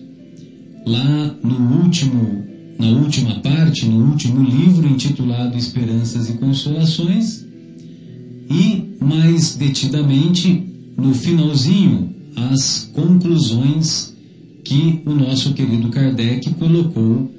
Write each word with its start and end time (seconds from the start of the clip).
lá 0.86 1.36
no 1.44 1.84
último, 1.84 2.46
na 2.80 2.88
última 2.88 3.42
parte, 3.42 3.86
no 3.86 4.10
último 4.10 4.42
livro 4.42 4.88
intitulado 4.88 5.58
Esperanças 5.58 6.30
e 6.30 6.34
Consolações, 6.34 7.46
e 8.50 8.96
mais 9.04 9.56
detidamente 9.56 10.64
no 10.98 11.14
finalzinho 11.14 12.16
as 12.36 12.90
conclusões 12.94 14.14
que 14.64 15.02
o 15.06 15.14
nosso 15.14 15.54
querido 15.54 15.90
Kardec 15.90 16.54
colocou 16.56 17.32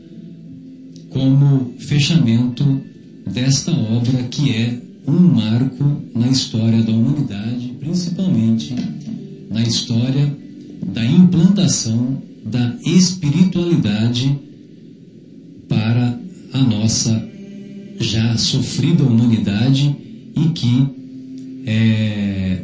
como 1.10 1.74
fechamento 1.78 2.80
desta 3.26 3.70
obra 3.70 4.24
que 4.24 4.50
é 4.50 4.80
um 5.06 5.18
marco 5.18 6.02
na 6.14 6.28
história 6.28 6.82
da 6.82 6.92
humanidade, 6.92 7.74
principalmente 7.80 8.74
na 9.50 9.62
história 9.62 10.36
da 10.92 11.04
implantação 11.04 12.22
da 12.44 12.76
espiritualidade 12.84 14.38
para 15.68 16.18
a 16.52 16.58
nossa 16.58 17.28
já 18.00 18.36
sofrida 18.36 19.04
humanidade 19.04 19.94
e 20.36 20.48
que 20.50 20.97
é, 21.70 22.62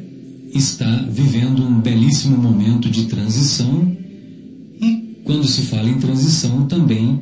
está 0.55 1.07
vivendo 1.11 1.63
um 1.63 1.79
belíssimo 1.79 2.39
momento 2.39 2.89
de 2.89 3.05
transição 3.05 3.95
e 4.81 5.21
quando 5.25 5.47
se 5.47 5.61
fala 5.63 5.91
em 5.91 5.99
transição 5.99 6.67
também 6.67 7.21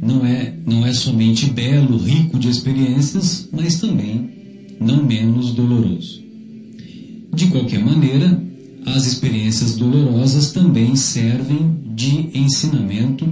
não 0.00 0.24
é, 0.24 0.54
não 0.64 0.86
é 0.86 0.92
somente 0.94 1.50
belo, 1.50 1.98
rico 1.98 2.38
de 2.38 2.48
experiências, 2.48 3.46
mas 3.52 3.78
também 3.78 4.30
não 4.80 5.04
menos 5.04 5.52
doloroso. 5.52 6.22
De 7.34 7.48
qualquer 7.48 7.84
maneira, 7.84 8.42
as 8.86 9.06
experiências 9.06 9.76
dolorosas 9.76 10.52
também 10.52 10.96
servem 10.96 11.76
de 11.94 12.30
ensinamento, 12.32 13.28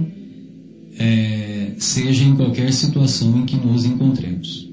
é, 0.99 1.71
seja 1.79 2.23
em 2.23 2.35
qualquer 2.35 2.71
situação 2.71 3.39
em 3.39 3.45
que 3.45 3.55
nos 3.55 3.85
encontremos. 3.85 4.66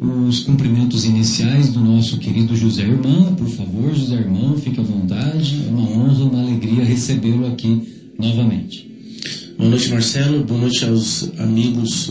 Os 0.00 0.40
cumprimentos 0.40 1.04
iniciais 1.04 1.68
do 1.68 1.80
nosso 1.80 2.18
querido 2.18 2.56
José 2.56 2.82
Irmão, 2.82 3.34
por 3.34 3.48
favor, 3.48 3.94
José 3.94 4.16
Irmão, 4.16 4.56
fique 4.58 4.80
à 4.80 4.82
vontade. 4.82 5.62
É 5.66 5.70
uma 5.70 5.88
honra, 5.88 6.24
uma 6.24 6.42
alegria 6.42 6.84
recebê-lo 6.84 7.46
aqui 7.46 8.12
novamente. 8.18 8.90
Boa 9.56 9.70
noite, 9.70 9.88
Marcelo. 9.90 10.44
Boa 10.44 10.60
noite 10.60 10.84
aos 10.84 11.30
amigos 11.38 12.10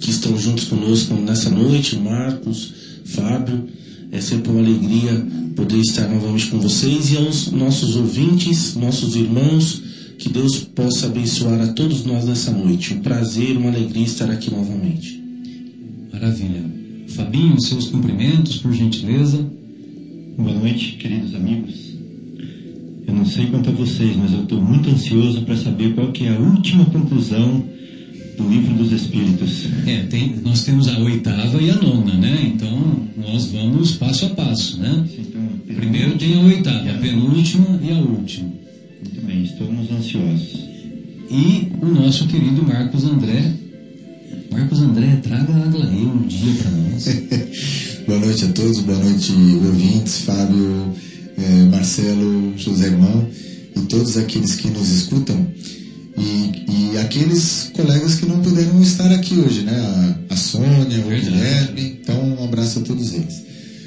que 0.00 0.10
estão 0.10 0.36
juntos 0.36 0.64
conosco 0.64 1.14
nessa 1.14 1.48
noite, 1.48 1.96
Marcos, 1.96 2.74
Fábio. 3.04 3.68
É 4.10 4.20
sempre 4.20 4.50
uma 4.50 4.60
alegria 4.60 5.26
poder 5.54 5.78
estar 5.78 6.08
novamente 6.08 6.48
com 6.48 6.58
vocês 6.58 7.12
e 7.12 7.16
aos 7.16 7.52
nossos 7.52 7.96
ouvintes, 7.96 8.74
nossos 8.74 9.14
irmãos, 9.14 9.82
que 10.18 10.28
Deus 10.28 10.58
possa 10.58 11.06
abençoar 11.06 11.60
a 11.60 11.68
todos 11.68 12.04
nós 12.04 12.24
nessa 12.24 12.50
noite. 12.50 12.94
Um 12.94 13.00
prazer, 13.00 13.56
uma 13.56 13.70
alegria 13.70 14.04
estar 14.04 14.30
aqui 14.30 14.50
novamente. 14.50 15.22
Maravilha. 16.12 16.81
Fabinho, 17.14 17.60
seus 17.60 17.88
cumprimentos, 17.88 18.56
por 18.56 18.72
gentileza. 18.72 19.46
Boa 20.38 20.54
noite, 20.54 20.96
queridos 20.98 21.34
amigos. 21.34 21.92
Eu 23.06 23.14
não 23.14 23.26
sei 23.26 23.46
quanto 23.46 23.68
a 23.68 23.72
vocês, 23.72 24.16
mas 24.16 24.32
eu 24.32 24.44
estou 24.44 24.60
muito 24.60 24.88
ansioso 24.88 25.42
para 25.42 25.56
saber 25.56 25.94
qual 25.94 26.10
que 26.10 26.24
é 26.24 26.30
a 26.30 26.38
última 26.38 26.86
conclusão 26.86 27.64
do 28.38 28.48
livro 28.48 28.74
dos 28.74 28.92
Espíritos. 28.92 29.66
É, 29.86 30.04
tem, 30.04 30.36
nós 30.42 30.64
temos 30.64 30.88
a 30.88 30.98
oitava 31.00 31.60
e 31.60 31.70
a 31.70 31.74
nona, 31.74 32.14
né? 32.14 32.50
Então 32.54 33.06
nós 33.16 33.52
vamos 33.52 33.96
passo 33.96 34.26
a 34.26 34.30
passo, 34.30 34.78
né? 34.78 35.06
Então, 35.18 35.42
Primeiro 35.76 36.16
tem 36.16 36.34
a 36.34 36.40
oitava, 36.40 36.90
a 36.90 36.94
penúltima 36.94 37.78
e 37.82 37.92
a 37.92 37.98
última. 37.98 38.48
Muito 38.48 39.26
bem, 39.26 39.42
estamos 39.42 39.90
ansiosos. 39.90 40.64
E 41.30 41.72
o 41.82 41.86
nosso 41.86 42.26
querido 42.26 42.62
Marcos 42.62 43.04
André. 43.04 43.52
Marcos 44.52 44.82
André, 44.82 45.16
traga 45.22 45.50
a 45.50 45.64
Aglaê 45.64 46.04
um 46.04 46.26
dia 46.26 46.54
para 46.62 46.70
nós. 46.70 47.04
Boa 48.06 48.18
noite 48.18 48.44
a 48.44 48.48
todos, 48.48 48.80
boa 48.80 48.98
noite 48.98 49.32
ouvintes, 49.32 50.18
Fábio, 50.18 50.92
eh, 51.38 51.68
Marcelo, 51.70 52.52
José 52.58 52.88
Irmão 52.88 53.26
e 53.74 53.80
todos 53.82 54.18
aqueles 54.18 54.56
que 54.56 54.68
nos 54.68 54.90
escutam. 54.90 55.46
E, 56.18 56.92
e 56.92 56.98
aqueles 56.98 57.70
colegas 57.72 58.16
que 58.16 58.26
não 58.26 58.42
puderam 58.42 58.82
estar 58.82 59.10
aqui 59.12 59.38
hoje, 59.38 59.62
né? 59.62 59.72
A, 60.28 60.34
a 60.34 60.36
Sônia, 60.36 61.00
o 61.00 61.08
Verdade. 61.08 61.30
Guilherme. 61.30 61.98
Então, 62.02 62.36
um 62.38 62.44
abraço 62.44 62.80
a 62.80 62.82
todos 62.82 63.14
eles. 63.14 63.42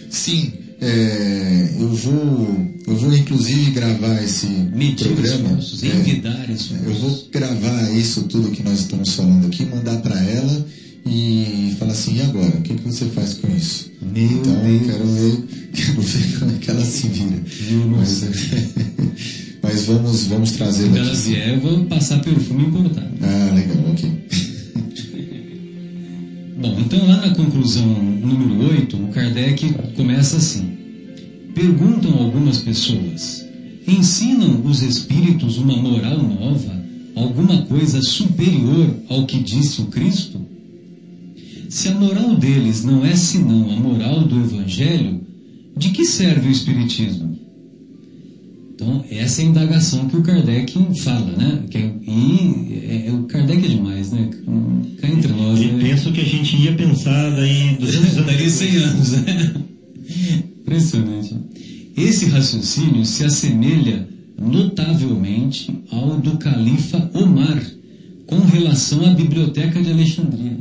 Sim, 0.09 0.51
é, 0.81 1.69
eu 1.79 1.93
vou, 1.93 2.65
eu 2.87 2.95
vou 2.97 3.13
inclusive 3.13 3.71
gravar 3.71 4.21
esse 4.21 4.45
Medir 4.47 5.07
programa. 5.07 5.49
esforços, 5.57 5.83
é, 5.83 5.87
envidar 5.87 6.49
eu 6.49 6.55
esforços. 6.55 6.99
vou 6.99 7.13
gravar 7.31 7.89
isso 7.91 8.23
tudo 8.23 8.51
que 8.51 8.61
nós 8.63 8.79
estamos 8.79 9.13
falando 9.13 9.45
aqui, 9.45 9.65
mandar 9.65 9.97
para 9.97 10.19
ela 10.21 10.61
e 11.05 11.71
falar 11.77 11.91
assim, 11.91 12.15
e 12.17 12.21
agora? 12.21 12.57
O 12.57 12.61
que, 12.61 12.73
que 12.75 12.83
você 12.83 13.05
faz 13.05 13.33
com 13.33 13.47
isso? 13.55 13.85
Meu 14.01 14.23
então, 14.23 14.53
Deus. 14.53 14.85
quero 14.85 15.05
ver, 15.05 15.39
quero 15.73 16.01
ver 16.01 16.39
como 16.39 16.51
é 16.51 16.57
que 16.57 16.69
ela 16.71 16.85
se 16.85 17.07
vira. 17.07 17.41
Eu 17.69 17.87
não 17.87 17.97
Mas, 17.97 18.21
mas 19.61 19.85
vamos, 19.85 20.23
vamos 20.25 20.51
trazer 20.51 20.87
ela 20.95 21.13
vier, 21.13 21.49
eu 21.49 21.59
vou 21.59 21.85
passar 21.85 22.19
perfume 22.19 22.65
importado. 22.65 23.09
Ah, 23.21 23.51
legal, 23.53 23.77
ok. 23.91 24.09
Bom, 26.65 26.79
então 26.79 27.05
lá 27.05 27.17
na 27.17 27.35
conclusão 27.35 27.85
número 27.85 28.69
8, 28.69 28.97
o 28.97 29.07
Kardec 29.09 29.71
começa 29.95 30.37
assim: 30.37 30.75
Perguntam 31.53 32.11
algumas 32.17 32.57
pessoas: 32.57 33.45
ensinam 33.87 34.65
os 34.65 34.81
espíritos 34.81 35.59
uma 35.59 35.77
moral 35.77 36.17
nova, 36.17 36.83
alguma 37.15 37.61
coisa 37.67 38.01
superior 38.01 38.95
ao 39.09 39.27
que 39.27 39.37
disse 39.37 39.79
o 39.81 39.85
Cristo? 39.85 40.41
Se 41.69 41.87
a 41.87 41.93
moral 41.93 42.35
deles 42.35 42.83
não 42.83 43.05
é 43.05 43.15
senão 43.15 43.71
a 43.71 43.75
moral 43.75 44.21
do 44.21 44.39
Evangelho, 44.39 45.21
de 45.77 45.89
que 45.91 46.03
serve 46.03 46.47
o 46.47 46.51
Espiritismo? 46.51 47.37
Então, 48.75 49.05
essa 49.09 49.41
é 49.41 49.45
a 49.45 49.47
indagação 49.47 50.09
que 50.09 50.17
o 50.17 50.21
Kardec 50.21 50.77
fala, 50.97 51.31
né? 51.37 51.63
Que 51.69 51.77
é- 51.77 51.93
e 52.05 52.83
é, 52.89 53.07
é- 53.07 53.11
o 53.13 53.23
Kardec 53.23 53.65
é 53.65 53.69
demais, 53.69 54.11
né? 54.11 54.29
Cá 54.99 55.07
entre 55.07 55.31
nós. 55.31 55.61
E 55.61 55.67
né? 55.67 55.79
penso 55.81 56.11
que 56.11 56.19
a 56.19 56.25
gente 56.25 56.57
ia 56.57 56.73
pensar 56.73 57.29
daí 57.31 57.77
200 57.79 58.17
anos. 58.17 58.25
Daqui 58.27 58.49
100 58.49 58.75
anos, 58.77 59.11
né? 59.11 59.53
Impressionante. 60.59 61.35
Esse 61.95 62.25
raciocínio 62.25 63.05
se 63.05 63.23
assemelha 63.23 64.09
notavelmente 64.37 65.73
ao 65.89 66.17
do 66.17 66.37
califa 66.37 67.09
Omar 67.13 67.63
com 68.27 68.39
relação 68.39 69.05
à 69.05 69.11
biblioteca 69.11 69.81
de 69.81 69.89
Alexandria. 69.89 70.57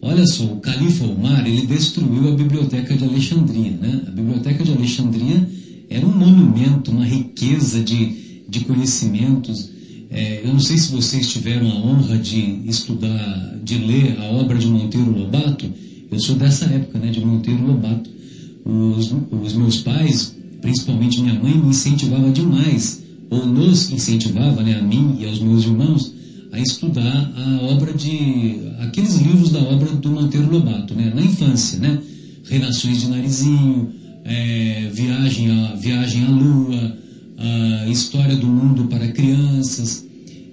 Olha 0.00 0.24
só, 0.24 0.44
o 0.44 0.60
califa 0.60 1.04
Omar, 1.04 1.44
ele 1.46 1.66
destruiu 1.66 2.28
a 2.28 2.36
biblioteca 2.36 2.94
de 2.96 3.04
Alexandria, 3.04 3.72
né? 3.72 4.02
A 4.06 4.10
biblioteca 4.10 4.62
de 4.62 4.70
Alexandria 4.70 5.48
era 5.90 6.06
um 6.06 6.16
monumento, 6.16 6.92
uma 6.92 7.04
riqueza 7.04 7.82
de, 7.82 8.44
de 8.48 8.60
conhecimentos. 8.60 9.68
É, 10.08 10.42
eu 10.44 10.52
não 10.52 10.60
sei 10.60 10.78
se 10.78 10.92
vocês 10.92 11.30
tiveram 11.30 11.68
a 11.68 11.74
honra 11.74 12.16
de 12.16 12.60
estudar, 12.64 13.58
de 13.64 13.76
ler 13.76 14.16
a 14.20 14.24
obra 14.30 14.56
de 14.56 14.68
Monteiro 14.68 15.10
Lobato. 15.10 15.66
Eu 16.10 16.20
sou 16.20 16.36
dessa 16.36 16.66
época, 16.66 16.98
né, 16.98 17.10
de 17.10 17.20
Monteiro 17.20 17.66
Lobato. 17.66 18.08
Os, 18.64 19.12
os 19.32 19.52
meus 19.52 19.78
pais, 19.78 20.36
principalmente 20.60 21.20
minha 21.20 21.34
mãe, 21.34 21.56
me 21.56 21.70
incentivava 21.70 22.30
demais, 22.30 23.02
ou 23.28 23.44
nos 23.46 23.90
incentivava, 23.90 24.62
né, 24.62 24.78
a 24.78 24.82
mim 24.82 25.16
e 25.18 25.26
aos 25.26 25.40
meus 25.40 25.64
irmãos, 25.64 26.12
a 26.52 26.60
estudar 26.60 27.32
a 27.36 27.64
obra 27.64 27.92
de 27.92 28.60
aqueles 28.80 29.16
livros 29.16 29.50
da 29.50 29.60
obra 29.60 29.90
do 29.92 30.10
Monteiro 30.10 30.50
Lobato, 30.52 30.94
né, 30.94 31.12
na 31.12 31.22
infância, 31.22 31.78
né, 31.80 32.00
Renações 32.48 33.00
de 33.00 33.08
Narizinho, 33.08 33.92
é, 34.24 34.90
viagem, 34.92 35.50
à, 35.50 35.74
viagem 35.74 36.24
à 36.24 36.28
Lua, 36.28 36.98
a 37.38 37.88
História 37.88 38.36
do 38.36 38.46
Mundo 38.46 38.84
para 38.84 39.08
Crianças. 39.08 40.06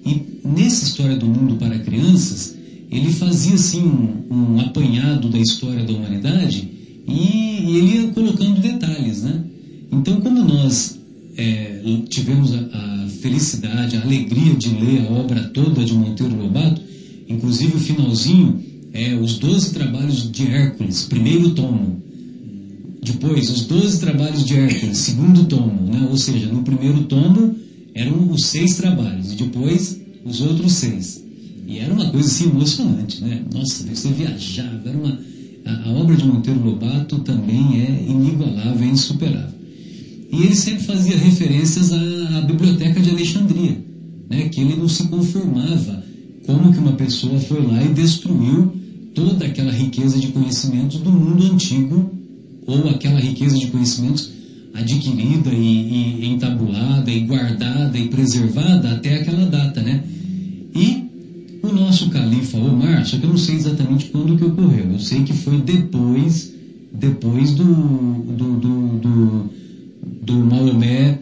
E 0.06 0.22
nessa 0.48 0.86
História 0.86 1.16
do 1.16 1.26
Mundo 1.26 1.56
para 1.56 1.80
Crianças, 1.80 2.56
ele 2.90 3.12
fazia 3.12 3.56
assim 3.56 3.82
um, 3.82 4.26
um 4.30 4.60
apanhado 4.62 5.30
da 5.30 5.38
história 5.38 5.84
da 5.84 5.94
humanidade 5.94 6.70
e, 7.08 7.12
e 7.12 7.78
ele 7.78 7.96
ia 7.96 8.08
colocando 8.10 8.62
detalhes, 8.62 9.24
né? 9.24 9.44
Então, 9.92 10.20
como 10.22 10.44
nós 10.44 11.00
é, 11.38 11.82
tivemos 12.10 12.54
a, 12.54 12.60
a 12.60 13.08
felicidade, 13.22 13.96
a 13.96 14.02
alegria 14.02 14.54
de 14.54 14.70
ler 14.70 15.06
a 15.08 15.12
obra 15.12 15.44
toda 15.54 15.84
de 15.84 15.94
Monteiro 15.94 16.36
Lobato, 16.36 16.82
inclusive 17.28 17.76
o 17.76 17.80
finalzinho, 17.80 18.64
é, 18.94 19.16
os 19.16 19.38
12 19.38 19.74
trabalhos 19.74 20.32
de 20.32 20.48
Hércules, 20.48 21.04
primeiro 21.04 21.52
tomo. 21.52 22.02
Depois, 23.08 23.50
os 23.50 23.62
12 23.66 24.00
trabalhos 24.00 24.44
de 24.44 24.56
Hércules, 24.56 24.98
segundo 24.98 25.46
tomo, 25.46 25.90
né? 25.92 26.08
ou 26.10 26.18
seja, 26.18 26.48
no 26.48 26.62
primeiro 26.62 27.04
tomo 27.04 27.56
eram 27.96 28.30
os 28.32 28.48
seis 28.48 28.76
trabalhos, 28.76 29.32
e 29.32 29.36
depois 29.36 30.00
os 30.26 30.42
outros 30.42 30.74
seis. 30.74 31.24
E 31.66 31.80
era 31.80 31.94
uma 31.94 32.10
coisa 32.10 32.28
assim 32.28 32.50
emocionante, 32.50 33.24
né? 33.24 33.42
Nossa, 33.54 33.86
você 33.88 34.10
viajava, 34.10 34.82
era 34.86 34.98
uma... 34.98 35.20
a, 35.66 35.90
obra 35.92 36.16
de 36.16 36.26
Monteiro 36.26 36.64
Lobato 36.64 37.20
também 37.20 37.82
é 37.82 38.06
inigualável, 38.10 38.88
é 38.88 38.92
insuperável. 38.92 39.58
E 40.32 40.44
ele 40.44 40.56
sempre 40.56 40.84
fazia 40.84 41.18
referências 41.18 41.92
à, 41.94 42.38
à 42.38 42.42
biblioteca 42.42 43.00
de 43.00 43.10
Alexandria, 43.10 43.84
né? 44.30 44.50
que 44.50 44.60
ele 44.62 44.76
não 44.76 44.90
se 44.90 45.04
conformava 45.08 46.04
como 46.46 46.74
que 46.74 46.80
uma 46.80 46.94
pessoa 46.94 47.40
foi 47.40 47.62
lá 47.66 47.84
e 47.84 47.90
destruiu 47.94 48.74
toda 49.14 49.46
aquela 49.46 49.72
riqueza 49.72 50.20
de 50.20 50.28
conhecimentos 50.28 51.00
do 51.00 51.12
mundo 51.12 51.44
antigo 51.46 52.18
ou 52.68 52.90
aquela 52.90 53.20
riqueza 53.20 53.58
de 53.58 53.68
conhecimentos 53.68 54.30
adquirida 54.74 55.50
e, 55.52 56.20
e 56.22 56.28
entabulada 56.28 57.10
e 57.10 57.22
guardada 57.22 57.98
e 57.98 58.10
preservada 58.10 58.92
até 58.92 59.16
aquela 59.16 59.46
data, 59.46 59.82
né? 59.82 60.04
E 60.76 61.08
o 61.64 61.72
nosso 61.72 62.10
califa 62.10 62.58
Omar, 62.58 63.06
só 63.06 63.18
que 63.18 63.24
eu 63.24 63.30
não 63.30 63.38
sei 63.38 63.56
exatamente 63.56 64.06
quando 64.06 64.38
que 64.38 64.44
ocorreu, 64.44 64.92
eu 64.92 65.00
sei 65.00 65.24
que 65.24 65.34
foi 65.34 65.60
depois, 65.60 66.54
depois 66.94 67.52
do, 67.54 67.64
do, 67.64 68.58
do, 68.58 68.98
do, 69.00 69.50
do 70.22 70.34
Maomé 70.46 71.18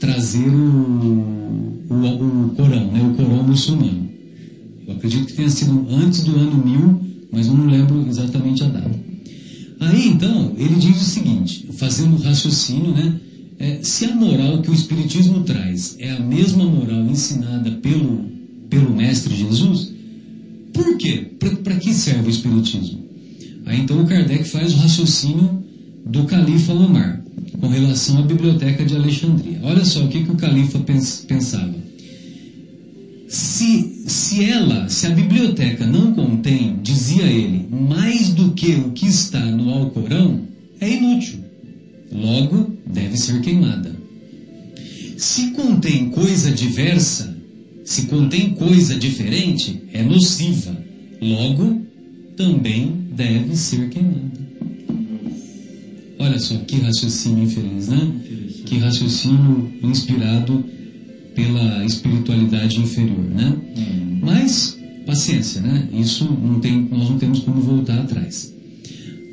trazer 0.00 0.48
o, 0.48 1.78
o, 1.88 1.94
o 1.94 2.48
Corão, 2.56 2.90
né? 2.90 3.02
O 3.02 3.14
Corão 3.14 3.44
muçulmano. 3.44 4.06
Eu 4.86 4.94
acredito 4.94 5.26
que 5.26 5.34
tenha 5.34 5.50
sido 5.50 5.86
antes 5.90 6.22
do 6.24 6.36
ano 6.36 6.64
1000, 6.64 7.00
mas 7.32 7.46
eu 7.46 7.54
não 7.54 7.66
lembro 7.66 8.04
exatamente 8.08 8.64
a 8.64 8.68
data. 8.68 9.05
Aí 9.78 10.08
então, 10.08 10.54
ele 10.56 10.74
diz 10.76 11.00
o 11.00 11.04
seguinte, 11.04 11.68
fazendo 11.72 12.14
um 12.14 12.18
raciocínio, 12.18 12.92
né? 12.92 13.20
É, 13.58 13.78
se 13.82 14.04
a 14.04 14.14
moral 14.14 14.60
que 14.60 14.70
o 14.70 14.74
Espiritismo 14.74 15.42
traz 15.44 15.96
é 15.98 16.10
a 16.10 16.20
mesma 16.20 16.64
moral 16.64 17.02
ensinada 17.06 17.70
pelo, 17.70 18.24
pelo 18.68 18.94
Mestre 18.94 19.34
Jesus, 19.34 19.92
por 20.72 20.96
quê? 20.98 21.30
Para 21.64 21.76
que 21.76 21.92
serve 21.92 22.28
o 22.28 22.30
Espiritismo? 22.30 23.06
Aí 23.64 23.80
então 23.80 24.00
o 24.00 24.06
Kardec 24.06 24.44
faz 24.44 24.72
o 24.74 24.76
raciocínio 24.76 25.64
do 26.04 26.24
Califa 26.24 26.72
Omar 26.72 27.22
com 27.58 27.68
relação 27.68 28.18
à 28.18 28.22
Biblioteca 28.22 28.84
de 28.84 28.94
Alexandria. 28.94 29.58
Olha 29.62 29.84
só 29.84 30.04
o 30.04 30.08
que, 30.08 30.22
que 30.22 30.30
o 30.30 30.36
Califa 30.36 30.78
pens, 30.80 31.24
pensava. 31.26 31.74
Se, 33.28 34.04
se 34.06 34.44
ela, 34.44 34.88
se 34.88 35.06
a 35.06 35.10
biblioteca 35.10 35.86
não 35.86 36.12
contém, 36.12 36.78
dizia 36.82 37.24
ele, 37.24 37.66
mais 37.70 38.30
do 38.30 38.52
que 38.52 38.74
o 38.74 38.92
que 38.92 39.06
está 39.06 39.44
no 39.44 39.70
Alcorão, 39.70 40.42
é 40.80 40.90
inútil. 40.90 41.40
Logo, 42.12 42.76
deve 42.86 43.16
ser 43.16 43.40
queimada. 43.40 43.94
Se 45.16 45.50
contém 45.50 46.10
coisa 46.10 46.52
diversa, 46.52 47.36
se 47.84 48.02
contém 48.02 48.50
coisa 48.50 48.94
diferente, 48.94 49.82
é 49.92 50.02
nociva. 50.02 50.76
Logo, 51.20 51.82
também 52.36 52.92
deve 53.12 53.56
ser 53.56 53.88
queimada. 53.88 54.46
Olha 56.18 56.38
só 56.38 56.56
que 56.58 56.76
raciocínio 56.76 57.44
infeliz, 57.44 57.88
né? 57.88 58.12
Que 58.64 58.78
raciocínio 58.78 59.72
inspirado 59.82 60.64
pela 61.36 61.84
espiritualidade 61.84 62.80
inferior, 62.80 63.22
né? 63.22 63.56
Mas 64.22 64.76
paciência, 65.06 65.60
né? 65.60 65.88
Isso 65.92 66.24
não 66.24 66.58
tem, 66.58 66.88
nós 66.90 67.08
não 67.08 67.18
temos 67.18 67.40
como 67.40 67.60
voltar 67.60 68.00
atrás. 68.00 68.52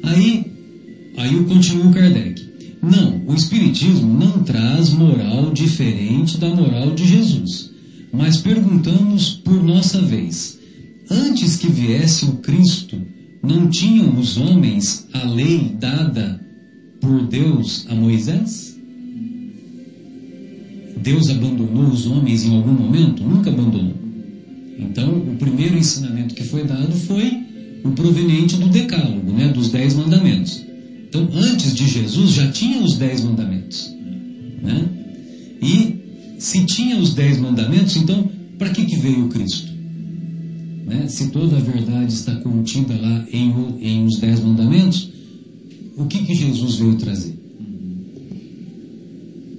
Aí, 0.04 0.46
aí 1.18 1.34
eu 1.34 1.46
continuo 1.46 1.92
Kardec. 1.92 2.44
Não, 2.82 3.22
o 3.26 3.34
espiritismo 3.34 4.14
não 4.14 4.44
traz 4.44 4.90
moral 4.90 5.52
diferente 5.54 6.38
da 6.38 6.50
moral 6.50 6.94
de 6.94 7.08
Jesus. 7.08 7.72
Mas 8.12 8.38
perguntamos 8.38 9.30
por 9.30 9.64
nossa 9.64 10.02
vez: 10.02 10.60
antes 11.10 11.56
que 11.56 11.68
viesse 11.68 12.26
o 12.26 12.34
Cristo, 12.34 13.02
não 13.42 13.70
tinham 13.70 14.20
os 14.20 14.38
homens 14.38 15.08
a 15.14 15.24
lei 15.26 15.76
dada 15.80 16.40
por 17.00 17.26
Deus 17.28 17.86
a 17.90 17.96
Moisés? 17.96 18.73
Deus 21.04 21.30
abandonou 21.30 21.86
os 21.86 22.08
homens 22.08 22.46
em 22.46 22.56
algum 22.56 22.72
momento? 22.72 23.24
Nunca 23.24 23.50
abandonou. 23.50 23.94
Então, 24.80 25.18
o 25.18 25.36
primeiro 25.38 25.78
ensinamento 25.78 26.34
que 26.34 26.44
foi 26.44 26.64
dado 26.64 26.92
foi 26.94 27.44
o 27.84 27.92
proveniente 27.92 28.56
do 28.56 28.70
Decálogo, 28.70 29.32
né, 29.34 29.50
dos 29.50 29.70
Dez 29.70 29.94
Mandamentos. 29.94 30.64
Então, 31.10 31.30
antes 31.32 31.76
de 31.76 31.88
Jesus 31.88 32.32
já 32.32 32.52
tinha 32.52 32.82
os 32.82 32.96
dez 32.96 33.22
mandamentos. 33.22 33.94
Né? 34.64 34.90
E 35.62 36.40
se 36.40 36.66
tinha 36.66 36.98
os 36.98 37.14
dez 37.14 37.38
mandamentos, 37.38 37.96
então 37.98 38.32
para 38.58 38.70
que, 38.70 38.84
que 38.86 38.96
veio 38.96 39.28
Cristo? 39.28 39.72
Né? 40.88 41.06
Se 41.08 41.28
toda 41.28 41.58
a 41.58 41.60
verdade 41.60 42.12
está 42.12 42.34
contida 42.38 42.96
lá 43.00 43.26
em, 43.32 43.54
em 43.80 44.06
os 44.06 44.20
dez 44.20 44.40
mandamentos, 44.40 45.12
o 45.96 46.06
que, 46.06 46.26
que 46.26 46.34
Jesus 46.34 46.78
veio 46.78 46.96
trazer? 46.96 47.43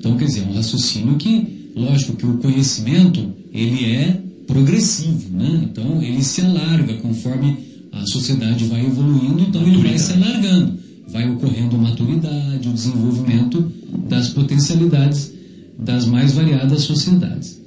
Então, 0.05 0.19
quer 0.19 0.27
dizer, 0.27 0.41
é 0.41 0.51
um 0.51 0.53
raciocínio 0.53 1.17
que, 1.17 1.71
lógico 1.75 2.15
que 2.15 2.27
o 2.27 2.37
conhecimento, 2.37 3.27
ele 3.51 3.87
é 3.87 4.21
progressivo, 4.47 5.35
né? 5.35 5.63
Então, 5.65 6.03
ele 6.03 6.23
se 6.23 6.43
alarga 6.43 6.93
conforme 6.97 7.57
a 7.91 8.05
sociedade 8.05 8.67
vai 8.67 8.85
evoluindo, 8.85 9.41
então 9.41 9.67
ele 9.67 9.79
vai 9.79 9.99
se 9.99 10.13
alargando. 10.13 10.79
Vai 11.09 11.31
ocorrendo 11.31 11.79
maturidade, 11.79 12.69
o 12.69 12.73
desenvolvimento 12.75 13.73
das 14.07 14.29
potencialidades 14.29 15.33
das 15.79 16.05
mais 16.05 16.33
variadas 16.33 16.83
sociedades. 16.83 17.59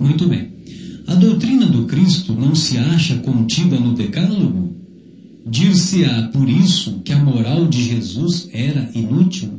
Muito 0.00 0.26
bem. 0.26 0.48
A 1.06 1.14
doutrina 1.16 1.66
do 1.66 1.84
Cristo 1.84 2.32
não 2.32 2.54
se 2.54 2.78
acha 2.78 3.16
contida 3.16 3.78
no 3.78 3.92
Decálogo? 3.92 4.74
Dir-se-á 5.46 6.30
por 6.32 6.48
isso 6.48 7.02
que 7.04 7.12
a 7.12 7.22
moral 7.22 7.66
de 7.66 7.84
Jesus 7.84 8.48
era 8.54 8.88
inútil? 8.94 9.50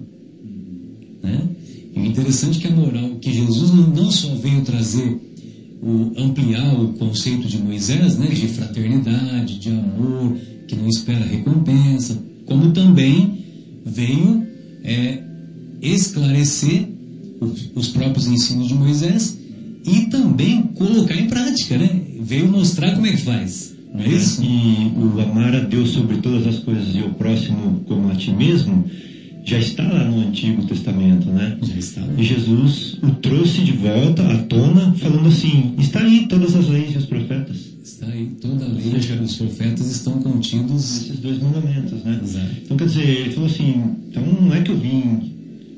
Né? 1.21 1.49
E 1.95 1.99
o 1.99 2.05
interessante 2.05 2.59
é 2.59 2.61
que 2.61 2.67
a 2.67 2.75
moral, 2.75 3.15
que 3.21 3.33
Jesus 3.33 3.71
não 3.71 4.09
só 4.11 4.33
veio 4.35 4.61
trazer, 4.61 5.19
o, 5.81 6.13
ampliar 6.17 6.73
o 6.79 6.93
conceito 6.93 7.47
de 7.47 7.57
Moisés, 7.57 8.17
né, 8.17 8.27
de 8.27 8.47
fraternidade, 8.47 9.59
de 9.59 9.69
amor, 9.69 10.37
que 10.67 10.75
não 10.75 10.87
espera 10.87 11.25
recompensa, 11.25 12.17
como 12.45 12.71
também 12.71 13.43
veio 13.85 14.47
é, 14.83 15.21
esclarecer 15.81 16.87
os, 17.39 17.69
os 17.75 17.87
próprios 17.89 18.27
ensinos 18.27 18.67
de 18.67 18.73
Moisés 18.73 19.37
e 19.85 20.05
também 20.05 20.63
colocar 20.75 21.15
em 21.15 21.27
prática, 21.27 21.77
né? 21.77 22.01
Veio 22.21 22.49
mostrar 22.49 22.93
como 22.93 23.05
é 23.05 23.11
que 23.11 23.21
faz. 23.21 23.75
Não 23.93 24.01
é 24.01 24.07
isso? 24.07 24.41
E 24.41 24.91
o 24.97 25.19
amar 25.19 25.53
a 25.53 25.59
Deus 25.59 25.89
sobre 25.89 26.17
todas 26.17 26.47
as 26.47 26.59
coisas 26.59 26.95
e 26.95 26.99
o 26.99 27.13
próximo 27.13 27.83
como 27.87 28.09
a 28.09 28.15
ti 28.15 28.31
mesmo 28.31 28.85
já 29.45 29.59
está 29.59 29.83
lá 29.83 30.05
no 30.05 30.27
Antigo 30.27 30.65
Testamento, 30.65 31.29
né? 31.29 31.57
Já 31.61 31.75
está. 31.75 32.01
E 32.17 32.23
Jesus 32.23 32.97
o 33.01 33.11
trouxe 33.11 33.61
de 33.61 33.73
volta 33.73 34.25
à 34.25 34.37
tona, 34.43 34.93
falando 34.93 35.27
assim: 35.27 35.75
está 35.77 35.99
aí 35.99 36.25
todas 36.27 36.55
as 36.55 36.67
leis 36.69 36.93
e 36.93 36.97
os 36.97 37.05
profetas. 37.05 37.73
Está 37.83 38.07
aí, 38.07 38.27
toda 38.41 38.63
a 38.63 38.67
lei 38.67 38.93
e 38.93 39.23
os 39.23 39.35
profetas 39.35 39.91
estão 39.91 40.19
contidos. 40.21 41.01
Esses 41.01 41.19
dois 41.19 41.39
mandamentos, 41.39 42.03
né? 42.03 42.19
Exato. 42.23 42.55
Então, 42.63 42.77
quer 42.77 42.85
dizer, 42.87 43.07
ele 43.07 43.31
falou 43.31 43.49
assim: 43.49 43.83
então 44.09 44.23
não 44.25 44.53
é 44.53 44.61
que 44.61 44.71
eu 44.71 44.77
vim 44.77 45.33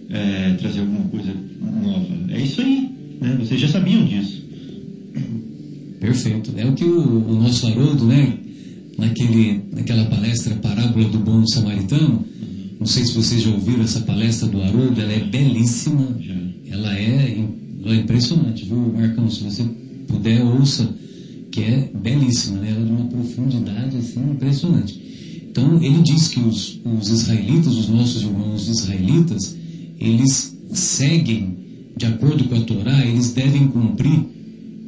é, 0.10 0.54
trazer 0.60 0.82
alguma 0.82 1.06
coisa 1.10 1.34
nova, 1.60 2.08
é 2.30 2.42
isso 2.42 2.62
aí, 2.62 2.90
né? 3.20 3.36
Vocês 3.40 3.60
já 3.60 3.68
sabiam 3.68 4.06
disso. 4.06 4.46
Perfeito. 6.00 6.54
É 6.56 6.66
o 6.66 6.74
que 6.74 6.84
o, 6.84 7.32
o 7.32 7.36
nosso 7.36 7.66
Haroldo, 7.66 8.06
né? 8.06 8.38
Naquele, 8.98 9.62
naquela 9.74 10.06
palestra 10.06 10.56
Parábola 10.56 11.10
do 11.10 11.20
Bom 11.20 11.46
Samaritano, 11.48 12.24
não 12.86 12.92
sei 12.92 13.04
se 13.04 13.14
vocês 13.14 13.42
já 13.42 13.50
ouviram 13.50 13.82
essa 13.82 14.02
palestra 14.02 14.48
do 14.48 14.62
Haroldo, 14.62 15.02
ela 15.02 15.12
é 15.12 15.20
belíssima, 15.20 16.08
ela 16.70 16.96
é, 16.96 17.44
ela 17.84 17.96
é 17.96 17.98
impressionante, 17.98 18.64
viu, 18.64 18.94
Marcão? 18.96 19.28
Se 19.28 19.44
você 19.44 19.64
puder, 20.08 20.44
ouça, 20.44 20.88
que 21.50 21.62
é 21.62 21.90
belíssima, 21.96 22.60
né? 22.60 22.70
ela 22.70 22.82
é 22.82 22.86
de 22.86 22.92
uma 22.92 23.06
profundidade 23.06 23.98
assim, 23.98 24.20
impressionante. 24.30 25.02
Então, 25.50 25.82
ele 25.82 26.04
diz 26.04 26.28
que 26.28 26.40
os, 26.40 26.80
os 26.86 27.10
israelitas, 27.10 27.76
os 27.76 27.90
nossos 27.90 28.22
irmãos 28.22 28.68
israelitas, 28.68 29.58
eles 30.00 30.56
seguem, 30.72 31.58
de 31.98 32.06
acordo 32.06 32.44
com 32.44 32.54
a 32.54 32.62
Torá, 32.62 33.04
eles 33.04 33.34
devem 33.34 33.66
cumprir, 33.68 34.20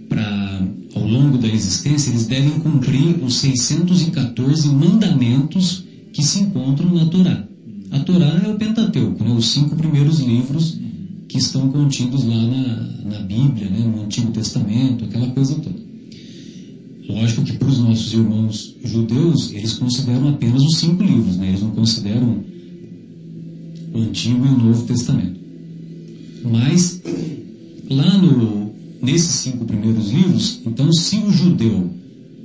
para 0.08 0.68
ao 0.94 1.04
longo 1.04 1.39
da 1.39 1.48
existência, 1.48 2.12
eles 2.12 2.27
devem 2.27 2.60
cumprir 2.60 3.24
os 3.24 3.38
614 3.38 4.68
mandamentos 4.70 5.84
que 6.13 6.22
se 6.22 6.42
encontram 6.42 6.94
na 6.94 7.08
Torá. 7.08 7.48
A 7.91 8.00
Torá 8.00 8.41
é 8.46 8.50
o 8.50 8.58
Pentateuco, 8.58 9.24
né, 9.24 9.32
os 9.32 9.48
cinco 9.48 9.75
primeiros 9.75 10.20
livros 10.20 10.77
que 11.27 11.38
estão 11.38 11.70
contidos 11.70 12.24
lá 12.24 12.36
na, 12.36 13.12
na 13.12 13.20
Bíblia, 13.20 13.70
né, 13.70 13.79
no 13.79 14.03
Antigo 14.03 14.32
Testamento, 14.32 15.06
aquela 15.06 15.27
coisa 15.27 15.56
toda. 15.56 15.88
Lógico 17.10 17.44
que 17.44 17.53
para 17.53 17.67
os 17.67 17.79
nossos 17.79 18.13
irmãos 18.13 18.75
judeus, 18.84 19.51
eles 19.51 19.74
consideram 19.74 20.29
apenas 20.29 20.62
os 20.62 20.77
cinco 20.77 21.03
livros, 21.03 21.38
né, 21.38 21.50
eles 21.50 21.62
não 21.62 21.72
consideram 21.72 22.44
o 23.94 24.00
Antigo 24.00 24.46
e 24.46 24.50
o 24.50 24.58
Novo 24.58 24.86
Testamento. 24.86 25.39
Mas, 26.44 27.01
lá 27.89 28.17
no, 28.17 28.72
nesses 29.01 29.32
cinco 29.32 29.65
primeiros 29.65 30.12
livros, 30.12 30.62
então, 30.65 30.91
se 30.91 31.17
o 31.17 31.32
judeu 31.32 31.89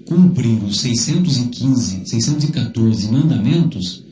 cumprir 0.06 0.62
os 0.64 0.80
615, 0.80 2.02
614 2.04 3.10
mandamentos, 3.10 4.04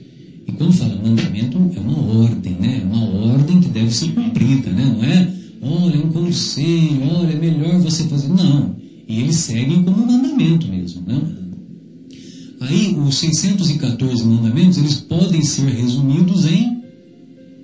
e 0.50 0.52
quando 0.52 0.72
fala 0.72 0.96
mandamento, 0.96 1.58
é 1.76 1.80
uma 1.80 2.22
ordem, 2.22 2.56
né? 2.60 2.80
É 2.82 2.84
uma 2.84 3.04
ordem 3.32 3.60
que 3.60 3.68
deve 3.68 3.90
ser 3.92 4.12
cumprida, 4.12 4.70
né? 4.70 4.84
Não 4.84 5.04
é, 5.04 5.32
olha, 5.62 6.04
um 6.04 6.10
conselho, 6.10 7.02
olha, 7.14 7.32
é 7.32 7.38
melhor 7.38 7.78
você 7.78 8.04
fazer. 8.04 8.28
Não. 8.28 8.74
E 9.08 9.20
eles 9.20 9.36
seguem 9.36 9.84
como 9.84 10.04
mandamento 10.04 10.66
mesmo, 10.66 11.02
né? 11.06 11.20
Aí, 12.62 12.96
os 12.96 13.14
614 13.16 14.24
mandamentos, 14.24 14.78
eles 14.78 14.96
podem 14.96 15.40
ser 15.42 15.70
resumidos 15.70 16.44
em, 16.46 16.82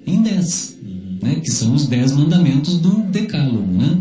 em 0.07 0.23
10, 0.23 0.79
né? 1.23 1.35
Que 1.37 1.51
são 1.51 1.75
os 1.75 1.87
10 1.87 2.13
mandamentos 2.13 2.79
do 2.79 3.03
decálogo, 3.11 3.73
né? 3.73 3.99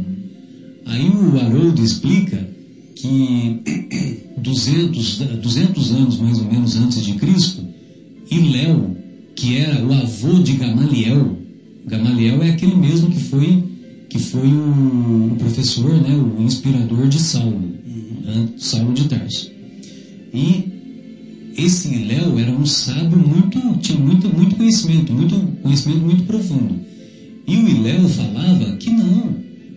Aí 0.86 1.10
o 1.10 1.40
Haroldo 1.40 1.84
explica 1.84 2.48
que 2.96 3.62
200, 4.38 5.18
200 5.42 5.92
anos 5.92 6.20
mais 6.20 6.38
ou 6.38 6.46
menos 6.46 6.78
antes 6.78 7.04
de 7.04 7.14
Cristo, 7.14 7.66
Iléu, 8.30 8.96
que 9.36 9.58
era 9.58 9.86
o 9.86 9.94
avô 9.94 10.40
de 10.40 10.54
Gamaliel, 10.54 11.38
Gamaliel 11.86 12.42
é 12.42 12.50
aquele 12.50 12.76
mesmo 12.76 13.10
que 13.10 13.20
foi 13.20 13.64
que 14.10 14.20
foi 14.20 14.48
o, 14.48 15.36
professor, 15.38 15.94
né, 16.02 16.16
o 16.16 16.42
inspirador 16.42 17.08
de 17.08 17.20
Saulo, 17.20 17.60
né, 17.60 18.48
Saulo 18.58 18.94
de 18.94 19.10
Tarso. 19.10 19.52
E 20.34 21.54
esse 21.58 21.94
Iléu 21.94 22.40
era 22.40 22.52
um 22.52 22.66
sábio 22.66 23.18
muito, 23.18 23.60
tinha 23.80 23.98
muito, 24.00 24.34
muito 24.34 24.56
conhecimento, 24.56 25.12
muito 25.12 25.36
conhecimento 25.62 26.00
muito 26.00 26.24
profundo. 26.24 26.80
E 27.46 27.58
o 27.58 27.68
Iléu 27.68 28.08
falava 28.08 28.78
que 28.78 28.90
não, 28.90 29.36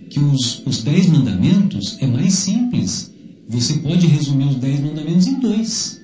que 0.09 0.21
os, 0.21 0.63
os 0.65 0.83
dez 0.83 1.09
mandamentos 1.09 1.97
é 2.01 2.07
mais 2.07 2.35
simples. 2.35 3.13
Você 3.49 3.75
pode 3.79 4.07
resumir 4.07 4.45
os 4.45 4.57
dez 4.57 4.81
mandamentos 4.81 5.27
em 5.27 5.41
dois 5.41 6.01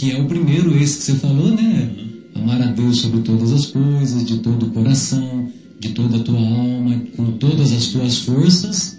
que 0.00 0.10
é 0.10 0.16
o 0.16 0.24
primeiro, 0.24 0.74
esse 0.74 0.96
que 0.96 1.04
você 1.04 1.14
falou, 1.14 1.52
né? 1.52 1.86
Amar 2.34 2.62
a 2.62 2.66
Deus 2.66 2.96
sobre 2.96 3.20
todas 3.20 3.52
as 3.52 3.66
coisas, 3.66 4.24
de 4.24 4.38
todo 4.38 4.62
o 4.62 4.66
coração, 4.66 5.44
de 5.78 5.90
toda 5.90 6.16
a 6.16 6.20
tua 6.20 6.40
alma, 6.40 6.98
com 7.14 7.32
todas 7.32 7.70
as 7.70 7.86
tuas 7.86 8.16
forças, 8.16 8.96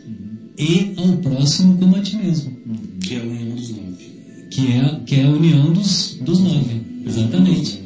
e 0.56 0.94
ao 0.96 1.16
próximo 1.16 1.74
como 1.74 1.96
a 1.96 2.02
ti 2.02 2.16
mesmo. 2.16 2.54
Que 3.02 3.16
é 3.16 3.20
a 3.20 3.24
união 3.24 3.56
dos 3.56 3.70
nove. 3.72 4.12
Que 4.52 4.68
é, 4.68 4.96
que 5.04 5.16
é 5.16 5.24
a 5.24 5.30
união 5.30 5.74
dos, 5.74 6.16
dos 6.22 6.38
nove, 6.38 6.80
exatamente. 7.04 7.80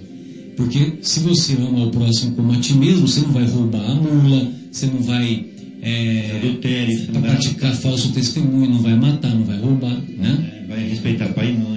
Porque 0.57 0.95
se 1.01 1.21
você 1.21 1.53
ama 1.53 1.79
ao 1.83 1.87
próximo 1.87 2.33
como 2.33 2.51
a 2.51 2.57
ti 2.57 2.73
mesmo, 2.73 3.07
você 3.07 3.21
não 3.21 3.31
vai 3.31 3.45
roubar 3.45 3.91
a 3.91 3.95
mula, 3.95 4.45
você 4.69 4.87
não 4.87 5.01
vai 5.01 5.41
é, 5.81 6.35
Adultério, 6.35 6.97
você 6.99 7.11
não 7.13 7.21
vai- 7.21 7.31
praticar 7.31 7.73
falso 7.75 8.09
testemunho, 8.09 8.69
não 8.71 8.79
vai 8.79 8.95
matar, 8.95 9.33
não 9.33 9.45
vai 9.45 9.57
roubar, 9.57 9.95
né? 10.17 10.63
É, 10.63 10.67
vai 10.67 10.83
respeitar 10.87 11.29
pai 11.29 11.51
e 11.51 11.53
mãe, 11.53 11.74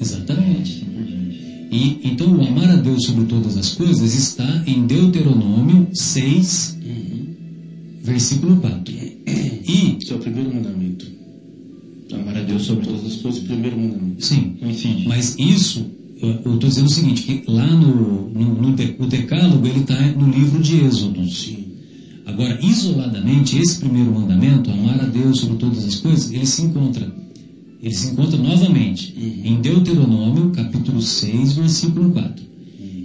Exatamente. 0.00 0.86
E, 1.70 1.98
então, 2.04 2.32
o 2.34 2.46
amar 2.46 2.70
a 2.70 2.76
Deus 2.76 3.04
sobre 3.04 3.26
todas 3.26 3.56
as 3.56 3.74
coisas 3.74 4.14
está 4.14 4.64
em 4.66 4.86
Deuteronômio 4.86 5.88
6, 5.92 6.78
versículo 8.02 8.56
4. 8.56 8.94
E, 8.94 9.98
Esse 10.00 10.12
é 10.12 10.16
o 10.16 10.18
primeiro 10.18 10.54
mandamento. 10.54 11.06
Amar 12.12 12.36
a 12.38 12.42
Deus 12.42 12.62
sobre 12.62 12.86
todas 12.86 13.04
as 13.04 13.16
coisas, 13.16 13.42
primeiro 13.42 13.78
mandamento. 13.78 14.24
sim, 14.24 14.54
Coincide. 14.58 15.06
mas 15.06 15.36
isso, 15.38 15.84
eu 16.22 16.36
estou 16.54 16.56
dizendo 16.70 16.86
o 16.86 16.90
seguinte, 16.90 17.22
que 17.22 17.42
lá 17.50 17.66
no, 17.66 18.30
no, 18.30 18.62
no 18.62 18.74
de- 18.74 18.94
o 18.98 19.06
decálogo, 19.06 19.66
ele 19.66 19.80
está 19.80 20.00
no 20.12 20.30
livro 20.30 20.62
de 20.62 20.76
Êxodo. 20.84 21.28
Sim. 21.30 21.64
Agora, 22.24 22.58
isoladamente, 22.62 23.58
esse 23.58 23.78
primeiro 23.78 24.10
mandamento, 24.12 24.70
amar 24.70 25.00
a 25.00 25.04
Deus 25.04 25.38
sobre 25.40 25.56
todas 25.58 25.84
as 25.84 25.96
coisas, 25.96 26.30
ele 26.32 26.46
se 26.46 26.62
encontra, 26.62 27.06
ele 27.82 27.94
se 27.94 28.08
encontra 28.10 28.36
novamente 28.38 29.14
em 29.44 29.60
Deuteronômio, 29.60 30.50
capítulo 30.50 31.00
6, 31.00 31.52
versículo 31.54 32.10
4. 32.10 32.44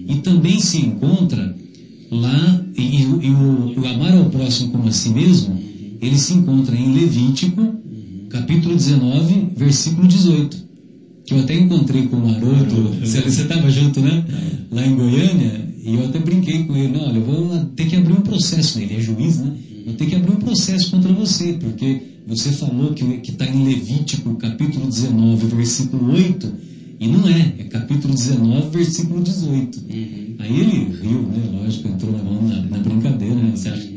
E 0.07 0.15
também 0.17 0.59
se 0.59 0.77
encontra 0.79 1.55
lá, 2.11 2.61
e, 2.77 3.01
e 3.01 3.05
o- 3.05 3.21
e 3.21 3.79
o, 3.79 3.87
amar 3.87 4.13
ao 4.17 4.25
próximo 4.29 4.71
como 4.71 4.87
a 4.87 4.91
si 4.91 5.09
mesmo, 5.09 5.57
ele 6.01 6.17
se 6.17 6.33
encontra 6.33 6.75
em 6.75 6.93
Levítico, 6.93 7.75
capítulo 8.29 8.75
19, 8.75 9.47
versículo 9.55 10.07
18. 10.07 10.63
que 11.25 11.33
eu 11.33 11.39
até 11.39 11.57
encontrei 11.57 12.07
com 12.07 12.17
o 12.17 12.27
Maroto, 12.27 12.75
você 13.01 13.19
estava 13.43 13.69
junto, 13.69 14.01
né? 14.01 14.25
Lá 14.69 14.85
em 14.85 14.93
Goiânia, 14.93 15.69
e 15.81 15.93
eu 15.95 16.03
até 16.05 16.19
brinquei 16.19 16.65
com 16.65 16.75
ele, 16.75 16.97
olha, 16.97 17.15
eu 17.17 17.23
vou 17.23 17.59
ter 17.77 17.85
que 17.85 17.95
abrir 17.95 18.11
um 18.11 18.19
processo, 18.21 18.77
ele 18.79 18.93
é 18.95 18.99
juiz, 18.99 19.37
né? 19.37 19.53
Vou 19.85 19.93
ter 19.93 20.05
que 20.05 20.15
abrir 20.15 20.31
um 20.31 20.39
processo 20.39 20.89
contra 20.89 21.11
você, 21.11 21.53
porque 21.53 21.97
você 22.25 22.51
falou 22.53 22.91
que 22.91 23.03
está 23.29 23.45
em 23.45 23.63
Levítico, 23.63 24.33
capítulo 24.35 24.87
19, 24.87 25.45
versículo 25.47 26.11
8, 26.13 26.53
e 26.99 27.07
não 27.07 27.27
é, 27.27 27.51
é 27.59 27.63
capítulo 27.65 28.13
19, 28.13 28.69
versículo 28.69 29.21
18. 29.21 29.79
Uhum. 29.79 30.35
Aí 30.39 30.59
ele 30.59 30.89
riu, 31.01 31.19
né? 31.23 31.49
Lógico, 31.51 31.87
entrou 31.89 32.13
na 32.13 32.23
mão 32.23 32.41
na, 32.41 32.61
na 32.61 32.77
brincadeira, 32.77 33.35
né? 33.35 33.51
Você 33.55 33.69
acha? 33.69 33.89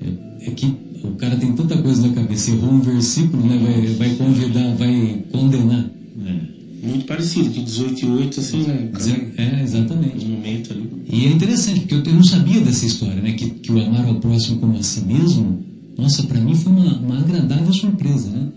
É, 0.00 0.48
é, 0.48 0.50
que 0.52 0.72
o 1.02 1.10
cara 1.16 1.36
tem 1.36 1.52
tanta 1.52 1.76
coisa 1.78 2.00
na 2.00 2.10
cabeça, 2.10 2.50
errou 2.50 2.70
um 2.70 2.80
versículo, 2.80 3.44
né? 3.44 3.58
Vai, 3.58 3.86
vai 3.94 4.10
convidar, 4.10 4.72
vai 4.74 5.18
condenar. 5.32 5.84
É. 6.24 6.61
Muito 6.82 7.06
parecido, 7.06 7.50
que 7.50 7.62
18 7.62 8.04
e 8.04 8.08
8, 8.08 8.40
assim, 8.40 8.62
né? 8.64 8.90
É, 9.36 9.62
exatamente. 9.62 10.26
Um 10.26 10.30
momento 10.30 10.72
ali. 10.72 10.90
E 11.08 11.26
é 11.26 11.30
interessante, 11.30 11.80
porque 11.80 11.94
eu, 11.94 12.02
eu 12.02 12.14
não 12.14 12.24
sabia 12.24 12.60
dessa 12.60 12.84
história, 12.84 13.22
né? 13.22 13.32
Que, 13.32 13.50
que 13.50 13.70
o 13.70 13.80
amar 13.80 14.04
ao 14.04 14.16
próximo 14.16 14.58
como 14.58 14.76
a 14.76 14.82
si 14.82 15.00
mesmo, 15.02 15.64
nossa, 15.96 16.24
para 16.24 16.40
mim 16.40 16.56
foi 16.56 16.72
uma, 16.72 16.98
uma 16.98 17.18
agradável 17.20 17.72
surpresa, 17.72 18.30
né? 18.30 18.48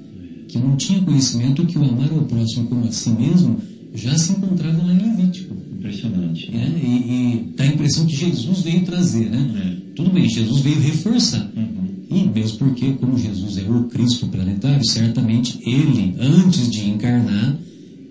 Que 0.48 0.58
eu 0.58 0.62
não 0.62 0.76
tinha 0.76 1.00
conhecimento 1.02 1.66
que 1.68 1.78
o 1.78 1.84
amar 1.84 2.12
ao 2.12 2.24
próximo 2.24 2.66
como 2.66 2.86
a 2.86 2.92
si 2.92 3.12
mesmo 3.12 3.58
já 3.94 4.18
se 4.18 4.32
encontrava 4.32 4.84
lá 4.84 4.94
em 4.94 4.98
Levítico. 4.98 5.56
Impressionante. 5.72 6.50
É, 6.52 6.68
e, 6.84 6.90
e 6.90 7.54
dá 7.56 7.64
a 7.64 7.68
impressão 7.68 8.08
que 8.08 8.16
Jesus 8.16 8.62
veio 8.62 8.84
trazer, 8.84 9.30
né? 9.30 9.82
É. 9.82 9.94
Tudo 9.96 10.10
bem, 10.10 10.28
Jesus 10.28 10.62
veio 10.62 10.80
reforçar. 10.80 11.52
Uhum. 11.56 11.86
E 12.10 12.24
mesmo 12.24 12.58
porque, 12.58 12.94
como 12.94 13.18
Jesus 13.20 13.58
é 13.58 13.70
o 13.70 13.84
Cristo 13.84 14.28
planetário, 14.28 14.84
certamente 14.84 15.60
ele, 15.64 16.16
antes 16.20 16.70
de 16.70 16.90
encarnar, 16.90 17.58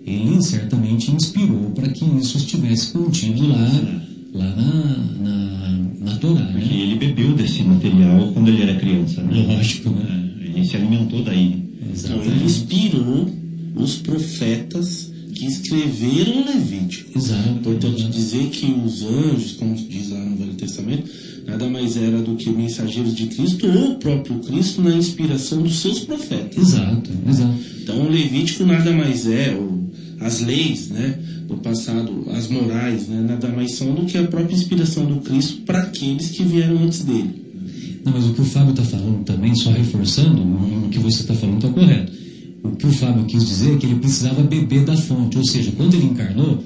ele 0.05 0.41
certamente 0.41 1.11
inspirou 1.11 1.71
para 1.71 1.89
que 1.89 2.05
isso 2.19 2.37
estivesse 2.37 2.91
contido 2.91 3.47
lá, 3.47 3.67
lá 4.33 4.55
na, 4.55 4.97
na, 5.21 5.79
na 5.99 6.15
Torá. 6.17 6.45
Porque 6.45 6.73
Né? 6.73 6.79
ele 6.81 6.95
bebeu 6.95 7.33
desse 7.33 7.63
material 7.63 8.31
quando 8.33 8.49
ele 8.49 8.61
era 8.61 8.75
criança, 8.75 9.21
né? 9.23 9.45
Lógico, 9.47 9.89
né? 9.89 10.31
Ele 10.41 10.63
se 10.65 10.75
alimentou 10.77 11.23
daí. 11.23 11.63
Então, 11.81 11.83
ele 11.83 11.93
Exatamente. 11.93 12.43
inspirou 12.45 13.29
os 13.75 13.95
profetas 13.95 15.11
que 15.33 15.45
escreveram 15.45 16.45
Levítico. 16.45 17.17
Exato. 17.17 17.49
Importante 17.49 18.07
dizer 18.07 18.47
que 18.49 18.65
os 18.85 19.03
anjos, 19.03 19.51
como 19.53 19.75
diz 19.75 20.09
lá 20.11 20.19
no 20.19 20.37
Velho 20.37 20.53
Testamento, 20.53 21.09
nada 21.45 21.67
mais 21.69 21.95
era 21.95 22.21
do 22.21 22.35
que 22.35 22.49
mensageiros 22.49 23.15
de 23.15 23.27
Cristo 23.27 23.67
ou 23.67 23.91
o 23.91 23.95
próprio 23.95 24.39
Cristo 24.39 24.81
na 24.81 24.95
inspiração 24.95 25.61
dos 25.61 25.79
seus 25.79 25.99
profetas. 25.99 26.57
Exato, 26.57 27.09
exato. 27.27 27.55
Então 27.83 28.01
o 28.01 28.09
Levítico 28.09 28.65
nada 28.65 28.91
mais 28.91 29.27
é, 29.27 29.55
ou 29.55 29.85
as 30.19 30.41
leis 30.41 30.89
né, 30.89 31.19
do 31.47 31.57
passado, 31.57 32.25
as 32.31 32.47
morais, 32.47 33.07
né, 33.07 33.21
nada 33.27 33.47
mais 33.49 33.75
são 33.75 33.93
do 33.93 34.05
que 34.05 34.17
a 34.17 34.23
própria 34.23 34.55
inspiração 34.55 35.05
do 35.05 35.21
Cristo 35.21 35.61
para 35.61 35.79
aqueles 35.79 36.29
que 36.29 36.43
vieram 36.43 36.83
antes 36.83 37.03
dele. 37.03 37.45
Não, 38.03 38.13
mas 38.13 38.25
o 38.25 38.33
que 38.33 38.41
o 38.41 38.45
Fábio 38.45 38.71
está 38.71 38.83
falando 38.83 39.23
também, 39.23 39.55
só 39.55 39.71
reforçando, 39.71 40.41
o 40.41 40.89
que 40.89 40.99
você 40.99 41.21
está 41.21 41.33
falando 41.33 41.57
está 41.57 41.69
correto. 41.69 42.11
O 42.63 42.71
que 42.75 42.87
o 42.87 42.91
Fábio 42.91 43.25
quis 43.25 43.45
dizer 43.45 43.73
é 43.73 43.77
que 43.77 43.85
ele 43.85 43.95
precisava 43.95 44.41
beber 44.43 44.85
da 44.85 44.95
fonte, 44.95 45.37
ou 45.37 45.45
seja, 45.45 45.71
quando 45.71 45.95
ele 45.95 46.05
encarnou, 46.05 46.63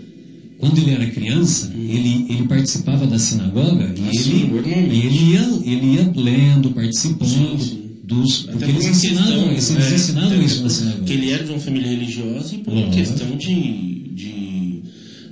quando 0.60 0.78
ele 0.78 0.92
era 0.92 1.06
criança, 1.08 1.72
ele, 1.74 2.25
ele 2.30 2.44
participava 2.48 3.08
da 3.08 3.18
sinagoga 3.18 3.94
e 3.98 4.18
ele, 4.18 4.51
e 4.92 5.06
ele, 5.06 5.32
ia, 5.32 5.50
ele 5.63 5.86
ia 5.96 6.12
lendo, 6.16 6.72
participando 6.72 7.30
Sim, 7.30 7.58
sim. 7.58 7.80
dos. 8.04 8.42
Porque 8.44 8.66
por 8.66 8.70
eles 8.70 8.86
ensinavam, 8.88 9.50
questão, 9.54 9.78
eles 9.78 9.92
é, 9.92 9.96
ensinavam 9.96 10.42
isso 10.44 10.62
na 10.63 10.70
sinagoga. 10.70 10.98
Porque 11.00 11.13
ele 11.13 11.32
era 11.32 11.44
de 11.46 11.51
uma 11.51 11.60
família 11.60 11.89
religiosa 11.89 12.56
e 12.56 12.58
por 12.58 12.74
uma 12.74 12.82
Lógico. 12.88 12.98
questão 12.98 13.38
de, 13.38 14.10
de 14.13 14.84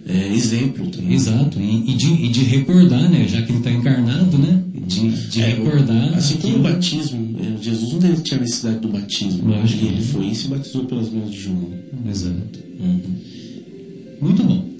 é, 0.08 0.34
exemplo 0.34 0.88
também. 0.88 1.14
Exato, 1.14 1.60
e, 1.60 1.92
e 1.92 1.94
de, 1.96 2.08
e 2.08 2.30
de 2.30 2.44
recordar, 2.44 3.10
né? 3.10 3.28
Já 3.28 3.42
que 3.42 3.52
ele 3.52 3.58
está 3.58 3.72
encarnado, 3.72 4.38
né? 4.38 4.64
De, 4.88 5.10
de 5.10 5.42
É, 5.42 5.48
recordar. 5.48 6.14
Assim 6.14 6.38
como 6.38 6.56
o 6.56 6.60
batismo, 6.60 7.36
eh, 7.42 7.62
Jesus 7.62 7.92
não 8.02 8.16
tinha 8.22 8.40
necessidade 8.40 8.80
do 8.80 8.88
batismo. 8.88 9.50
Lógico. 9.50 9.84
E 9.84 9.88
ele 9.90 10.02
foi 10.02 10.28
e 10.28 10.36
se 10.36 10.48
batizou 10.48 10.86
pelas 10.86 11.10
mãos 11.12 11.30
de 11.30 11.38
João. 11.38 11.70
Exato. 12.10 12.60
Muito 14.22 14.44
bom. 14.44 14.77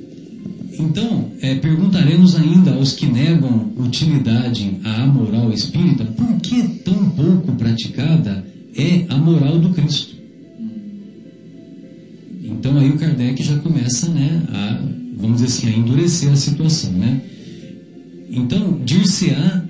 Então, 0.80 1.32
é, 1.42 1.56
perguntaremos 1.56 2.36
ainda 2.36 2.74
aos 2.74 2.94
que 2.94 3.06
negam 3.08 3.72
utilidade 3.78 4.78
à 4.84 5.06
moral 5.08 5.52
espírita 5.52 6.06
por 6.06 6.40
que 6.40 6.62
tão 6.84 7.10
pouco 7.10 7.54
praticada 7.54 8.46
é 8.76 9.06
a 9.10 9.18
moral 9.18 9.58
do 9.60 9.70
Cristo. 9.70 10.16
Então 12.44 12.78
aí 12.78 12.90
o 12.90 12.98
Kardec 12.98 13.42
já 13.44 13.58
começa 13.60 14.10
né, 14.10 14.44
a, 14.50 14.82
vamos 15.18 15.42
dizer 15.42 15.48
assim, 15.48 15.68
a 15.68 15.78
endurecer 15.78 16.32
a 16.32 16.36
situação. 16.36 16.92
Né? 16.92 17.22
Então, 18.30 18.80
dir-se-á 18.86 19.64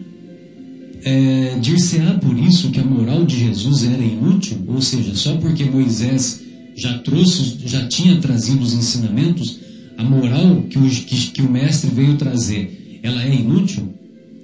é, 1.04 1.58
dir-se-á 1.60 2.16
por 2.16 2.38
isso 2.38 2.70
que 2.70 2.80
a 2.80 2.84
moral 2.84 3.24
de 3.24 3.40
Jesus 3.40 3.84
era 3.86 4.04
inútil, 4.04 4.58
ou 4.68 4.82
seja, 4.82 5.16
só 5.16 5.38
porque 5.38 5.64
Moisés 5.64 6.42
já 6.76 6.98
trouxe, 7.00 7.58
já 7.66 7.88
tinha 7.88 8.18
trazido 8.18 8.62
os 8.62 8.74
ensinamentos, 8.74 9.60
a 9.98 10.04
moral 10.04 10.64
que 10.70 10.78
o, 10.78 10.90
que, 10.90 11.32
que 11.32 11.42
o 11.42 11.52
mestre 11.52 11.90
veio 11.90 12.16
trazer, 12.16 13.00
ela 13.04 13.24
é 13.24 13.34
inútil? 13.34 13.94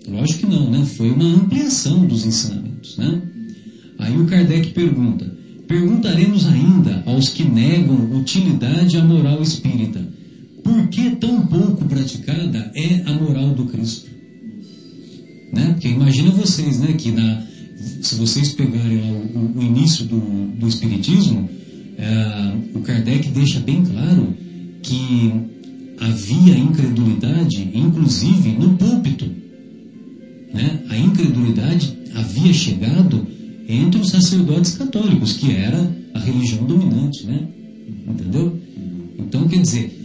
Lógico 0.07 0.41
que 0.41 0.45
não, 0.47 0.69
né? 0.69 0.85
Foi 0.85 1.11
uma 1.11 1.25
ampliação 1.25 2.05
dos 2.05 2.25
ensinamentos, 2.25 2.97
né? 2.97 3.21
Aí 3.99 4.17
o 4.17 4.25
Kardec 4.25 4.71
pergunta, 4.71 5.31
perguntaremos 5.67 6.45
ainda 6.47 7.03
aos 7.05 7.29
que 7.29 7.43
negam 7.43 8.17
utilidade 8.17 8.97
à 8.97 9.03
moral 9.03 9.41
espírita, 9.41 10.05
por 10.63 10.87
que 10.87 11.11
tão 11.11 11.45
pouco 11.45 11.85
praticada 11.85 12.71
é 12.75 13.03
a 13.05 13.13
moral 13.13 13.49
do 13.53 13.65
Cristo? 13.65 14.09
Né? 15.53 15.73
Porque 15.73 15.89
imagina 15.89 16.31
vocês, 16.31 16.79
né, 16.79 16.93
que 16.93 17.11
na, 17.11 17.43
se 18.01 18.15
vocês 18.15 18.53
pegarem 18.53 18.97
o, 19.35 19.59
o 19.59 19.63
início 19.63 20.05
do, 20.05 20.19
do 20.57 20.67
Espiritismo, 20.67 21.47
é, 21.97 22.77
o 22.77 22.81
Kardec 22.81 23.29
deixa 23.29 23.59
bem 23.59 23.85
claro 23.85 24.33
que 24.83 25.33
havia 25.99 26.57
incredulidade, 26.57 27.71
inclusive 27.73 28.51
no 28.51 28.77
púlpito. 28.77 29.25
Né? 30.53 30.81
A 30.89 30.97
incredulidade 30.97 31.97
havia 32.13 32.53
chegado 32.53 33.25
entre 33.67 34.01
os 34.01 34.09
sacerdotes 34.09 34.77
católicos, 34.77 35.33
que 35.33 35.51
era 35.51 35.91
a 36.13 36.19
religião 36.19 36.65
dominante, 36.65 37.25
né? 37.25 37.47
Entendeu? 38.07 38.59
Então, 39.17 39.47
quer 39.47 39.61
dizer, 39.61 40.03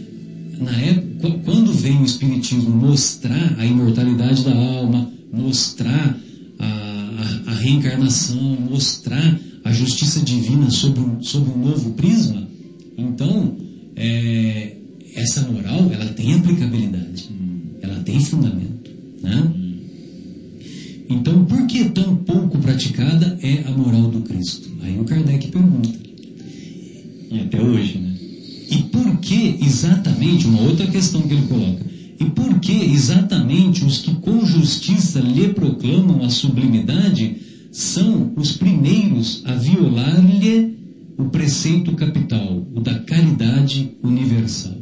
na 0.59 0.71
época, 0.71 1.31
quando 1.45 1.71
vem 1.73 2.01
o 2.01 2.05
Espiritismo 2.05 2.69
mostrar 2.69 3.55
a 3.57 3.65
imortalidade 3.65 4.43
da 4.43 4.55
alma, 4.55 5.11
mostrar 5.31 6.17
a, 6.57 6.65
a, 6.65 7.51
a 7.51 7.53
reencarnação, 7.55 8.57
mostrar 8.69 9.39
a 9.63 9.71
justiça 9.71 10.21
divina 10.21 10.69
sob 10.71 10.99
um, 10.99 11.21
sob 11.21 11.49
um 11.51 11.57
novo 11.57 11.91
prisma, 11.91 12.47
então 12.97 13.55
é, 13.95 14.68
essa 15.19 15.41
moral 15.41 15.91
ela 15.91 16.05
tem 16.05 16.33
aplicabilidade, 16.33 17.29
ela 17.81 17.95
tem 18.03 18.19
fundamento, 18.19 18.89
né? 19.21 19.53
Então, 21.09 21.43
por 21.45 21.65
que 21.65 21.85
tão 21.89 22.15
pouco 22.17 22.59
praticada 22.59 23.37
é 23.41 23.63
a 23.67 23.71
moral 23.71 24.09
do 24.09 24.21
Cristo? 24.21 24.69
Aí 24.81 24.99
o 24.99 25.03
Kardec 25.03 25.47
pergunta. 25.47 25.89
E 27.31 27.39
até 27.39 27.61
hoje, 27.61 27.97
né? 27.97 28.15
E 28.69 28.77
por 28.83 29.17
que 29.17 29.57
exatamente, 29.61 30.45
uma 30.45 30.61
outra 30.61 30.85
questão 30.87 31.21
que 31.23 31.33
ele 31.33 31.47
coloca, 31.47 31.83
e 32.19 32.25
por 32.25 32.59
que 32.59 32.71
exatamente 32.71 33.83
os 33.83 33.97
que 33.97 34.13
com 34.15 34.45
justiça 34.45 35.19
lhe 35.19 35.47
proclamam 35.49 36.23
a 36.23 36.29
sublimidade 36.29 37.37
são 37.71 38.33
os 38.35 38.51
primeiros 38.51 39.41
a 39.45 39.53
violar-lhe 39.55 40.77
o 41.17 41.25
preceito 41.25 41.93
capital, 41.93 42.67
o 42.73 42.79
da 42.79 42.99
caridade 42.99 43.91
universal? 44.03 44.77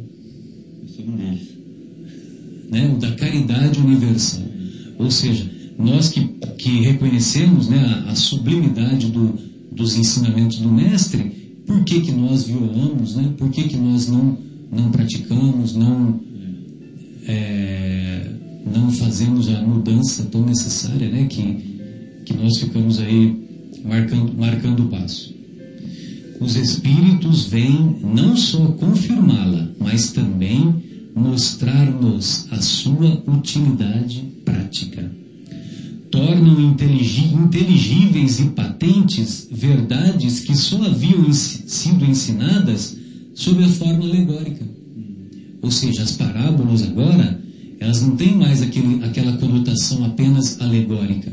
Deles. 1.18 1.58
né, 2.70 2.92
o 2.94 2.98
da 2.98 3.12
caridade 3.12 3.80
universal. 3.80 4.44
Ou 4.98 5.10
seja, 5.10 5.50
nós 5.78 6.08
que, 6.08 6.20
que 6.58 6.80
reconhecemos 6.80 7.68
né, 7.68 7.78
a, 8.06 8.12
a 8.12 8.14
sublimidade 8.14 9.06
do, 9.08 9.38
dos 9.70 9.96
ensinamentos 9.96 10.58
do 10.58 10.68
Mestre, 10.68 11.38
por 11.66 11.84
que, 11.84 12.00
que 12.00 12.12
nós 12.12 12.44
violamos, 12.44 13.14
né? 13.14 13.32
por 13.36 13.50
que, 13.50 13.64
que 13.64 13.76
nós 13.76 14.08
não, 14.08 14.38
não 14.72 14.90
praticamos, 14.90 15.76
não, 15.76 16.20
é, 17.26 18.26
não 18.66 18.90
fazemos 18.90 19.48
a 19.48 19.60
mudança 19.62 20.24
tão 20.24 20.44
necessária 20.44 21.08
né? 21.08 21.26
que, 21.26 22.22
que 22.24 22.34
nós 22.34 22.58
ficamos 22.58 22.98
aí 22.98 23.36
marcando, 23.84 24.34
marcando 24.36 24.84
o 24.84 24.88
passo. 24.88 25.36
Os 26.40 26.56
Espíritos 26.56 27.46
vêm 27.46 27.96
não 28.02 28.36
só 28.36 28.66
confirmá-la, 28.72 29.68
mas 29.78 30.12
também 30.12 30.74
mostrar-nos 31.18 32.46
a 32.50 32.60
sua 32.62 33.22
utilidade 33.26 34.22
prática. 34.44 35.10
Tornam 36.10 36.60
intelig 36.60 37.34
inteligíveis 37.34 38.40
e 38.40 38.44
patentes 38.44 39.48
verdades 39.50 40.40
que 40.40 40.56
só 40.56 40.82
haviam 40.82 41.30
sido 41.32 42.04
ensinadas 42.04 42.96
sob 43.34 43.62
a 43.62 43.68
forma 43.68 44.04
alegórica. 44.04 44.66
Ou 45.60 45.70
seja, 45.70 46.02
as 46.02 46.12
parábolas 46.12 46.82
agora, 46.82 47.42
elas 47.80 48.00
não 48.00 48.16
têm 48.16 48.36
mais 48.36 48.62
aquele, 48.62 49.04
aquela 49.04 49.36
conotação 49.36 50.04
apenas 50.04 50.60
alegórica. 50.60 51.30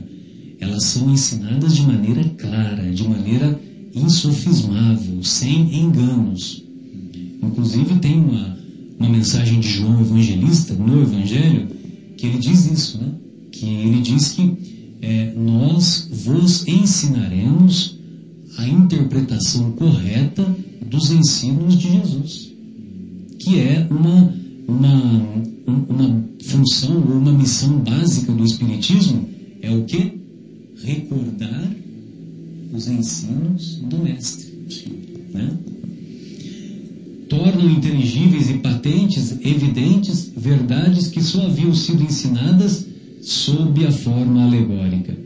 Elas 0.60 0.84
são 0.84 1.10
ensinadas 1.10 1.76
de 1.76 1.84
maneira 1.84 2.24
clara, 2.38 2.92
de 2.92 3.08
maneira 3.08 3.60
insofismável, 3.94 5.24
sem 5.24 5.74
enganos. 5.80 6.64
Inclusive 7.42 8.00
tem 8.00 8.20
uma, 8.20 8.55
uma 9.00 9.10
mensagem 9.10 9.60
de 9.60 9.70
João 9.70 10.02
Evangelista 10.02 10.74
no 10.74 11.02
Evangelho 11.02 11.68
que 12.18 12.28
ele 12.28 12.38
diz 12.40 12.66
isso, 12.66 12.98
né? 12.98 13.12
Que 13.52 13.66
ele 13.66 14.02
diz 14.02 14.30
que 14.32 14.98
é, 15.02 15.34
nós 15.36 16.10
vos 16.12 16.68
ensinaremos 16.68 17.98
a 18.58 18.68
interpretação 18.68 19.72
correta 19.74 20.46
dos 20.90 21.12
ensinos 21.12 21.78
de 21.78 21.92
Jesus, 21.92 22.54
que 23.40 23.60
é 23.60 23.86
uma, 23.90 24.34
uma, 24.68 25.44
uma 25.68 26.24
função 26.42 26.98
ou 26.98 27.18
uma 27.18 27.34
missão 27.34 27.80
básica 27.80 28.32
do 28.32 28.44
Espiritismo, 28.44 29.28
é 29.62 29.76
o 29.76 29.84
que? 29.84 30.14
Recordar 30.84 31.72
os 32.74 32.88
ensinos 32.88 33.78
do 33.78 33.98
Mestre. 33.98 34.54
Né? 35.34 35.52
Tornam 37.30 37.70
inteligíveis 37.70 38.50
e 38.50 38.56
patentes, 38.56 39.32
evidentes, 39.44 40.32
verdades 40.36 41.08
que 41.08 41.22
só 41.22 41.46
haviam 41.46 41.74
sido 41.74 42.04
ensinadas 42.04 42.86
sob 43.22 43.86
a 43.86 43.92
forma 43.92 44.44
alegórica. 44.44 45.18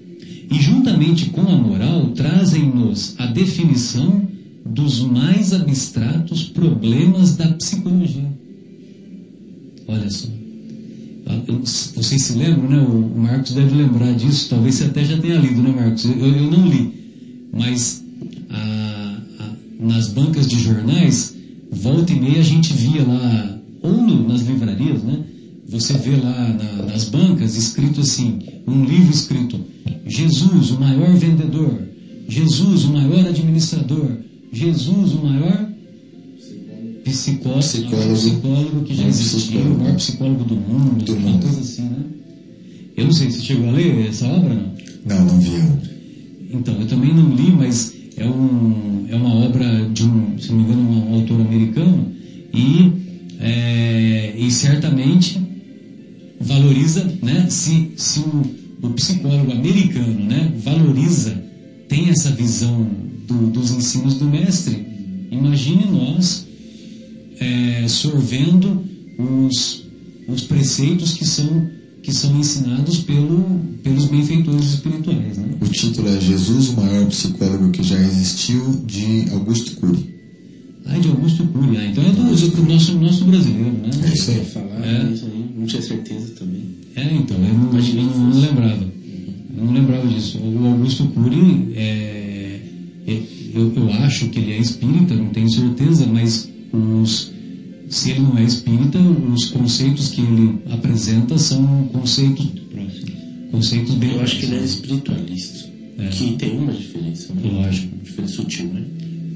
E 0.52 0.56
juntamente 0.60 1.30
com 1.30 1.42
a 1.42 1.56
moral, 1.56 2.08
trazem-nos 2.16 3.16
a 3.20 3.28
definição 3.28 4.28
dos 4.66 5.00
mais 5.02 5.54
abstratos 5.54 6.44
problemas 6.44 7.36
da 7.36 7.48
psicologia. 7.54 8.32
Olha 9.88 10.10
só. 10.10 10.28
Vocês 11.96 12.24
se 12.24 12.34
lembram, 12.34 12.70
né? 12.70 12.80
O 12.80 13.20
Marcos 13.20 13.52
deve 13.52 13.76
lembrar 13.76 14.14
disso, 14.14 14.50
talvez 14.50 14.76
você 14.76 14.86
até 14.86 15.06
já 15.06 15.18
tenha 15.18 15.36
lido, 15.36 15.62
né, 15.62 15.72
Marcos? 15.72 16.06
Eu, 16.06 16.18
eu 16.18 16.50
não 16.50 16.68
li. 16.68 16.92
Mas 17.54 18.04
a, 18.50 19.22
a, 19.40 19.56
nas 19.80 20.08
bancas 20.08 20.48
de 20.48 20.60
jornais, 20.60 21.36
volta 21.72 22.12
e 22.12 22.20
meia 22.20 22.40
a 22.40 22.44
gente 22.44 22.74
via 22.74 23.04
lá, 23.04 23.60
ou 23.82 23.92
no, 23.92 24.28
nas 24.28 24.42
livrarias, 24.42 25.04
né? 25.04 25.24
Você 25.68 25.94
vê 25.94 26.16
lá 26.16 26.50
na, 26.50 26.86
nas 26.86 27.06
bancas 27.06 27.56
escrito 27.56 28.02
assim, 28.02 28.40
um 28.68 28.84
livro 28.84 29.12
escrito 29.12 29.60
Jesus, 30.06 30.72
o 30.72 30.80
maior 30.80 31.14
vendedor, 31.16 31.80
Jesus, 32.28 32.86
o 32.86 32.94
maior 32.94 33.28
administrador, 33.28 34.18
Jesus, 34.52 35.14
o 35.14 35.24
maior 35.24 35.70
psicólogo, 37.04 37.60
psicólogo, 37.60 38.14
psicólogo 38.14 38.84
que 38.84 38.96
já 38.96 39.08
existiu, 39.08 39.62
o 39.62 39.80
maior 39.80 39.96
psicólogo 39.96 40.44
do 40.44 40.56
mundo, 40.56 41.06
do 41.06 41.14
uma 41.14 41.30
mundo. 41.30 41.44
coisa 41.44 41.60
assim, 41.60 41.84
né? 41.84 42.06
Eu 42.98 43.06
não 43.06 43.12
sei, 43.12 43.32
você 43.32 43.42
chegou 43.42 43.70
a 43.70 43.72
ler 43.72 44.08
essa 44.08 44.28
obra, 44.28 44.54
não? 44.54 44.74
Não, 45.06 45.26
não 45.26 45.40
vi. 45.40 45.90
Então, 46.52 46.76
eu 46.80 46.88
também 46.88 47.14
não 47.14 47.30
li, 47.34 47.52
mas 47.52 47.94
é, 48.18 48.26
um, 48.26 49.06
é 49.10 49.16
uma 49.16 49.34
obra 49.34 49.90
de 49.94 50.04
um, 50.04 50.38
se 50.38 50.50
não 50.50 50.58
me 50.58 50.64
engano, 50.64 50.82
um 50.82 51.16
autor 51.16 51.42
americano 51.42 52.14
e, 52.54 52.92
é, 53.40 54.34
e 54.38 54.52
certamente 54.52 55.40
valoriza, 56.40 57.12
né? 57.22 57.48
Se, 57.50 57.92
se 57.96 58.20
o, 58.20 58.44
o 58.82 58.90
psicólogo 58.92 59.52
americano, 59.52 60.26
né, 60.26 60.54
valoriza, 60.64 61.44
tem 61.88 62.10
essa 62.10 62.30
visão 62.32 62.88
do, 63.28 63.48
dos 63.48 63.72
ensinos 63.72 64.16
do 64.16 64.26
mestre, 64.26 64.86
imagine 65.32 65.86
nós 65.86 66.48
é, 67.40 67.88
sorvendo 67.88 68.84
os, 69.18 69.86
os 70.28 70.42
preceitos 70.42 71.14
que 71.14 71.26
são 71.26 71.70
que 72.02 72.14
são 72.14 72.38
ensinados 72.38 73.00
pelo, 73.00 73.60
pelos 73.84 74.06
benfeitores 74.06 74.74
espirituais. 74.74 75.38
Né? 75.38 75.48
O 75.62 75.66
título 75.68 76.08
é 76.08 76.20
Jesus, 76.20 76.70
o 76.70 76.78
maior 76.78 77.06
psicólogo 77.08 77.72
que 77.72 77.84
já 77.84 78.00
existiu, 78.00 78.84
de 78.86 79.26
Augusto 79.32 79.76
Cury. 79.76 80.16
Ah, 80.86 80.98
de 80.98 81.10
Augusto 81.10 81.46
Cury. 81.48 81.78
Ah, 81.78 81.86
então 81.86 82.04
é 82.04 82.12
do, 82.12 82.48
do 82.48 82.64
nosso, 82.64 82.98
nosso 82.98 83.26
brasileiro, 83.26 83.72
né? 83.72 83.90
É 84.04 84.14
isso 84.14 84.32
aí. 84.32 84.46
falar 84.46 84.86
é. 84.86 85.12
isso 85.12 85.26
aí. 85.26 85.46
Não 85.56 85.66
tinha 85.66 85.82
certeza 85.82 86.34
também. 86.34 86.64
É, 86.96 87.14
então, 87.14 87.38
eu 87.38 87.54
não, 87.54 87.78
eu 87.78 88.04
não, 88.04 88.30
não 88.30 88.40
lembrava. 88.42 88.88
Eu 89.56 89.66
não 89.66 89.74
lembrava 89.74 90.08
disso. 90.08 90.40
O 90.40 90.66
Augusto 90.68 91.06
Cury, 91.08 91.74
é, 91.76 92.62
é, 93.08 93.22
eu, 93.54 93.74
eu 93.76 93.92
acho 94.04 94.30
que 94.30 94.40
ele 94.40 94.54
é 94.54 94.58
espírita, 94.58 95.14
não 95.16 95.30
tenho 95.30 95.50
certeza, 95.50 96.08
mas 96.08 96.50
os, 96.72 97.32
se 97.90 98.12
ele 98.12 98.22
não 98.22 98.38
é 98.38 98.44
espírita, 98.44 99.00
os 99.00 99.46
conceitos 99.46 100.10
que 100.10 100.22
ele 100.22 100.60
apresenta 100.72 101.38
são 101.38 101.90
conceitos 101.92 102.46
próximos. 102.72 103.12
Conceitos 103.52 103.96
bem 103.96 104.12
Eu 104.12 104.22
acho 104.22 104.38
que 104.38 104.46
ele 104.46 104.56
é 104.58 104.64
espiritualista. 104.64 105.70
É. 105.98 106.08
Que 106.10 106.34
tem 106.34 106.58
uma 106.58 106.72
diferença. 106.72 107.34
Né? 107.34 107.42
Lógico. 107.52 107.96
Uma 107.96 108.04
diferença 108.04 108.34
sutil, 108.36 108.68
né? 108.68 108.86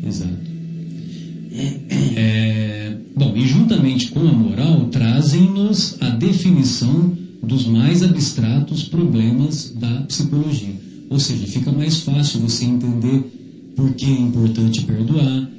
Exato. 0.07 0.53
É, 2.15 2.97
bom, 3.15 3.33
e 3.35 3.47
juntamente 3.47 4.07
com 4.09 4.19
a 4.21 4.31
moral, 4.31 4.85
trazem-nos 4.87 5.97
a 5.99 6.09
definição 6.09 7.17
dos 7.41 7.65
mais 7.65 8.01
abstratos 8.03 8.83
problemas 8.83 9.73
da 9.75 10.01
psicologia. 10.03 10.73
Ou 11.09 11.19
seja, 11.19 11.45
fica 11.45 11.71
mais 11.71 11.97
fácil 11.97 12.39
você 12.39 12.65
entender 12.65 13.73
por 13.75 13.93
que 13.93 14.05
é 14.05 14.19
importante 14.19 14.83
perdoar, 14.83 15.49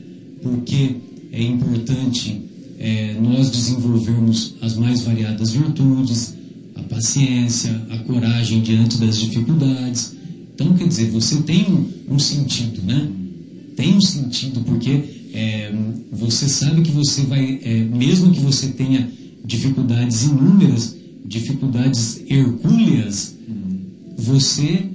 por 0.42 0.62
que 0.62 0.96
é 1.32 1.42
importante 1.42 2.53
é, 2.78 3.14
nós 3.20 3.50
desenvolvermos 3.50 4.54
as 4.60 4.76
mais 4.76 5.02
variadas 5.02 5.50
virtudes, 5.50 6.34
a 6.74 6.82
paciência, 6.82 7.70
a 7.90 7.98
coragem 7.98 8.60
diante 8.60 8.98
das 8.98 9.18
dificuldades. 9.18 10.14
Então, 10.54 10.74
quer 10.74 10.88
dizer, 10.88 11.10
você 11.10 11.36
tem 11.42 11.64
um, 11.64 12.14
um 12.14 12.18
sentido, 12.18 12.82
né? 12.82 13.08
Tem 13.76 13.94
um 13.94 14.00
sentido, 14.00 14.60
porque 14.60 15.02
é, 15.32 15.72
você 16.12 16.48
sabe 16.48 16.82
que 16.82 16.90
você 16.90 17.22
vai, 17.22 17.60
é, 17.62 17.84
mesmo 17.84 18.32
que 18.32 18.40
você 18.40 18.68
tenha 18.68 19.10
dificuldades 19.44 20.24
inúmeras, 20.24 20.96
dificuldades 21.26 22.22
hercúleas, 22.28 23.34
você 24.16 24.90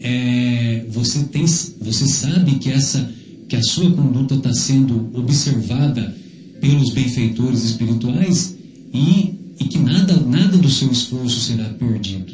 é, 0.00 0.84
você 0.90 1.24
tem, 1.24 1.44
você 1.46 2.06
sabe 2.06 2.56
que 2.56 2.70
essa 2.70 3.10
que 3.48 3.56
a 3.56 3.62
sua 3.62 3.90
conduta 3.90 4.34
está 4.34 4.52
sendo 4.52 5.10
observada 5.14 6.14
pelos 6.60 6.92
benfeitores 6.92 7.64
espirituais 7.64 8.56
e, 8.92 9.34
e 9.60 9.64
que 9.64 9.78
nada 9.78 10.18
nada 10.20 10.56
do 10.56 10.68
seu 10.68 10.90
esforço 10.90 11.40
será 11.40 11.64
perdido, 11.64 12.32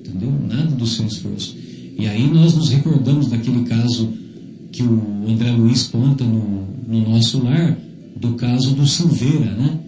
entendeu? 0.00 0.32
Nada 0.48 0.70
do 0.70 0.86
seu 0.86 1.06
esforço. 1.06 1.56
E 1.98 2.06
aí 2.06 2.28
nós 2.28 2.54
nos 2.54 2.70
recordamos 2.70 3.28
daquele 3.28 3.64
caso 3.64 4.12
que 4.72 4.82
o 4.82 5.24
André 5.28 5.52
Luiz 5.52 5.84
conta 5.84 6.24
no, 6.24 6.66
no 6.88 7.08
nosso 7.08 7.42
lar, 7.42 7.78
do 8.16 8.34
caso 8.34 8.74
do 8.74 8.86
Silveira, 8.86 9.52
né? 9.52 9.78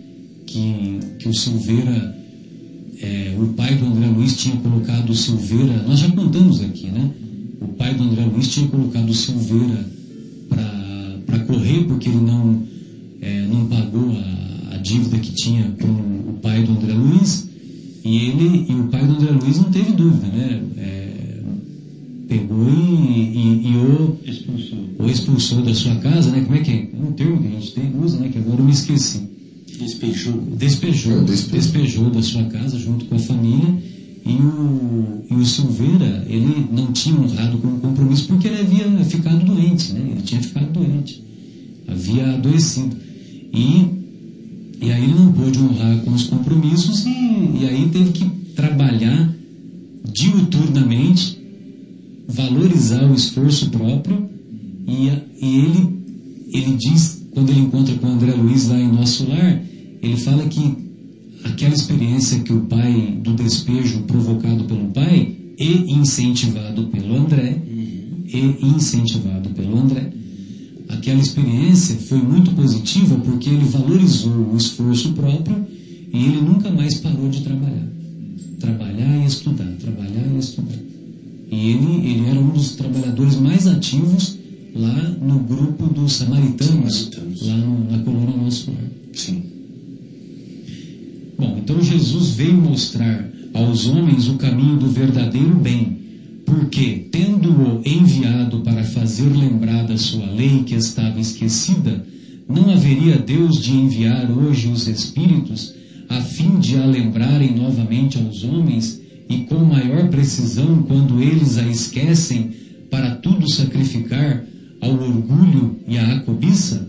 Que, 0.47 1.01
que 1.19 1.29
o 1.29 1.35
Silveira, 1.35 2.17
é, 3.01 3.37
o 3.39 3.49
pai 3.49 3.75
do 3.75 3.87
André 3.87 4.07
Luiz 4.07 4.37
tinha 4.37 4.57
colocado 4.57 5.11
o 5.11 5.15
Silveira, 5.15 5.83
nós 5.83 5.99
já 5.99 6.09
contamos 6.11 6.61
aqui, 6.61 6.87
né? 6.87 7.11
O 7.61 7.69
pai 7.69 7.95
do 7.95 8.05
André 8.05 8.25
Luiz 8.27 8.49
tinha 8.49 8.69
colocado 8.69 9.09
o 9.09 9.15
Silveira 9.15 9.85
para 10.49 11.39
correr 11.41 11.85
porque 11.85 12.09
ele 12.09 12.21
não, 12.21 12.63
é, 13.21 13.47
não 13.47 13.67
pagou 13.67 14.11
a, 14.11 14.75
a 14.75 14.79
dívida 14.79 15.19
que 15.19 15.33
tinha 15.33 15.75
com 15.81 15.89
o 15.89 16.39
pai 16.43 16.63
do 16.63 16.73
André 16.73 16.93
Luiz 16.93 17.49
e 18.05 18.29
ele 18.29 18.67
e 18.69 18.75
o 18.75 18.85
pai 18.85 19.05
do 19.05 19.15
André 19.15 19.31
Luiz 19.33 19.59
não 19.59 19.71
teve 19.71 19.93
dúvida, 19.93 20.27
né? 20.29 20.63
É, 20.77 21.07
pegou 22.29 22.69
e, 22.69 22.73
e, 22.73 23.73
e 23.73 23.77
o, 23.77 24.19
expulsou. 24.25 24.79
o 24.99 25.07
expulsou 25.07 25.63
da 25.63 25.75
sua 25.75 25.97
casa, 25.97 26.31
né? 26.31 26.43
Como 26.43 26.57
é 26.57 26.61
que 26.61 26.71
é? 26.71 26.89
É 26.93 27.05
um 27.05 27.13
termo 27.13 27.41
que 27.41 27.49
a 27.49 27.51
gente 27.51 27.73
tem, 27.73 27.93
usa, 28.01 28.19
né? 28.19 28.29
Que 28.29 28.39
agora 28.39 28.61
eu 28.61 28.65
me 28.65 28.73
esqueci. 28.73 29.23
Despejou. 29.79 30.41
Despejou, 30.57 31.25
despejou 31.25 32.11
da 32.11 32.23
sua 32.23 32.45
casa 32.45 32.79
junto 32.79 33.05
com 33.07 33.17
a 33.17 33.19
família. 33.19 33.75
E 34.25 34.33
o, 34.33 35.25
e 35.31 35.35
o 35.35 35.45
Silveira, 35.45 36.27
ele 36.29 36.67
não 36.73 36.91
tinha 36.93 37.17
honrado 37.17 37.59
com 37.59 37.69
o 37.69 37.79
compromisso 37.79 38.27
porque 38.27 38.49
ele 38.49 38.61
havia 38.61 39.05
ficado 39.05 39.45
doente, 39.45 39.93
né? 39.93 40.01
Ele 40.13 40.23
tinha 40.23 40.43
ficado 40.43 40.73
doente. 40.73 41.23
Havia 41.87 42.35
adoecido. 42.35 42.97
E, 43.53 43.87
e 44.81 44.93
aí 44.93 45.05
ele 45.05 45.15
não 45.15 45.33
pôde 45.33 45.59
honrar 45.59 45.99
com 46.01 46.13
os 46.13 46.25
compromissos 46.25 47.05
e, 47.07 47.61
e 47.61 47.67
aí 47.69 47.89
teve 47.91 48.11
que 48.13 48.25
trabalhar 48.55 49.35
diuturnamente 50.13 51.37
valorizar 52.29 53.05
o 53.05 53.15
esforço 53.15 53.71
próprio. 53.71 54.29
E, 54.87 55.09
e 55.41 55.59
ele, 55.59 55.89
ele 56.53 56.77
diz, 56.77 57.27
quando 57.31 57.51
ele 57.51 57.61
encontra 57.61 57.95
com 57.97 58.07
o 58.07 58.11
André 58.11 58.33
Luiz 58.33 58.67
lá 58.69 58.79
em 58.79 58.89
nosso 58.89 59.29
lar, 59.29 59.63
ele 60.03 60.17
fala 60.17 60.47
que 60.47 60.77
aquela 61.45 61.75
experiência 61.75 62.41
que 62.41 62.53
o 62.53 62.63
pai, 62.63 63.19
do 63.23 63.35
despejo 63.35 64.01
provocado 64.01 64.65
pelo 64.65 64.89
pai 64.89 65.35
e 65.59 65.93
incentivado 65.93 66.85
pelo 66.89 67.17
André, 67.17 67.61
e 68.29 68.57
incentivado 68.63 69.51
pelo 69.51 69.79
André, 69.79 70.11
aquela 70.89 71.21
experiência 71.21 71.97
foi 71.97 72.19
muito 72.23 72.53
positiva 72.53 73.17
porque 73.17 73.49
ele 73.51 73.65
valorizou 73.65 74.51
o 74.53 74.57
esforço 74.57 75.13
próprio 75.13 75.67
e 76.13 76.25
ele 76.25 76.41
nunca 76.41 76.71
mais 76.71 76.95
parou 77.01 77.29
de 77.29 77.43
trabalhar. 77.43 77.87
Trabalhar 78.61 79.23
e 79.23 79.27
estudar, 79.27 79.71
trabalhar 79.81 80.27
e 80.35 80.39
estudar. 80.39 80.79
E 81.51 81.71
ele, 81.71 82.09
ele 82.11 82.27
era 82.29 82.41
um 82.41 82.49
dos 82.51 82.75
trabalhadores 82.77 83.37
mais 83.37 83.67
ativos 83.67 84.39
lá 84.75 85.15
no 85.23 85.39
grupo 85.41 85.87
dos 85.87 86.15
samaritanos, 86.15 87.11
Samaritanos. 87.11 87.43
lá 87.47 87.57
no- 87.57 87.91
na 87.91 87.99
colônia 88.01 88.37
Nosso 88.37 88.71
Lar. 88.71 88.91
Sim. 89.13 89.43
Bom, 91.39 91.59
então 91.63 91.81
Jesus 91.83 92.31
veio 92.31 92.55
mostrar 92.55 93.31
aos 93.55 93.87
homens 93.87 94.29
o 94.29 94.35
caminho 94.35 94.77
do 94.77 94.89
verdadeiro 94.89 95.55
bem, 95.57 95.96
porque, 96.47 97.09
tendo-o 97.11 97.83
enviado 97.85 98.61
para 98.61 98.85
fazer 98.85 99.29
lembrar 99.29 99.85
da 99.85 99.99
sua 99.99 100.27
lei 100.31 100.63
que 100.63 100.77
estava 100.77 101.21
esquecida, 101.21 102.07
não 102.49 102.71
haveria 102.71 103.19
Deus 103.19 103.61
de 103.61 103.73
enviar 103.73 104.31
hoje 104.31 104.69
os 104.69 104.87
Espíritos, 104.87 105.75
a 106.09 106.21
fim 106.21 106.61
de 106.61 106.77
a 106.77 106.87
lembrarem 106.87 107.55
novamente 107.55 108.17
aos 108.17 108.45
homens, 108.45 109.01
e 109.29 109.39
com 109.39 109.57
maior 109.57 110.09
precisão 110.09 110.85
quando 110.85 111.21
eles 111.21 111.59
a 111.59 111.67
esquecem, 111.67 112.53
para 112.89 113.17
tudo 113.17 113.51
sacrificar 113.51 114.45
ao 114.81 114.93
orgulho 114.93 115.81
e 115.89 115.99
à 115.99 116.21
cobiça? 116.21 116.89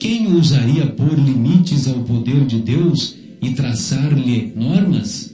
Quem 0.00 0.34
ousaria 0.34 0.86
pôr 0.86 1.16
limites 1.16 1.86
ao 1.86 2.00
poder 2.00 2.44
de 2.44 2.58
Deus 2.58 3.14
e 3.40 3.50
traçar-lhe 3.50 4.52
normas? 4.56 5.32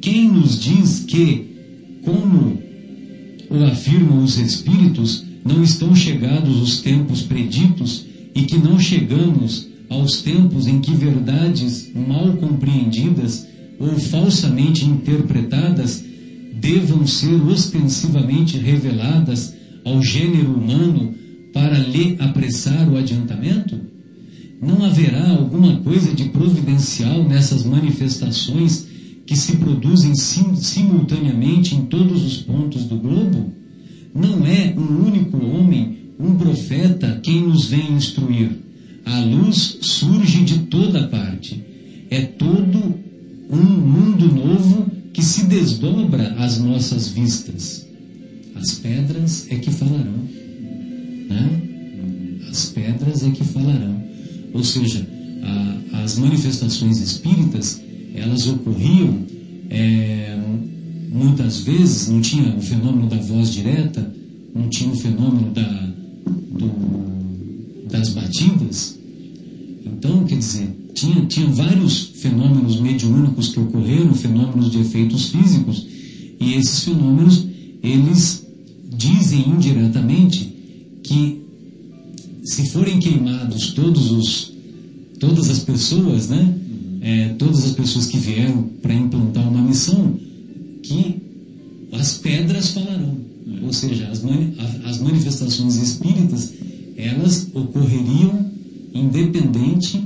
Quem 0.00 0.28
nos 0.28 0.60
diz 0.60 1.00
que, 1.00 1.51
como 2.04 2.58
o 3.50 3.64
afirmam 3.64 4.22
os 4.22 4.38
Espíritos, 4.38 5.24
não 5.44 5.62
estão 5.62 5.94
chegados 5.94 6.60
os 6.60 6.80
tempos 6.80 7.22
preditos 7.22 8.04
e 8.34 8.42
que 8.42 8.56
não 8.58 8.78
chegamos 8.78 9.66
aos 9.88 10.22
tempos 10.22 10.66
em 10.66 10.80
que 10.80 10.92
verdades 10.92 11.90
mal 11.94 12.32
compreendidas 12.36 13.46
ou 13.78 13.98
falsamente 13.98 14.84
interpretadas 14.84 16.02
devam 16.60 17.06
ser 17.06 17.42
ostensivamente 17.42 18.56
reveladas 18.56 19.52
ao 19.84 20.02
gênero 20.02 20.54
humano 20.54 21.14
para 21.52 21.78
lhe 21.78 22.16
apressar 22.18 22.88
o 22.88 22.96
adiantamento? 22.96 23.78
Não 24.60 24.84
haverá 24.84 25.30
alguma 25.30 25.76
coisa 25.78 26.12
de 26.12 26.26
providencial 26.26 27.24
nessas 27.24 27.64
manifestações 27.64 28.86
que 29.26 29.36
se 29.36 29.54
produzem 29.54 30.14
sim- 30.14 30.54
simultaneamente 30.56 31.74
em 31.74 31.82
todos 31.82 32.24
os 32.24 32.36
pontos 32.38 32.84
do 32.84 32.96
globo? 32.96 33.52
Não 34.14 34.44
é 34.46 34.72
um 34.76 35.06
único 35.06 35.36
homem, 35.44 35.96
um 36.18 36.34
profeta, 36.34 37.18
quem 37.22 37.42
nos 37.42 37.66
vem 37.66 37.92
instruir. 37.92 38.50
A 39.04 39.20
luz 39.20 39.78
surge 39.80 40.42
de 40.42 40.58
toda 40.60 41.08
parte. 41.08 41.60
É 42.10 42.20
todo 42.20 42.94
um 43.50 43.56
mundo 43.64 44.26
novo 44.32 44.86
que 45.12 45.22
se 45.22 45.44
desdobra 45.44 46.34
às 46.38 46.58
nossas 46.58 47.08
vistas. 47.08 47.86
As 48.54 48.72
pedras 48.72 49.46
é 49.50 49.56
que 49.56 49.70
falarão. 49.70 50.28
Né? 51.28 51.62
As 52.50 52.66
pedras 52.66 53.22
é 53.22 53.30
que 53.30 53.42
falarão. 53.44 54.02
Ou 54.52 54.62
seja, 54.62 55.06
a- 55.42 56.02
as 56.02 56.18
manifestações 56.18 56.98
espíritas, 57.00 57.80
elas 58.14 58.46
ocorriam 58.46 59.18
é, 59.70 60.38
muitas 61.10 61.60
vezes, 61.60 62.08
não 62.08 62.20
tinha 62.20 62.54
o 62.56 62.60
fenômeno 62.60 63.08
da 63.08 63.16
voz 63.16 63.52
direta, 63.52 64.12
não 64.54 64.68
tinha 64.68 64.90
o 64.90 64.96
fenômeno 64.96 65.50
da, 65.50 65.92
do- 66.58 67.86
das 67.90 68.10
batidas. 68.10 68.98
Então, 69.84 70.24
quer 70.24 70.38
dizer, 70.38 70.68
tinha, 70.94 71.24
tinha 71.26 71.46
vários 71.46 72.12
fenômenos 72.16 72.80
mediúnicos 72.80 73.48
que 73.48 73.60
ocorreram, 73.60 74.14
fenômenos 74.14 74.70
de 74.70 74.80
efeitos 74.80 75.28
físicos, 75.30 75.86
e 76.40 76.54
esses 76.54 76.84
fenômenos, 76.84 77.46
eles 77.82 78.46
dizem 78.96 79.48
indiretamente 79.48 80.52
que 81.02 81.42
se 82.44 82.70
forem 82.70 82.98
queimados 82.98 83.72
todos 83.72 84.10
os, 84.10 84.52
todas 85.18 85.48
as 85.48 85.60
pessoas, 85.60 86.28
né? 86.28 86.58
É, 87.04 87.28
todas 87.36 87.64
as 87.64 87.72
pessoas 87.72 88.06
que 88.06 88.16
vieram 88.16 88.62
para 88.80 88.94
implantar 88.94 89.46
uma 89.48 89.60
missão, 89.60 90.14
que 90.82 91.16
as 91.92 92.12
pedras 92.12 92.68
falarão. 92.68 93.18
Ou 93.60 93.72
seja, 93.72 94.06
as, 94.06 94.20
mani- 94.20 94.54
as 94.84 94.98
manifestações 94.98 95.76
espíritas, 95.76 96.48
elas 96.96 97.44
ocorreriam 97.52 98.46
independente 98.94 100.00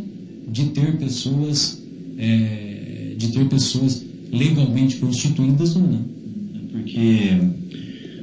de 0.50 0.64
ter 0.66 0.96
pessoas, 0.96 1.76
é, 2.16 3.12
de 3.16 3.28
ter 3.28 3.46
pessoas 3.46 4.02
legalmente 4.32 4.96
constituídas 4.96 5.76
ou 5.76 5.82
não. 5.82 6.00
Porque 6.72 7.36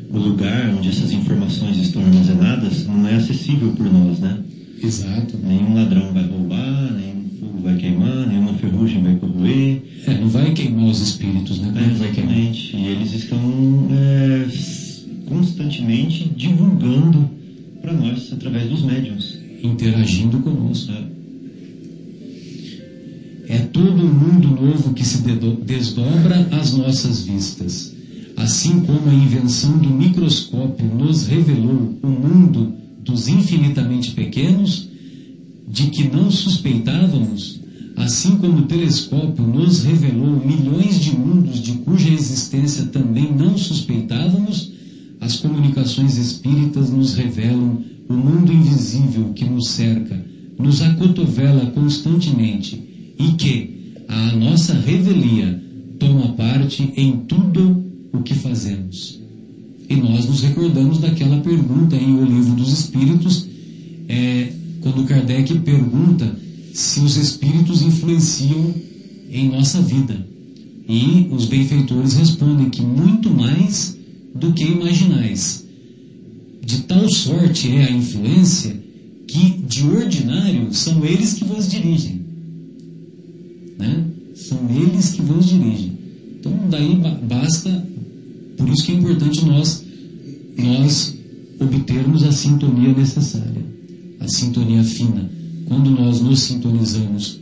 o 0.10 0.18
lugar 0.18 0.74
onde 0.76 0.90
essas 0.90 1.12
informações 1.12 1.78
estão 1.78 2.02
armazenadas 2.04 2.86
não 2.86 3.08
é 3.08 3.16
acessível 3.16 3.72
por 3.72 3.92
nós, 3.92 4.20
né? 4.20 4.40
Exato. 4.82 5.38
Nenhum 5.38 5.76
ladrão 5.76 6.12
vai 6.12 6.26
roubar, 6.26 6.94
nenhum 6.94 7.23
fogo 7.54 7.60
vai 7.62 7.76
queimar, 7.76 8.28
nenhuma 8.28 8.54
ferrugem 8.54 9.02
vai 9.02 9.16
corroer. 9.16 9.82
É, 10.08 10.18
não 10.18 10.28
vai 10.28 10.52
queimar 10.52 10.86
os 10.86 11.00
espíritos, 11.00 11.60
né? 11.60 11.72
É, 11.76 11.92
exatamente. 11.92 12.76
E 12.76 12.88
eles 12.88 13.14
estão 13.14 13.40
é, 13.92 14.48
constantemente 15.28 16.30
divulgando 16.36 17.30
para 17.82 17.94
nós 17.94 18.32
através 18.34 18.68
dos 18.70 18.82
médiums. 18.82 19.38
Interagindo 19.62 20.40
conosco. 20.40 20.92
né? 20.92 21.04
É 23.50 23.58
todo 23.60 24.04
um 24.04 24.14
mundo 24.14 24.48
novo 24.50 24.94
que 24.94 25.06
se 25.06 25.20
desdobra 25.66 26.48
às 26.52 26.74
nossas 26.74 27.24
vistas. 27.24 27.94
Assim 28.36 28.80
como 28.82 29.10
a 29.10 29.14
invenção 29.14 29.78
do 29.78 29.90
microscópio 29.90 30.88
nos 30.88 31.28
revelou 31.28 31.98
o 32.02 32.08
mundo 32.08 32.74
dos 33.04 33.28
infinitamente 33.28 34.12
pequenos, 34.12 34.90
de 35.68 35.88
que 35.88 36.04
não 36.04 36.30
suspeitávamos, 36.30 37.60
assim 37.96 38.38
como 38.38 38.60
o 38.60 38.66
telescópio 38.66 39.46
nos 39.46 39.84
revelou 39.84 40.44
milhões 40.46 41.00
de 41.00 41.16
mundos 41.16 41.62
de 41.62 41.74
cuja 41.74 42.10
existência 42.10 42.86
também 42.86 43.32
não 43.34 43.58
suspeitávamos, 43.58 44.72
as 45.20 45.38
comunicações 45.38 46.18
espíritas 46.18 46.90
nos 46.92 47.14
revelam 47.16 47.82
o 48.10 48.14
mundo 48.14 48.52
invisível 48.52 49.32
que 49.34 49.46
nos 49.46 49.70
cerca, 49.70 50.24
nos 50.60 50.82
acotovela 50.82 51.68
constantemente 51.68 52.82
e 53.18 53.32
que, 53.34 53.94
à 54.08 54.36
nossa 54.36 54.74
revelia, 54.74 55.62
toma 55.98 56.34
parte 56.34 56.92
em 56.98 57.18
tudo 57.28 57.84
o 58.12 58.20
que 58.20 58.34
fazemos. 58.34 59.20
E 59.90 59.96
nós 59.96 60.26
nos 60.26 60.42
recordamos 60.42 61.00
daquela 61.00 61.40
pergunta 61.40 61.96
em 61.96 62.16
O 62.16 62.26
Livro 62.26 62.56
dos 62.56 62.72
Espíritos, 62.72 63.48
é, 64.08 64.52
quando 64.84 65.06
Kardec 65.06 65.58
pergunta 65.60 66.38
se 66.74 67.00
os 67.00 67.16
espíritos 67.16 67.82
influenciam 67.82 68.74
em 69.32 69.50
nossa 69.50 69.82
vida. 69.82 70.28
E 70.88 71.30
os 71.32 71.46
benfeitores 71.46 72.14
respondem 72.14 72.70
que 72.70 72.82
muito 72.82 73.32
mais 73.32 73.98
do 74.36 74.52
que 74.52 74.66
imaginais. 74.66 75.66
De 76.62 76.82
tal 76.82 77.10
sorte 77.10 77.72
é 77.72 77.86
a 77.86 77.92
influência 77.92 78.76
que, 79.26 79.52
de 79.68 79.88
ordinário, 79.88 80.74
são 80.74 81.04
eles 81.06 81.34
que 81.34 81.46
vos 81.46 81.70
dirigem. 81.70 82.22
Né? 83.80 84.06
São 84.36 84.60
eles 84.70 85.12
que 85.12 85.22
vos 85.22 85.48
dirigem. 85.48 85.94
Então, 86.40 86.54
daí 86.70 86.96
ba- 86.98 87.20
basta, 87.24 87.88
por 88.58 88.68
isso 88.68 88.84
que 88.84 88.92
é 88.92 88.96
importante 88.96 89.46
nós, 89.46 89.84
nós 90.58 91.16
obtermos 91.60 92.24
a 92.24 92.32
sintonia 92.32 92.94
necessária, 92.94 93.64
a 94.24 94.28
sintonia 94.28 94.84
fina. 94.84 95.30
Quando 95.66 95.92
nós 95.92 96.22
nos 96.22 96.42
sintonizamos 96.42 97.40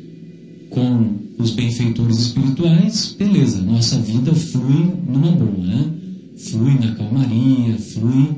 com 0.70 1.16
os 1.38 1.52
benfeitores 1.52 2.20
espirituais, 2.20 3.16
beleza, 3.18 3.62
nossa 3.62 4.00
vida 4.00 4.34
flui 4.34 4.92
numa 5.08 5.32
boa, 5.32 5.66
né? 5.66 5.86
Flui 6.38 6.74
na 6.76 6.96
calmaria, 6.96 7.78
flui 7.78 8.30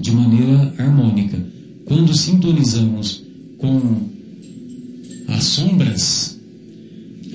de 0.00 0.10
maneira 0.10 0.74
harmônica. 0.78 1.38
Quando 1.84 2.14
sintonizamos 2.14 3.22
com 3.58 3.80
as 5.28 5.44
sombras, 5.44 6.38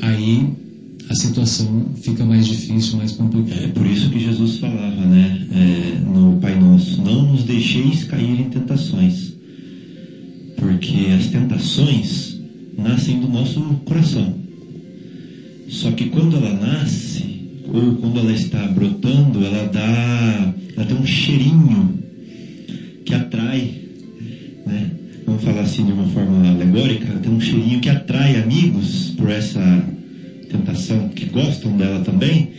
aí 0.02 0.48
a 1.10 1.16
situação 1.16 1.86
fica 1.96 2.26
mais 2.26 2.46
difícil, 2.46 2.98
mais 2.98 3.12
É 3.12 3.16
complicada. 3.16 3.68
por 3.70 3.86
isso 3.86 4.10
que 4.10 4.20
Jesus 4.20 4.58
falava, 4.58 5.06
né, 5.06 5.48
é, 5.52 6.00
no 6.10 6.38
Pai 6.40 6.58
Nosso, 6.60 7.02
não 7.02 7.32
nos 7.32 7.44
deixeis 7.44 8.06
cair 8.06 8.40
em 8.40 8.50
tentações, 8.50 9.34
porque 10.62 11.08
as 11.18 11.26
tentações 11.26 12.40
nascem 12.78 13.20
do 13.20 13.28
nosso 13.28 13.60
coração. 13.84 14.36
Só 15.68 15.90
que 15.90 16.06
quando 16.06 16.38
ela 16.38 16.54
nasce, 16.54 17.50
ou 17.68 17.96
quando 17.96 18.20
ela 18.20 18.32
está 18.32 18.68
brotando, 18.68 19.44
ela 19.44 19.68
dá, 19.70 20.54
ela 20.78 20.86
tem 20.86 20.96
um 20.96 21.06
cheirinho 21.06 21.98
que 23.04 23.12
atrai, 23.16 23.72
né? 24.68 24.92
vamos 25.26 25.44
falar 25.44 25.62
assim 25.62 25.84
de 25.84 25.94
uma 25.94 26.06
forma 26.10 26.50
alegórica, 26.50 27.08
tem 27.08 27.32
um 27.32 27.42
cheirinho 27.42 27.80
que 27.80 27.90
atrai 27.90 28.36
amigos 28.36 29.16
por 29.18 29.32
essa 29.32 29.84
tentação, 30.48 31.10
que 31.10 31.26
gostam 31.26 31.76
dela 31.76 32.02
também, 32.02 32.50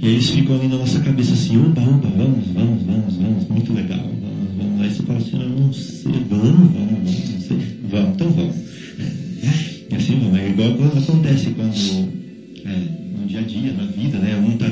e 0.00 0.06
eles 0.06 0.30
ficam 0.30 0.54
ali 0.54 0.68
na 0.68 0.76
nossa 0.76 1.00
cabeça 1.00 1.32
assim, 1.32 1.56
opa, 1.56 1.80
opa, 1.80 2.08
vamos, 2.08 2.46
vamos, 2.54 2.82
vamos, 2.84 3.16
vamos, 3.16 3.48
muito 3.48 3.72
legal, 3.72 3.98
vamos, 3.98 4.31
Aí 4.92 4.96
você 4.98 5.02
fala 5.04 5.18
assim, 5.18 5.40
eu 5.40 5.48
não 5.48 5.72
sei, 5.72 6.12
vamos, 6.28 6.44
vamos, 6.44 6.70
vamos, 6.70 7.30
não 7.30 7.40
sei, 7.40 7.58
vamos, 7.88 8.14
então 8.14 8.30
vamos. 8.30 8.54
E 9.90 9.94
assim 9.94 10.18
vamos, 10.20 10.38
é 10.38 10.50
igual 10.50 10.74
quando 10.74 10.98
acontece 10.98 11.46
quando, 11.50 11.74
é, 12.66 13.18
no 13.18 13.26
dia 13.26 13.40
a 13.40 13.42
dia, 13.42 13.72
na 13.72 13.84
vida, 13.84 14.18
né, 14.18 14.36
um 14.36 14.58
tá, 14.58 14.66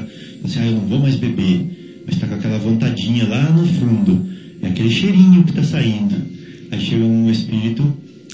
assim, 0.44 0.58
ah, 0.60 0.66
eu 0.66 0.72
não 0.72 0.80
vou 0.80 0.98
mais 0.98 1.16
beber, 1.16 2.02
mas 2.06 2.18
tá 2.18 2.26
com 2.26 2.34
aquela 2.34 2.58
vontadinha 2.58 3.26
lá 3.28 3.50
no 3.50 3.66
fundo, 3.66 4.28
é 4.60 4.66
aquele 4.68 4.90
cheirinho 4.90 5.42
que 5.44 5.54
tá 5.54 5.62
saindo. 5.64 6.14
Aí 6.70 6.78
chega 6.78 7.02
um 7.02 7.30
espírito, 7.30 7.82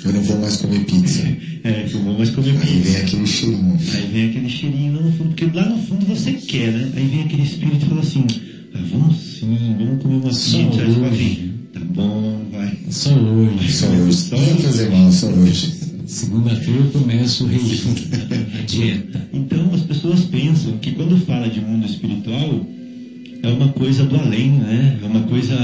Eu 0.04 0.12
não 0.12 0.22
vou 0.22 0.40
mais 0.40 0.56
comer 0.56 0.80
pizza. 0.86 1.22
é, 1.62 1.84
que 1.84 1.94
eu 1.94 2.00
vou 2.02 2.18
mais 2.18 2.30
comer 2.30 2.50
Aí 2.50 2.56
pizza. 2.58 2.90
vem 2.90 2.96
aquele 2.96 3.26
cheirinho. 3.26 3.78
Aí 3.94 4.08
vem 4.12 4.28
aquele 4.30 4.48
cheirinho 4.48 4.92
lá 4.96 5.02
no 5.02 5.12
fundo, 5.12 5.28
porque 5.28 5.56
lá 5.56 5.68
no 5.68 5.78
fundo 5.78 6.04
você 6.04 6.32
quer, 6.32 6.72
né? 6.72 6.90
Aí 6.96 7.06
vem 7.06 7.22
aquele 7.22 7.42
espírito 7.42 7.86
e 7.86 7.88
fala 7.88 8.00
assim, 8.00 8.26
ah, 8.74 8.80
vamos 8.90 9.16
sim, 9.16 9.76
vamos 9.78 10.02
comer 10.02 10.14
uma 10.16 10.28
pizza. 10.28 10.56
Aí 10.58 10.64
você 10.66 10.92
fala 10.92 11.08
assim, 11.08 11.55
tá 11.78 11.84
bom, 11.94 12.40
vai. 12.52 12.76
Só 12.90 13.10
hoje. 13.14 13.72
Só 13.72 13.86
hoje. 13.88 14.28
Não 14.30 14.38
vai 14.38 14.54
fazer 14.62 14.90
mal, 14.90 15.12
só 15.12 15.26
hoje. 15.28 15.74
Segunda-feira 16.06 16.80
eu 16.80 16.90
começo 17.00 17.44
o 17.44 17.48
regime, 17.48 17.96
a 18.60 18.62
dieta. 18.66 19.28
Então 19.32 19.70
as 19.74 19.82
pessoas 19.82 20.20
pensam 20.20 20.76
que 20.78 20.92
quando 20.92 21.16
fala 21.26 21.48
de 21.48 21.60
mundo 21.60 21.84
espiritual, 21.84 22.64
é 23.42 23.48
uma 23.48 23.68
coisa 23.68 24.04
do 24.04 24.16
além, 24.16 24.50
né? 24.52 24.98
É 25.02 25.06
uma 25.06 25.22
coisa 25.22 25.56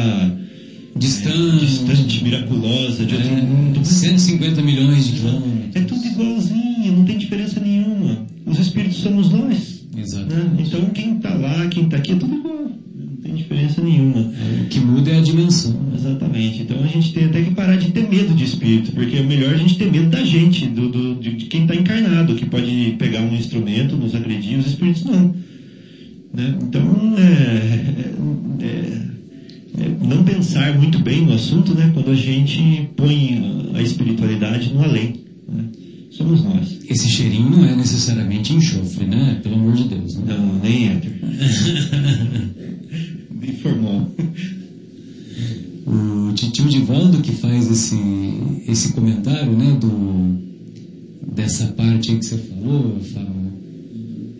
Distante. 0.96 1.64
distante, 1.64 2.24
miraculosa, 2.24 3.04
de 3.06 3.14
outro 3.14 3.30
É, 3.30 3.40
mundo. 3.40 3.84
150 3.84 4.60
milhões 4.62 5.06
de 5.06 5.12
quilômetros. 5.12 5.76
É 5.76 5.80
tudo 5.80 6.06
igualzinho, 6.06 6.96
não 6.96 7.04
tem 7.04 7.18
diferença 7.18 7.60
nenhuma. 7.60 8.26
Os 8.44 8.58
espíritos 8.58 8.98
somos 8.98 9.30
nós. 9.30 9.81
Né? 9.94 10.02
Exatamente. 10.02 10.62
Então 10.68 10.84
quem 10.90 11.16
está 11.16 11.34
lá, 11.34 11.66
quem 11.68 11.84
está 11.84 11.96
aqui, 11.98 12.12
é 12.12 12.16
tudo 12.16 12.34
igual. 12.34 12.62
Não 12.62 13.16
tem 13.22 13.34
diferença 13.34 13.80
nenhuma. 13.82 14.20
O 14.62 14.68
que 14.68 14.80
muda 14.80 15.10
é 15.10 15.18
a 15.18 15.22
dimensão. 15.22 15.76
Exatamente. 15.94 16.62
Então 16.62 16.82
a 16.82 16.86
gente 16.86 17.12
tem 17.12 17.24
até 17.26 17.42
que 17.42 17.50
parar 17.52 17.76
de 17.76 17.90
ter 17.92 18.08
medo 18.08 18.34
de 18.34 18.44
espírito, 18.44 18.92
porque 18.92 19.16
é 19.16 19.22
melhor 19.22 19.54
a 19.54 19.56
gente 19.56 19.76
ter 19.78 19.90
medo 19.90 20.08
da 20.10 20.22
gente, 20.24 20.66
do, 20.66 20.88
do- 20.88 21.14
de, 21.16 21.36
de 21.36 21.46
quem 21.46 21.62
está 21.62 21.74
encarnado, 21.74 22.34
que 22.34 22.46
pode 22.46 22.96
pegar 22.98 23.20
um 23.20 23.34
instrumento, 23.34 23.96
nos 23.96 24.14
agredir, 24.14 24.58
os 24.58 24.66
espíritos 24.66 25.04
não. 25.04 25.34
Né? 26.34 26.56
Então, 26.62 27.14
é, 27.18 28.64
é- 28.64 29.02
é 29.84 29.88
não 30.06 30.22
pensar 30.24 30.76
muito 30.78 30.98
bem 30.98 31.22
no 31.26 31.32
assunto, 31.34 31.74
né? 31.74 31.90
Quando 31.94 32.10
a 32.10 32.14
gente 32.14 32.88
põe 32.96 33.70
a 33.74 33.82
espiritualidade 33.82 34.72
no 34.72 34.82
além. 34.82 35.14
né? 35.48 35.64
Somos 36.16 36.42
nós. 36.42 36.78
Esse 36.88 37.08
cheirinho 37.08 37.50
não 37.50 37.64
é 37.64 37.74
necessariamente 37.74 38.52
enxofre, 38.52 39.06
né? 39.06 39.38
Pelo 39.42 39.56
amor 39.56 39.72
de 39.74 39.84
Deus. 39.84 40.14
Né? 40.16 40.24
Não, 40.36 40.58
nem 40.58 40.88
éter. 40.88 41.12
Nem 43.40 43.52
formal. 43.56 44.08
O 45.86 46.32
titio 46.34 46.66
Divaldo 46.66 47.18
que 47.20 47.32
faz 47.32 47.68
esse, 47.70 47.96
esse 48.68 48.92
comentário, 48.92 49.52
né, 49.52 49.76
do, 49.80 50.38
dessa 51.34 51.66
parte 51.68 52.10
aí 52.12 52.18
que 52.18 52.24
você 52.26 52.36
falou, 52.38 53.00
Fábio, 53.00 53.52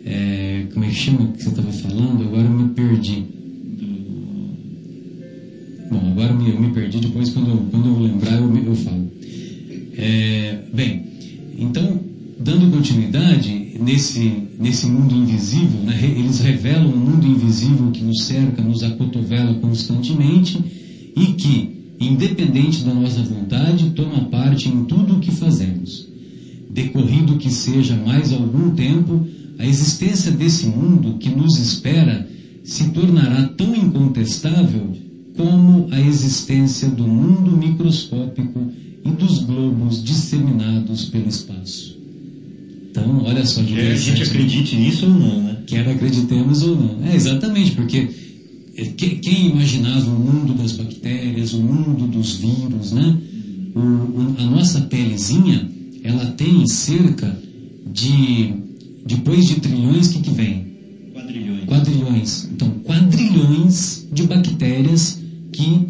é, 0.05 0.67
como 0.73 0.85
é 0.85 0.89
que 0.89 0.95
chama 0.95 1.33
que 1.33 1.43
você 1.43 1.49
estava 1.49 1.73
falando? 1.73 2.23
Agora 2.23 2.45
eu 2.45 2.51
me 2.51 2.69
perdi. 2.75 3.25
Bom, 5.91 6.11
agora 6.13 6.33
eu 6.33 6.39
me, 6.39 6.51
eu 6.51 6.61
me 6.61 6.71
perdi, 6.73 7.01
depois 7.01 7.31
quando, 7.31 7.51
eu- 7.51 7.67
quando 7.71 7.87
eu 7.89 7.99
lembrar 7.99 8.37
eu, 8.39 8.57
eu 8.57 8.75
falo. 8.77 9.11
É, 9.99 10.59
bem, 10.73 11.03
então, 11.63 12.01
dando 12.41 12.71
continuidade 12.71 13.77
nesse, 13.81 14.33
nesse 14.59 14.87
mundo 14.87 15.15
invisível, 15.15 15.81
né, 15.83 15.97
eles 16.03 16.41
revelam 16.41 16.89
um 16.89 16.97
mundo 16.97 17.27
invisível 17.27 17.91
que 17.93 18.03
nos 18.03 18.25
cerca, 18.25 18.61
nos 18.61 18.83
acotovela 18.83 19.55
constantemente 19.55 20.59
e 21.17 21.27
que, 21.35 21.95
independente 22.01 22.83
da 22.83 22.93
nossa 22.93 23.23
vontade, 23.23 23.91
toma 23.91 24.25
parte 24.25 24.69
em 24.69 24.85
tudo 24.85 25.17
o 25.17 25.21
que 25.21 25.31
fazemos. 25.31 26.09
Decorrido 26.69 27.37
que 27.37 27.51
seja 27.51 27.95
mais 27.95 28.33
algum 28.33 28.71
tempo, 28.71 29.25
a 29.59 29.67
existência 29.67 30.33
desse 30.33 30.67
mundo 30.67 31.19
que 31.19 31.29
nos 31.29 31.59
espera 31.59 32.29
se 32.65 32.89
tornará 32.89 33.45
tão 33.57 33.75
incontestável 33.77 34.97
como 35.37 35.89
a 35.93 36.01
existência 36.01 36.89
do 36.89 37.07
mundo 37.07 37.57
microscópico 37.57 38.73
e 39.05 39.11
dos 39.11 39.41
globos 39.41 40.03
disseminados 40.03 41.07
pelo 41.07 41.29
espaço. 41.29 41.99
Então, 42.91 43.23
olha 43.25 43.45
só, 43.47 43.63
Quer 43.63 43.93
a 43.93 43.97
gente 43.97 44.23
acredite 44.23 44.77
nisso 44.77 45.07
ou 45.07 45.13
não, 45.13 45.43
né? 45.43 45.57
quer 45.67 45.89
acreditemos 45.89 46.63
ou 46.63 46.77
não. 46.77 47.05
É 47.07 47.15
exatamente, 47.15 47.73
porque 47.73 48.09
que- 48.97 49.17
quem 49.17 49.51
imaginava 49.51 50.11
o 50.11 50.19
mundo 50.19 50.55
das 50.55 50.73
bactérias, 50.73 51.53
o 51.55 51.63
mundo 51.63 52.07
dos 52.07 52.35
vírus, 52.37 52.93
né? 52.93 53.17
O- 53.75 53.79
o- 53.79 54.35
a 54.39 54.45
nossa 54.45 54.83
pelezinha, 54.83 55.69
ela 56.05 56.27
tem 56.27 56.67
cerca 56.67 57.35
de, 57.91 58.53
depois 59.07 59.47
de 59.47 59.55
trilhões, 59.61 60.09
o 60.09 60.13
que, 60.13 60.21
que 60.21 60.31
vem? 60.31 60.67
Quadrilhões. 61.15 61.65
Quadrilhões. 61.67 62.49
Então, 62.53 62.69
quadrilhões 62.85 64.07
de 64.13 64.23
bactérias 64.25 65.19
que, 65.53 65.87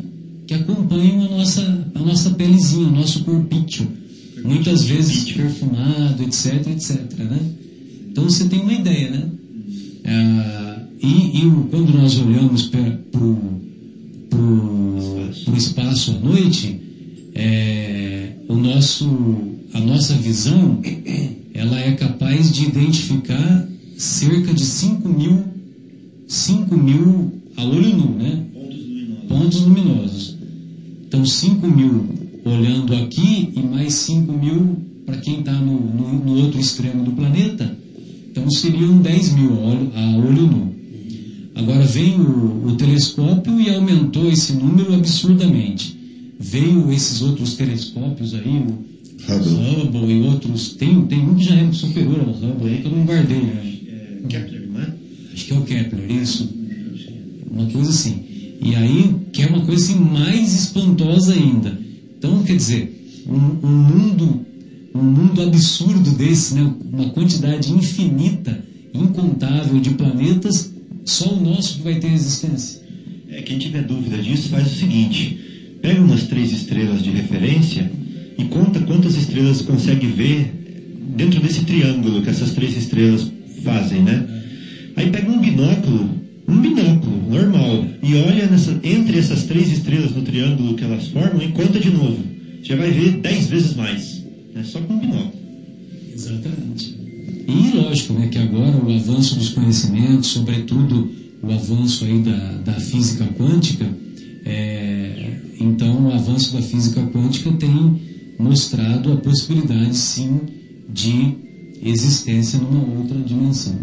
que 0.46 0.54
acompanham 0.54 1.26
a 1.26 1.28
nossa, 1.38 1.86
a 1.94 1.98
nossa 1.98 2.30
pelezinha, 2.30 2.88
o 2.88 2.92
nosso 2.92 3.24
corpício. 3.24 3.86
Muitas 4.44 4.84
vezes 4.84 5.32
perfumado, 5.32 6.22
etc, 6.22 6.66
etc, 6.66 7.18
né? 7.18 7.40
Então 8.10 8.24
você 8.24 8.46
tem 8.46 8.60
uma 8.60 8.72
ideia, 8.72 9.10
né? 9.10 9.30
Ah, 10.04 10.82
e 11.00 11.38
e 11.38 11.50
quando 11.70 11.92
nós 11.94 12.18
olhamos 12.18 12.62
para 12.64 12.80
o 15.52 15.56
espaço 15.56 16.12
à 16.12 16.14
noite, 16.18 16.80
é, 17.34 18.32
o 18.48 18.54
nosso, 18.54 19.06
a 19.72 19.80
nossa 19.80 20.14
visão 20.14 20.80
ela 21.54 21.78
é 21.78 21.92
capaz 21.92 22.52
de 22.52 22.64
identificar 22.64 23.68
cerca 23.96 24.52
de 24.52 24.64
5 24.64 25.08
mil, 25.08 25.44
5 26.26 26.76
mil 26.76 27.42
a 27.56 27.64
olho 27.64 27.96
nu, 27.96 28.18
né? 28.18 28.44
Pontos 29.32 29.60
luminosos. 29.62 30.36
Então, 31.08 31.24
5 31.24 31.66
mil 31.66 32.04
olhando 32.44 32.94
aqui 32.94 33.48
e 33.56 33.60
mais 33.62 33.94
5 33.94 34.32
mil 34.32 34.76
para 35.06 35.16
quem 35.18 35.40
está 35.40 35.52
no, 35.52 35.80
no- 35.80 36.24
no 36.24 36.38
outro 36.42 36.60
extremo 36.60 37.04
do 37.04 37.12
planeta. 37.12 37.76
Então, 38.30 38.50
seriam 38.50 38.98
10 38.98 39.34
mil 39.34 39.52
a 39.54 39.58
olho, 39.58 39.90
a 39.94 40.16
olho 40.16 40.42
nu. 40.46 40.72
Agora 41.54 41.84
vem 41.84 42.18
o, 42.20 42.66
o 42.68 42.76
telescópio 42.76 43.60
e 43.60 43.68
aumentou 43.70 44.30
esse 44.30 44.52
número 44.54 44.94
absurdamente. 44.94 45.94
Veio 46.40 46.90
esses 46.92 47.20
outros 47.22 47.54
telescópios 47.54 48.34
aí, 48.34 48.40
o 48.48 48.78
Hubble. 49.28 49.82
Hubble 49.84 50.12
e 50.14 50.22
outros. 50.22 50.70
Tem, 50.74 51.02
tem 51.06 51.20
um 51.20 51.34
que 51.34 51.44
já 51.44 51.54
é 51.54 51.70
superior 51.72 52.20
ao 52.20 52.32
Hubble 52.34 52.68
aí 52.70 52.78
que 52.80 52.86
eu 52.86 52.92
não 52.96 53.04
guardei. 53.04 53.40
Né? 53.42 53.74
É, 53.86 54.26
Kepler, 54.28 54.68
não 54.72 54.80
é? 54.80 54.92
acho 55.34 55.44
que 55.44 55.52
é 55.52 55.56
o 55.58 55.62
Kepler, 55.62 56.10
isso, 56.10 56.48
uma 57.50 57.66
coisa 57.66 57.90
assim. 57.90 58.22
E 58.62 58.76
aí, 58.76 59.16
que 59.32 59.42
é 59.42 59.46
uma 59.46 59.64
coisa 59.64 59.82
assim, 59.82 59.98
mais 59.98 60.54
espantosa 60.54 61.34
ainda. 61.34 61.76
Então, 62.16 62.44
quer 62.44 62.56
dizer, 62.56 63.24
um, 63.26 63.66
um 63.66 63.72
mundo, 63.72 64.46
um 64.94 65.02
mundo 65.02 65.42
absurdo 65.42 66.12
desse, 66.12 66.54
né? 66.54 66.72
uma 66.92 67.10
quantidade 67.10 67.72
infinita, 67.72 68.64
incontável 68.94 69.80
de 69.80 69.90
planetas, 69.90 70.72
só 71.04 71.32
o 71.32 71.42
nosso 71.42 71.78
que 71.78 71.82
vai 71.82 71.96
ter 71.96 72.12
existência. 72.12 72.80
É, 73.28 73.42
quem 73.42 73.58
tiver 73.58 73.82
dúvida 73.82 74.18
disso 74.18 74.48
faz 74.50 74.66
o 74.70 74.76
seguinte: 74.76 75.38
pega 75.80 76.00
umas 76.00 76.24
três 76.24 76.52
estrelas 76.52 77.02
de 77.02 77.10
referência 77.10 77.90
e 78.38 78.44
conta 78.44 78.78
quantas 78.80 79.16
estrelas 79.16 79.62
consegue 79.62 80.06
ver 80.06 80.52
dentro 81.16 81.40
desse 81.40 81.64
triângulo 81.64 82.22
que 82.22 82.30
essas 82.30 82.52
três 82.52 82.76
estrelas 82.76 83.30
fazem, 83.64 84.02
né? 84.02 84.24
Aí 84.94 85.10
pega 85.10 85.30
um 85.30 85.40
binóculo, 85.40 86.10
um 86.46 86.60
binóculo 86.60 87.22
normal, 87.28 87.71
e 88.12 88.22
olha 88.28 88.46
nessa- 88.46 88.78
entre 88.82 89.18
essas 89.18 89.44
três 89.44 89.70
estrelas 89.72 90.12
no 90.14 90.22
triângulo 90.22 90.74
que 90.74 90.84
elas 90.84 91.08
formam 91.08 91.42
e 91.42 91.48
conta 91.48 91.78
de 91.80 91.90
novo. 91.90 92.18
Já 92.62 92.76
vai 92.76 92.90
ver 92.90 93.12
dez 93.18 93.46
vezes 93.46 93.74
mais, 93.74 94.22
né? 94.54 94.62
só 94.64 94.80
com 94.80 94.98
binóculo. 94.98 95.32
Exatamente. 96.14 96.94
E 97.48 97.76
lógico, 97.76 98.12
né, 98.14 98.28
que 98.28 98.38
agora 98.38 98.76
o 98.76 98.94
avanço 98.94 99.34
dos 99.36 99.48
conhecimentos, 99.50 100.28
sobretudo 100.30 101.10
o 101.42 101.50
avanço 101.52 102.04
aí 102.04 102.20
da, 102.20 102.52
da 102.64 102.72
física 102.74 103.24
quântica, 103.36 103.86
é, 104.44 105.32
então 105.58 106.06
o 106.06 106.12
avanço 106.12 106.52
da 106.52 106.62
física 106.62 107.02
quântica 107.02 107.50
tem 107.52 108.00
mostrado 108.38 109.12
a 109.12 109.16
possibilidade 109.16 109.96
sim 109.96 110.40
de 110.92 111.34
existência 111.82 112.58
numa 112.58 112.98
outra 112.98 113.18
dimensão. 113.18 113.74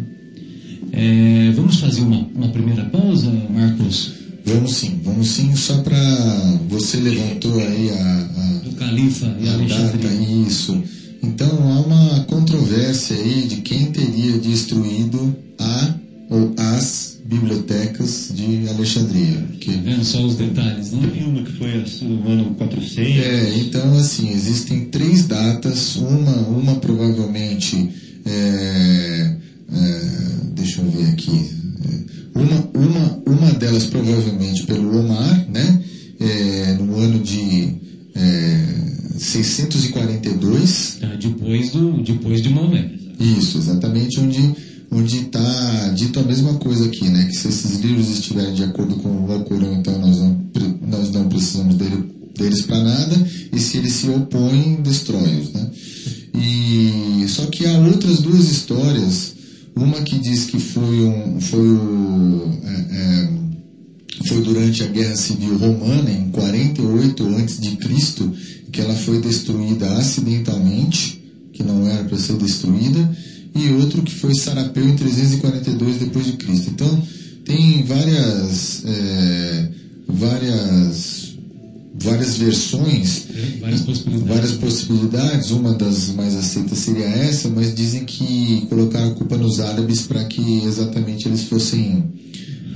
É, 0.91 1.51
vamos 1.55 1.79
fazer 1.79 2.01
uma, 2.01 2.27
uma 2.33 2.47
primeira 2.49 2.85
pausa, 2.85 3.29
Marcos? 3.53 4.18
Vamos 4.45 4.73
sim, 4.73 4.99
vamos 5.03 5.27
sim, 5.29 5.55
só 5.55 5.77
para 5.81 5.97
você 6.67 6.97
levantou 6.97 7.59
aí 7.59 7.89
a, 7.91 8.29
a 8.37 8.59
Do 8.63 8.71
Califa 8.75 9.25
e 9.39 9.47
a 9.47 9.51
data, 9.57 9.73
Alexandria. 9.75 10.47
isso. 10.47 10.83
Então 11.21 11.47
há 11.49 11.79
uma 11.81 12.23
controvérsia 12.25 13.15
aí 13.17 13.47
de 13.47 13.57
quem 13.57 13.91
teria 13.91 14.37
destruído 14.39 15.35
a 15.59 15.95
ou 16.29 16.53
as 16.57 17.19
bibliotecas 17.25 18.31
de 18.33 18.67
Alexandria. 18.69 19.43
Que, 19.59 19.71
Tá 19.73 19.79
vendo 19.83 20.03
só 20.03 20.23
os 20.25 20.35
detalhes, 20.35 20.91
né? 20.91 20.99
Teve 21.11 21.25
uma 21.25 21.43
que 21.43 21.51
foi 21.53 21.83
no 22.07 22.27
ano 22.27 22.55
400. 22.55 22.97
é, 22.97 23.57
então 23.59 23.93
assim, 23.97 24.31
existem 24.31 24.85
três 24.85 25.25
datas, 25.25 25.95
uma, 25.97 26.31
uma 26.47 26.75
provavelmente, 26.75 27.89
é, 28.25 29.35
é, 29.71 30.01
deixa 30.53 30.81
eu 30.81 30.89
ver 30.89 31.07
aqui, 31.09 31.49
é, 31.85 32.39
uma, 32.39 32.69
uma, 32.73 33.21
uma 33.25 33.51
delas 33.53 33.85
provavelmente 33.85 34.63
pelo 34.65 34.99
Omar, 34.99 35.49
né, 35.49 35.83
é, 36.19 36.73
no 36.73 36.97
ano 36.97 37.19
de 37.19 37.73
é, 38.15 38.65
642, 39.17 40.97
Tá, 40.99 41.15
depois, 41.15 41.71
do, 41.71 42.01
depois 42.03 42.41
de 42.41 42.49
Maomé. 42.49 42.91
isso, 43.19 43.57
exatamente 43.57 44.19
onde 44.19 44.69
onde 44.91 45.17
está 45.17 45.89
dito 45.95 46.19
a 46.19 46.23
mesma 46.23 46.55
coisa 46.55 46.85
aqui, 46.85 47.07
né? 47.09 47.25
Que 47.25 47.35
se 47.35 47.47
esses 47.47 47.79
livros 47.79 48.09
estiverem 48.09 48.53
de 48.55 48.63
acordo 48.63 48.95
com 48.95 49.09
o 49.25 49.31
Alcorão, 49.31 49.75
então 49.75 49.97
nós 49.99 50.17
não, 50.17 50.41
nós 50.81 51.11
não 51.11 51.29
precisamos 51.29 51.75
dele, 51.75 52.05
deles 52.35 52.63
para 52.63 52.83
nada, 52.83 53.27
e 53.53 53.59
se 53.59 53.77
eles 53.77 53.93
se 53.93 54.09
opõem, 54.09 54.79
destrói-os, 54.81 55.53
né? 55.53 55.69
E 56.33 57.25
só 57.27 57.45
que 57.45 57.65
há 57.67 57.77
outras 57.79 58.19
duas 58.21 58.49
histórias, 58.49 59.33
uma 59.83 60.01
que 60.01 60.17
diz 60.19 60.45
que 60.45 60.59
foi 60.59 61.05
um, 61.05 61.39
foi 61.39 61.59
o 61.59 62.51
é, 62.63 62.71
é, 62.91 63.29
foi 64.27 64.41
durante 64.41 64.83
a 64.83 64.87
Guerra 64.87 65.15
Civil 65.15 65.57
Romana, 65.57 66.11
em 66.11 66.29
48 66.29 67.27
a.C., 67.27 67.77
que 68.71 68.81
ela 68.81 68.93
foi 68.93 69.19
destruída 69.19 69.91
acidentalmente, 69.93 71.21
que 71.53 71.63
não 71.63 71.87
era 71.87 72.03
para 72.03 72.17
ser 72.17 72.37
destruída, 72.37 73.09
e 73.55 73.69
outro 73.73 74.01
que 74.01 74.13
foi 74.13 74.33
Sarapeu 74.35 74.87
em 74.87 74.95
342 74.95 75.97
depois 75.97 76.25
de 76.25 76.33
Cristo. 76.33 76.69
Então, 76.69 77.03
tem 77.45 77.83
várias 77.83 78.83
é, 78.85 79.69
várias 80.07 81.28
várias 82.01 82.37
versões 82.37 83.27
Várias 83.59 83.81
possibilidades. 83.81 84.27
várias 84.27 84.51
possibilidades, 84.53 85.51
uma 85.51 85.73
das 85.73 86.09
mais 86.15 86.35
aceitas 86.35 86.77
seria 86.77 87.05
essa, 87.05 87.49
mas 87.49 87.75
dizem 87.75 88.05
que 88.05 88.65
colocaram 88.69 89.09
a 89.09 89.15
culpa 89.15 89.37
nos 89.37 89.59
árabes 89.59 90.03
para 90.03 90.23
que 90.25 90.63
exatamente 90.65 91.27
eles 91.27 91.43
fossem, 91.43 92.03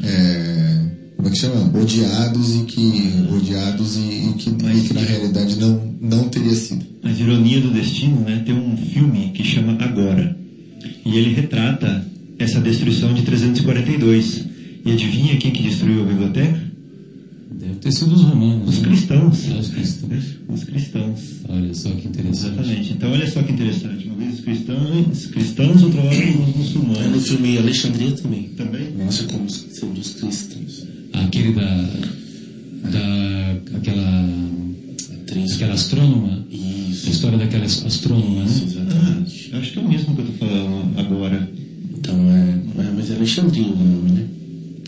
é, 0.03 0.85
como 1.15 1.27
é 1.27 1.31
que 1.31 1.37
chama? 1.37 1.71
Odiados 1.79 2.55
e 2.55 2.59
que, 2.65 3.13
odiados 3.33 3.95
e, 3.95 3.99
e 3.99 4.33
que, 4.37 4.49
e 4.49 4.81
que 4.87 4.93
na 4.93 5.01
realidade 5.01 5.57
não, 5.57 5.95
não 6.01 6.29
teria 6.29 6.53
sido. 6.55 6.85
Mas 7.01 7.19
ironia 7.19 7.61
do 7.61 7.71
destino, 7.71 8.21
né? 8.21 8.43
Tem 8.45 8.53
um 8.55 8.75
filme 8.77 9.31
que 9.33 9.43
chama 9.43 9.77
Agora. 9.79 10.35
E 11.05 11.17
ele 11.17 11.33
retrata 11.33 12.05
essa 12.39 12.59
destruição 12.59 13.13
de 13.13 13.21
342. 13.23 14.45
E 14.85 14.91
adivinha 14.91 15.37
quem 15.37 15.51
que 15.51 15.63
destruiu 15.63 16.03
a 16.03 16.05
biblioteca? 16.05 16.72
Deve 17.63 17.75
ter 17.75 17.91
sido 17.93 18.13
os 18.13 18.21
romanos. 18.23 18.67
Os 18.69 18.81
né? 18.81 18.87
cristãos. 18.89 19.39
Ah, 19.49 19.57
os 19.59 19.69
cristãos. 19.69 20.23
Os 20.49 20.63
cristãos. 20.65 21.19
Olha 21.47 21.73
só 21.73 21.89
que 21.91 22.07
interessante. 22.09 22.59
Exatamente. 22.59 22.93
Então 22.93 23.11
olha 23.11 23.31
só 23.31 23.41
que 23.41 23.53
interessante. 23.53 24.05
Uma 24.07 24.15
vez 24.17 24.33
os 24.33 24.39
cristãos, 24.41 25.07
os 25.11 25.25
cristãos 25.27 25.83
outra 25.83 26.01
hora 26.01 26.09
os 26.13 26.19
É 26.19 26.31
no 26.35 26.57
muçulmanos. 26.57 27.27
filme 27.27 27.57
Alexandria 27.57 28.11
também. 28.11 28.43
Também? 28.57 28.91
Nossa, 28.97 29.23
como 29.23 29.49
sendo 29.49 29.99
os 29.99 30.09
cristãos. 30.09 30.85
Aquele 31.13 31.53
da. 31.53 31.89
da. 32.91 33.77
aquela. 33.77 34.29
Atriz. 35.21 35.53
aquela 35.53 35.73
astrônoma. 35.73 36.45
A 36.51 36.53
Isso. 36.53 37.09
história 37.09 37.37
daquela 37.37 37.63
astrônoma, 37.65 38.43
Isso, 38.43 38.65
né? 38.65 38.85
exatamente. 38.85 39.49
Eu 39.53 39.59
acho 39.59 39.71
que 39.71 39.79
é 39.79 39.81
o 39.81 39.87
mesmo 39.87 40.15
que 40.15 40.21
eu 40.21 40.25
tô 40.25 40.33
falando 40.33 40.99
agora. 40.99 41.49
Então 41.97 42.15
é, 42.29 42.81
é 42.81 42.91
mas 42.93 43.09
é 43.09 43.15
Alexandria 43.15 43.63
o 43.63 43.75
nome, 43.75 44.11
né? 44.11 44.25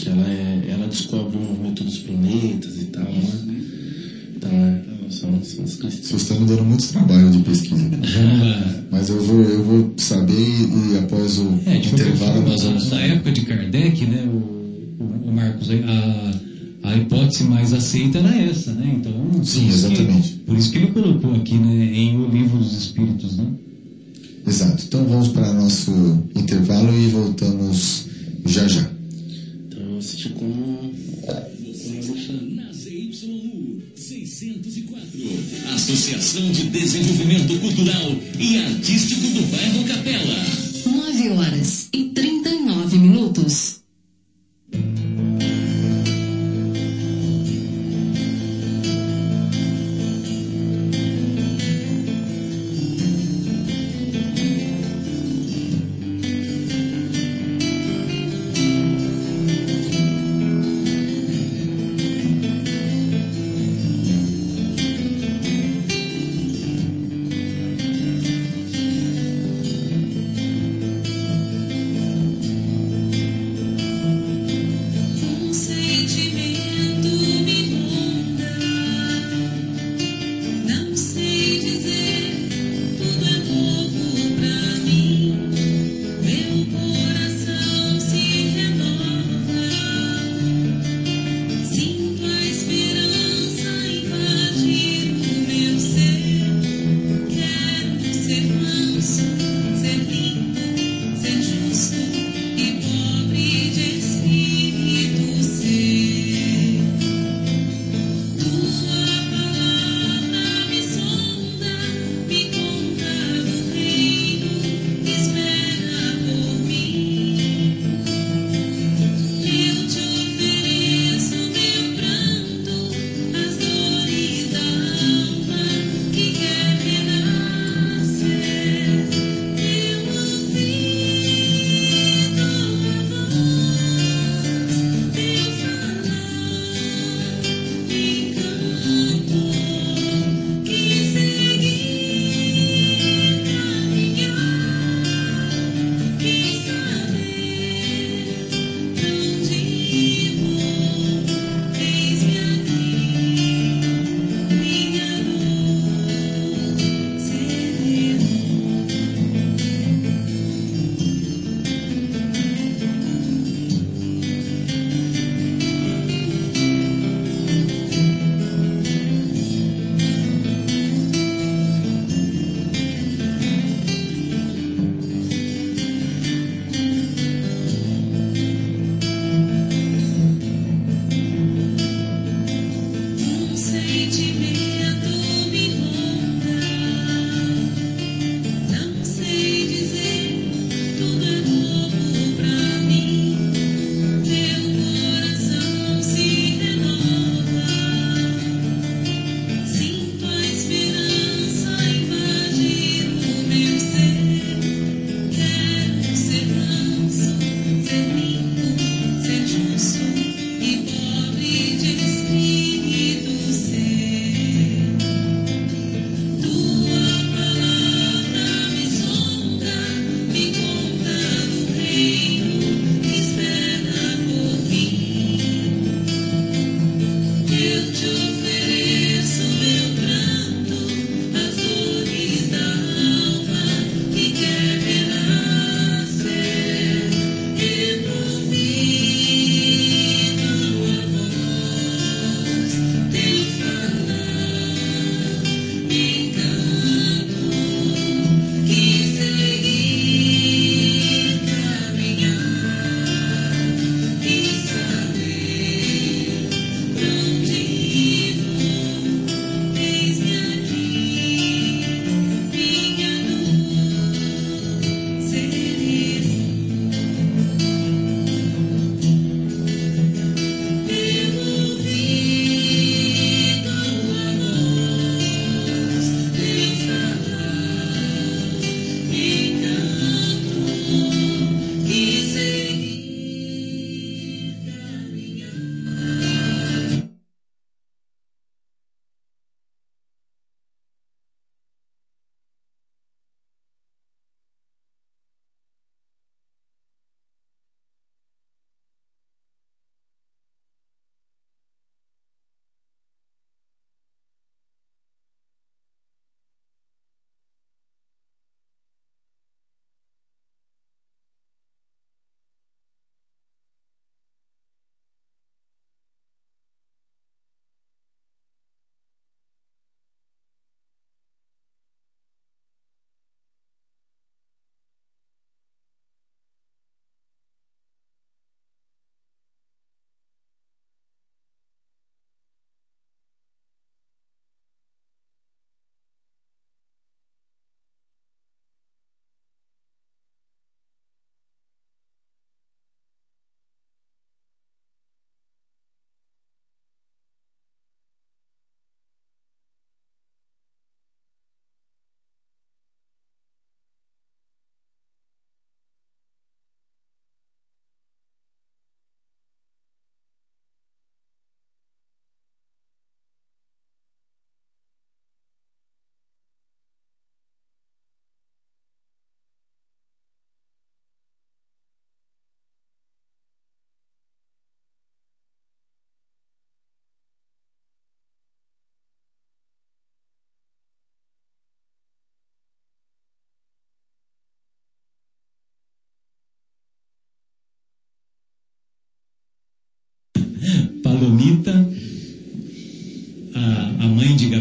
Que 0.06 0.12
ela 0.12 0.28
é, 0.30 0.66
ela 0.70 0.88
descobre 0.88 1.36
o 1.36 1.39
movimento 1.39 1.84
dos 1.84 1.97
planetas 1.97 2.80
e 2.80 2.86
tal, 2.86 3.03
né? 3.06 3.66
Então 4.36 4.49
é, 4.51 4.82
são, 5.10 5.43
são 5.43 5.64
os 5.64 5.76
cristãos. 5.78 6.06
Vocês 6.06 6.22
estão 6.22 6.39
me 6.41 6.45
dando 6.45 6.64
muito 6.64 6.88
trabalho 6.89 7.32
de 7.32 7.39
pesquisa. 7.39 7.89
Mas 8.91 9.10
eu 9.10 9.20
vou, 9.24 9.41
eu 9.41 9.64
vou 9.64 9.93
saber 9.97 10.34
e, 10.36 10.97
após 10.99 11.39
o 11.39 11.60
É, 11.66 11.78
intervalo 11.78 12.41
nós 12.43 12.62
vamos... 12.62 12.89
na 12.91 12.99
época 13.01 13.32
de 13.32 13.41
Kardec, 13.41 14.06
né, 14.06 14.26
o, 14.28 15.03
o- 15.03 15.30
o 15.30 15.34
Marcos, 15.34 15.70
a, 15.72 16.88
a 16.89 16.95
hipótese 16.97 17.43
mais 17.45 17.74
aceita 17.74 18.20
era 18.20 18.38
essa, 18.43 18.74
né? 18.74 18.97
Então, 18.99 19.12
Sim, 19.43 19.68
isso 19.68 19.88
que- 19.88 19.93
exatamente. 19.93 20.34
por 20.45 20.56
isso 20.56 20.70
que 20.72 20.78
ele 20.78 20.88
colocou 20.88 21.34
aqui, 21.36 21.56
né, 21.56 21.95
em 21.95 22.16
O 22.18 22.30
Livro 22.30 22.60
dos 22.60 22.74
Espíritos, 22.78 23.38
né? 23.38 23.45
Exato. 24.45 24.84
Então 24.88 25.03
vamos 25.06 25.30
para 25.30 25.51
nosso 25.53 25.91
intervalo 26.36 26.93
e 26.95 27.08
voltamos 27.08 28.06
já 28.45 28.68
já. 28.68 28.93
Então 30.06 30.14
eu 30.14 30.14
assisti 30.14 30.30
como. 30.30 30.93
Na 32.56 32.72
ZYU 32.72 33.82
604. 33.95 35.74
Associação 35.74 36.51
de 36.51 36.70
Desenvolvimento 36.70 37.60
Cultural 37.60 38.16
e 38.39 38.58
Artístico 38.58 39.22
do 39.22 39.41
Bairro 39.47 39.84
Capela. 39.86 40.36
9 40.86 41.30
horas 41.30 41.89
e 41.91 42.03
39 42.10 42.97
minutos. 42.99 43.85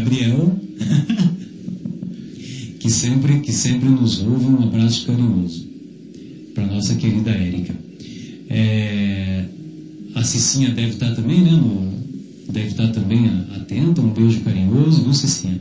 Gabriel, 0.05 0.53
que 2.79 2.91
sempre, 2.91 3.39
que 3.39 3.51
sempre 3.51 3.89
nos 3.89 4.21
ouve, 4.21 4.45
um 4.45 4.61
abraço 4.61 5.03
carinhoso 5.07 5.67
para 6.53 6.67
nossa 6.67 6.93
querida 6.93 7.31
Érica. 7.31 7.73
É, 8.47 9.45
a 10.13 10.23
Cicinha 10.23 10.69
deve 10.69 10.91
estar 10.91 11.15
também, 11.15 11.41
né? 11.41 11.53
No, 11.53 11.91
deve 12.53 12.67
estar 12.67 12.89
também 12.89 13.25
atenta, 13.55 13.99
um 13.99 14.13
beijo 14.13 14.41
carinhoso, 14.41 15.01
viu, 15.01 15.13
Cicinha? 15.15 15.59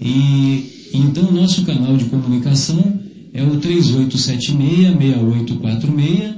E 0.00 0.90
então 0.94 1.32
nosso 1.32 1.64
canal 1.64 1.96
de 1.96 2.04
comunicação 2.04 3.00
é 3.34 3.42
o 3.42 3.60
3876-6846. 3.60 6.34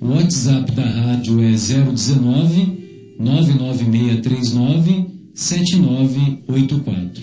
O 0.00 0.08
WhatsApp 0.08 0.72
da 0.72 0.84
rádio 0.84 1.40
é 1.40 1.52
019 1.52 3.14
99639 3.20 5.05
7984. 5.36 7.22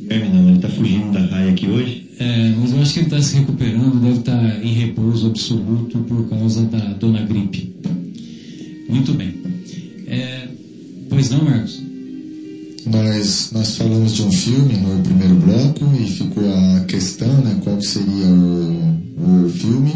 Guilherme 0.00 0.28
não, 0.30 0.48
ele 0.48 0.56
está 0.56 0.68
fugindo 0.70 1.12
da 1.12 1.20
raia 1.26 1.50
aqui 1.50 1.68
hoje. 1.68 2.06
É, 2.18 2.54
mas 2.58 2.72
eu 2.72 2.80
acho 2.80 2.94
que 2.94 3.00
ele 3.00 3.06
está 3.08 3.20
se 3.20 3.36
recuperando, 3.36 4.00
deve 4.00 4.20
estar 4.20 4.64
em 4.64 4.72
repouso 4.72 5.26
absoluto 5.26 5.98
por 5.98 6.26
causa 6.30 6.62
da 6.64 6.94
dona 6.94 7.22
gripe. 7.22 7.76
Muito 8.88 9.12
bem. 9.12 9.34
É, 10.06 10.48
pois 11.10 11.28
não, 11.28 11.44
Marcos? 11.44 11.82
Nós, 12.86 13.50
nós 13.52 13.76
falamos 13.76 14.14
de 14.14 14.22
um 14.22 14.32
filme 14.32 14.76
no 14.78 15.02
primeiro 15.02 15.34
bloco 15.34 15.84
e 16.00 16.06
ficou 16.06 16.42
a 16.48 16.84
questão, 16.86 17.42
né, 17.42 17.60
qual 17.62 17.82
seria 17.82 18.28
o, 18.28 19.44
o 19.44 19.50
filme. 19.50 19.92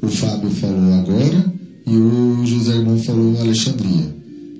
O 0.00 0.08
Fábio 0.08 0.50
falou 0.50 0.94
agora 0.94 1.52
e 1.86 1.96
o 1.96 2.46
José 2.46 2.76
Irmão 2.76 2.98
falou 2.98 3.40
Alexandria. 3.40 4.14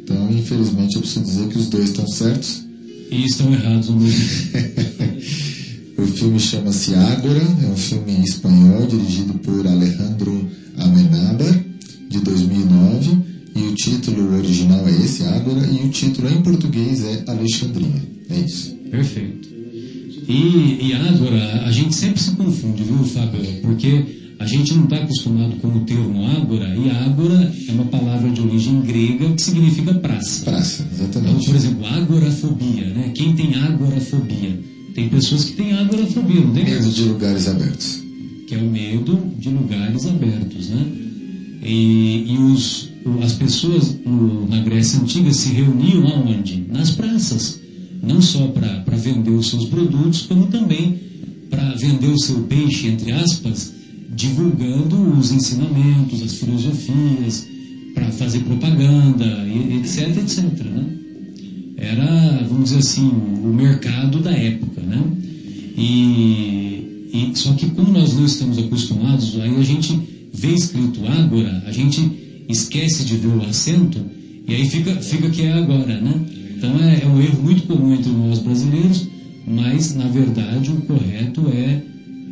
Então, 0.05 0.30
infelizmente, 0.30 0.96
eu 0.96 1.00
preciso 1.00 1.24
dizer 1.24 1.48
que 1.48 1.57
os 1.59 1.68
dois 1.68 1.88
estão 1.88 2.07
certos. 2.07 2.62
E 3.11 3.24
estão 3.24 3.50
errados 3.52 3.88
no 3.88 4.05
o 5.96 6.07
filme 6.09 6.38
chama-se 6.38 6.94
Ágora, 6.94 7.40
é 7.40 7.66
um 7.66 7.76
filme 7.76 8.22
espanhol 8.22 8.86
dirigido 8.86 9.34
por 9.34 9.66
Alejandro 9.66 10.46
Amenábar, 10.76 11.64
de 12.11 12.20
2009. 12.20 13.34
E 13.57 13.61
o 13.61 13.74
título 13.74 14.36
original 14.36 14.86
é 14.86 14.90
esse, 14.90 15.22
Ágora, 15.24 15.66
e 15.66 15.86
o 15.86 15.88
título 15.88 16.28
em 16.28 16.42
português 16.42 17.02
é 17.02 17.24
Alexandria. 17.26 18.02
É 18.28 18.40
isso. 18.40 18.74
Perfeito. 18.90 19.48
E, 20.29 20.89
e 20.89 20.93
Ágora, 20.93 21.62
a 21.64 21.70
gente 21.70 21.95
sempre 21.95 22.20
se 22.20 22.33
confunde, 22.33 22.83
viu, 22.83 23.05
Fábio? 23.05 23.41
Porque 23.62 24.05
a 24.39 24.47
gente 24.47 24.75
não 24.75 24.85
está 24.85 24.97
acostumado 24.97 25.57
com 25.57 25.68
o 25.68 25.81
termo 25.81 26.27
ágora, 26.27 26.75
e 26.77 26.91
ágora 26.91 27.53
é 27.68 27.72
uma 27.72 27.85
palavra 27.85 28.31
de 28.31 28.41
origem 28.41 28.81
grega 28.83 29.33
que 29.33 29.43
significa 29.43 29.95
praça. 29.95 30.45
Praça, 30.45 30.87
exatamente. 30.93 31.33
Então, 31.33 31.45
por 31.45 31.57
exemplo, 31.57 31.87
agorafobia, 31.87 32.87
né? 32.89 33.12
Quem 33.14 33.35
tem 33.35 33.55
agorafobia? 33.55 34.59
Tem 34.95 35.09
pessoas 35.09 35.45
que 35.45 35.53
têm 35.53 35.72
agorafobia, 35.72 36.41
não 36.41 36.53
tem? 36.53 36.64
Medo 36.64 36.91
de 36.91 37.03
lugares 37.03 37.49
abertos. 37.49 38.03
Que 38.47 38.55
é 38.55 38.59
o 38.59 38.70
medo 38.70 39.18
de 39.39 39.49
lugares 39.51 40.07
abertos, 40.07 40.68
né? 40.68 40.85
E, 41.62 42.27
e 42.29 42.39
os, 42.39 42.91
as 43.22 43.33
pessoas 43.33 43.97
na 44.49 44.61
Grécia 44.61 45.01
Antiga 45.01 45.33
se 45.33 45.49
reuniam 45.51 46.07
aonde? 46.09 46.64
Nas 46.70 46.91
praças. 46.91 47.61
Não 48.07 48.20
só 48.20 48.48
para 48.48 48.96
vender 48.96 49.30
os 49.30 49.48
seus 49.48 49.66
produtos, 49.66 50.22
como 50.22 50.46
também 50.46 51.00
para 51.50 51.74
vender 51.74 52.09
o 52.09 52.18
seu 52.18 52.42
peixe, 52.42 52.88
entre 52.88 53.12
aspas, 53.12 53.72
divulgando 54.14 54.96
os 55.18 55.30
ensinamentos, 55.30 56.22
as 56.22 56.34
filosofias, 56.34 57.46
para 57.94 58.11
fazer 58.11 58.40
propaganda, 58.40 59.24
etc, 59.76 60.16
etc. 60.18 60.44
Né? 60.64 60.84
Era, 61.76 62.44
vamos 62.48 62.64
dizer 62.64 62.78
assim, 62.78 63.09
o 63.09 63.52
mercado 63.55 64.20
da 64.20 64.32
época. 64.32 64.80
Né? 64.80 65.02
E, 65.76 67.09
e, 67.12 67.30
só 67.34 67.52
que 67.52 67.66
como 67.70 67.92
nós 67.92 68.14
não 68.14 68.24
estamos 68.24 68.59
acostumados, 68.59 69.38
aí 69.40 69.57
a 69.57 69.62
gente 69.62 69.98
vê 70.32 70.52
escrito 70.52 71.00
agora, 71.07 71.62
a 71.66 71.72
gente 71.72 72.44
esquece 72.48 73.05
de 73.05 73.16
ver 73.16 73.28
o 73.28 73.42
acento 73.42 73.98
e 74.46 74.55
aí 74.55 74.68
fica, 74.68 74.94
fica 74.96 75.30
que 75.30 75.42
é 75.42 75.52
agora. 75.52 76.00
Né? 76.00 76.20
Então 76.57 76.78
é, 76.80 77.02
é 77.02 77.07
um 77.07 77.20
erro 77.20 77.42
muito 77.42 77.64
comum 77.64 77.94
entre 77.94 78.11
nós 78.11 78.38
brasileiros, 78.38 79.09
mas 79.46 79.94
na 79.94 80.07
verdade 80.07 80.70
o 80.70 80.76
correto 80.82 81.48
é, 81.48 81.82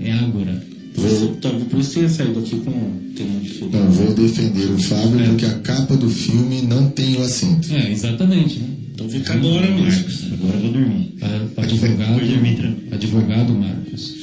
é 0.00 0.12
agora. 0.12 0.72
Vou, 0.94 1.36
tá, 1.36 1.48
por 1.48 1.80
isso 1.80 1.92
tinha 1.92 2.08
saído 2.08 2.38
aqui 2.38 2.56
com 2.56 2.70
Não, 2.70 3.90
vou 3.90 4.14
defender 4.14 4.70
o 4.70 4.78
Fábio 4.78 5.20
é. 5.20 5.28
porque 5.28 5.46
a 5.46 5.58
capa 5.60 5.96
do 5.96 6.08
filme 6.08 6.62
não 6.62 6.90
tem 6.90 7.16
o 7.16 7.22
acento. 7.22 7.72
É, 7.72 7.90
exatamente. 7.90 8.58
Né? 8.58 8.68
Então 8.94 9.08
fica 9.08 9.32
agora, 9.32 9.70
Marcos. 9.70 10.32
Agora 10.32 10.56
eu 10.56 10.62
vou 10.62 10.72
dormir. 10.72 11.14
Advogado, 11.56 12.18
vou 12.18 12.28
dormir, 12.28 12.88
advogado 12.92 13.54
Marcos. 13.54 14.14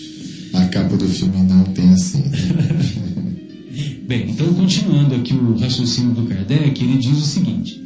A 0.54 0.66
capa 0.66 0.96
do 0.96 1.08
filme 1.08 1.42
não 1.44 1.64
tem 1.66 1.90
acento. 1.90 2.30
Bem, 4.08 4.32
então 4.32 4.52
continuando 4.54 5.16
aqui 5.16 5.34
o 5.34 5.58
raciocínio 5.58 6.14
do 6.14 6.24
Kardec, 6.24 6.84
ele 6.84 6.98
diz 6.98 7.18
o 7.18 7.26
seguinte: 7.26 7.80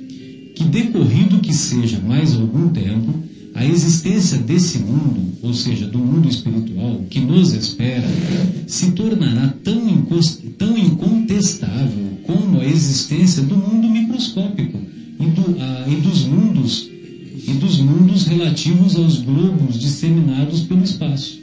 que 0.56 0.64
decorrido 0.64 1.39
que 1.39 1.54
seja 1.54 1.99
mais 1.99 2.34
algum 2.36 2.70
tempo, 2.70 3.14
a 3.56 3.66
existência 3.66 4.38
desse 4.39 4.80
mundo, 4.80 5.34
ou 5.41 5.54
seja, 5.54 5.86
do 5.88 5.99
mundo 5.99 6.28
espiritual 6.28 7.01
que 7.10 7.20
nos 7.20 7.54
espera, 7.54 8.08
se 8.66 8.91
tornará 8.91 9.54
tão, 9.64 10.08
tão 10.58 10.78
incontestável 10.78 12.18
como 12.26 12.60
a 12.60 12.66
existência 12.66 13.43
do 13.43 13.56
mundo 13.56 13.88
microscópico 13.89 14.80
e, 15.20 15.26
do, 15.28 15.62
a, 15.62 15.88
e 15.88 15.95
dos 15.97 16.24
mundos 16.24 16.89
e 17.45 17.51
dos 17.54 17.80
mundos 17.80 18.26
relativos 18.26 18.95
aos 18.95 19.18
globos 19.18 19.80
disseminados 19.80 20.62
pelo 20.62 20.84
espaço. 20.84 21.38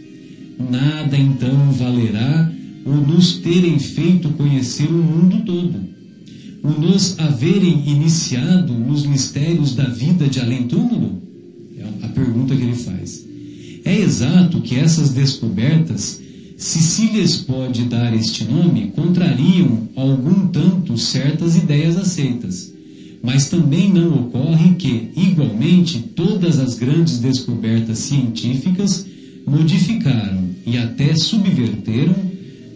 Nada 0.58 1.16
então 1.16 1.70
valerá 1.72 2.50
o 2.84 2.92
nos 2.92 3.34
terem 3.38 3.78
feito 3.78 4.30
conhecer 4.30 4.88
o 4.88 4.92
mundo 4.92 5.44
todo, 5.44 5.89
o 6.62 6.68
nos 6.68 7.18
haverem 7.18 7.88
iniciado 7.88 8.72
nos 8.72 9.06
mistérios 9.06 9.74
da 9.74 9.84
vida 9.84 10.28
de 10.28 10.40
além-túmulo, 10.40 11.20
a 12.02 12.08
pergunta 12.08 12.54
que 12.54 12.62
ele 12.62 12.74
faz. 12.74 13.24
É 13.84 13.98
exato 13.98 14.61
que 14.61 14.76
essas 14.76 15.11
descobertas, 15.11 16.20
se 16.56 16.78
se 16.80 17.06
lhes 17.06 17.38
pode 17.38 17.84
dar 17.84 18.14
este 18.14 18.44
nome, 18.44 18.92
contrariam 18.94 19.88
algum 19.96 20.48
tanto 20.48 20.98
certas 20.98 21.56
ideias 21.56 21.96
aceitas. 21.96 22.72
Mas 23.22 23.48
também 23.48 23.92
não 23.92 24.26
ocorre 24.26 24.74
que, 24.74 25.11
igualmente, 25.16 25.98
todas 26.14 26.58
as 26.58 26.78
grandes 26.78 27.18
descobertas 27.18 27.98
científicas 27.98 29.04
modificaram 29.46 30.50
e 30.66 30.78
até 30.78 31.14
subverteram 31.14 32.14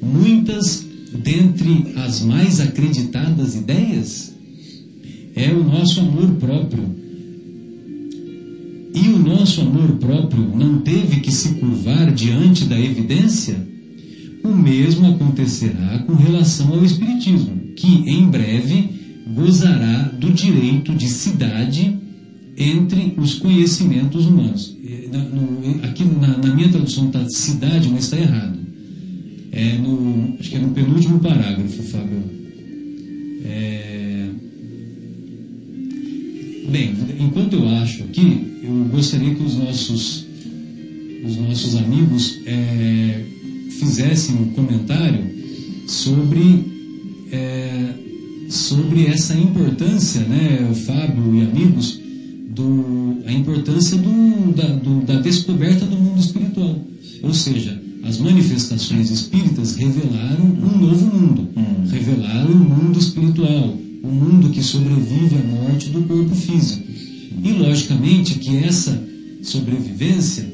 muitas 0.03 0.87
dentre 1.15 1.95
as 1.97 2.21
mais 2.21 2.61
acreditadas 2.61 3.55
ideias? 3.55 4.35
É 5.35 5.53
o 5.53 5.65
nosso 5.65 6.01
amor 6.01 6.31
próprio 6.37 7.05
e 8.95 9.09
o 9.09 9.19
nosso 9.19 9.61
amor 9.61 9.97
próprio 9.97 10.57
não 10.57 10.79
teve 10.79 11.19
que 11.19 11.33
se 11.33 11.55
curvar 11.55 12.13
diante 12.13 12.65
da 12.65 12.79
evidência? 12.79 13.57
O 14.45 14.55
mesmo 14.55 15.09
acontecerá 15.09 15.99
com 16.07 16.15
relação 16.15 16.73
ao 16.75 16.85
Espiritismo, 16.85 17.73
que 17.75 17.89
em 18.09 18.29
breve 18.29 18.91
gozará 19.35 20.13
do 20.17 20.31
direito 20.31 20.95
de 20.95 21.09
cidade 21.09 21.99
entre 22.57 23.15
os 23.17 23.35
conhecimentos 23.35 24.27
humanos. 24.27 24.77
Aqui 25.83 26.05
na, 26.05 26.55
minha 26.55 26.69
tradução 26.69 27.07
está 27.07 27.29
cidade, 27.29 27.89
mas 27.89 28.05
está 28.05 28.19
errado. 28.19 28.64
É 29.57 29.79
no, 29.79 30.37
acho 30.41 30.51
que 30.51 30.57
é 30.57 30.59
no 30.59 30.71
penúltimo 30.71 31.21
parágrafo, 31.21 31.83
Fábio. 31.85 32.25
É... 33.45 34.29
Bem, 36.71 36.93
enquanto 37.21 37.53
eu 37.53 37.69
acho 37.69 38.03
aqui, 38.03 38.61
eu 38.65 38.87
gostaria 38.91 39.33
que 39.33 39.43
os 39.45 39.55
nossos, 39.55 40.27
os 41.25 41.37
nossos 41.37 41.77
amigos 41.77 42.41
é, 42.47 43.23
fizessem 43.79 44.35
um 44.35 44.47
comentário 44.47 45.25
sobre, 45.87 46.65
é, 47.31 47.91
sobre 48.49 49.07
essa 49.07 49.39
importância, 49.39 50.23
né, 50.23 50.75
Fábio 50.85 51.33
e 51.37 51.43
amigos, 51.43 52.01
do, 52.49 53.23
a 53.25 53.33
importância 53.33 53.97
do, 53.99 54.53
da, 54.53 54.67
do, 54.67 55.01
da 55.03 55.21
descoberta 55.21 55.87
do 55.87 55.97
mundo 55.97 56.19
espiritual. 56.19 56.77
Ou 57.23 57.33
seja, 57.33 57.84
as 58.05 58.19
manifestações 58.19 59.11
espíritas 59.11 59.75
revelaram 59.75 60.45
um 60.45 60.79
novo 60.79 61.07
mundo, 61.07 61.49
hum. 61.57 61.89
revelaram 61.91 62.53
o 62.53 62.57
mundo 62.57 62.99
espiritual, 62.99 63.77
o 64.03 64.09
mundo 64.09 64.51
que 64.51 64.63
sobrevive 64.63 65.37
à 65.37 65.47
morte 65.47 65.89
do 65.89 66.03
corpo 66.03 66.35
físico. 66.35 66.85
E 67.43 67.53
logicamente 67.53 68.39
que 68.39 68.57
essa 68.59 69.03
sobrevivência, 69.43 70.47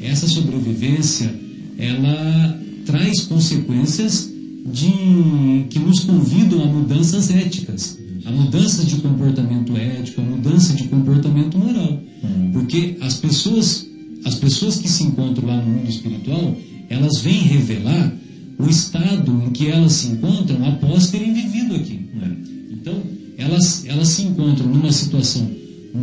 essa 0.00 0.26
sobrevivência, 0.28 1.34
ela 1.78 2.60
traz 2.84 3.22
consequências 3.22 4.30
de, 4.64 5.66
que 5.70 5.78
nos 5.78 6.00
convidam 6.00 6.62
a 6.62 6.66
mudanças 6.66 7.30
éticas. 7.30 7.98
a 8.24 8.30
mudança 8.32 8.84
de 8.84 8.96
comportamento 8.96 9.76
ético, 9.76 10.20
a 10.20 10.24
mudança 10.24 10.74
de 10.74 10.84
comportamento 10.88 11.56
moral. 11.56 12.02
Porque 12.52 12.96
as 13.00 13.14
pessoas, 13.14 13.85
as 14.26 14.34
pessoas 14.34 14.76
que 14.76 14.88
se 14.88 15.04
encontram 15.04 15.46
lá 15.46 15.56
no 15.56 15.70
mundo 15.70 15.88
espiritual, 15.88 16.56
elas 16.90 17.20
vêm 17.20 17.42
revelar 17.42 18.12
o 18.58 18.68
estado 18.68 19.30
em 19.46 19.50
que 19.50 19.68
elas 19.68 19.92
se 19.92 20.08
encontram 20.08 20.66
após 20.66 21.10
terem 21.10 21.32
vivido 21.32 21.76
aqui. 21.76 22.00
Então, 22.72 22.94
elas, 23.38 23.84
elas 23.86 24.08
se 24.08 24.22
encontram 24.22 24.66
numa 24.66 24.90
situação 24.90 25.48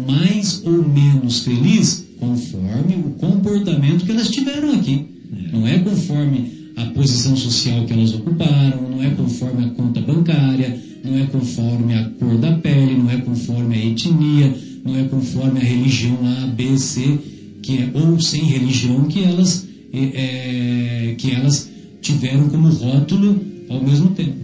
mais 0.08 0.64
ou 0.66 0.88
menos 0.88 1.40
feliz 1.40 2.06
conforme 2.18 2.96
o 2.96 3.10
comportamento 3.20 4.06
que 4.06 4.12
elas 4.12 4.30
tiveram 4.30 4.72
aqui. 4.72 5.06
Não 5.52 5.68
é 5.68 5.80
conforme 5.80 6.72
a 6.78 6.86
posição 6.86 7.36
social 7.36 7.86
que 7.86 7.92
elas 7.92 8.14
ocuparam, 8.14 8.90
não 8.90 9.04
é 9.04 9.10
conforme 9.10 9.66
a 9.66 9.70
conta 9.72 10.00
bancária, 10.00 10.80
não 11.04 11.18
é 11.18 11.26
conforme 11.26 11.94
a 11.94 12.10
cor 12.12 12.38
da 12.38 12.54
pele, 12.54 12.96
não 12.96 13.10
é 13.10 13.18
conforme 13.18 13.76
a 13.76 13.86
etnia, 13.86 14.56
não 14.86 14.98
é 14.98 15.04
conforme 15.04 15.60
a 15.60 15.64
religião 15.64 16.18
A, 16.24 16.48
B, 16.48 16.78
C, 16.78 17.20
que 17.64 17.78
é, 17.80 17.90
ou 17.94 18.20
sem 18.20 18.44
religião 18.44 19.06
que 19.06 19.24
elas, 19.24 19.68
é, 19.92 21.16
que 21.18 21.32
elas 21.32 21.72
tiveram 22.02 22.50
como 22.50 22.68
rótulo 22.70 23.44
ao 23.70 23.82
mesmo 23.82 24.10
tempo. 24.12 24.44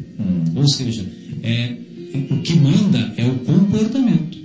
Ou 0.55 0.67
seja, 0.67 1.05
é, 1.43 1.76
o 2.32 2.38
que 2.38 2.55
manda 2.55 3.13
é 3.17 3.26
o 3.26 3.36
comportamento. 3.39 4.38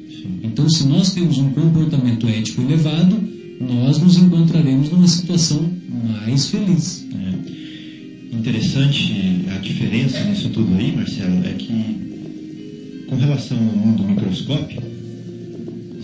Então, 0.43 0.69
se 0.69 0.87
nós 0.87 1.13
temos 1.15 1.39
um 1.39 1.51
comportamento 1.51 2.29
ético 2.29 2.63
elevado, 2.63 3.17
nós 3.61 3.99
nos 3.99 4.19
encontraremos 4.19 4.91
numa 4.91 5.09
situação 5.09 5.71
mais 6.03 6.49
feliz. 6.49 7.07
É. 7.13 8.37
Interessante 8.37 9.47
a 9.55 9.59
diferença 9.59 10.23
nisso 10.25 10.51
tudo 10.51 10.75
aí, 10.75 10.95
Marcelo, 10.95 11.45
é 11.47 11.53
que 11.55 13.07
com 13.09 13.17
relação 13.17 13.57
ao 13.57 13.77
mundo 13.77 14.03
microscópico, 14.05 14.83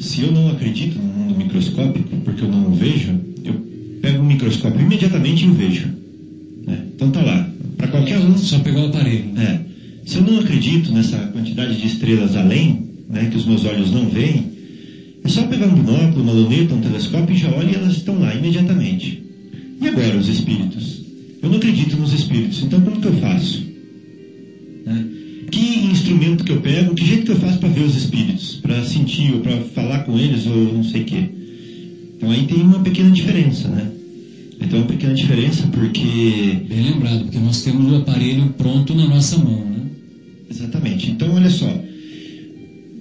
se 0.01 0.23
eu 0.23 0.33
não 0.33 0.51
acredito 0.51 0.99
no 0.99 1.05
mundo 1.05 1.37
microscópico, 1.37 2.17
porque 2.25 2.43
eu 2.43 2.49
não 2.49 2.69
o 2.69 2.75
vejo, 2.75 3.13
eu 3.45 3.55
pego 4.01 4.23
o 4.23 4.27
microscópio 4.27 4.81
imediatamente 4.81 5.45
e 5.45 5.49
o 5.49 5.55
vejo. 5.55 5.89
né? 6.67 6.87
Então 6.95 7.11
tá 7.11 7.21
lá. 7.23 7.49
Para 7.77 7.89
qualquer 7.89 8.19
um, 8.19 8.37
Só 8.37 8.59
pegar 8.61 8.81
o 8.81 8.87
aparelho. 8.87 9.27
né? 9.33 9.65
é. 9.67 9.71
Se 10.09 10.17
eu 10.17 10.23
não 10.23 10.41
acredito 10.41 10.91
nessa 10.93 11.19
quantidade 11.19 11.79
de 11.81 11.87
estrelas 11.87 12.35
além, 12.35 12.89
né, 13.09 13.29
que 13.31 13.37
os 13.37 13.47
meus 13.47 13.65
olhos 13.65 13.91
não 13.91 14.09
veem, 14.09 14.51
é 15.23 15.29
só 15.29 15.43
pegar 15.45 15.67
um 15.67 15.75
binóculo, 15.75 16.23
uma 16.23 16.33
luneta, 16.33 16.75
um 16.75 16.81
telescópio 16.81 17.35
e 17.35 17.39
já 17.39 17.51
olha 17.51 17.71
e 17.71 17.75
elas 17.75 17.97
estão 17.97 18.19
lá 18.19 18.35
imediatamente. 18.35 19.23
E 19.81 19.87
agora 19.89 20.17
os 20.17 20.29
espíritos? 20.29 21.03
Eu 21.43 21.51
não 21.51 21.57
acredito 21.57 21.97
nos 21.97 22.13
espíritos, 22.13 22.63
então 22.63 22.81
como 22.81 23.01
que 23.01 23.07
eu 23.07 23.15
faço? 23.15 23.65
Né? 24.87 25.07
Que 25.51 25.87
instrumento 25.91 26.45
que 26.45 26.53
eu 26.53 26.61
pego, 26.61 26.95
que 26.95 27.05
jeito 27.05 27.25
que 27.25 27.33
eu 27.33 27.37
faço 27.37 27.59
para 27.59 27.69
ver 27.69 27.83
os 27.83 27.97
espíritos? 27.97 28.57
Para 28.57 28.83
sentir 28.85 29.35
ou 29.35 29.41
para 29.41 29.59
falar 29.61 30.05
com 30.05 30.19
eles 30.19 30.47
ou 30.47 30.57
não 30.57 30.85
sei 30.85 31.03
o 31.03 31.05
quê? 31.05 31.25
Então 32.17 32.31
aí 32.31 32.47
tem 32.47 32.61
uma 32.63 32.81
pequena 32.81 33.11
diferença, 33.11 33.69
né? 33.69 33.91
Então 34.61 34.79
é 34.79 34.83
uma 34.83 34.89
pequena 34.89 35.15
diferença 35.15 35.67
porque 35.69 36.61
Bem 36.69 36.83
lembrado, 36.83 37.25
porque 37.25 37.39
nós 37.39 37.63
temos 37.63 37.91
o 37.91 37.97
aparelho 37.97 38.47
pronto 38.57 38.95
na 38.95 39.07
nossa 39.07 39.37
mão, 39.37 39.65
né? 39.65 39.81
Exatamente. 40.51 41.11
Então, 41.11 41.35
olha 41.35 41.49
só. 41.49 41.73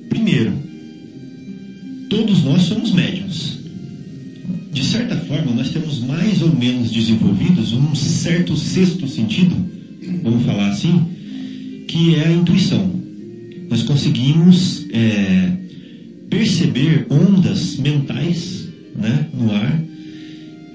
Primeiro, 0.10 0.54
todos 2.10 2.43
nós 2.43 2.64
somos 2.64 2.91
médiums. 2.91 3.60
De 4.72 4.84
certa 4.84 5.18
forma, 5.18 5.52
nós 5.52 5.70
temos 5.70 6.00
mais 6.00 6.41
ou 6.41 6.56
menos 6.56 6.91
desenvolvidos 6.91 7.74
um 7.74 7.93
certo 7.95 8.56
sexto 8.56 9.08
sentido, 9.08 9.56
vamos 10.24 10.43
falar 10.43 10.70
assim, 10.70 11.02
que 11.90 12.14
é 12.14 12.28
a 12.28 12.32
intuição. 12.32 12.88
Nós 13.68 13.82
conseguimos 13.82 14.86
é, 14.92 15.52
perceber 16.30 17.04
ondas 17.10 17.76
mentais 17.78 18.68
né, 18.96 19.26
no 19.34 19.52
ar, 19.52 19.82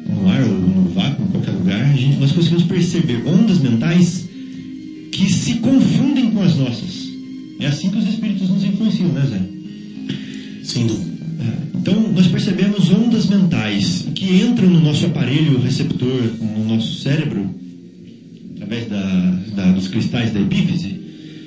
no 0.09 0.29
ar 0.29 0.43
ou 0.43 0.59
no 0.59 0.89
vácuo, 0.91 1.23
em 1.25 1.29
qualquer 1.29 1.53
lugar. 1.53 1.97
Gente- 1.97 2.19
nós 2.19 2.33
conseguimos 2.33 2.65
perceber 2.65 3.23
ondas 3.27 3.61
mentais 3.61 4.29
que 5.13 5.33
se 5.33 5.55
confundem 5.55 6.31
com 6.31 6.43
as 6.43 6.57
nossas. 6.57 7.09
É 7.61 7.67
assim 7.67 7.91
que 7.91 7.99
os 7.99 8.09
espíritos 8.09 8.49
nos 8.51 8.65
influenciam, 8.65 9.09
né, 9.11 9.25
Zé? 9.25 9.41
Sem 10.65 10.87
dúvida. 10.89 11.13
É. 11.41 11.79
Então, 11.79 12.13
nós 12.13 12.27
percebemos 12.27 12.91
ondas 12.91 13.27
mentais 13.29 14.07
que 14.17 14.41
entram 14.43 14.69
no 14.69 14.81
nosso 14.81 15.07
aparelho 15.07 15.61
receptor, 15.61 16.23
no 16.41 16.65
nosso 16.65 17.01
cérebro, 17.03 17.49
através 18.57 18.89
da, 18.89 19.41
da- 19.55 19.73
dos 19.73 19.87
cristais 19.89 20.33
da 20.33 20.41
epífise, 20.41 21.04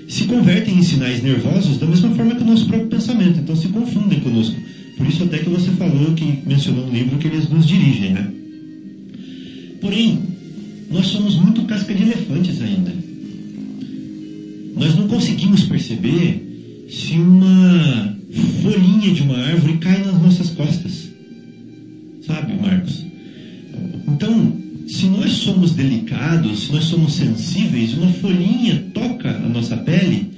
se 0.08 0.24
convertem 0.24 0.78
em 0.78 0.84
sinais 0.84 1.22
nervosos 1.22 1.78
da 1.78 1.86
mesma 1.86 2.12
forma 2.12 2.36
que 2.36 2.44
o 2.44 2.46
nosso 2.46 2.66
próprio 2.66 2.90
pensamento. 2.90 3.40
Então, 3.40 3.56
se 3.56 3.68
confundem 3.68 4.20
conosco. 4.22 4.56
Por 4.96 5.06
isso, 5.06 5.24
até 5.24 5.40
que 5.40 5.50
você 5.50 5.70
falou, 5.72 6.14
que 6.14 6.40
mencionou 6.46 6.88
no 6.88 6.94
livro, 6.94 7.18
que 7.18 7.28
eles 7.28 7.50
nos 7.50 7.68
dirigem, 7.68 8.14
né? 8.14 8.32
Porém, 9.82 10.20
nós 10.90 11.08
somos 11.08 11.36
muito 11.36 11.64
casca 11.66 11.94
de 11.94 12.04
elefantes 12.04 12.62
ainda. 12.62 12.94
Nós 14.76 14.96
não 14.96 15.08
conseguimos 15.08 15.64
perceber 15.64 16.88
se 16.90 17.14
uma 17.14 18.18
folhinha 18.62 19.14
de 19.14 19.22
uma 19.24 19.38
árvore 19.38 19.78
cai 19.78 20.04
nas 20.04 20.22
nossas 20.22 20.50
costas. 20.52 21.12
Sabe, 22.26 22.54
Marcos? 22.62 23.06
Então, 24.08 24.58
se 24.88 25.06
nós 25.08 25.32
somos 25.32 25.74
delicados, 25.74 26.62
se 26.62 26.72
nós 26.72 26.86
somos 26.86 27.14
sensíveis, 27.14 27.94
uma 27.94 28.08
folhinha 28.14 28.86
toca 28.94 29.30
a 29.30 29.50
nossa 29.50 29.76
pele, 29.76 30.32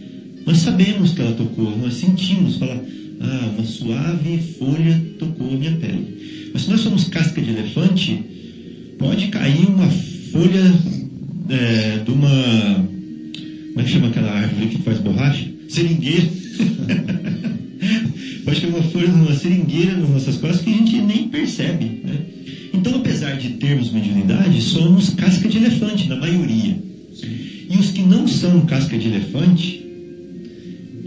nós 0.45 0.57
sabemos 0.57 1.13
que 1.13 1.21
ela 1.21 1.33
tocou, 1.33 1.77
nós 1.77 1.93
sentimos, 1.93 2.57
fala, 2.57 2.83
ah, 3.21 3.51
uma 3.55 3.63
suave 3.63 4.39
folha 4.57 4.99
tocou 5.19 5.53
a 5.53 5.57
minha 5.57 5.73
pele. 5.73 6.49
Mas 6.51 6.63
se 6.63 6.71
nós 6.71 6.81
somos 6.81 7.03
casca 7.05 7.39
de 7.39 7.51
elefante, 7.51 8.23
pode 8.97 9.27
cair 9.27 9.67
uma 9.67 9.87
folha 10.31 10.73
é, 11.49 11.99
de 12.03 12.11
uma. 12.11 12.89
Como 13.69 13.79
é 13.79 13.83
que 13.83 13.91
chama 13.91 14.07
aquela 14.07 14.31
árvore 14.31 14.67
que 14.67 14.81
faz 14.81 14.97
borracha? 14.99 15.45
Seringueira. 15.67 16.27
pode 18.43 18.61
cair 18.61 18.73
uma 18.73 18.83
folha 18.83 19.07
de 19.07 19.13
uma 19.13 19.35
seringueira 19.35 19.95
nas 19.97 20.09
nossas 20.09 20.37
costas 20.37 20.61
que 20.61 20.71
a 20.71 20.73
gente 20.73 20.99
nem 21.01 21.27
percebe. 21.27 22.01
Né? 22.03 22.38
Então, 22.73 22.95
apesar 22.95 23.37
de 23.37 23.51
termos 23.51 23.91
mediunidade, 23.91 24.61
somos 24.61 25.09
casca 25.09 25.47
de 25.47 25.57
elefante, 25.57 26.07
na 26.07 26.15
maioria. 26.15 26.77
E 27.69 27.77
os 27.77 27.91
que 27.91 28.01
não 28.01 28.27
são 28.27 28.61
casca 28.65 28.97
de 28.97 29.07
elefante, 29.07 29.85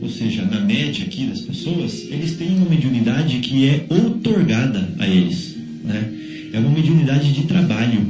ou 0.00 0.08
seja, 0.08 0.44
na 0.44 0.60
média 0.60 1.04
aqui 1.04 1.26
das 1.26 1.40
pessoas, 1.40 2.06
eles 2.10 2.36
têm 2.36 2.56
uma 2.56 2.68
mediunidade 2.68 3.38
que 3.38 3.68
é 3.68 3.86
outorgada 3.88 4.88
a 4.98 5.06
eles. 5.06 5.56
Né? 5.84 6.12
É 6.52 6.58
uma 6.58 6.70
mediunidade 6.70 7.32
de 7.32 7.42
trabalho. 7.42 8.00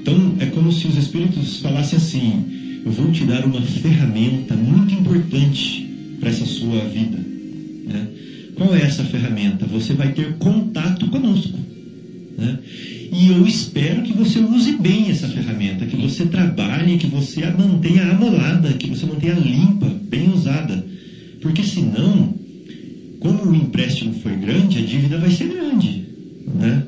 Então, 0.00 0.36
é 0.38 0.46
como 0.46 0.70
se 0.70 0.86
os 0.86 0.96
espíritos 0.96 1.58
falassem 1.58 1.96
assim: 1.96 2.82
Eu 2.84 2.92
vou 2.92 3.10
te 3.10 3.24
dar 3.24 3.44
uma 3.44 3.60
ferramenta 3.62 4.54
muito 4.54 4.94
importante 4.94 5.88
para 6.20 6.30
essa 6.30 6.46
sua 6.46 6.84
vida. 6.84 7.18
Né? 7.86 8.06
Qual 8.54 8.74
é 8.74 8.82
essa 8.82 9.04
ferramenta? 9.04 9.66
Você 9.66 9.94
vai 9.94 10.12
ter 10.12 10.34
contato 10.34 11.06
conosco. 11.08 11.58
Né? 12.36 12.58
E 13.12 13.28
eu 13.28 13.46
espero 13.46 14.02
que 14.02 14.12
você 14.12 14.40
use 14.40 14.72
bem 14.72 15.10
essa 15.10 15.28
ferramenta, 15.28 15.86
que 15.86 15.96
você 15.96 16.26
trabalhe, 16.26 16.98
que 16.98 17.06
você 17.06 17.44
a 17.44 17.50
mantenha 17.50 18.10
amolada, 18.10 18.72
que 18.74 18.88
você 18.88 19.06
mantenha 19.06 19.34
limpa, 19.34 19.86
bem 20.08 20.32
usada. 20.32 20.84
Porque 21.40 21.62
senão, 21.62 22.34
como 23.20 23.44
o 23.44 23.54
empréstimo 23.54 24.14
foi 24.14 24.36
grande, 24.36 24.78
a 24.78 24.82
dívida 24.82 25.18
vai 25.18 25.30
ser 25.30 25.48
grande. 25.48 26.04
Né? 26.54 26.82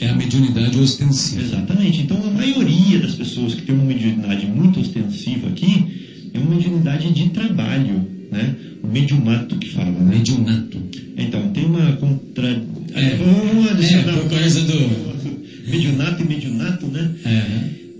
É 0.00 0.08
a 0.08 0.14
mediunidade 0.14 0.78
ostensiva. 0.78 1.42
Exatamente. 1.42 2.02
Então, 2.02 2.22
a 2.22 2.30
maioria 2.30 2.98
das 2.98 3.14
pessoas 3.14 3.54
que 3.54 3.62
tem 3.62 3.74
uma 3.74 3.84
mediunidade 3.84 4.46
muito 4.46 4.80
ostensiva 4.80 5.48
aqui 5.48 6.30
é 6.32 6.38
uma 6.38 6.54
mediunidade 6.54 7.12
de 7.12 7.30
trabalho, 7.30 8.06
né? 8.30 8.54
Mediumato 8.92 9.56
que 9.56 9.68
fala, 9.70 9.90
né? 9.90 10.16
Mediunato. 10.16 10.78
Então, 11.16 11.48
tem 11.50 11.64
uma 11.64 11.92
contra... 11.92 12.48
É. 12.94 13.16
Vamos 13.16 13.66
É, 13.90 14.02
causa 14.28 14.60
do. 14.62 15.70
mediunato 15.70 16.22
e 16.22 16.26
mediunato, 16.26 16.86
né? 16.86 17.10
É, 17.24 17.42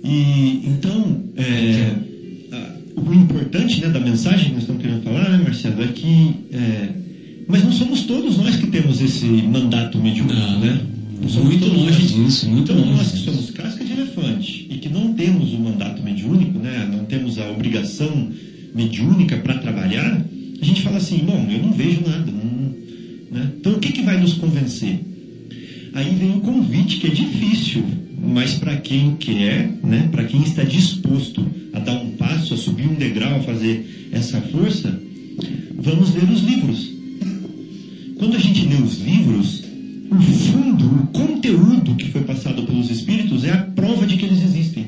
E 0.02 0.62
então, 0.66 1.22
é, 1.36 1.92
a- 2.52 3.00
o 3.00 3.12
importante 3.14 3.80
né, 3.80 3.88
da 3.88 4.00
mensagem 4.00 4.46
que 4.46 4.52
nós 4.52 4.62
estamos 4.62 4.82
querendo 4.82 5.02
falar, 5.02 5.28
né, 5.30 5.40
Marcelo, 5.44 5.82
é 5.82 5.88
que. 5.88 6.34
é, 6.52 6.88
mas 7.46 7.62
não 7.64 7.72
somos 7.72 8.02
todos 8.02 8.36
nós 8.38 8.56
que 8.56 8.66
temos 8.68 9.00
esse 9.00 9.26
mandato 9.26 9.98
mediúnico, 9.98 10.34
né? 10.60 10.80
Muito 11.20 11.66
longe 11.66 12.02
nós. 12.02 12.10
disso, 12.14 12.48
muito 12.48 12.72
então, 12.72 12.82
longe 12.82 12.96
nós 12.96 13.12
que 13.12 13.18
somos 13.18 13.50
casca 13.50 13.84
de 13.84 13.92
elefante 13.92 14.66
e 14.70 14.76
que 14.78 14.88
não 14.88 15.12
temos 15.12 15.52
o 15.52 15.58
mandato 15.60 16.02
mediúnico, 16.02 16.58
né, 16.58 16.88
não 16.90 17.04
temos 17.04 17.38
a 17.38 17.50
obrigação 17.50 18.28
mediúnica 18.74 19.36
para 19.36 19.58
trabalhar, 19.58 20.24
a 20.60 20.64
gente 20.64 20.82
fala 20.82 20.96
assim: 20.98 21.18
bom, 21.18 21.46
eu 21.50 21.58
não 21.62 21.72
vejo 21.72 22.00
nada. 22.06 22.30
não- 22.30 22.50
né? 23.30 23.52
Então, 23.58 23.74
o 23.74 23.78
que, 23.78 23.92
que 23.92 24.02
vai 24.02 24.20
nos 24.20 24.34
convencer? 24.34 24.98
Aí 25.92 26.14
vem 26.14 26.32
o 26.36 26.40
convite 26.40 26.98
que 26.98 27.06
é 27.06 27.10
difícil, 27.10 27.84
mas 28.22 28.54
para 28.54 28.76
quem 28.76 29.16
quer, 29.16 29.70
né, 29.82 30.08
para 30.10 30.24
quem 30.24 30.42
está 30.42 30.62
disposto 30.62 31.44
a 31.72 31.78
dar 31.80 32.00
um 32.00 32.10
passo, 32.12 32.54
a 32.54 32.56
subir 32.56 32.86
um 32.88 32.94
degrau, 32.94 33.36
a 33.36 33.42
fazer 33.42 34.08
essa 34.12 34.40
força, 34.40 35.00
vamos 35.76 36.14
ler 36.14 36.24
os 36.30 36.42
livros. 36.42 36.90
Quando 38.18 38.36
a 38.36 38.38
gente 38.38 38.66
lê 38.66 38.76
os 38.76 39.00
livros, 39.00 39.62
o 40.10 40.20
fundo, 40.20 40.86
o 40.86 41.06
conteúdo 41.08 41.94
que 41.96 42.08
foi 42.10 42.22
passado 42.22 42.62
pelos 42.64 42.90
Espíritos 42.90 43.44
é 43.44 43.50
a 43.52 43.58
prova 43.62 44.06
de 44.06 44.16
que 44.16 44.26
eles 44.26 44.42
existem. 44.42 44.86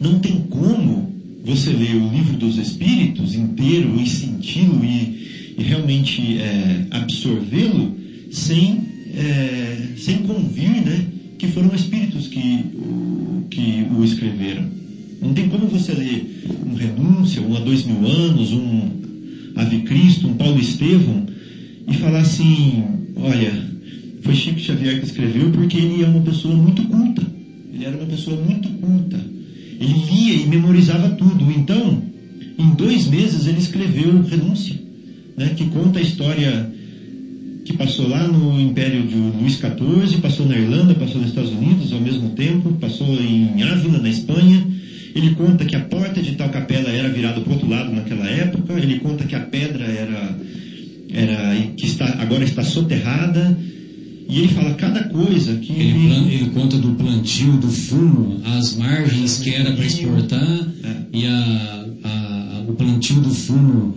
Não 0.00 0.20
tem 0.20 0.40
como 0.48 1.12
você 1.48 1.70
ler 1.70 1.96
o 1.96 2.10
livro 2.10 2.36
dos 2.36 2.58
Espíritos 2.58 3.34
inteiro 3.34 3.98
e 3.98 4.06
senti-lo 4.06 4.84
e, 4.84 5.54
e 5.56 5.62
realmente 5.62 6.36
é, 6.36 6.84
absorvê-lo 6.90 7.96
sem, 8.30 8.82
é, 9.16 9.94
sem 9.96 10.18
convir 10.18 10.84
né, 10.84 11.06
que 11.38 11.48
foram 11.48 11.74
Espíritos 11.74 12.28
que 12.28 12.66
o, 12.74 13.46
que 13.48 13.86
o 13.90 14.04
escreveram. 14.04 14.66
Não 15.22 15.32
tem 15.32 15.48
como 15.48 15.66
você 15.68 15.92
ler 15.92 16.44
um 16.66 16.74
Renúncia, 16.74 17.40
um 17.40 17.56
Há 17.56 17.60
Dois 17.60 17.82
Mil 17.82 18.06
Anos, 18.06 18.52
um 18.52 18.90
Ave 19.56 19.78
Cristo, 19.80 20.28
um 20.28 20.34
Paulo 20.34 20.60
Estevão 20.60 21.24
e 21.88 21.94
falar 21.94 22.20
assim, 22.20 22.84
olha, 23.16 23.50
foi 24.20 24.34
Chico 24.34 24.60
Xavier 24.60 25.00
que 25.00 25.06
escreveu 25.06 25.50
porque 25.50 25.78
ele 25.78 26.02
é 26.02 26.06
uma 26.06 26.20
pessoa 26.20 26.54
muito 26.54 26.82
culta. 26.84 27.22
Ele 27.72 27.86
era 27.86 27.96
uma 27.96 28.06
pessoa 28.06 28.36
muito 28.36 28.68
culta. 28.68 29.37
Ele 29.80 29.92
lia 29.92 30.34
e 30.34 30.46
memorizava 30.46 31.10
tudo. 31.10 31.50
Então, 31.50 32.02
em 32.58 32.70
dois 32.74 33.06
meses 33.06 33.46
ele 33.46 33.58
escreveu 33.58 34.22
Renúncia, 34.22 34.76
né, 35.36 35.52
que 35.56 35.66
conta 35.66 35.98
a 35.98 36.02
história 36.02 36.72
que 37.64 37.76
passou 37.76 38.08
lá 38.08 38.26
no 38.26 38.58
Império 38.58 39.06
de 39.06 39.14
Luís 39.14 39.54
XIV, 39.54 40.18
passou 40.22 40.46
na 40.46 40.56
Irlanda, 40.56 40.94
passou 40.94 41.20
nos 41.20 41.30
Estados 41.30 41.50
Unidos 41.50 41.92
ao 41.92 42.00
mesmo 42.00 42.30
tempo, 42.30 42.72
passou 42.80 43.06
em 43.20 43.62
Ávila, 43.62 43.98
na 43.98 44.08
Espanha. 44.08 44.66
Ele 45.14 45.34
conta 45.34 45.64
que 45.66 45.76
a 45.76 45.80
porta 45.80 46.22
de 46.22 46.32
tal 46.32 46.48
capela 46.48 46.88
era 46.88 47.10
virada 47.10 47.40
para 47.40 47.50
o 47.50 47.52
outro 47.52 47.68
lado 47.68 47.92
naquela 47.92 48.26
época. 48.26 48.72
Ele 48.72 48.98
conta 49.00 49.24
que 49.24 49.34
a 49.34 49.40
pedra 49.40 49.84
era, 49.84 50.38
era 51.12 51.56
que 51.76 51.84
está, 51.84 52.06
agora 52.20 52.42
está 52.42 52.62
soterrada. 52.62 53.56
E 54.28 54.38
ele 54.40 54.48
fala 54.48 54.70
cada 54.72 55.02
coisa 55.04 55.56
que 55.56 55.72
Ele, 55.72 56.06
plan- 56.06 56.26
ele 56.28 56.46
conta 56.48 56.76
do 56.78 56.90
plantio 56.92 57.56
do 57.56 57.70
fumo, 57.70 58.38
as 58.44 58.70
margens 58.72 59.38
que 59.38 59.50
era 59.50 59.72
para 59.72 59.86
exportar 59.86 60.66
É. 60.84 60.96
e 61.12 61.26
a, 61.26 61.86
a- 62.04 62.62
o 62.66 62.72
plantio 62.74 63.20
do 63.20 63.30
fumo 63.30 63.94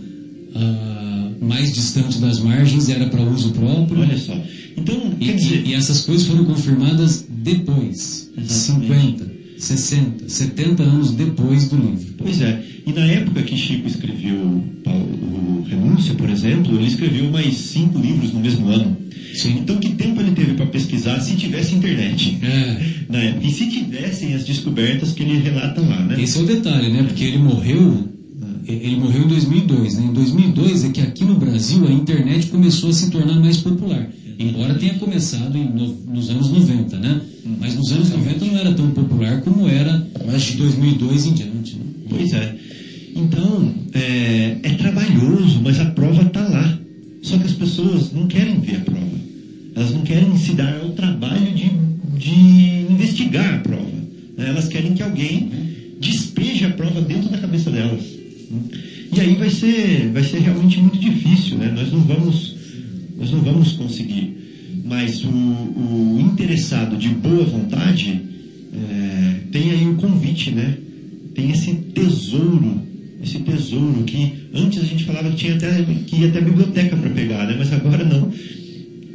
ah, 0.54 1.28
mais 1.40 1.70
distante 1.72 2.18
das 2.18 2.38
margens 2.38 2.88
era 2.88 3.06
para 3.06 3.22
uso 3.22 3.50
próprio. 3.50 4.00
Olha 4.00 4.16
só. 4.16 4.38
Então, 4.76 5.12
E, 5.20 5.32
dizer, 5.32 5.62
e 5.66 5.74
essas 5.74 6.00
coisas 6.00 6.26
foram 6.26 6.44
confirmadas 6.44 7.22
depois, 7.28 8.26
Exatamente. 8.36 8.86
50, 8.86 9.30
60, 9.62 10.28
70 10.28 10.82
anos 10.82 11.12
depois 11.12 11.68
do 11.68 11.76
livro. 11.76 12.14
Pois 12.18 12.40
é. 12.40 12.62
E 12.86 12.92
na 12.92 13.04
época 13.06 13.42
que 13.42 13.56
Chico 13.56 13.86
escreveu 13.86 14.34
o 14.34 15.64
Renúncia, 15.68 16.14
por 16.14 16.28
exemplo, 16.28 16.74
ele 16.74 16.86
escreveu 16.86 17.30
mais 17.30 17.54
cinco 17.54 17.98
livros 17.98 18.32
no 18.32 18.40
mesmo 18.40 18.68
ano. 18.68 18.96
Sim. 19.34 19.58
Então, 19.60 19.78
que 19.78 19.90
tempo 19.90 20.20
ele 20.20 20.32
teve 20.32 20.54
para 20.54 20.66
pesquisar 20.66 21.20
se 21.20 21.36
tivesse 21.36 21.74
internet? 21.74 22.38
É, 22.42 22.76
Na 23.08 23.18
época? 23.18 23.46
E 23.46 23.50
se 23.50 23.68
tivessem 23.68 24.34
as 24.34 24.44
descobertas 24.44 25.12
que 25.12 25.22
ele 25.22 25.38
relata 25.38 25.80
lá, 25.80 26.04
né? 26.04 26.20
esse 26.20 26.38
é 26.38 26.42
o 26.42 26.46
detalhe, 26.46 26.90
né? 26.90 27.04
Porque 27.04 27.24
ele 27.24 27.38
morreu, 27.38 28.08
ele 28.66 28.96
morreu 28.96 29.22
em 29.24 29.28
2002, 29.28 29.94
né? 29.96 30.04
Em 30.10 30.12
2002 30.12 30.84
é 30.84 30.88
que 30.90 31.00
aqui 31.00 31.24
no 31.24 31.36
Brasil 31.36 31.86
a 31.86 31.92
internet 31.92 32.48
começou 32.48 32.90
a 32.90 32.92
se 32.92 33.10
tornar 33.10 33.40
mais 33.40 33.56
popular. 33.58 34.10
Embora 34.42 34.74
tenha 34.74 34.94
começado 34.94 35.56
em 35.56 35.64
no- 35.68 35.96
nos 36.12 36.30
anos 36.30 36.50
90, 36.50 36.98
né? 36.98 37.20
Mas 37.60 37.74
nos 37.74 37.92
anos 37.92 38.10
90 38.10 38.44
não 38.44 38.58
era 38.58 38.72
tão 38.72 38.90
popular 38.90 39.40
como 39.42 39.68
era 39.68 40.06
de 40.38 40.56
2002 40.56 41.26
em 41.26 41.32
diante. 41.34 41.74
Né? 41.76 41.84
Pois 42.08 42.32
é. 42.32 42.54
Então, 43.14 43.74
é, 43.92 44.56
é 44.62 44.70
trabalhoso, 44.74 45.60
mas 45.62 45.78
a 45.78 45.86
prova 45.86 46.22
está 46.22 46.40
lá. 46.48 46.78
Só 47.22 47.36
que 47.38 47.44
as 47.46 47.52
pessoas 47.52 48.12
não 48.12 48.26
querem 48.26 48.58
ver 48.60 48.76
a 48.76 48.80
prova. 48.80 49.22
Elas 49.76 49.92
não 49.92 50.02
querem 50.02 50.36
se 50.36 50.52
dar 50.54 50.80
ao 50.80 50.90
trabalho 50.90 51.52
de, 51.54 51.70
de 52.18 52.92
investigar 52.92 53.54
a 53.54 53.58
prova. 53.58 53.90
né? 54.36 54.48
Elas 54.48 54.68
querem 54.68 54.94
que 54.94 55.02
alguém 55.02 55.50
despeje 56.00 56.64
a 56.64 56.70
prova 56.70 57.00
dentro 57.00 57.28
da 57.30 57.38
cabeça 57.38 57.70
delas. 57.70 58.02
E 59.14 59.20
aí 59.20 59.34
vai 59.36 59.50
ser, 59.50 60.10
vai 60.12 60.24
ser 60.24 60.38
realmente 60.40 60.80
muito 60.80 60.98
difícil, 60.98 61.58
né? 61.58 61.70
Nós 61.74 61.92
não 61.92 62.00
vamos, 62.00 62.51
nós 63.22 63.30
não 63.30 63.40
vamos 63.40 63.72
conseguir. 63.74 64.36
Mas 64.84 65.24
o, 65.24 65.28
o 65.28 66.18
interessado 66.20 66.96
de 66.96 67.08
boa 67.10 67.44
vontade 67.44 68.20
é, 68.74 69.34
tem 69.52 69.70
aí 69.70 69.86
o 69.86 69.94
convite, 69.94 70.50
né? 70.50 70.76
Tem 71.32 71.52
esse 71.52 71.72
tesouro, 71.72 72.82
esse 73.22 73.38
tesouro 73.38 74.02
que 74.02 74.48
antes 74.52 74.82
a 74.82 74.84
gente 74.84 75.04
falava 75.04 75.30
que 75.30 75.36
tinha 75.36 75.54
até 75.54 75.84
que 76.06 76.16
ia 76.16 76.28
até 76.28 76.40
a 76.40 76.42
biblioteca 76.42 76.96
para 76.96 77.10
pegar, 77.10 77.46
né? 77.46 77.54
Mas 77.56 77.72
agora 77.72 78.04
não. 78.04 78.32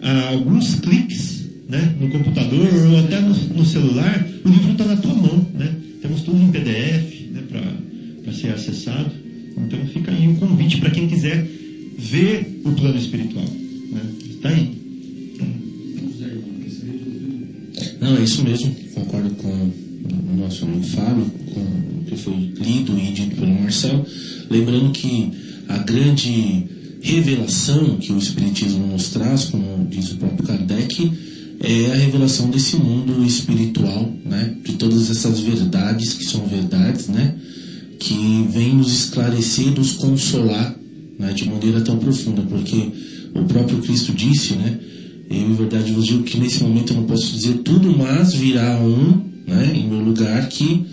Há 0.01 0.29
alguns 0.29 0.75
cliques, 0.75 1.45
né? 1.67 1.93
No 1.99 2.07
computador 2.07 2.69
ou 2.89 2.99
até 2.99 3.19
no, 3.19 3.33
no 3.33 3.65
celular, 3.65 4.25
o 4.45 4.49
livro 4.49 4.71
está 4.71 4.85
na 4.85 4.95
tua 4.95 5.13
mão, 5.13 5.45
né? 5.53 5.69
Temos 6.01 6.21
tudo 6.21 6.41
em 6.41 6.49
PDF, 6.49 7.29
né? 7.33 7.43
Para 8.23 8.31
ser 8.31 8.53
acessado. 8.53 9.11
Então 9.57 9.85
fica 9.87 10.11
aí 10.11 10.29
um 10.29 10.35
convite 10.35 10.77
para 10.77 10.91
quem 10.91 11.07
quiser 11.07 11.45
ver 11.97 12.61
o 12.63 12.71
plano 12.71 12.97
espiritual, 12.97 13.45
né? 13.91 14.01
Está 14.29 14.49
aí. 14.49 14.77
Não, 17.99 18.17
é 18.17 18.23
isso 18.23 18.43
mesmo. 18.43 18.73
Concordo 18.93 19.29
com 19.35 19.49
o 19.49 20.37
nosso 20.37 20.65
amigo 20.65 20.83
Fábio, 20.83 21.25
com 21.53 21.61
o 21.61 22.03
que 22.05 22.15
foi 22.15 22.33
lido 22.35 22.97
e 22.97 23.11
dito 23.11 23.35
pelo 23.35 23.53
Marcel. 23.53 24.05
Lembrando 24.49 24.91
que 24.91 25.31
a 25.67 25.77
grande 25.79 26.65
revelação 27.01 27.97
que 27.97 28.11
o 28.11 28.17
Espiritismo 28.17 28.87
nos 28.87 29.09
traz, 29.09 29.45
como 29.45 29.87
diz 29.89 30.11
o 30.11 30.17
próprio 30.17 30.47
Kardec, 30.47 31.11
é 31.59 31.91
a 31.91 31.95
revelação 31.95 32.49
desse 32.49 32.75
mundo 32.77 33.25
espiritual, 33.25 34.11
né? 34.23 34.55
De 34.63 34.73
todas 34.73 35.09
essas 35.09 35.39
verdades 35.39 36.13
que 36.13 36.23
são 36.23 36.45
verdades, 36.45 37.07
né? 37.07 37.35
Que 37.99 38.47
vem 38.51 38.75
nos 38.75 38.93
esclarecer, 38.93 39.71
nos 39.71 39.93
consolar, 39.93 40.77
né? 41.17 41.33
De 41.33 41.49
maneira 41.49 41.81
tão 41.81 41.97
profunda, 41.97 42.43
porque 42.43 42.91
o 43.39 43.45
próprio 43.45 43.79
Cristo 43.79 44.13
disse, 44.13 44.53
né? 44.53 44.79
Eu, 45.29 45.37
em 45.37 45.53
verdade, 45.53 45.91
vos 45.91 46.05
digo 46.05 46.23
que 46.23 46.37
nesse 46.39 46.63
momento 46.63 46.93
eu 46.93 46.97
não 46.97 47.03
posso 47.03 47.33
dizer 47.33 47.59
tudo, 47.59 47.95
mas 47.97 48.33
virá 48.33 48.79
um, 48.79 49.21
né, 49.45 49.71
em 49.75 49.87
meu 49.87 49.99
lugar, 49.99 50.47
que 50.47 50.85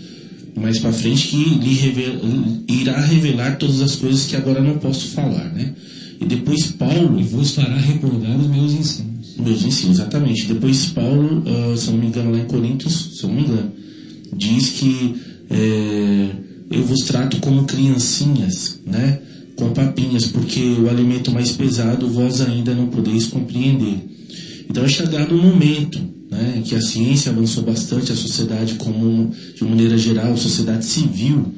mais 0.57 0.79
para 0.79 0.93
frente 0.93 1.29
que 1.29 1.37
lhe 1.37 2.81
irá 2.81 3.01
revelar 3.01 3.59
todas 3.59 3.81
as 3.81 3.97
coisas 3.97 4.27
que 4.27 4.37
agora 4.37 4.61
não 4.61 4.79
posso 4.79 5.09
falar, 5.09 5.53
né? 5.53 5.75
E 6.21 6.25
depois 6.25 6.67
Paulo, 6.67 7.21
E 7.21 7.25
vos 7.25 7.51
fará 7.53 7.77
recordar 7.77 8.39
os 8.39 8.47
meus 8.47 8.73
ensinos. 8.73 9.37
meus 9.37 9.65
ensinos, 9.65 9.99
exatamente. 9.99 10.47
Depois 10.47 10.87
Paulo, 10.87 11.43
ah, 11.47 11.77
se 11.77 11.91
não 11.91 11.99
me 11.99 12.07
engano, 12.07 12.31
lá 12.31 12.39
em 12.39 12.47
Coríntios, 12.47 13.19
se 13.19 13.27
não 13.27 13.35
me 13.35 13.43
engano, 13.43 13.73
diz 14.37 14.71
que 14.71 15.15
é, 15.51 16.31
eu 16.71 16.85
vos 16.85 17.01
trato 17.01 17.39
como 17.39 17.65
criancinhas, 17.65 18.79
né? 18.87 19.19
Com 19.57 19.73
papinhas, 19.73 20.27
porque 20.27 20.61
o 20.61 20.89
alimento 20.89 21.31
mais 21.31 21.53
pesado 21.53 22.09
vós 22.09 22.41
ainda 22.41 22.75
não 22.75 22.89
podeis 22.89 23.27
compreender. 23.27 23.99
Então 24.69 24.85
é 24.85 24.89
chegado 24.89 25.35
um 25.35 25.43
momento 25.43 26.01
né, 26.31 26.55
em 26.57 26.63
que 26.63 26.75
a 26.75 26.81
ciência 26.81 27.31
avançou 27.31 27.63
bastante, 27.63 28.11
a 28.11 28.17
sociedade 28.17 28.75
como 28.75 29.33
de 29.55 29.65
maneira 29.65 29.97
geral, 29.97 30.33
a 30.33 30.37
sociedade 30.37 30.85
civil 30.85 31.55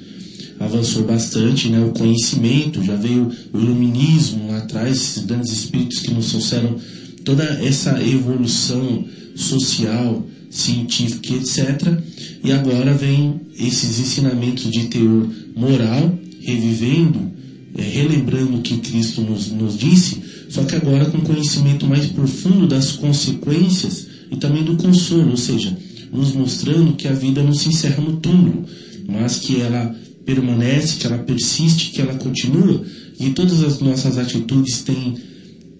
avançou 0.59 1.05
bastante, 1.05 1.69
né, 1.69 1.81
o 1.85 1.91
conhecimento, 1.91 2.83
já 2.83 2.97
veio 2.97 3.31
o 3.53 3.59
iluminismo 3.59 4.51
lá 4.51 4.59
atrás, 4.59 4.97
esses 4.97 5.25
grandes 5.25 5.53
espíritos 5.53 6.01
que 6.01 6.13
nos 6.13 6.31
trouxeram 6.31 6.77
toda 7.25 7.45
essa 7.45 8.03
evolução 8.03 9.05
social, 9.35 10.27
científica, 10.51 11.35
etc. 11.35 12.01
E 12.43 12.53
agora 12.53 12.95
vem 12.95 13.41
esses 13.59 13.99
ensinamentos 13.99 14.71
de 14.71 14.87
teor 14.87 15.29
moral, 15.55 16.19
revivendo, 16.41 17.33
eh, 17.77 17.83
relembrando 17.83 18.57
o 18.57 18.63
que 18.63 18.79
Cristo 18.79 19.21
nos, 19.21 19.51
nos 19.51 19.77
disse, 19.77 20.23
só 20.49 20.65
que 20.65 20.77
agora 20.77 21.07
com 21.07 21.21
conhecimento 21.21 21.87
mais 21.87 22.07
profundo 22.07 22.67
das 22.67 22.93
consequências 22.93 24.07
e 24.31 24.37
também 24.37 24.65
do 24.65 24.77
consolo, 24.77 25.31
ou 25.31 25.37
seja, 25.37 25.77
nos 26.13 26.33
mostrando 26.33 26.95
que 26.95 27.09
a 27.09 27.13
vida 27.13 27.43
não 27.43 27.53
se 27.53 27.69
encerra 27.69 28.03
no 28.03 28.17
túmulo, 28.17 28.65
mas 29.07 29.39
que 29.39 29.61
ela 29.61 29.95
permanece, 30.25 30.97
que 30.97 31.07
ela 31.07 31.19
persiste, 31.19 31.91
que 31.91 32.01
ela 32.01 32.15
continua, 32.15 32.85
e 33.19 33.31
todas 33.31 33.63
as 33.63 33.81
nossas 33.81 34.19
atitudes 34.19 34.83
têm, 34.83 35.15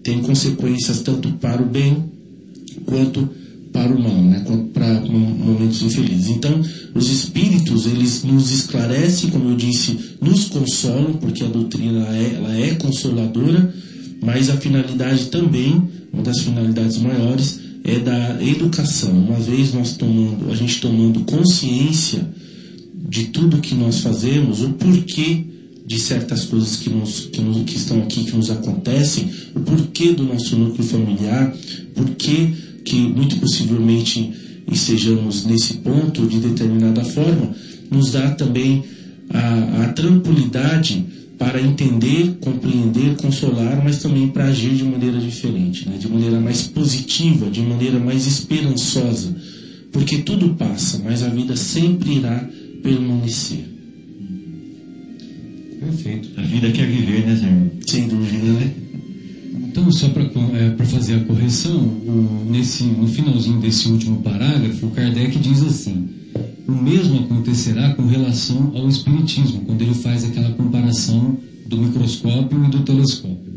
têm 0.03 0.19
consequências 0.19 1.01
tanto 1.01 1.29
para 1.33 1.61
o 1.61 1.65
bem 1.65 2.11
quanto 2.85 3.27
para 3.27 3.46
o 3.85 4.01
mal, 4.01 4.21
né? 4.23 4.43
para 4.73 5.01
momentos 5.01 5.81
infelizes. 5.81 6.29
Então, 6.29 6.61
os 6.95 7.09
espíritos, 7.09 7.85
eles 7.85 8.23
nos 8.23 8.51
esclarecem, 8.51 9.29
como 9.29 9.49
eu 9.49 9.55
disse, 9.55 9.97
nos 10.21 10.45
consolam, 10.45 11.13
porque 11.13 11.43
a 11.43 11.47
doutrina 11.47 12.07
é, 12.09 12.33
ela 12.35 12.55
é 12.55 12.75
consoladora, 12.75 13.73
mas 14.21 14.49
a 14.49 14.57
finalidade 14.57 15.25
também, 15.25 15.81
uma 16.11 16.23
das 16.23 16.39
finalidades 16.39 16.97
maiores, 16.97 17.59
é 17.83 17.99
da 17.99 18.43
educação. 18.43 19.11
Uma 19.11 19.39
vez 19.39 19.73
nós 19.73 19.95
tomando, 19.95 20.51
a 20.51 20.55
gente 20.55 20.81
tomando 20.81 21.21
consciência 21.21 22.27
de 23.09 23.25
tudo 23.25 23.61
que 23.61 23.75
nós 23.75 23.99
fazemos, 23.99 24.61
o 24.61 24.71
porquê 24.71 25.45
de 25.85 25.97
certas 25.97 26.43
coisas 26.43 26.75
que, 26.75 26.89
nos, 26.89 27.29
que, 27.31 27.39
nos, 27.39 27.63
que 27.63 27.77
estão 27.77 27.99
aqui, 27.99 28.25
que 28.25 28.35
nos 28.35 28.51
acontecem, 28.51 29.31
o 29.55 29.61
porquê 29.61 30.11
do 30.11 30.23
nosso 30.23 30.57
núcleo 30.57 30.85
familiar, 30.85 31.55
porquê 31.95 32.51
que 32.87 32.95
muito 32.95 33.35
possivelmente 33.37 34.31
estejamos 34.71 35.45
nesse 35.45 35.75
ponto 35.75 36.25
de 36.25 36.39
determinada 36.39 37.03
forma, 37.03 37.53
nos 37.91 38.11
dá 38.11 38.31
também 38.31 38.83
a, 39.29 39.83
a 39.83 39.93
tranquilidade 39.93 41.05
para 41.37 41.61
entender, 41.61 42.37
compreender, 42.39 43.15
consolar, 43.17 43.83
mas 43.83 44.01
também 44.01 44.29
para 44.29 44.45
agir 44.45 44.73
de 44.73 44.85
maneira 44.85 45.19
diferente, 45.19 45.87
né? 45.87 45.97
de 45.97 46.07
maneira 46.07 46.39
mais 46.39 46.63
positiva, 46.63 47.49
de 47.49 47.61
maneira 47.61 47.99
mais 47.99 48.25
esperançosa. 48.25 49.35
Porque 49.91 50.19
tudo 50.19 50.55
passa, 50.55 50.99
mas 51.03 51.23
a 51.23 51.29
vida 51.29 51.55
sempre 51.55 52.17
irá 52.17 52.49
permanecer. 52.81 53.65
Perfeito. 55.79 56.29
A 56.37 56.41
vida 56.41 56.71
quer 56.71 56.87
viver, 56.87 57.25
né, 57.25 57.35
Zé? 57.35 57.45
irmão? 57.45 57.71
Sem 57.85 58.07
dúvida, 58.07 58.45
né? 58.45 58.71
Então, 59.77 59.91
só 59.91 60.09
para 60.09 60.23
é, 60.23 60.85
fazer 60.85 61.17
a 61.17 61.19
correção, 61.19 61.77
o, 61.77 62.47
nesse, 62.49 62.83
no 62.83 63.07
finalzinho 63.07 63.59
desse 63.59 63.87
último 63.87 64.23
parágrafo, 64.23 64.87
o 64.87 64.89
Kardec 64.89 65.37
diz 65.37 65.61
assim: 65.61 66.09
o 66.67 66.71
mesmo 66.71 67.19
acontecerá 67.19 67.93
com 67.93 68.07
relação 68.07 68.71
ao 68.73 68.89
Espiritismo, 68.89 69.61
quando 69.67 69.83
ele 69.83 69.93
faz 69.93 70.23
aquela 70.23 70.49
comparação 70.49 71.37
do 71.67 71.77
microscópio 71.77 72.65
e 72.65 72.69
do 72.69 72.79
telescópio. 72.79 73.53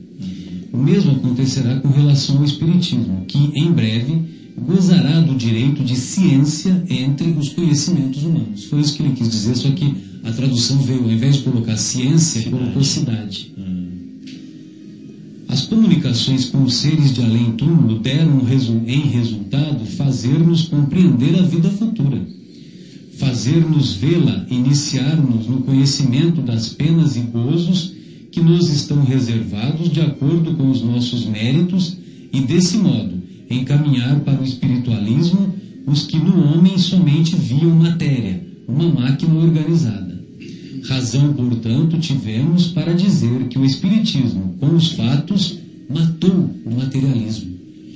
O 0.70 0.76
mesmo 0.76 1.12
acontecerá 1.12 1.76
com 1.76 1.88
relação 1.88 2.36
ao 2.36 2.44
Espiritismo, 2.44 3.24
que 3.26 3.38
em 3.54 3.72
breve 3.72 4.20
gozará 4.58 5.22
do 5.22 5.34
direito 5.34 5.82
de 5.82 5.96
ciência 5.96 6.84
entre 6.90 7.30
os 7.30 7.48
conhecimentos 7.48 8.22
humanos. 8.22 8.64
Foi 8.64 8.80
isso 8.80 8.94
que 8.94 9.02
ele 9.02 9.14
quis 9.14 9.30
dizer, 9.30 9.56
só 9.56 9.70
que 9.70 9.94
a 10.22 10.30
tradução 10.32 10.76
veio, 10.80 11.02
ao 11.02 11.10
invés 11.10 11.36
de 11.36 11.44
colocar 11.44 11.78
ciência, 11.78 12.42
colocou 12.50 12.84
cidade. 12.84 13.54
As 15.50 15.62
comunicações 15.62 16.44
com 16.44 16.62
os 16.62 16.74
seres 16.74 17.12
de 17.12 17.22
além-túmulo 17.22 17.98
deram 17.98 18.40
em 18.86 19.00
resultado 19.08 19.84
fazer-nos 19.84 20.68
compreender 20.68 21.36
a 21.40 21.42
vida 21.42 21.68
futura, 21.70 22.24
fazer-nos 23.18 23.94
vê-la, 23.94 24.46
iniciar-nos 24.48 25.48
no 25.48 25.62
conhecimento 25.62 26.40
das 26.40 26.68
penas 26.68 27.16
e 27.16 27.22
gozos 27.22 27.92
que 28.30 28.40
nos 28.40 28.68
estão 28.68 29.02
reservados 29.02 29.90
de 29.90 30.00
acordo 30.00 30.54
com 30.54 30.70
os 30.70 30.82
nossos 30.82 31.26
méritos 31.26 31.96
e, 32.32 32.40
desse 32.42 32.76
modo, 32.76 33.20
encaminhar 33.50 34.20
para 34.20 34.40
o 34.40 34.44
espiritualismo 34.44 35.52
os 35.84 36.06
que 36.06 36.16
no 36.16 36.44
homem 36.44 36.78
somente 36.78 37.34
viam 37.34 37.74
matéria, 37.74 38.40
uma 38.68 38.88
máquina 38.88 39.34
organizada. 39.34 40.09
Razão, 40.84 41.32
portanto, 41.32 41.98
tivemos 41.98 42.68
para 42.68 42.94
dizer 42.94 43.48
que 43.48 43.58
o 43.58 43.64
Espiritismo, 43.64 44.56
com 44.58 44.74
os 44.74 44.92
fatos, 44.92 45.58
matou 45.88 46.50
o 46.64 46.74
materialismo. 46.74 47.50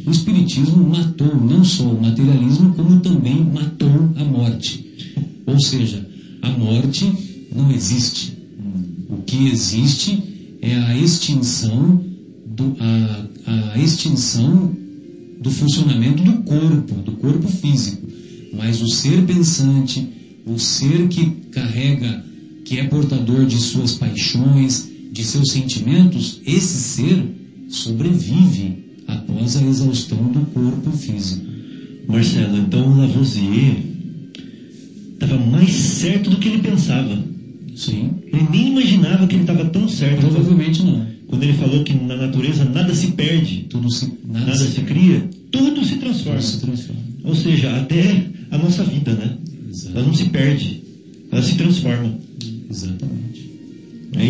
O 0.06 0.10
Espiritismo 0.10 0.88
matou 0.88 1.34
não 1.34 1.64
só 1.64 1.84
o 1.84 2.00
materialismo, 2.00 2.74
como 2.74 3.00
também 3.00 3.42
matou 3.42 4.10
a 4.16 4.24
morte. 4.24 4.84
Ou 5.46 5.58
seja, 5.60 6.06
a 6.42 6.50
morte 6.50 7.10
não 7.54 7.70
existe. 7.70 8.36
O 9.08 9.18
que 9.22 9.48
existe 9.48 10.22
é 10.60 10.74
a 10.76 10.96
extinção 10.96 12.04
do, 12.46 12.76
a, 12.80 13.72
a 13.74 13.78
extinção 13.78 14.74
do 15.40 15.50
funcionamento 15.50 16.22
do 16.22 16.42
corpo, 16.42 16.94
do 16.96 17.12
corpo 17.12 17.48
físico. 17.48 18.06
Mas 18.52 18.80
o 18.82 18.88
ser 18.88 19.24
pensante, 19.24 20.08
o 20.46 20.58
ser 20.58 21.08
que 21.08 21.30
carrega 21.50 22.24
que 22.64 22.78
é 22.78 22.84
portador 22.84 23.46
de 23.46 23.56
suas 23.56 23.94
paixões, 23.94 24.88
de 25.12 25.24
seus 25.24 25.50
sentimentos, 25.52 26.40
esse 26.46 26.78
ser 26.78 27.22
sobrevive 27.68 28.84
após 29.06 29.56
a 29.56 29.62
exaustão 29.62 30.22
do 30.32 30.40
corpo 30.46 30.90
físico. 30.92 31.44
Marcelo, 32.08 32.56
então 32.58 32.98
Lavoisier 32.98 33.76
estava 35.12 35.38
mais 35.38 35.70
certo 35.70 36.30
do 36.30 36.36
que 36.36 36.48
ele 36.48 36.58
pensava. 36.58 37.18
Sim. 37.74 38.10
Ele 38.26 38.46
nem 38.50 38.68
imaginava 38.68 39.26
que 39.26 39.34
ele 39.34 39.42
estava 39.42 39.64
tão 39.66 39.88
certo. 39.88 40.20
Provavelmente 40.20 40.82
não. 40.82 41.06
Quando 41.26 41.42
ele 41.42 41.54
falou 41.54 41.82
que 41.82 41.94
na 41.94 42.16
natureza 42.16 42.64
nada 42.64 42.94
se 42.94 43.08
perde, 43.08 43.66
Tudo 43.68 43.90
se, 43.90 44.12
nada, 44.26 44.46
nada 44.46 44.64
se 44.64 44.80
cria, 44.82 45.28
tudo 45.50 45.84
se 45.84 45.96
transforma. 45.96 46.38
tudo 46.40 46.50
se 46.50 46.60
transforma. 46.60 47.02
Ou 47.24 47.34
seja, 47.34 47.74
até 47.76 48.26
a 48.50 48.58
nossa 48.58 48.84
vida, 48.84 49.12
né? 49.14 49.36
Exato. 49.68 49.96
Ela 49.96 50.06
não 50.06 50.14
se 50.14 50.24
perde, 50.26 50.82
ela 51.32 51.42
se 51.42 51.54
transforma. 51.56 52.18
Exatamente. 52.70 53.50
É 54.16 54.26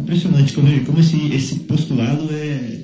impressionante 0.00 0.52
como, 0.52 0.68
como 0.84 1.00
esse, 1.00 1.16
esse 1.32 1.54
postulado 1.60 2.28
é, 2.30 2.80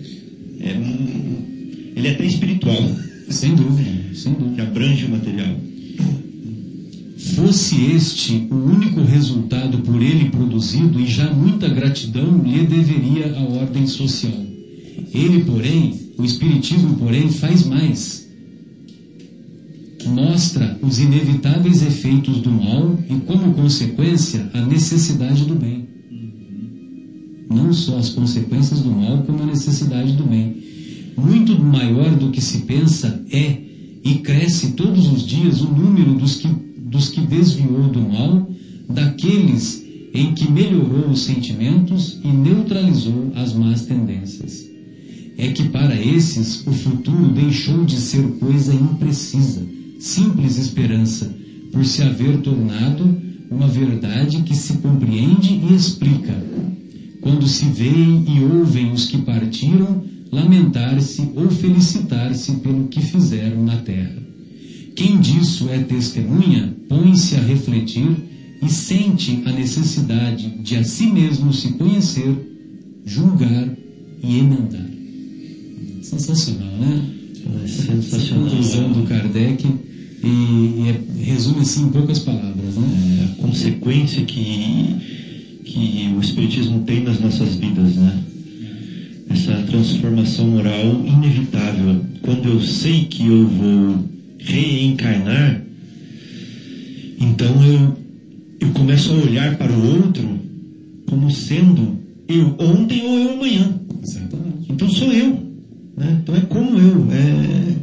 é 0.61 0.77
um, 0.79 1.93
ele 1.97 2.09
é 2.09 2.13
até 2.13 2.25
espiritual, 2.25 2.91
Sem 3.29 3.55
dúvida, 3.55 4.15
sem 4.15 4.33
dúvida. 4.33 4.55
que 4.55 4.61
abrange 4.61 5.05
o 5.05 5.11
material. 5.11 5.55
Fosse 7.35 7.77
este 7.93 8.47
o 8.51 8.55
único 8.55 9.01
resultado 9.03 9.79
por 9.79 10.03
ele 10.03 10.31
produzido, 10.31 11.01
e 11.01 11.07
já 11.07 11.33
muita 11.33 11.69
gratidão 11.69 12.43
lhe 12.43 12.65
deveria 12.67 13.35
a 13.37 13.43
ordem 13.43 13.87
social. 13.87 14.47
Ele, 15.15 15.45
porém, 15.45 15.95
o 16.17 16.25
Espiritismo, 16.25 16.97
porém, 16.97 17.31
faz 17.31 17.65
mais. 17.65 18.28
Mostra 20.07 20.79
os 20.83 21.01
inevitáveis 21.01 21.83
efeitos 21.83 22.41
do 22.41 22.51
mal 22.51 22.99
e, 23.09 23.15
como 23.27 23.55
consequência, 23.55 24.49
a 24.55 24.61
necessidade 24.61 25.45
do 25.45 25.55
bem. 25.55 25.89
Não 27.51 27.73
só 27.73 27.99
as 27.99 28.11
consequências 28.11 28.81
do 28.81 28.91
mal, 28.91 29.23
como 29.25 29.43
a 29.43 29.47
necessidade 29.47 30.13
do 30.13 30.25
bem. 30.25 30.57
Muito 31.17 31.61
maior 31.61 32.15
do 32.15 32.31
que 32.31 32.41
se 32.41 32.59
pensa 32.59 33.25
é 33.33 33.57
e 34.05 34.15
cresce 34.19 34.73
todos 34.73 35.11
os 35.11 35.27
dias 35.27 35.61
o 35.61 35.69
número 35.69 36.15
dos 36.15 36.37
que, 36.37 36.49
dos 36.49 37.09
que 37.09 37.21
desviou 37.21 37.89
do 37.89 38.01
mal, 38.01 38.49
daqueles 38.89 39.85
em 40.15 40.33
que 40.35 40.51
melhorou 40.51 41.11
os 41.11 41.23
sentimentos 41.23 42.19
e 42.25 42.29
neutralizou 42.29 43.33
as 43.35 43.53
más 43.53 43.83
tendências. 43.83 44.67
É 45.37 45.49
que 45.49 45.69
para 45.69 46.01
esses 46.01 46.67
o 46.67 46.73
futuro 46.73 47.29
deixou 47.29 47.85
de 47.85 47.97
ser 47.97 48.23
coisa 48.39 48.75
imprecisa, 48.75 49.63
simples 49.99 50.57
esperança, 50.57 51.35
por 51.73 51.85
se 51.85 52.03
haver 52.03 52.39
tornado 52.39 53.17
uma 53.51 53.67
verdade 53.67 54.43
que 54.43 54.55
se 54.55 54.75
compreende 54.79 55.53
e 55.55 55.75
explica. 55.75 56.35
Quando 57.21 57.47
se 57.49 57.65
veem 57.67 58.25
e 58.29 58.45
ouvem 58.45 58.93
os 58.93 59.07
que 59.07 59.19
partiram 59.19 60.03
lamentar-se 60.31 61.31
ou 61.35 61.51
felicitar-se 61.51 62.53
pelo 62.57 62.89
que 62.89 63.01
fizeram 63.01 63.65
na 63.65 63.77
terra. 63.79 64.23
Quem 64.95 65.19
disso 65.21 65.69
é 65.71 65.79
testemunha, 65.79 66.75
põe-se 66.89 67.37
a 67.37 67.41
refletir 67.41 68.09
e 68.61 68.69
sente 68.69 69.43
a 69.47 69.53
necessidade 69.53 70.51
de 70.63 70.77
a 70.77 70.85
si 70.85 71.07
mesmo 71.07 71.53
se 71.53 71.73
conhecer, 71.73 72.35
julgar 73.05 73.69
e 74.23 74.39
emendar. 74.39 74.89
Sensacional, 76.03 76.73
né? 76.79 77.05
É 77.61 77.65
Essa 77.65 77.85
conclusão 77.87 78.03
sensacional. 78.03 78.91
do 78.91 79.03
Kardec 79.05 79.67
e, 80.23 80.27
e 80.27 80.89
é- 80.89 81.25
resume 81.25 81.61
assim 81.61 81.85
em 81.85 81.91
poucas 81.91 82.19
palavras, 82.19 82.77
né? 82.77 83.21
É 83.21 83.25
a 83.25 83.43
consequência 83.43 84.23
que, 84.25 85.61
que 85.65 86.13
o 86.17 86.21
Espiritismo 86.21 86.81
tem 86.81 87.03
nas 87.03 87.21
nossas 87.21 87.55
vidas, 87.55 87.95
né? 87.95 88.19
Essa 89.31 89.63
transformação 89.63 90.47
moral 90.47 91.05
inevitável. 91.07 92.01
Quando 92.23 92.49
eu 92.49 92.61
sei 92.61 93.05
que 93.05 93.27
eu 93.27 93.47
vou 93.47 94.05
reencarnar, 94.39 95.61
então 97.21 97.63
eu, 97.65 97.97
eu 98.61 98.69
começo 98.71 99.13
a 99.13 99.17
olhar 99.17 99.57
para 99.57 99.73
o 99.73 100.03
outro 100.03 100.39
como 101.09 101.31
sendo 101.31 101.99
eu 102.29 102.55
ontem 102.59 103.03
ou 103.03 103.19
eu 103.19 103.33
amanhã. 103.33 103.81
Exatamente. 104.03 104.71
Então 104.71 104.89
sou 104.89 105.13
eu. 105.13 105.31
Né? 105.97 106.19
Então 106.23 106.37
é 106.37 106.41
como 106.43 106.79
eu. 106.79 107.09
É... 107.11 107.78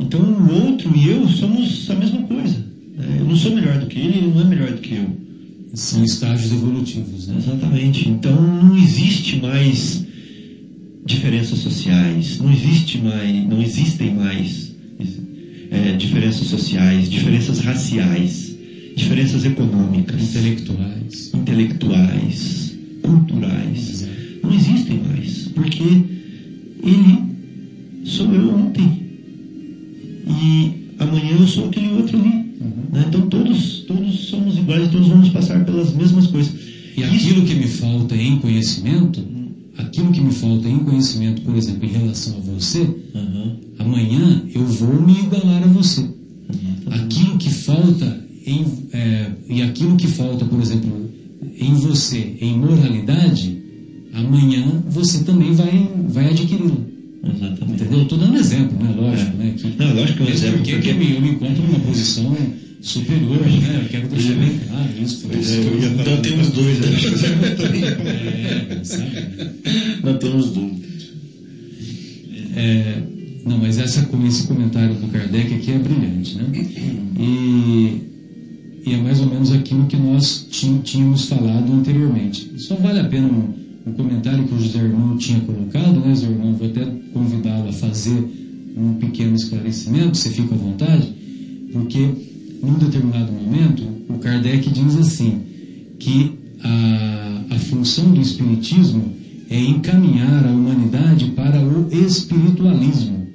Então 0.00 0.20
o 0.20 0.52
outro 0.66 0.94
e 0.96 1.08
eu 1.08 1.26
somos 1.28 1.88
a 1.90 1.94
mesma 1.94 2.22
coisa. 2.22 2.56
né? 2.96 3.16
Eu 3.18 3.24
não 3.24 3.36
sou 3.36 3.54
melhor 3.54 3.78
do 3.78 3.86
que 3.86 3.98
ele, 3.98 4.18
ele 4.18 4.26
não 4.34 4.40
é 4.42 4.44
melhor 4.44 4.70
do 4.72 4.78
que 4.80 4.94
eu. 4.94 5.10
São 5.74 6.02
estágios 6.04 6.52
evolutivos, 6.52 7.26
né? 7.28 7.36
Exatamente. 7.38 8.08
Então 8.08 8.40
não 8.40 8.76
existe 8.76 9.36
mais 9.40 10.04
diferenças 11.04 11.58
sociais, 11.60 12.38
não 12.38 12.52
existe 12.52 12.98
mais, 12.98 13.46
não 13.46 13.62
existem 13.62 14.14
mais 14.14 14.74
é, 15.70 15.92
diferenças 15.92 16.46
sociais, 16.48 17.10
diferenças 17.10 17.58
raciais, 17.60 18.54
diferenças 18.96 19.44
econômicas, 19.44 20.22
Intelectuais. 20.22 21.30
intelectuais, 21.34 22.76
culturais. 23.02 24.06
Não 24.42 24.52
existem 24.54 25.00
mais, 25.00 25.48
porque 25.54 25.82
ele 25.82 27.18
sou 28.04 28.32
eu 28.34 28.54
ontem 28.54 29.07
e 30.40 30.72
amanhã 30.98 31.36
eu 31.38 31.46
sou 31.46 31.64
aquele 31.66 31.88
outro 31.90 32.18
ali. 32.18 32.28
Uhum. 32.60 32.72
né? 32.92 33.04
Então 33.08 33.26
todos, 33.28 33.84
todos 33.86 34.14
somos 34.28 34.56
iguais, 34.58 34.88
todos 34.88 35.06
vamos 35.08 35.28
passar 35.28 35.64
pelas 35.64 35.92
mesmas 35.92 36.26
coisas. 36.26 36.52
E 36.96 37.02
aquilo 37.04 37.42
que 37.44 37.54
me 37.54 37.66
falta 37.68 38.16
em 38.16 38.36
conhecimento, 38.38 39.22
aquilo 39.76 40.10
que 40.10 40.20
me 40.20 40.32
falta 40.32 40.68
em 40.68 40.80
conhecimento, 40.80 41.42
por 41.42 41.54
exemplo, 41.56 41.84
em 41.86 41.90
relação 41.92 42.36
a 42.36 42.40
você, 42.40 42.80
Uhum. 43.14 43.56
amanhã 43.78 44.42
eu 44.54 44.64
vou 44.66 45.00
me 45.00 45.20
igualar 45.20 45.62
a 45.62 45.66
você. 45.66 46.04
Aquilo 46.90 47.36
que 47.36 47.50
falta 47.50 48.18
em, 48.46 48.64
é, 48.92 49.30
e 49.48 49.62
aquilo 49.62 49.96
que 49.96 50.06
falta, 50.08 50.44
por 50.44 50.60
exemplo, 50.60 50.90
em 51.60 51.74
você, 51.74 52.36
em 52.40 52.56
moralidade, 52.58 53.56
amanhã 54.12 54.82
você 54.88 55.22
também 55.24 55.52
vai, 55.52 55.88
vai 56.08 56.30
adquiri-lo. 56.30 56.84
Exatamente. 57.22 57.82
Entendeu? 57.82 58.02
Estou 58.02 58.18
dando 58.18 58.36
exemplo, 58.36 58.78
né? 58.82 58.92
Lógico, 58.94 59.36
né? 59.36 59.52
Que, 59.56 59.74
Não, 59.76 59.92
lógico 59.92 60.16
que 60.18 60.22
é 60.22 60.26
um 60.26 60.28
exemplo, 60.30 60.56
porque, 60.58 60.72
porque- 60.72 60.90
eu 60.90 60.94
me- 60.94 61.12
eu 61.14 61.20
me 61.20 61.28
encontro 61.30 61.62
numa 61.62 61.80
posição 61.80 62.36
superior, 62.80 63.40
né? 63.40 63.80
Eu 63.82 63.88
quero 63.88 64.08
deixar 64.08 64.34
bem 64.34 64.58
claro 64.68 64.88
isso. 65.02 65.26
por 65.26 65.36
isso. 65.36 65.52
Então 66.00 66.16
temos 66.22 66.50
dois. 66.50 66.78
É, 68.70 68.84
sabe? 68.84 69.10
Não 70.02 70.14
temos 70.18 70.50
dúvida. 70.50 70.86
É, 72.56 73.02
não, 73.44 73.58
mas 73.58 73.78
essa, 73.78 74.06
esse 74.26 74.42
comentário 74.44 74.94
do 74.94 75.06
Kardec 75.08 75.54
aqui 75.54 75.70
é 75.72 75.78
brilhante, 75.78 76.36
né? 76.36 76.44
E, 77.18 78.02
e 78.86 78.92
é 78.94 78.96
mais 78.96 79.20
ou 79.20 79.26
menos 79.26 79.52
aquilo 79.52 79.86
que 79.86 79.96
nós 79.96 80.46
tínhamos 80.50 81.26
falado 81.26 81.72
anteriormente. 81.72 82.52
Só 82.58 82.74
vale 82.76 83.00
a 83.00 83.04
pena 83.04 83.26
um, 83.28 83.54
um 83.88 83.92
comentário 83.92 84.44
que 84.44 84.54
o 84.54 84.60
José 84.60 84.78
Irmão 84.78 85.16
tinha 85.16 85.40
colocado, 85.40 86.00
né, 86.00 86.14
José 86.14 86.26
Irmão? 86.26 86.54
Vou 86.54 86.68
até 86.68 86.84
convidá-lo 87.12 87.68
a 87.68 87.72
fazer 87.72 88.22
um 88.76 88.94
pequeno 88.94 89.34
esclarecimento, 89.34 90.16
você 90.16 90.30
fica 90.30 90.54
à 90.54 90.58
vontade, 90.58 91.12
porque 91.72 92.08
num 92.62 92.74
determinado 92.74 93.32
momento 93.32 93.82
o 94.08 94.18
Kardec 94.18 94.70
diz 94.70 94.96
assim, 94.96 95.40
que 95.98 96.32
a, 96.62 97.44
a 97.50 97.58
função 97.58 98.12
do 98.12 98.20
Espiritismo 98.20 99.12
é 99.50 99.58
encaminhar 99.60 100.46
a 100.46 100.50
humanidade 100.50 101.26
para 101.30 101.60
o 101.60 101.88
espiritualismo. 101.90 103.26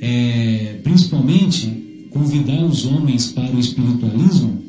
É, 0.00 0.80
principalmente, 0.82 2.08
convidar 2.10 2.64
os 2.64 2.84
homens 2.86 3.28
para 3.28 3.54
o 3.54 3.60
espiritualismo 3.60 4.61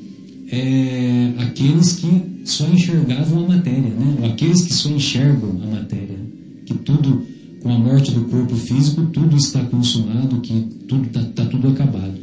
é, 0.51 1.33
aqueles 1.37 1.93
que 1.93 2.43
só 2.45 2.67
enxergavam 2.67 3.45
a 3.45 3.47
matéria, 3.47 3.89
né? 3.89 4.17
ou 4.19 4.25
aqueles 4.25 4.61
que 4.63 4.73
só 4.73 4.89
enxergam 4.89 5.51
a 5.63 5.67
matéria. 5.67 6.19
Que 6.65 6.73
tudo, 6.75 7.25
com 7.61 7.73
a 7.73 7.77
morte 7.77 8.11
do 8.11 8.21
corpo 8.25 8.55
físico, 8.55 9.05
tudo 9.07 9.35
está 9.35 9.63
consumado, 9.63 10.41
que 10.41 10.67
tudo 10.87 11.07
está 11.07 11.23
tá 11.23 11.45
tudo 11.45 11.69
acabado. 11.69 12.13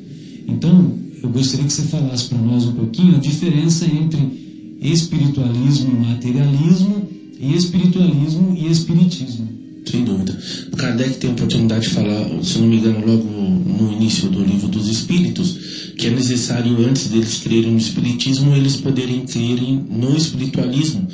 Então, 0.47 0.95
eu 1.23 1.29
gostaria 1.31 1.67
que 1.67 1.73
você 1.73 1.83
falasse 1.83 2.29
para 2.29 2.39
nós 2.39 2.65
um 2.65 2.73
pouquinho 2.73 3.17
a 3.17 3.19
diferença 3.19 3.85
entre 3.87 4.79
espiritualismo 4.81 5.91
e 5.91 6.07
materialismo 6.07 7.09
e 7.39 7.55
espiritualismo 7.55 8.55
e 8.57 8.71
espiritismo. 8.71 9.60
Sem 9.85 10.05
dúvida. 10.05 10.37
Kardec 10.77 11.19
tem 11.19 11.31
a 11.31 11.33
oportunidade 11.33 11.89
de 11.89 11.95
falar, 11.95 12.29
se 12.43 12.59
não 12.59 12.69
me 12.69 12.77
engano, 12.77 13.07
logo 13.07 13.25
no 13.25 13.93
início 13.93 14.29
do 14.29 14.45
livro 14.45 14.69
dos 14.69 14.89
Espíritos, 14.89 15.93
que 15.97 16.07
é 16.07 16.11
necessário, 16.11 16.77
antes 16.87 17.09
deles 17.09 17.39
crerem 17.39 17.73
no 17.73 17.79
Espiritismo, 17.79 18.55
eles 18.55 18.77
poderem 18.77 19.25
crerem 19.25 19.85
no 19.91 20.17
espiritualismo, 20.17 21.07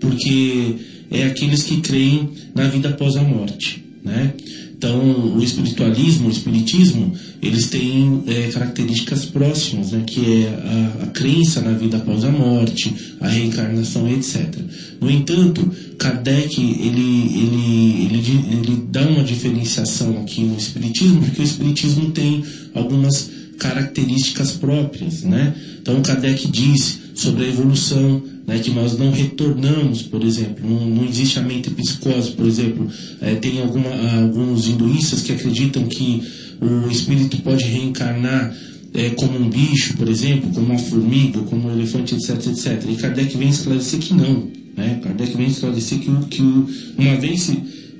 porque 0.00 0.76
é 1.10 1.24
aqueles 1.24 1.62
que 1.62 1.80
creem 1.80 2.30
na 2.54 2.68
vida 2.68 2.88
após 2.88 3.16
a 3.16 3.22
morte. 3.22 3.84
Né? 4.04 4.34
Então, 4.82 5.36
o 5.36 5.40
espiritualismo, 5.40 6.26
o 6.26 6.30
espiritismo, 6.32 7.12
eles 7.40 7.68
têm 7.68 8.24
é, 8.26 8.48
características 8.48 9.26
próximas, 9.26 9.92
né? 9.92 10.02
que 10.04 10.42
é 10.42 10.48
a, 10.48 11.04
a 11.04 11.06
crença 11.06 11.60
na 11.60 11.70
vida 11.70 11.98
após 11.98 12.24
a 12.24 12.32
morte, 12.32 12.92
a 13.20 13.28
reencarnação, 13.28 14.10
etc. 14.10 14.52
No 15.00 15.08
entanto, 15.08 15.70
Kardec 15.96 16.60
ele, 16.60 17.00
ele, 17.32 18.06
ele, 18.06 18.44
ele 18.50 18.84
dá 18.90 19.02
uma 19.02 19.22
diferenciação 19.22 20.20
aqui 20.20 20.42
no 20.42 20.58
espiritismo, 20.58 21.20
porque 21.20 21.42
o 21.42 21.44
espiritismo 21.44 22.10
tem 22.10 22.42
algumas 22.74 23.30
características 23.60 24.50
próprias, 24.50 25.22
né? 25.22 25.54
Então 25.80 26.02
Kardec 26.02 26.48
diz 26.48 26.98
sobre 27.14 27.44
a 27.44 27.48
evolução, 27.48 28.20
né, 28.46 28.58
que 28.58 28.70
nós 28.70 28.98
não 28.98 29.10
retornamos, 29.10 30.02
por 30.02 30.22
exemplo, 30.24 30.68
não, 30.68 30.84
não 30.88 31.04
existe 31.04 31.38
a 31.38 31.42
mente 31.42 31.70
psicose, 31.70 32.32
por 32.32 32.46
exemplo, 32.46 32.88
Eh, 33.20 33.36
tem 33.36 33.60
alguma, 33.60 33.90
alguns 34.20 34.66
hinduístas 34.66 35.22
que 35.22 35.32
acreditam 35.32 35.84
que 35.86 36.22
o 36.60 36.90
espírito 36.90 37.36
pode 37.42 37.64
reencarnar 37.64 38.52
eh, 38.94 39.10
como 39.10 39.38
um 39.38 39.48
bicho, 39.48 39.94
por 39.96 40.08
exemplo, 40.08 40.50
como 40.50 40.66
uma 40.66 40.78
formiga, 40.78 41.40
como 41.42 41.68
um 41.68 41.72
elefante, 41.72 42.14
etc, 42.14 42.30
etc. 42.46 42.84
E 42.90 42.96
Kardec 42.96 43.36
vem 43.36 43.48
esclarecer 43.48 44.00
que 44.00 44.12
não, 44.12 44.50
né? 44.76 45.00
Kardec 45.02 45.36
vem 45.36 45.46
esclarecer 45.46 45.98
que, 46.00 46.10
o- 46.10 46.26
que 46.26 46.42
o- 46.42 46.66
uma 46.98 47.16
vez 47.16 47.50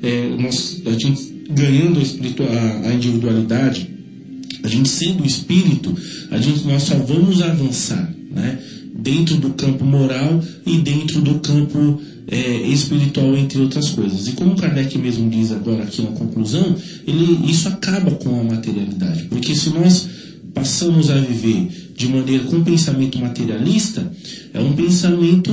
eh, 0.03 0.37
nós, 0.41 0.83
a 0.85 0.91
gente 0.93 1.33
ganhando 1.51 1.99
a, 1.99 2.03
espiritu- 2.03 2.43
a- 2.43 2.89
a 2.89 2.95
individualidade, 2.95 3.89
a 4.65 4.69
gente 4.69 4.89
sendo 4.89 5.25
espírito, 5.25 5.97
a 6.31 6.39
gente, 6.39 6.67
nós 6.67 6.83
só 6.83 6.95
vamos 6.97 7.41
avançar, 7.43 8.13
né? 8.31 8.59
Dentro 9.03 9.37
do 9.37 9.51
campo 9.51 9.85
moral 9.85 10.41
e 10.65 10.79
dentro 10.79 11.21
do 11.21 11.41
campo 11.41 12.01
é, 12.29 12.67
espiritual, 12.69 13.37
entre 13.37 13.61
outras 13.61 13.91
coisas. 13.91 14.29
E 14.29 14.33
como 14.33 14.57
Kardec 14.57 14.97
mesmo 14.97 15.29
diz 15.29 15.51
agora 15.51 15.83
aqui 15.83 16.03
na 16.03 16.13
conclusão, 16.13 16.75
ele, 17.07 17.51
isso 17.51 17.69
acaba 17.69 18.13
com 18.13 18.41
a 18.41 18.45
materialidade. 18.45 19.25
Porque 19.25 19.55
se 19.55 19.71
nós 19.71 20.07
passamos 20.55 21.11
a 21.11 21.19
viver 21.19 21.93
de 21.97 22.09
maneira 22.09 22.45
com 22.45 22.63
pensamento 22.63 23.19
materialista, 23.19 24.11
é 24.53 24.61
um 24.61 24.73
pensamento 24.73 25.53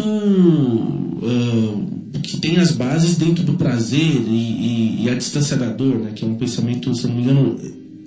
ah, 1.24 2.20
que 2.22 2.38
tem 2.38 2.58
as 2.58 2.72
bases 2.72 3.18
dentro 3.18 3.43
do 3.43 3.54
prazer 3.54 4.00
e, 4.00 5.00
e, 5.00 5.04
e 5.04 5.10
a 5.10 5.16
distância 5.16 5.58
da 5.58 5.72
dor, 5.72 6.00
né? 6.00 6.12
que 6.16 6.24
é 6.24 6.28
um 6.28 6.36
pensamento, 6.36 6.93
se 6.93 7.08
não 7.08 7.16
me 7.16 7.22
engano, 7.22 7.60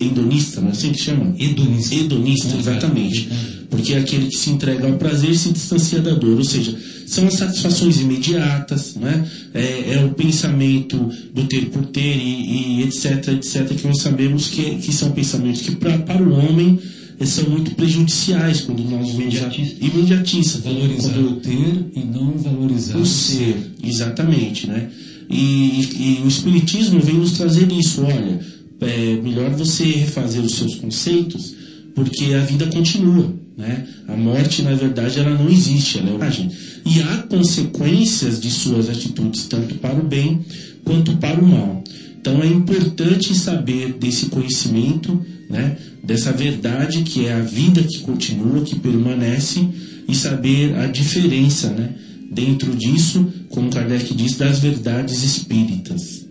hedonista, 0.07 0.61
não 0.61 0.69
é 0.69 0.73
assim 0.73 0.93
que 0.93 1.03
chama? 1.03 1.35
Hedonista. 1.39 1.95
Hedonista, 1.95 2.57
exatamente. 2.57 3.27
tá. 3.27 3.35
Porque 3.71 3.95
é 3.95 3.99
aquele 3.99 4.27
que 4.27 4.37
se 4.37 4.51
entrega 4.51 4.87
ao 4.87 4.95
prazer 4.99 5.31
e 5.31 5.37
se 5.39 5.51
distancia 5.51 6.01
da 6.01 6.13
dor. 6.13 6.37
Ou 6.39 6.45
seja, 6.45 6.77
são 7.07 7.27
as 7.27 7.35
satisfações 7.35 8.01
imediatas, 8.01 8.95
né? 8.97 9.27
é, 9.55 9.95
é 9.95 10.05
o 10.05 10.15
pensamento 10.15 10.97
do 11.35 11.45
ter 11.45 11.67
por 11.71 11.87
ter 11.87 12.17
e, 12.17 12.81
e 12.81 12.83
etc, 12.83 13.29
etc, 13.29 13.69
que 13.75 13.87
nós 13.87 13.99
sabemos 14.03 14.49
que, 14.49 14.77
que 14.77 14.93
são 14.93 15.11
pensamentos 15.13 15.63
que 15.63 15.73
pra, 15.77 15.97
para 15.99 16.23
o 16.23 16.33
homem 16.35 16.79
são 17.25 17.49
muito 17.49 17.71
prejudiciais 17.77 18.63
quando 18.63 18.83
nós 18.83 19.11
vemos 19.13 19.37
a- 19.37 19.39
Imediatista. 19.47 19.85
imediatista. 19.85 20.59
Valorizar 20.59 21.13
Quando- 21.13 21.29
o 21.31 21.37
ter 21.37 21.87
e 21.95 22.01
não 22.05 22.33
valorizar 22.37 22.97
o 22.99 23.07
ser, 23.07 23.73
exatamente, 23.83 24.67
né? 24.67 24.89
E, 25.31 25.37
e- 25.37 26.19
e 26.21 26.23
o 26.25 26.29
Espiritismo 26.29 27.01
vem 27.01 27.15
nos 27.15 27.33
trazer 27.33 27.71
isso, 27.73 28.03
olha, 28.03 28.41
é 28.85 29.21
melhor 29.23 29.51
você 29.51 29.85
refazer 29.85 30.43
os 30.43 30.55
seus 30.55 30.77
conceitos, 30.77 31.55
porque 31.95 32.35
a 32.35 32.41
vida 32.41 32.67
continua, 32.67 33.33
né? 33.57 33.87
A 34.09 34.17
morte, 34.17 34.63
na 34.63 34.75
verdade, 34.75 35.21
ela 35.21 35.37
não 35.37 35.49
existe, 35.49 35.99
ela 35.99 36.11
é 36.11 36.15
origem. 36.15 36.51
E 36.85 37.01
há 37.03 37.19
consequências 37.19 38.41
de 38.41 38.51
suas 38.51 38.89
atitudes, 38.89 39.47
tanto 39.47 39.77
para 39.77 39.99
o 39.99 40.03
bem 40.03 40.45
quanto 40.85 41.17
para 41.17 41.41
o 41.41 41.47
mal. 41.47 41.83
Então 42.21 42.43
é 42.43 42.47
importante 42.47 43.35
saber 43.35 43.95
desse 43.95 44.27
conhecimento, 44.27 45.21
né, 45.51 45.77
dessa 46.03 46.33
verdade 46.33 47.03
que 47.03 47.27
é 47.27 47.33
a 47.33 47.41
vida 47.41 47.83
que 47.83 47.99
continua, 47.99 48.63
que 48.63 48.79
permanece, 48.79 49.67
e 50.09 50.15
saber 50.15 50.77
a 50.77 50.87
diferença 50.87 51.71
né, 51.71 51.95
dentro 52.31 52.75
disso, 52.77 53.27
como 53.49 53.71
Kardec 53.71 54.15
diz, 54.15 54.37
das 54.37 54.61
verdades 54.61 55.23
espíritas. 55.23 56.22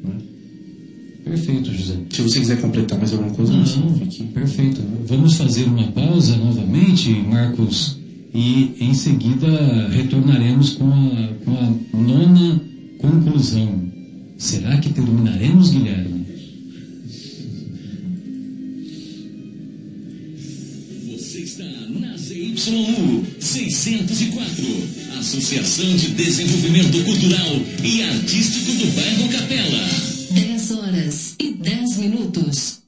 Perfeito, 1.23 1.71
José. 1.71 1.95
Se 2.09 2.21
você 2.21 2.39
quiser 2.39 2.57
completar 2.59 2.97
mais 2.97 3.11
alguma 3.13 3.31
coisa, 3.31 3.53
você 3.53 3.79
Não, 3.79 3.93
fique. 3.95 4.23
perfeito. 4.25 4.81
Vamos 5.05 5.35
fazer 5.35 5.65
uma 5.65 5.87
pausa 5.91 6.35
novamente, 6.35 7.11
Marcos, 7.11 7.97
e 8.33 8.75
em 8.79 8.93
seguida 8.93 9.87
retornaremos 9.89 10.71
com 10.71 10.89
a, 10.89 11.33
com 11.45 11.51
a 11.51 11.97
nona 11.97 12.61
conclusão. 12.97 13.91
Será 14.37 14.77
que 14.77 14.89
terminaremos, 14.89 15.69
Guilherme? 15.69 16.21
Você 21.09 21.39
está 21.41 21.63
na 21.99 22.17
ZYU 22.17 23.23
604, 23.39 24.65
Associação 25.19 25.95
de 25.95 26.07
Desenvolvimento 26.09 27.03
Cultural 27.03 27.61
e 27.83 28.01
Artístico 28.03 28.71
do 28.73 28.85
Bairro 28.95 29.29
Capela. 29.29 30.10
10 30.71 30.79
horas 30.79 31.35
e 31.37 31.51
10 31.51 31.97
minutos. 31.97 32.80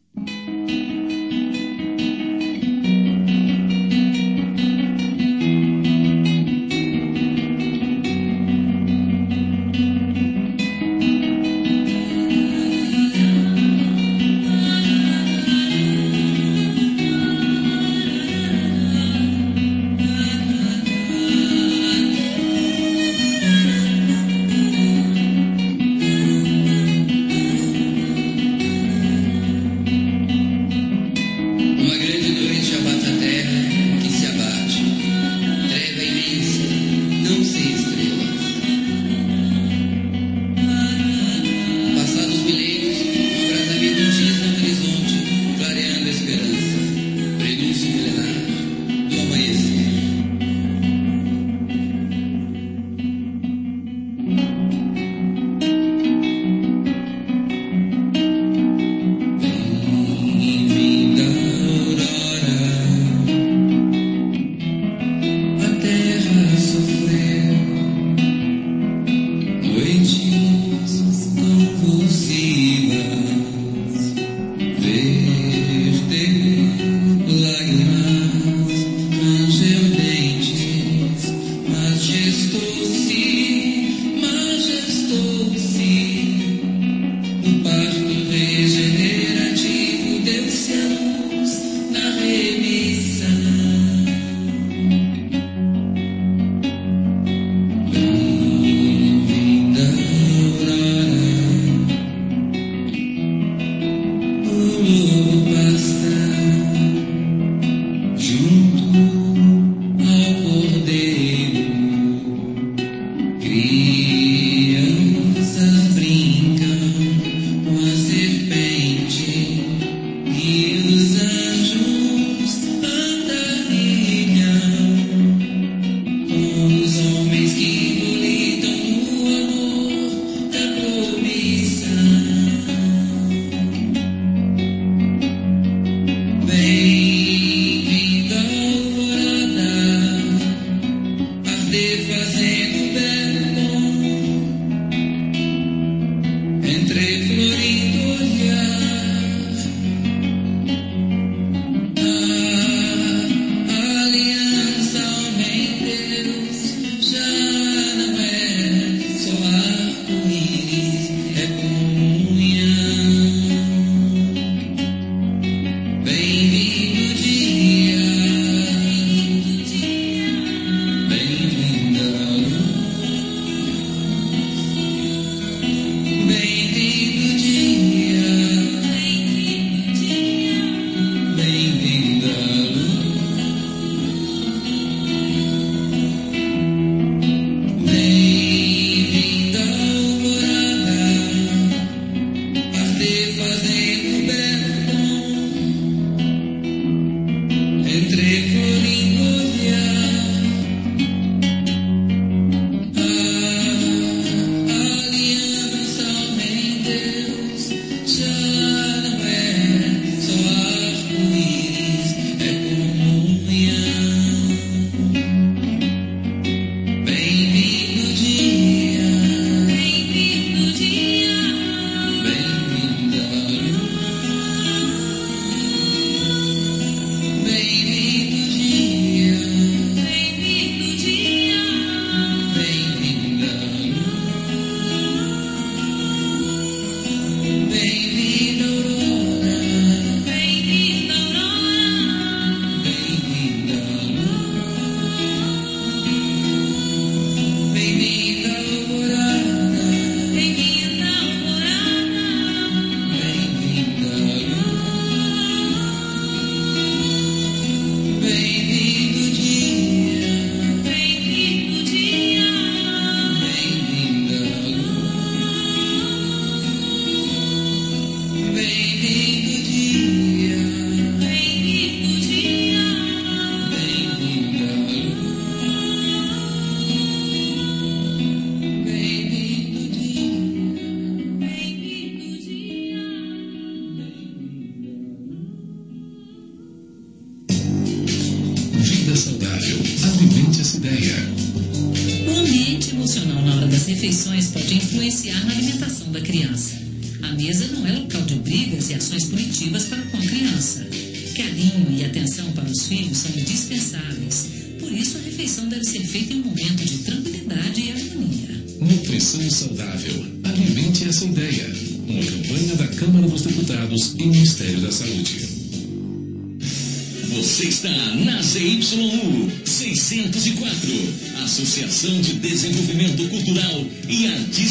Associação 321.54 322.20
de 322.20 322.34
Desenvolvimento 322.34 323.30
Cultural 323.30 323.86
e 324.10 324.26
Artístico 324.26 324.63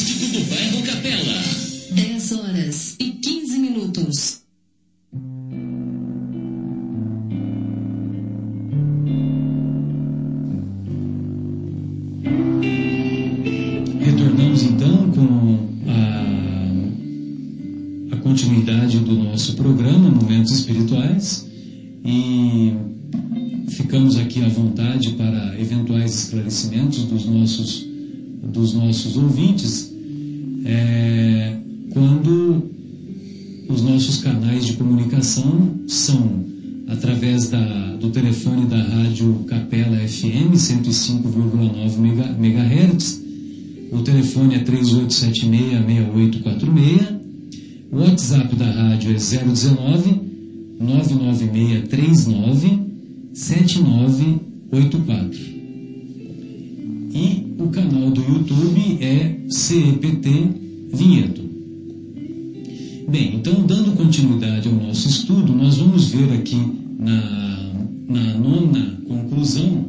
dando 63.72 63.92
continuidade 63.92 64.68
ao 64.68 64.74
nosso 64.74 65.08
estudo, 65.08 65.54
nós 65.54 65.78
vamos 65.78 66.08
ver 66.08 66.30
aqui 66.34 66.60
na, 66.98 67.72
na 68.06 68.34
nona 68.34 68.98
conclusão, 69.08 69.86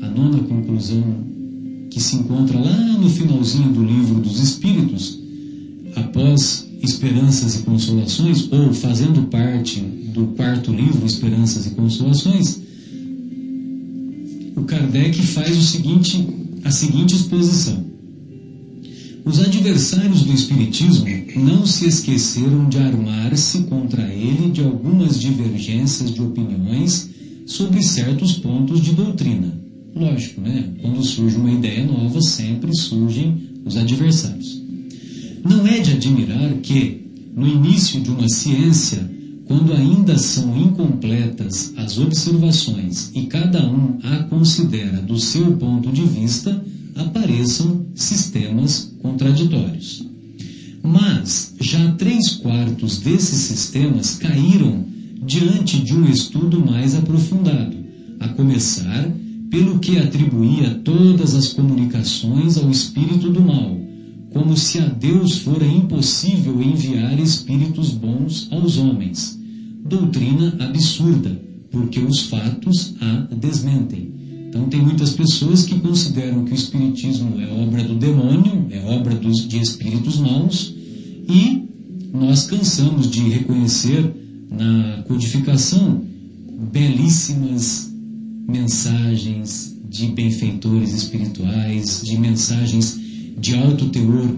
a 0.00 0.08
nona 0.08 0.38
conclusão 0.44 1.02
que 1.90 2.00
se 2.00 2.16
encontra 2.16 2.58
lá 2.58 2.74
no 2.98 3.10
finalzinho 3.10 3.70
do 3.70 3.84
livro 3.84 4.14
dos 4.14 4.40
Espíritos, 4.40 5.18
após 5.94 6.66
Esperanças 6.82 7.56
e 7.56 7.58
Consolações, 7.64 8.50
ou 8.50 8.72
fazendo 8.72 9.28
parte 9.28 9.80
do 9.80 10.28
quarto 10.28 10.72
livro, 10.72 11.04
Esperanças 11.04 11.66
e 11.66 11.70
Consolações, 11.70 12.62
o 14.56 14.62
Kardec 14.62 15.20
faz 15.20 15.54
o 15.58 15.62
seguinte, 15.62 16.26
a 16.64 16.70
seguinte 16.70 17.14
exposição. 17.14 17.91
Os 19.24 19.38
adversários 19.38 20.22
do 20.22 20.32
Espiritismo 20.32 21.06
não 21.36 21.64
se 21.64 21.86
esqueceram 21.86 22.68
de 22.68 22.78
armar-se 22.78 23.62
contra 23.64 24.02
ele 24.12 24.50
de 24.50 24.60
algumas 24.60 25.20
divergências 25.20 26.12
de 26.12 26.20
opiniões 26.20 27.08
sobre 27.46 27.82
certos 27.82 28.32
pontos 28.32 28.80
de 28.80 28.92
doutrina. 28.92 29.60
Lógico, 29.94 30.40
né? 30.40 30.70
Quando 30.80 31.04
surge 31.04 31.36
uma 31.36 31.52
ideia 31.52 31.84
nova, 31.84 32.20
sempre 32.20 32.74
surgem 32.74 33.60
os 33.64 33.76
adversários. 33.76 34.60
Não 35.44 35.66
é 35.66 35.78
de 35.78 35.92
admirar 35.92 36.54
que, 36.54 37.02
no 37.36 37.46
início 37.46 38.00
de 38.00 38.10
uma 38.10 38.28
ciência, 38.28 39.08
quando 39.46 39.72
ainda 39.72 40.18
são 40.18 40.56
incompletas 40.56 41.72
as 41.76 41.98
observações 41.98 43.10
e 43.14 43.26
cada 43.26 43.64
um 43.70 43.98
a 44.02 44.24
considera 44.24 45.00
do 45.00 45.18
seu 45.18 45.52
ponto 45.56 45.92
de 45.92 46.02
vista, 46.02 46.64
apareçam 46.96 47.86
sistemas 47.94 48.92
contraditórios. 49.00 50.06
Mas 50.82 51.54
já 51.60 51.92
três 51.92 52.36
quartos 52.36 52.98
desses 52.98 53.38
sistemas 53.38 54.16
caíram 54.16 54.84
diante 55.24 55.80
de 55.80 55.94
um 55.94 56.04
estudo 56.04 56.58
mais 56.64 56.94
aprofundado, 56.94 57.76
a 58.18 58.28
começar 58.28 59.08
pelo 59.50 59.78
que 59.78 59.98
atribuía 59.98 60.80
todas 60.82 61.34
as 61.34 61.48
comunicações 61.48 62.56
ao 62.56 62.70
espírito 62.70 63.30
do 63.30 63.40
mal, 63.40 63.78
como 64.32 64.56
se 64.56 64.78
a 64.78 64.86
Deus 64.86 65.38
fora 65.38 65.66
impossível 65.66 66.62
enviar 66.62 67.20
espíritos 67.20 67.90
bons 67.90 68.48
aos 68.50 68.78
homens. 68.78 69.38
Doutrina 69.84 70.56
absurda, 70.58 71.38
porque 71.70 72.00
os 72.00 72.22
fatos 72.22 72.94
a 73.00 73.34
desmentem. 73.34 74.21
Então, 74.52 74.68
tem 74.68 74.82
muitas 74.82 75.14
pessoas 75.14 75.64
que 75.64 75.80
consideram 75.80 76.44
que 76.44 76.52
o 76.52 76.54
Espiritismo 76.54 77.40
é 77.40 77.50
obra 77.50 77.82
do 77.84 77.94
demônio, 77.94 78.66
é 78.70 78.84
obra 78.84 79.14
dos, 79.14 79.48
de 79.48 79.58
espíritos 79.58 80.18
maus, 80.18 80.74
e 81.26 81.62
nós 82.12 82.44
cansamos 82.44 83.10
de 83.10 83.20
reconhecer 83.30 84.14
na 84.50 85.04
codificação 85.08 86.04
belíssimas 86.70 87.90
mensagens 88.46 89.74
de 89.88 90.08
benfeitores 90.08 90.92
espirituais, 90.92 92.02
de 92.04 92.18
mensagens 92.18 93.00
de 93.38 93.54
alto 93.54 93.88
teor, 93.88 94.36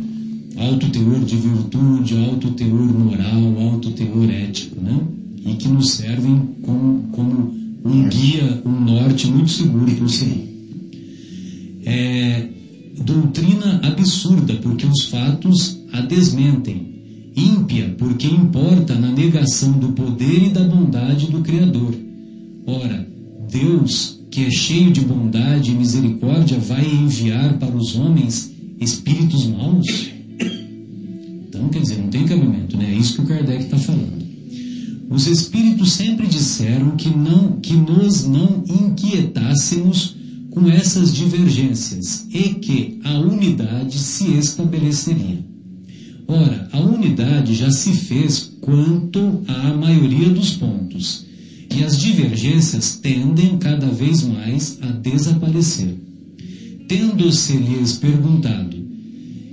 alto 0.59 0.91
teor 0.91 1.25
de 1.25 1.37
virtude, 1.37 2.17
alto 2.19 2.53
teor 2.53 2.97
moral, 2.97 3.59
alto 3.59 3.91
teor 3.91 4.31
ético, 4.31 4.81
né? 4.81 4.97
E 5.45 5.55
que 5.55 5.67
nos 5.67 5.91
servem 5.91 6.55
como, 6.63 7.09
como 7.11 7.64
um 7.85 8.09
guia, 8.09 8.63
um 8.65 8.81
norte 8.81 9.27
muito 9.27 9.51
seguro 9.51 9.95
para 9.95 10.05
o. 10.05 10.09
É, 11.87 12.49
doutrina 13.05 13.81
absurda, 13.85 14.55
porque 14.55 14.87
os 14.87 15.05
fatos 15.05 15.79
a 15.93 16.01
desmentem. 16.01 16.95
Ímpia, 17.37 17.95
porque 17.99 18.27
importa 18.27 18.95
na 18.95 19.11
negação 19.11 19.73
do 19.73 19.89
poder 19.89 20.47
e 20.47 20.51
da 20.51 20.63
bondade 20.63 21.27
do 21.31 21.41
Criador. 21.43 21.93
Ora, 22.65 23.07
Deus, 23.51 24.21
que 24.31 24.45
é 24.45 24.51
cheio 24.51 24.93
de 24.93 25.01
bondade 25.01 25.73
e 25.73 25.75
misericórdia, 25.75 26.59
vai 26.59 26.87
enviar 26.87 27.59
para 27.59 27.77
os 27.77 27.97
homens 27.97 28.53
espíritos 28.81 29.47
maus? 29.47 30.09
Então, 31.49 31.69
quer 31.69 31.81
dizer, 31.81 31.99
não 31.99 32.09
tem 32.09 32.25
cabimento, 32.25 32.77
né? 32.77 32.93
É 32.93 32.95
isso 32.95 33.15
que 33.15 33.23
o 33.23 33.27
Kardec 33.27 33.65
está 33.65 33.79
falando. 33.79 34.24
Os 35.09 35.27
espíritos 35.27 35.93
sempre 35.93 36.27
disseram 36.27 36.93
que, 36.93 37.09
não, 37.09 37.61
que 37.61 37.75
nos 37.75 38.27
não 38.27 38.65
inquietássemos 38.67 40.17
com 40.51 40.69
essas 40.69 41.13
divergências 41.13 42.27
e 42.33 42.55
que 42.55 43.01
a 43.05 43.19
unidade 43.19 43.99
se 43.99 44.33
estabeleceria. 44.35 45.45
Ora, 46.27 46.69
a 46.73 46.81
unidade 46.81 47.55
já 47.55 47.71
se 47.71 47.93
fez 47.93 48.53
quanto 48.61 49.43
à 49.47 49.75
maioria 49.75 50.31
dos 50.31 50.53
pontos, 50.53 51.27
e 51.75 51.85
as 51.85 51.99
divergências 51.99 52.97
tendem 52.97 53.59
cada 53.59 53.89
vez 53.89 54.23
mais 54.23 54.79
a 54.81 54.87
desaparecer. 54.87 55.95
Tendo-se-lhes 56.89 57.95
perguntado, 57.95 58.77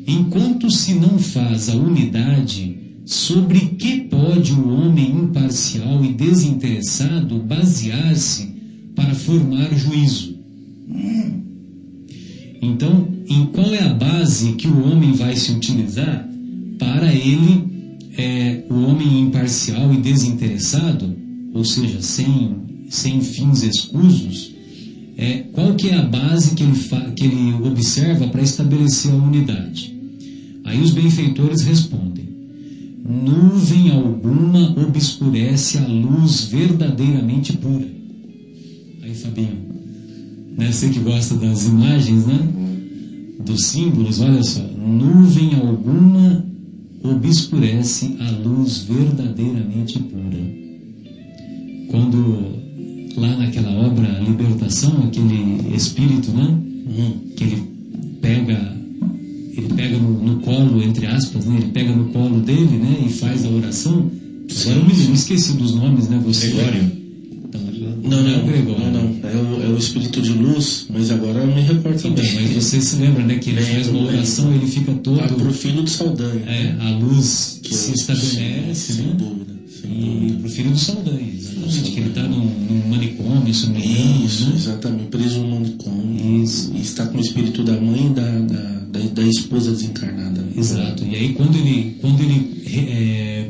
enquanto 0.08 0.72
se 0.72 0.94
não 0.94 1.18
faz 1.18 1.68
a 1.70 1.76
unidade, 1.76 2.78
sobre 3.12 3.60
que 3.60 4.02
pode 4.02 4.54
o 4.54 4.70
homem 4.70 5.12
imparcial 5.12 6.04
e 6.04 6.14
desinteressado 6.14 7.40
basear-se 7.40 8.56
para 8.96 9.14
formar 9.14 9.70
juízo? 9.76 10.40
Então, 12.62 13.06
em 13.28 13.48
qual 13.48 13.74
é 13.74 13.84
a 13.84 13.94
base 13.94 14.54
que 14.54 14.68
o 14.68 14.90
homem 14.90 15.12
vai 15.12 15.36
se 15.36 15.52
utilizar 15.52 16.26
para 16.80 17.14
ele, 17.14 17.98
é, 18.18 18.64
o 18.70 18.76
homem 18.76 19.20
imparcial 19.20 19.94
e 19.94 19.98
desinteressado, 19.98 21.14
ou 21.54 21.66
seja, 21.66 22.02
sem, 22.02 22.56
sem 22.90 23.20
fins 23.20 23.62
escusos, 23.62 24.54
é, 25.18 25.40
qual 25.52 25.76
que 25.76 25.90
é 25.90 25.96
a 25.96 26.04
base 26.04 26.56
que 26.56 26.64
ele, 26.64 26.80
que 27.18 27.26
ele 27.26 27.54
observa 27.68 28.28
para 28.28 28.42
estabelecer 28.42 29.12
a 29.12 29.16
unidade? 29.16 29.94
Aí 30.64 30.80
os 30.80 30.92
benfeitores 30.92 31.64
respondem: 31.64 32.11
nuvem 33.04 33.92
alguma 33.92 34.72
obscurece 34.80 35.78
a 35.78 35.88
luz 35.88 36.46
verdadeiramente 36.46 37.58
pura. 37.58 37.88
Aí, 39.04 39.14
Fabinho, 39.16 39.58
né? 40.58 40.72
Você 40.72 40.90
que 40.90 41.00
gosta 41.00 41.36
das 41.36 41.68
imagens, 41.68 42.26
né? 42.26 42.40
Dos 43.44 43.66
símbolos, 43.66 44.20
olha 44.20 44.44
só. 44.44 44.62
Nuvem 44.62 45.56
alguma 45.56 46.46
obscurece 47.04 48.16
a 48.20 48.32
luz 48.32 48.80
verdadeiramente 48.80 50.00
pura. 50.00 50.62
Quando 51.90 52.62
lá 53.18 53.36
naquela 53.38 53.72
obra 53.88 54.20
Libertação, 54.20 55.04
aquele 55.04 55.76
espírito, 55.76 56.32
né? 56.32 56.58
Que 57.36 57.44
ele 57.44 57.64
pega, 58.22 58.78
pega 59.82 59.98
no, 59.98 60.24
no 60.24 60.36
colo, 60.42 60.84
entre 60.84 61.06
aspas, 61.08 61.46
né? 61.46 61.58
Ele 61.58 61.72
pega 61.72 61.96
no 61.96 62.06
colo 62.10 62.40
dele, 62.42 62.78
né? 62.78 63.04
E 63.06 63.10
faz 63.10 63.46
a 63.46 63.50
oração. 63.50 64.10
Agora 64.62 64.78
eu 64.80 64.86
me, 64.86 64.94
me 64.94 65.14
esqueci 65.14 65.54
dos 65.54 65.74
nomes, 65.76 66.08
né? 66.10 66.22
Você. 66.26 66.48
Gregório. 66.48 67.02
Não, 68.04 68.10
Não 68.22 68.28
é 68.28 68.32
não, 68.38 68.44
o 68.44 68.48
Gregório. 68.48 68.86
não, 68.86 68.92
não. 68.92 69.30
É 69.30 69.36
o, 69.36 69.64
é 69.64 69.74
o 69.74 69.78
espírito 69.78 70.22
de 70.22 70.32
luz, 70.34 70.88
mas 70.90 71.12
agora 71.12 71.40
eu 71.40 71.48
me 71.48 71.62
recordo 71.62 71.98
Então, 72.00 72.14
também. 72.14 72.34
mas 72.36 72.52
você 72.64 72.82
se 72.82 72.96
lembra, 72.98 73.24
né? 73.24 73.36
Que 73.36 73.52
ele 73.52 73.62
faz 73.74 73.88
uma 73.88 74.04
oração, 74.08 74.52
ele 74.54 74.66
fica 74.68 74.92
todo. 74.94 75.20
Ah, 75.22 75.28
pro 75.28 75.54
filho 75.54 75.84
do 75.84 75.90
Saldanha. 75.90 76.42
É, 76.48 76.76
a 76.80 76.90
luz 76.98 77.60
Que 77.64 77.74
se 77.76 77.92
é 77.92 77.94
estabelece, 77.94 78.94
Sem 78.94 79.06
né? 79.06 79.16
dúvida. 79.18 79.54
Sem 79.82 79.92
E 79.92 80.20
dúvida. 80.20 80.40
pro 80.42 80.50
filho 80.50 80.72
do 80.72 80.78
Saldanha, 80.80 81.34
exatamente. 81.34 81.92
Que 81.92 82.00
ele 82.00 82.10
está 82.10 82.24
num, 82.24 82.46
num 82.46 82.90
manicômio, 82.90 83.54
se 83.54 83.68
não 83.68 83.76
me 83.76 83.86
engano, 83.88 84.26
Isso, 84.26 84.46
né? 84.50 84.54
exatamente. 84.56 85.06
Preso 85.06 85.40
no 85.40 85.56
manicômio. 85.56 86.44
Isso. 86.44 86.72
E 86.76 86.82
está 86.82 87.06
com 87.06 87.18
o 87.18 87.22
espírito 87.22 87.64
da 87.64 87.80
mãe 87.80 88.08
e 88.08 88.10
da, 88.10 88.40
da, 88.40 88.81
da, 89.24 89.30
esposa 89.30 89.72
desencarnada. 89.72 90.46
Exato. 90.56 91.04
E 91.04 91.16
aí 91.16 91.34
quando 91.34 91.56
ele, 91.56 91.98
quando 92.02 92.22
ele 92.22 92.64
é, 92.68 93.50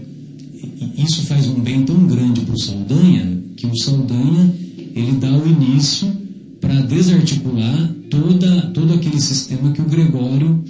isso 0.97 1.23
faz 1.23 1.47
um 1.47 1.59
bem 1.59 1.83
tão 1.83 2.05
grande 2.07 2.41
para 2.41 2.53
o 2.53 2.59
Saldanha 2.59 3.41
que 3.55 3.67
o 3.67 3.77
Saldanha 3.77 4.53
ele 4.95 5.13
dá 5.13 5.31
o 5.31 5.47
início 5.47 6.11
para 6.59 6.81
desarticular 6.81 7.95
toda, 8.09 8.61
todo 8.73 8.93
aquele 8.93 9.19
sistema 9.19 9.71
que 9.71 9.81
o 9.81 9.85
Gregório 9.85 10.63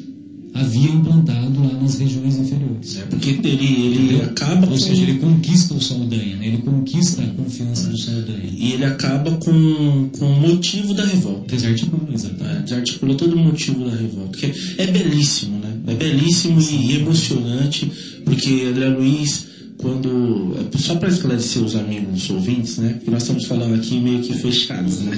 havia 0.53 0.89
implantado 0.89 1.63
lá 1.63 1.73
nas 1.81 1.97
regiões 1.97 2.37
inferiores. 2.37 2.97
É 2.97 3.01
porque 3.03 3.29
ele, 3.29 3.95
ele 3.95 4.21
acaba 4.21 4.67
Ou 4.67 4.77
seja, 4.77 5.01
ele 5.01 5.19
conquista 5.19 5.73
o 5.73 5.81
Saldanha, 5.81 6.35
né? 6.37 6.47
ele 6.47 6.57
conquista 6.57 7.21
a 7.23 7.27
confiança 7.27 7.89
do 7.89 7.97
Saldanha. 7.97 8.49
e 8.51 8.73
ele 8.73 8.85
acaba 8.85 9.31
com, 9.37 10.09
com 10.17 10.25
o 10.25 10.39
motivo 10.41 10.93
da 10.93 11.05
revolta. 11.05 11.55
Desarticula, 11.55 12.13
exatamente. 12.13 12.43
né? 12.43 12.61
Desarticula 12.63 13.15
todo 13.15 13.33
o 13.33 13.39
motivo 13.39 13.85
da 13.85 13.95
revolta. 13.95 14.37
Que 14.37 14.53
é 14.77 14.87
belíssimo, 14.87 15.57
né? 15.57 15.73
É 15.87 15.95
belíssimo 15.95 16.61
e 16.61 16.95
emocionante, 16.95 17.91
porque 18.25 18.65
André 18.69 18.89
Luiz, 18.89 19.45
quando. 19.81 20.55
é 20.73 20.77
Só 20.77 20.95
para 20.95 21.09
esclarecer 21.09 21.61
os 21.63 21.75
amigos 21.75 22.29
ouvintes, 22.29 22.77
né? 22.77 22.93
Porque 22.93 23.11
nós 23.11 23.23
estamos 23.23 23.45
falando 23.45 23.75
aqui 23.75 23.99
meio 23.99 24.19
que 24.21 24.33
fechados, 24.33 24.99
né? 24.99 25.17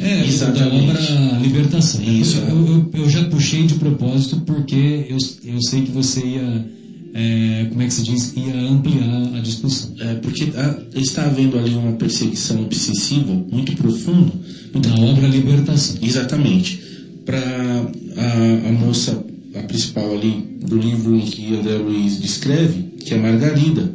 É, 0.00 0.26
Exatamente. 0.26 0.86
da 0.86 0.92
obra 0.92 1.38
Libertação. 1.40 2.00
né? 2.00 2.12
Isso, 2.12 2.38
eu, 2.38 2.66
eu, 2.66 2.90
eu 3.02 3.10
já 3.10 3.24
puxei 3.24 3.66
de 3.66 3.74
propósito 3.74 4.40
porque 4.44 5.06
eu, 5.08 5.16
eu 5.44 5.62
sei 5.62 5.82
que 5.82 5.90
você 5.90 6.20
ia, 6.20 6.66
é, 7.14 7.66
como 7.70 7.82
é 7.82 7.86
que 7.86 7.94
se 7.94 8.02
diz, 8.02 8.32
ia 8.36 8.54
ampliar 8.68 9.36
a 9.36 9.40
discussão. 9.40 9.90
É, 10.00 10.14
porque 10.14 10.48
ah, 10.56 10.76
está 10.94 11.24
havendo 11.24 11.58
ali 11.58 11.74
uma 11.74 11.92
perseguição 11.92 12.62
obsessiva 12.62 13.32
muito 13.50 13.74
profunda. 13.76 14.32
Muito 14.72 14.88
Na 14.88 15.04
obra 15.04 15.26
Libertação. 15.28 15.96
Exatamente. 16.02 16.80
Para 17.24 17.38
a, 17.38 18.68
a 18.68 18.72
moça, 18.72 19.24
a 19.54 19.62
principal 19.62 20.12
ali 20.12 20.58
do 20.66 20.76
livro 20.76 21.14
em 21.16 21.20
que 21.20 21.54
André 21.54 21.76
Luiz 21.76 22.20
descreve, 22.20 22.82
que 23.04 23.14
é 23.14 23.18
Margarida. 23.18 23.92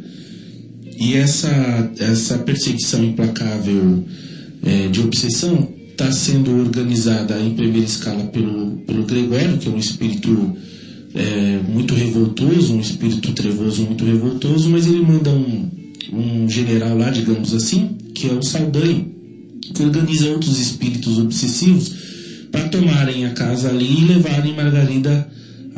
E 0.98 1.14
essa, 1.14 1.92
essa 1.98 2.38
perseguição 2.38 3.04
implacável 3.04 4.04
é, 4.64 4.88
de 4.88 5.00
obsessão 5.00 5.68
está 5.90 6.10
sendo 6.12 6.56
organizada 6.60 7.38
em 7.40 7.54
primeira 7.54 7.86
escala 7.86 8.24
pelo, 8.24 8.78
pelo 8.86 9.04
Gregório, 9.04 9.58
que 9.58 9.68
é 9.68 9.70
um 9.70 9.78
espírito 9.78 10.56
é, 11.14 11.60
muito 11.68 11.94
revoltoso, 11.94 12.74
um 12.74 12.80
espírito 12.80 13.32
trevoso 13.32 13.82
muito 13.82 14.04
revoltoso, 14.04 14.68
mas 14.70 14.86
ele 14.86 15.00
manda 15.00 15.30
um, 15.30 15.68
um 16.12 16.48
general 16.48 16.96
lá, 16.96 17.10
digamos 17.10 17.52
assim, 17.54 17.96
que 18.14 18.28
é 18.28 18.32
o 18.32 18.42
Saldanha, 18.42 19.06
que 19.74 19.82
organiza 19.82 20.28
outros 20.30 20.58
espíritos 20.58 21.18
obsessivos 21.18 21.92
para 22.50 22.68
tomarem 22.68 23.26
a 23.26 23.30
casa 23.30 23.68
ali 23.68 24.00
e 24.00 24.04
levarem 24.04 24.54
Margarida 24.54 25.28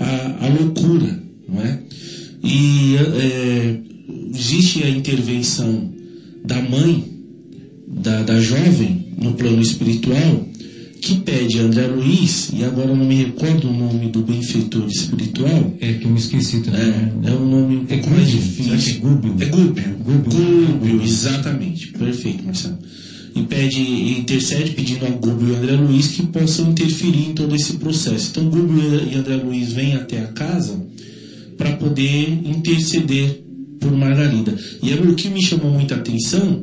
à, 0.01 0.47
à 0.47 0.49
loucura, 0.49 1.23
não 1.49 1.61
é? 1.63 1.79
E 2.43 2.97
é, 2.97 3.77
existe 4.35 4.83
a 4.83 4.89
intervenção 4.91 5.91
da 6.45 6.61
mãe 6.63 7.05
da, 7.87 8.23
da 8.23 8.41
jovem 8.41 9.07
no 9.19 9.35
plano 9.35 9.61
espiritual 9.61 10.47
que 11.03 11.15
pede 11.21 11.59
a 11.59 11.63
André 11.63 11.87
Luiz, 11.87 12.51
e 12.53 12.63
agora 12.63 12.91
eu 12.91 12.97
não 12.97 13.07
me 13.07 13.25
recordo 13.25 13.71
o 13.71 13.73
nome 13.73 14.11
do 14.11 14.21
benfeitor 14.23 14.87
espiritual, 14.87 15.75
É 15.81 15.95
que 15.95 16.05
eu 16.05 16.11
me 16.11 16.19
esqueci 16.19 16.61
também. 16.61 16.81
é, 16.83 17.31
é 17.31 17.33
um 17.33 17.49
nome 17.49 17.87
É 17.89 17.97
mais 18.07 18.29
é 18.29 18.33
difícil. 18.33 19.01
Gúbio? 19.01 19.35
É 19.41 19.47
Gúbio. 19.47 19.85
Gúbio. 20.05 20.31
Gúbio, 20.79 21.03
exatamente. 21.03 21.89
Perfeito, 21.93 22.45
Marcelo. 22.45 22.79
E 23.35 23.43
pede, 23.43 23.81
e 23.81 24.19
intercede 24.19 24.73
pedindo 24.73 25.07
a 25.07 25.11
Gúbio 25.11 25.53
e 25.53 25.57
André 25.57 25.77
Luiz 25.77 26.09
que 26.09 26.23
possam 26.25 26.71
interferir 26.71 27.31
em 27.31 27.35
todo 27.35 27.55
esse 27.55 27.75
processo. 27.75 28.31
Então 28.31 28.51
Gúbio 28.51 29.09
e 29.11 29.15
André 29.17 29.37
Luiz 29.37 29.73
vêm 29.73 29.95
até 29.95 30.21
a 30.21 30.29
casa 30.29 30.81
para 31.57 31.73
poder 31.77 32.41
interceder 32.45 33.41
por 33.81 33.93
Margarida. 33.93 34.55
E 34.83 34.93
aí, 34.93 35.01
o 35.01 35.15
que 35.15 35.29
me 35.29 35.43
chamou 35.43 35.71
muita 35.71 35.95
atenção 35.95 36.63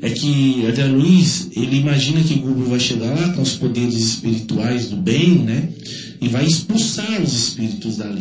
é 0.00 0.10
que 0.10 0.64
André 0.66 0.86
Luiz, 0.86 1.48
ele 1.56 1.78
imagina 1.78 2.22
que 2.22 2.34
Gúbio 2.34 2.66
vai 2.66 2.78
chegar 2.78 3.10
lá 3.10 3.30
com 3.30 3.42
os 3.42 3.54
poderes 3.54 3.94
espirituais 3.94 4.90
do 4.90 4.96
bem, 4.96 5.38
né? 5.38 5.68
E 6.20 6.28
vai 6.28 6.44
expulsar 6.44 7.20
os 7.22 7.32
espíritos 7.32 7.96
dali, 7.96 8.20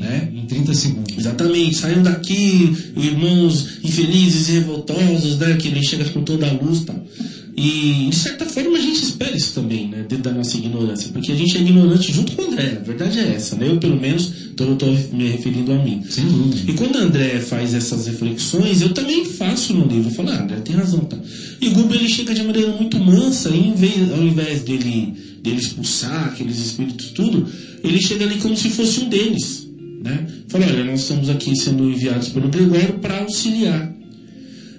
né? 0.00 0.30
Em 0.34 0.46
30 0.46 0.74
segundos. 0.74 1.18
Exatamente, 1.18 1.76
saiam 1.76 2.02
daqui, 2.02 2.76
irmãos 2.96 3.78
infelizes 3.84 4.48
e 4.48 4.52
revoltosos, 4.52 5.38
né? 5.38 5.56
Que 5.56 5.68
ele 5.68 5.82
chega 5.84 6.04
com 6.06 6.22
toda 6.22 6.48
a 6.48 6.52
luz 6.52 6.80
e 6.80 6.84
tal. 6.86 7.06
E 7.54 8.08
de 8.08 8.16
certa 8.16 8.46
forma 8.46 8.78
a 8.78 8.80
gente 8.80 9.02
espera 9.02 9.36
isso 9.36 9.52
também, 9.52 9.88
né? 9.88 9.98
Dentro 10.08 10.24
da 10.24 10.32
nossa 10.32 10.56
ignorância, 10.56 11.10
porque 11.12 11.32
a 11.32 11.34
gente 11.34 11.56
é 11.56 11.60
ignorante 11.60 12.10
junto 12.10 12.32
com 12.32 12.42
o 12.42 12.46
André, 12.46 12.78
a 12.80 12.84
verdade 12.84 13.18
é 13.18 13.34
essa, 13.34 13.56
né? 13.56 13.68
Eu 13.68 13.78
pelo 13.78 14.00
menos 14.00 14.32
estou 14.50 14.74
me 15.12 15.28
referindo 15.28 15.72
a 15.72 15.76
mim. 15.76 16.02
Sem 16.08 16.24
dúvida. 16.24 16.70
E 16.70 16.74
quando 16.74 16.96
André 16.96 17.40
faz 17.40 17.74
essas 17.74 18.06
reflexões, 18.06 18.80
eu 18.80 18.94
também 18.94 19.24
faço 19.24 19.74
no 19.74 19.86
livro. 19.86 20.10
Eu 20.10 20.14
falo, 20.14 20.30
ah, 20.30 20.42
André 20.42 20.56
tem 20.60 20.74
razão, 20.76 21.00
tá? 21.00 21.18
E 21.60 21.68
o 21.68 21.72
Gubo 21.72 21.94
ele 21.94 22.08
chega 22.08 22.34
de 22.34 22.42
maneira 22.42 22.72
muito 22.72 22.98
mansa, 22.98 23.50
e 23.50 23.68
em 23.68 23.74
vez, 23.74 24.10
ao 24.10 24.22
invés 24.22 24.62
dele, 24.62 25.14
dele 25.42 25.58
expulsar 25.58 26.28
aqueles 26.28 26.58
espíritos 26.58 27.10
tudo, 27.10 27.46
ele 27.84 28.00
chega 28.00 28.24
ali 28.24 28.36
como 28.36 28.56
se 28.56 28.70
fosse 28.70 29.00
um 29.00 29.08
deles, 29.08 29.68
né? 30.02 30.26
Fala, 30.48 30.66
olha, 30.66 30.84
nós 30.84 31.00
estamos 31.00 31.28
aqui 31.28 31.54
sendo 31.56 31.90
enviados 31.90 32.30
pelo 32.30 32.48
Gregório 32.48 32.98
para 32.98 33.20
auxiliar. 33.20 33.92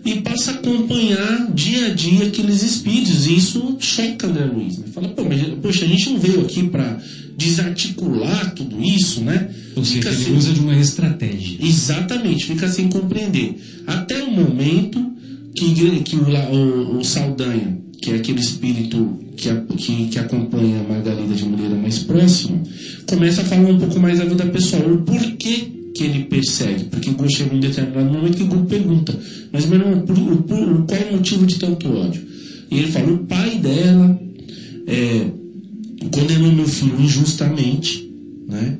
E 0.05 0.15
passa 0.21 0.51
a 0.51 0.53
acompanhar 0.55 1.51
dia 1.53 1.87
a 1.87 1.89
dia 1.93 2.25
aqueles 2.25 2.61
espíritos, 2.61 3.25
e 3.25 3.37
isso 3.37 3.77
choca 3.79 4.27
André 4.27 4.45
Luiz. 4.45 4.77
Né? 4.77 4.85
Fala, 4.93 5.07
Pô, 5.09 5.23
mas, 5.23 5.41
poxa, 5.61 5.85
a 5.85 5.87
gente 5.87 6.09
não 6.09 6.19
veio 6.19 6.41
aqui 6.41 6.63
para 6.67 6.99
desarticular 7.37 8.53
tudo 8.53 8.81
isso, 8.83 9.21
né? 9.21 9.49
Ou 9.75 9.83
seja, 9.85 10.09
ele 10.09 10.15
assim- 10.17 10.35
usa 10.37 10.51
de 10.53 10.59
uma 10.59 10.75
estratégia. 10.77 11.57
Exatamente, 11.61 12.45
fica 12.45 12.67
sem 12.67 12.89
compreender. 12.89 13.55
Até 13.87 14.21
o 14.23 14.31
momento 14.31 14.99
que, 15.55 15.73
que 16.01 16.15
o, 16.15 16.25
o, 16.27 16.99
o 16.99 17.03
Saldanha, 17.03 17.77
que 18.01 18.11
é 18.11 18.15
aquele 18.15 18.39
espírito 18.39 19.17
que, 19.37 19.49
a- 19.49 19.61
que, 19.77 20.07
que 20.07 20.19
acompanha 20.19 20.79
a 20.79 20.83
Margarida 20.83 21.33
de 21.33 21.45
maneira 21.45 21.75
mais 21.75 21.99
próxima, 21.99 22.61
começa 23.07 23.41
a 23.41 23.45
falar 23.45 23.69
um 23.69 23.79
pouco 23.79 23.99
mais 23.99 24.19
da 24.19 24.25
vida 24.25 24.45
pessoal. 24.47 24.83
O 24.91 24.97
porquê 25.03 25.67
que 25.93 26.03
ele 26.03 26.19
persegue. 26.19 26.85
Porque 26.85 27.09
o 27.09 27.13
Gol 27.13 27.27
chega 27.29 27.53
um 27.53 27.59
determinado 27.59 28.11
momento 28.11 28.37
que 28.37 28.43
o 28.43 28.47
Gol 28.47 28.63
pergunta, 28.63 29.15
mas 29.51 29.65
meu 29.65 29.79
irmão, 29.79 29.99
por- 29.99 30.15
por- 30.43 30.83
qual 30.85 30.99
é 30.99 31.03
o 31.05 31.13
motivo 31.13 31.45
de 31.45 31.55
tanto 31.57 31.89
ódio? 31.89 32.21
E 32.71 32.77
ele 32.77 32.87
fala, 32.87 33.11
o 33.11 33.17
pai 33.25 33.57
dela 33.57 34.17
é, 34.87 35.27
condenou 36.11 36.51
meu 36.51 36.67
filho 36.67 36.99
injustamente, 36.99 38.03
né? 38.47 38.73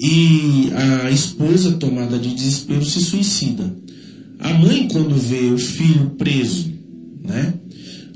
E 0.00 0.70
a 1.04 1.10
esposa, 1.10 1.72
tomada 1.72 2.18
de 2.18 2.32
desespero, 2.32 2.84
se 2.84 3.00
suicida. 3.00 3.74
A 4.38 4.54
mãe, 4.54 4.86
quando 4.86 5.16
vê 5.16 5.50
o 5.52 5.58
filho 5.58 6.10
preso, 6.16 6.66
né? 7.24 7.52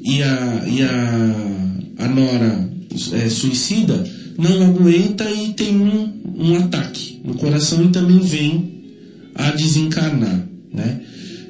E 0.04 0.22
a, 0.22 0.64
e 0.68 0.82
a, 0.82 1.74
a 1.98 2.08
nora 2.08 2.70
é, 3.12 3.28
suicida, 3.28 4.04
não 4.38 4.66
aguenta 4.66 5.30
e 5.30 5.52
tem 5.52 5.76
um, 5.76 6.10
um 6.36 6.56
ataque 6.56 7.20
no 7.24 7.34
coração 7.34 7.84
e 7.84 7.88
também 7.88 8.18
vem 8.20 8.72
a 9.34 9.50
desencarnar, 9.50 10.46
né? 10.72 11.00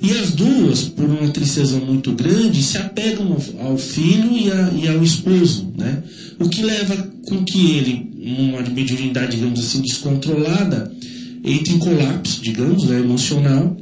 E 0.03 0.11
as 0.19 0.33
duas, 0.33 0.83
por 0.89 1.05
uma 1.05 1.29
tristeza 1.29 1.79
muito 1.79 2.13
grande, 2.13 2.61
se 2.61 2.77
apegam 2.77 3.37
ao, 3.61 3.79
filho 3.79 4.37
e, 4.37 4.51
a- 4.51 4.73
e 4.83 4.89
ao 4.89 5.03
esposo, 5.03 5.73
né? 5.79 6.03
O 6.41 6.49
que 6.49 6.63
leva 6.63 6.97
com 7.25 7.45
que 7.45 7.71
ele, 7.77 8.11
numa 8.17 8.63
mediunidade, 8.63 9.37
digamos 9.37 9.61
assim, 9.61 9.81
descontrolada, 9.81 10.91
entre 11.45 11.75
em 11.75 11.79
colapso, 11.79 12.43
digamos, 12.43 12.85
né, 12.85 12.99
emocional, 12.99 13.77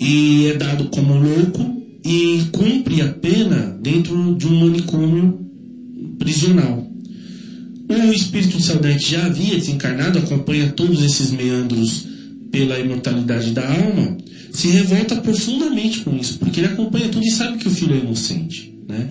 e 0.00 0.46
é 0.48 0.54
dado 0.54 0.86
como 0.86 1.14
louco 1.14 1.80
e 2.04 2.40
cumpre 2.50 3.00
a 3.02 3.08
pena 3.08 3.78
dentro 3.80 4.34
de 4.34 4.46
um 4.48 4.60
manicômio 4.60 5.38
prisional. 6.18 6.91
O 7.92 8.12
espírito 8.12 8.58
de 8.58 8.94
que 8.98 9.10
já 9.10 9.26
havia 9.26 9.56
desencarnado, 9.56 10.18
acompanha 10.18 10.70
todos 10.70 11.02
esses 11.02 11.30
meandros 11.30 12.06
pela 12.50 12.78
imortalidade 12.78 13.50
da 13.50 13.66
alma, 13.66 14.16
se 14.50 14.68
revolta 14.68 15.16
profundamente 15.16 16.00
com 16.00 16.16
isso, 16.16 16.38
porque 16.38 16.60
ele 16.60 16.68
acompanha 16.68 17.08
tudo 17.08 17.24
e 17.24 17.30
sabe 17.30 17.58
que 17.58 17.68
o 17.68 17.70
filho 17.70 17.94
é 17.94 17.98
inocente. 17.98 18.74
Né? 18.88 19.10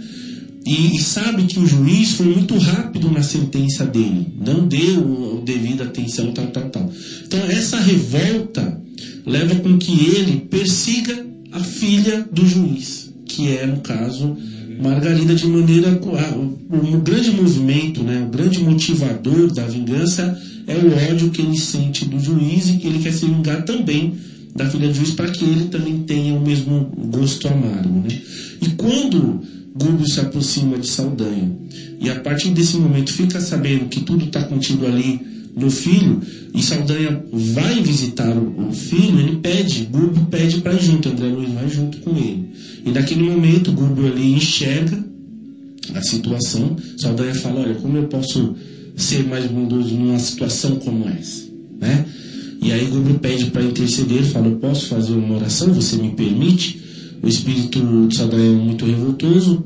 E, 0.66 0.96
e 0.96 1.00
sabe 1.02 1.44
que 1.46 1.60
o 1.60 1.66
juiz 1.66 2.12
foi 2.12 2.28
muito 2.28 2.56
rápido 2.58 3.10
na 3.12 3.24
sentença 3.24 3.84
dele, 3.86 4.28
não 4.40 4.68
deu 4.68 5.42
devida 5.44 5.86
atenção, 5.86 6.32
tal, 6.32 6.48
tal, 6.48 6.70
tal. 6.70 6.94
Então, 7.26 7.40
essa 7.46 7.80
revolta 7.80 8.80
leva 9.26 9.56
com 9.56 9.78
que 9.78 9.92
ele 9.92 10.42
persiga 10.50 11.26
a 11.52 11.60
filha 11.60 12.28
do 12.32 12.48
juiz, 12.48 13.12
que 13.26 13.48
é, 13.58 13.66
no 13.66 13.82
caso, 13.82 14.38
Margarida, 14.82 15.36
de 15.36 15.46
maneira. 15.48 16.00
O, 16.02 16.96
o 16.96 17.02
grande 17.02 17.32
movimento, 17.32 18.04
né, 18.04 18.26
o 18.28 18.30
grande 18.30 18.60
motivador 18.64 19.54
da 19.54 19.66
vingança 19.66 20.38
é 20.68 20.76
o 20.76 21.12
ódio 21.12 21.30
que 21.30 21.42
ele 21.42 21.58
sente 21.58 22.06
do 22.06 22.20
juiz 22.20 22.70
e 22.70 22.78
que 22.78 22.88
ele 22.88 23.00
quer 23.00 23.14
se 23.14 23.26
vingar 23.26 23.64
também 23.64 24.14
da 24.56 24.68
filha 24.70 24.88
do 24.88 24.94
juiz 24.94 25.12
para 25.12 25.30
que 25.30 25.44
ele 25.44 25.66
também 25.66 26.00
tenha 26.00 26.34
o 26.34 26.42
mesmo 26.42 26.92
gosto 27.12 27.48
amargo. 27.48 28.02
Né? 28.02 28.22
E 28.62 28.70
quando 28.72 29.42
Gúlio 29.74 30.06
se 30.06 30.20
aproxima 30.20 30.78
de 30.78 30.88
Saldanha 30.88 31.52
e 32.00 32.10
a 32.10 32.20
partir 32.20 32.50
desse 32.50 32.76
momento 32.78 33.14
fica 33.14 33.40
sabendo 33.40 33.86
que 33.86 34.02
tudo 34.02 34.26
está 34.26 34.44
contido 34.44 34.86
ali 34.86 35.20
no 35.56 35.70
filho 35.70 36.20
e 36.54 36.62
Saldanha 36.62 37.24
vai 37.32 37.82
visitar 37.82 38.38
o, 38.38 38.72
filho, 38.74 39.20
ele 39.20 39.38
pede, 39.38 39.86
Gúlio 39.86 40.28
pede 40.30 40.62
para 40.62 40.74
ir 40.74 40.82
junto, 40.82 41.10
André 41.10 41.28
Luiz 41.28 41.52
vai 41.52 41.70
junto 41.70 41.98
com 42.00 42.16
ele. 42.18 42.50
E 42.86 42.92
naquele 42.92 43.24
momento 43.24 43.72
Gúlio 43.72 44.12
ali 44.12 44.34
enxerga 44.34 45.04
a 45.94 46.02
situação, 46.02 46.76
Saldanha 46.98 47.36
fala, 47.36 47.62
olha, 47.62 47.76
como 47.76 47.98
eu 47.98 48.08
posso 48.08 48.56
ser 48.96 49.24
mais 49.26 49.46
bondoso 49.46 49.96
numa 49.96 50.20
situação 50.20 50.76
como 50.78 51.08
essa, 51.08 51.44
né? 51.80 52.06
E 52.62 52.72
aí 52.72 52.86
Gúlio 52.86 53.20
pede 53.20 53.46
para 53.46 53.64
interceder, 53.64 54.24
fala, 54.24 54.48
eu 54.48 54.58
posso 54.58 54.88
fazer 54.88 55.14
uma 55.14 55.36
oração, 55.36 55.74
você 55.74 55.96
me 55.96 56.12
permite? 56.12 56.80
O 57.24 57.28
espírito 57.28 58.08
de 58.08 58.16
Saldanha 58.16 58.52
é 58.52 58.56
muito 58.56 58.86
revoltoso, 58.86 59.64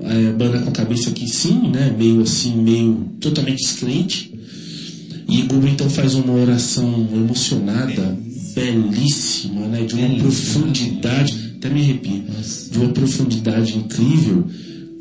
é, 0.00 0.32
banda 0.32 0.58
com 0.60 0.68
a 0.68 0.72
cabeça 0.72 1.10
aqui 1.10 1.28
sim, 1.28 1.68
né? 1.70 1.94
Meio 1.96 2.20
assim, 2.22 2.56
meio 2.56 3.08
totalmente 3.20 3.58
descrente. 3.58 4.32
E 5.28 5.42
Gúlio 5.42 5.68
então 5.68 5.88
faz 5.90 6.14
uma 6.14 6.32
oração 6.34 7.08
emocionada, 7.12 8.16
belíssima, 8.54 9.66
né? 9.66 9.84
De 9.84 9.94
uma 9.94 10.16
profundidade, 10.18 11.45
até 11.56 11.70
me 11.70 11.80
arrepio, 11.80 12.22
de 12.70 12.78
uma 12.78 12.88
profundidade 12.90 13.76
incrível. 13.76 14.44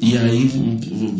E 0.01 0.17
aí 0.17 0.49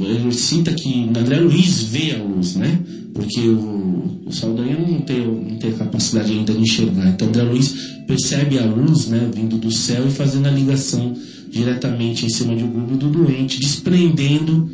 ele 0.02 0.32
sinta 0.34 0.74
que 0.74 1.04
André 1.04 1.40
Luiz 1.40 1.84
vê 1.84 2.12
a 2.12 2.22
luz, 2.22 2.56
né? 2.56 2.80
Porque 3.14 3.40
o, 3.42 4.22
o 4.26 4.32
Saldanha 4.32 4.78
não 4.78 5.00
tem, 5.02 5.26
não 5.26 5.58
tem 5.58 5.72
a 5.72 5.76
capacidade 5.76 6.32
ainda 6.32 6.54
de 6.54 6.60
enxergar. 6.60 7.08
Então 7.10 7.30
André 7.30 7.44
Luiz 7.44 7.74
percebe 8.06 8.60
a 8.60 8.66
luz, 8.66 9.08
né? 9.08 9.30
Vindo 9.34 9.58
do 9.58 9.72
céu 9.72 10.06
e 10.08 10.12
fazendo 10.12 10.48
a 10.48 10.52
ligação 10.52 11.14
diretamente 11.50 12.26
em 12.26 12.30
cima 12.30 12.56
de 12.56 12.64
Google 12.64 12.98
do 12.98 13.10
doente, 13.10 13.60
desprendendo 13.60 14.70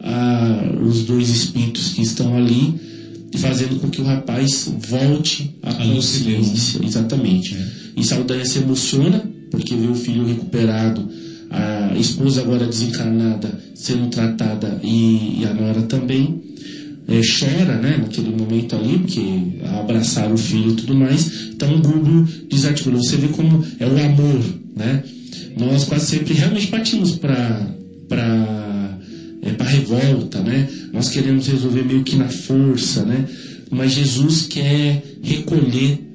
ah, 0.00 0.78
os 0.82 1.04
dois 1.04 1.28
espíritos 1.28 1.90
que 1.90 2.02
estão 2.02 2.34
ali 2.36 2.74
e 3.32 3.38
fazendo 3.38 3.78
com 3.80 3.88
que 3.88 4.00
o 4.00 4.04
rapaz 4.04 4.72
volte 4.88 5.54
à 5.62 5.70
a 5.70 5.74
consciência. 5.74 6.80
Exatamente. 6.84 7.54
É. 7.54 7.68
E 7.96 8.04
Saldanha 8.04 8.44
se 8.44 8.58
emociona 8.58 9.22
porque 9.52 9.76
vê 9.76 9.86
o 9.86 9.94
filho 9.94 10.26
recuperado 10.26 11.08
a 11.52 11.94
esposa 11.98 12.40
agora 12.40 12.66
desencarnada 12.66 13.60
sendo 13.74 14.08
tratada 14.08 14.80
e, 14.82 15.40
e 15.40 15.46
a 15.46 15.52
nora 15.52 15.82
também 15.82 16.40
é, 17.06 17.20
chora 17.20 17.76
né, 17.78 17.98
naquele 17.98 18.30
momento 18.30 18.74
ali, 18.74 18.98
porque 18.98 19.20
abraçaram 19.78 20.34
o 20.34 20.38
filho 20.38 20.70
e 20.70 20.76
tudo 20.76 20.94
mais. 20.94 21.50
Então 21.50 21.74
o 21.74 21.80
Google 21.80 22.26
desarticula. 22.48 22.96
Você 22.96 23.16
vê 23.16 23.28
como 23.28 23.64
é 23.78 23.86
o 23.86 24.04
amor. 24.04 24.44
Né? 24.74 25.02
Nós 25.58 25.84
quase 25.84 26.06
sempre 26.06 26.32
realmente 26.32 26.68
partimos 26.68 27.12
para 27.16 27.68
é, 29.42 29.50
para 29.52 29.66
revolta, 29.66 30.40
né? 30.40 30.68
Nós 30.92 31.10
queremos 31.10 31.48
resolver 31.48 31.82
meio 31.82 32.04
que 32.04 32.14
na 32.14 32.28
força, 32.28 33.04
né? 33.04 33.26
Mas 33.70 33.92
Jesus 33.92 34.46
quer 34.46 35.02
recolher 35.20 36.11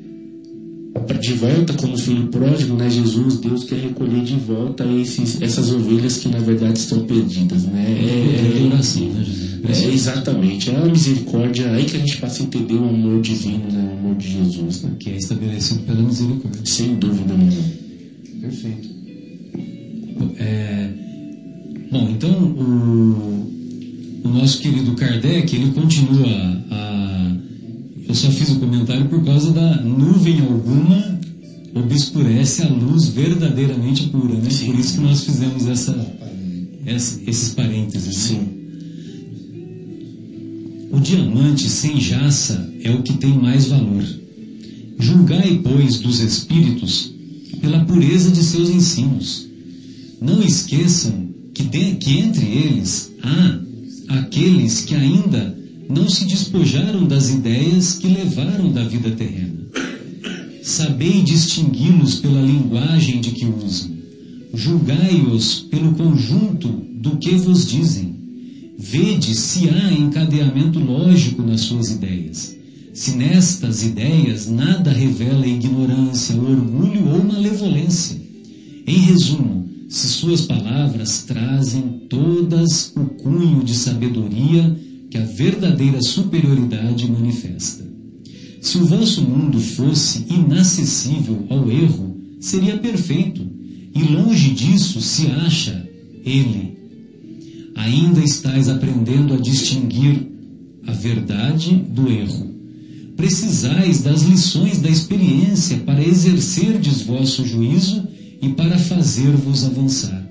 de 1.19 1.33
volta 1.33 1.73
como 1.73 1.97
filho 1.97 2.27
pródigo, 2.27 2.75
né? 2.75 2.89
Jesus, 2.89 3.39
Deus 3.39 3.63
quer 3.63 3.79
recolher 3.79 4.23
de 4.23 4.35
volta 4.35 4.85
esses, 4.85 5.41
essas 5.41 5.71
ovelhas 5.71 6.17
que 6.17 6.29
na 6.29 6.39
verdade 6.39 6.79
estão 6.79 7.05
perdidas, 7.05 7.63
né? 7.63 7.85
É, 7.87 8.61
é, 8.61 8.65
oração, 8.65 9.09
né, 9.09 9.23
Jesus? 9.23 9.57
É, 9.67 9.93
exatamente, 9.93 10.69
é 10.69 10.75
a 10.75 10.85
misericórdia, 10.85 11.71
aí 11.71 11.85
que 11.85 11.97
a 11.97 11.99
gente 11.99 12.17
passa 12.17 12.41
a 12.41 12.45
entender 12.45 12.75
o 12.75 12.87
amor 12.87 13.21
divino, 13.21 13.71
né? 13.71 13.95
O 13.95 13.99
amor 13.99 14.15
de 14.15 14.31
Jesus, 14.31 14.83
né? 14.83 14.91
Que 14.99 15.11
é 15.11 15.17
estabelecido 15.17 15.81
pela 15.81 16.01
misericórdia. 16.01 16.61
Sem 16.65 16.95
dúvida 16.95 17.33
nenhuma. 17.33 17.87
Perfeito. 18.41 18.89
É, 20.39 20.89
bom, 21.91 22.09
então 22.09 22.31
o, 22.31 23.51
o 24.23 24.29
nosso 24.29 24.59
querido 24.59 24.93
Kardec, 24.93 25.55
ele 25.55 25.71
continua 25.71 26.63
a 26.71 27.06
eu 28.07 28.15
só 28.15 28.31
fiz 28.31 28.49
o 28.49 28.59
comentário 28.59 29.05
por 29.09 29.23
causa 29.23 29.51
da 29.51 29.81
nuvem 29.81 30.39
alguma 30.41 31.17
obscurece 31.75 32.63
a 32.63 32.69
luz 32.69 33.09
verdadeiramente 33.09 34.07
pura, 34.09 34.35
né? 34.35 34.49
Sim. 34.49 34.67
Por 34.67 34.79
isso 34.79 34.93
que 34.93 35.01
nós 35.01 35.23
fizemos 35.23 35.67
essa, 35.67 36.15
essa 36.85 37.21
esses 37.27 37.53
parênteses. 37.53 38.15
Sim. 38.15 38.47
O 40.91 40.99
diamante 40.99 41.69
sem 41.69 41.99
jaça 41.99 42.73
é 42.81 42.91
o 42.91 43.03
que 43.03 43.13
tem 43.13 43.33
mais 43.33 43.67
valor. 43.67 44.03
Julgai, 44.97 45.59
pois, 45.63 45.99
dos 45.99 46.19
espíritos 46.21 47.11
pela 47.61 47.85
pureza 47.85 48.31
de 48.31 48.43
seus 48.43 48.69
ensinos. 48.69 49.47
Não 50.21 50.41
esqueçam 50.41 51.27
que, 51.53 51.63
de, 51.63 51.95
que 51.95 52.17
entre 52.17 52.45
eles 52.45 53.11
há 53.21 53.59
aqueles 54.19 54.81
que 54.81 54.95
ainda 54.95 55.55
não 55.89 56.09
se 56.09 56.25
despojaram 56.25 57.05
das 57.05 57.29
ideias 57.29 57.93
que 57.93 58.07
levaram 58.07 58.71
da 58.71 58.83
vida 58.83 59.11
terrena. 59.11 59.57
Sabei 60.61 61.21
distingui-los 61.21 62.15
pela 62.15 62.41
linguagem 62.41 63.21
de 63.21 63.31
que 63.31 63.45
usam. 63.45 63.95
Julgai-os 64.53 65.61
pelo 65.69 65.93
conjunto 65.93 66.67
do 66.67 67.17
que 67.17 67.35
vos 67.35 67.67
dizem. 67.67 68.15
Vede 68.77 69.33
se 69.33 69.69
há 69.69 69.93
encadeamento 69.93 70.79
lógico 70.79 71.41
nas 71.41 71.61
suas 71.61 71.89
ideias. 71.89 72.55
Se 72.93 73.11
nestas 73.11 73.83
ideias 73.83 74.47
nada 74.49 74.91
revela 74.91 75.47
ignorância, 75.47 76.35
orgulho 76.35 77.07
ou 77.09 77.23
malevolência. 77.23 78.19
Em 78.85 78.97
resumo, 78.99 79.69
se 79.87 80.07
suas 80.07 80.41
palavras 80.41 81.23
trazem 81.23 82.01
todas 82.09 82.91
o 82.95 83.05
cunho 83.05 83.63
de 83.63 83.73
sabedoria 83.73 84.75
que 85.09 85.17
a 85.17 85.23
verdadeira 85.23 86.01
superioridade 86.01 87.09
manifesta. 87.09 87.85
Se 88.61 88.77
o 88.77 88.85
vosso 88.85 89.21
mundo 89.21 89.59
fosse 89.59 90.25
inacessível 90.29 91.45
ao 91.49 91.71
erro, 91.71 92.17
seria 92.39 92.77
perfeito, 92.77 93.47
e 93.95 94.03
longe 94.03 94.51
disso 94.51 95.01
se 95.01 95.27
acha 95.27 95.87
ele. 96.25 96.77
Ainda 97.75 98.23
estáis 98.23 98.67
aprendendo 98.67 99.33
a 99.33 99.37
distinguir 99.37 100.27
a 100.85 100.91
verdade 100.91 101.75
do 101.75 102.09
erro. 102.09 102.55
Precisais 103.15 104.01
das 104.01 104.23
lições 104.23 104.79
da 104.79 104.89
experiência 104.89 105.77
para 105.79 106.03
exercerdes 106.03 107.01
vosso 107.01 107.45
juízo 107.45 108.07
e 108.41 108.49
para 108.49 108.77
fazer-vos 108.77 109.65
avançar. 109.65 110.27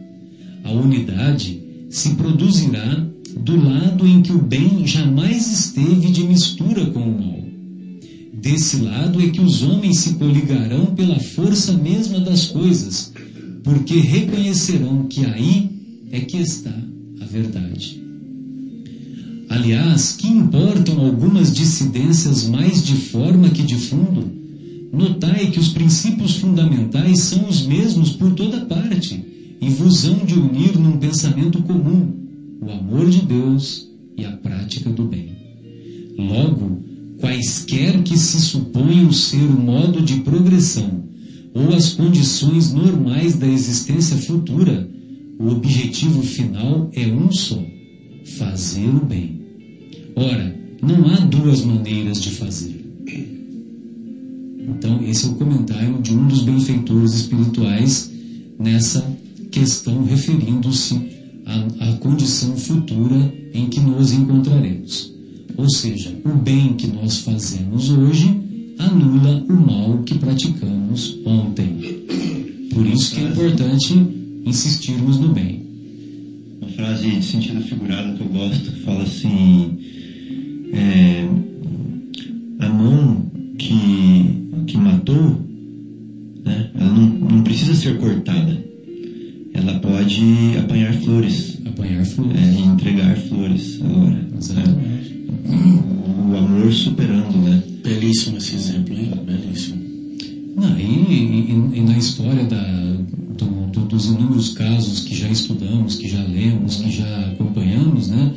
A 0.63 0.71
unidade 0.73 1.61
se 1.91 2.11
produzirá 2.11 3.07
do 3.37 3.63
lado 3.63 4.07
em 4.07 4.23
que 4.23 4.33
o 4.33 4.39
bem 4.39 4.87
jamais 4.87 5.47
esteve 5.47 6.11
de 6.11 6.25
mistura 6.25 6.87
com 6.87 7.01
o 7.01 7.21
mal. 7.21 7.45
Desse 8.33 8.79
lado 8.79 9.21
é 9.21 9.29
que 9.29 9.41
os 9.41 9.63
homens 9.63 9.99
se 9.99 10.15
coligarão 10.15 10.87
pela 10.87 11.19
força 11.21 11.73
mesma 11.73 12.21
das 12.21 12.47
coisas, 12.47 13.13
porque 13.63 13.99
reconhecerão 13.99 15.05
que 15.05 15.25
aí 15.27 15.71
é 16.11 16.21
que 16.21 16.39
está 16.39 16.75
a 17.21 17.25
verdade. 17.25 18.03
Aliás, 19.49 20.13
que 20.13 20.27
importam 20.27 21.05
algumas 21.05 21.55
dissidências 21.55 22.49
mais 22.49 22.85
de 22.85 22.95
forma 22.95 23.51
que 23.51 23.63
de 23.63 23.77
fundo? 23.77 24.31
Notai 24.93 25.51
que 25.51 25.61
os 25.61 25.69
princípios 25.69 26.37
fundamentais 26.37 27.21
são 27.21 27.49
os 27.49 27.67
mesmos 27.67 28.11
por 28.11 28.33
toda 28.33 28.65
parte 28.65 29.25
e 29.61 29.69
vos 29.69 30.05
hão 30.05 30.25
de 30.25 30.35
unir 30.35 30.79
num 30.79 30.99
pensamento 30.99 31.63
comum 31.63 32.26
o 32.61 32.71
amor 32.71 33.09
de 33.09 33.23
Deus 33.23 33.89
e 34.17 34.25
a 34.25 34.33
prática 34.33 34.91
do 34.91 35.05
bem. 35.05 35.31
Logo, 36.19 36.83
quaisquer 37.19 38.03
que 38.03 38.17
se 38.17 38.41
suponham 38.41 39.13
ser 39.13 39.43
o 39.43 39.61
modo 39.61 40.03
de 40.03 40.21
progressão 40.21 41.05
ou 41.55 41.75
as 41.75 41.93
condições 41.93 42.73
normais 42.73 43.37
da 43.37 43.47
existência 43.47 44.17
futura, 44.17 44.89
o 45.39 45.49
objetivo 45.49 46.23
final 46.23 46.91
é 46.95 47.07
um 47.07 47.31
só: 47.31 47.63
fazer 48.39 48.89
o 48.89 49.05
bem. 49.05 49.41
Ora, 50.15 50.55
não 50.83 51.07
há 51.07 51.17
duas 51.21 51.63
maneiras 51.63 52.21
de 52.23 52.31
fazer. 52.31 52.85
Então, 54.69 55.03
esse 55.05 55.27
é 55.27 55.29
o 55.29 55.35
comentário 55.35 56.01
de 56.03 56.13
um 56.13 56.27
dos 56.27 56.43
benfeitores 56.43 57.15
espirituais 57.15 58.11
nessa 58.59 59.07
questão 59.51 60.05
referindo-se 60.05 61.16
à, 61.47 61.91
à 61.91 61.93
condição 61.95 62.57
futura 62.57 63.33
em 63.55 63.69
que 63.69 63.81
nos 63.81 64.13
encontraremos. 64.13 65.15
Ou 65.57 65.71
seja, 65.71 66.15
o 66.25 66.37
bem 66.37 66.75
que 66.75 66.87
nós 66.89 67.19
fazemos 67.19 67.91
hoje 67.91 68.29
anula 68.79 69.43
o 69.49 69.53
mal 69.55 70.03
que 70.03 70.19
praticamos 70.19 71.19
ontem. 71.25 72.05
Por 72.73 72.87
isso 72.87 73.15
que 73.15 73.21
é 73.23 73.29
importante 73.29 73.95
insistirmos 74.45 75.19
no 75.19 75.33
bem. 75.33 75.65
Uma 76.61 76.71
frase 76.71 77.11
de 77.11 77.25
sentido 77.25 77.63
figurado 77.63 78.17
que 78.17 78.23
eu 78.23 78.29
gosto 78.29 78.73
fala 78.85 79.03
assim: 79.03 79.79
é, 80.73 81.27
a 82.59 82.69
mão 82.69 83.31
que, 83.57 84.49
que 84.67 84.77
matou, 84.77 85.41
né, 86.45 86.71
ela 86.75 86.93
não, 86.93 87.09
não 87.09 87.43
precisa 87.43 87.75
ser 87.75 87.97
cortada. 87.99 88.63
Ela 89.57 89.79
pode 89.81 90.57
apanhar 90.59 90.93
flores. 90.95 91.59
Apanhar 91.67 92.05
flores. 92.05 92.37
É, 92.41 92.53
e 92.53 92.63
entregar 92.63 93.17
flores 93.17 93.81
agora. 93.83 94.27
Exatamente. 94.39 95.17
O, 95.49 96.31
o 96.33 96.37
amor 96.37 96.73
superando, 96.73 97.37
né? 97.39 97.63
Belíssimo 97.83 98.37
esse 98.39 98.55
exemplo, 98.57 98.95
hein? 98.99 99.11
Belíssimo. 99.25 99.77
Não, 100.57 100.79
e, 100.79 100.83
e- 100.83 101.79
e 101.79 101.81
na 101.83 101.97
história 101.99 102.45
da- 102.45 102.97
do- 103.39 103.67
do- 103.71 103.85
dos 103.87 104.07
inúmeros 104.07 104.51
casos 104.51 105.01
que 105.01 105.15
já 105.15 105.29
estudamos, 105.29 105.97
que 105.97 106.09
já 106.09 106.23
lemos, 106.23 106.77
que 106.77 106.91
já 106.91 107.29
acompanhamos, 107.29 108.09
né? 108.09 108.33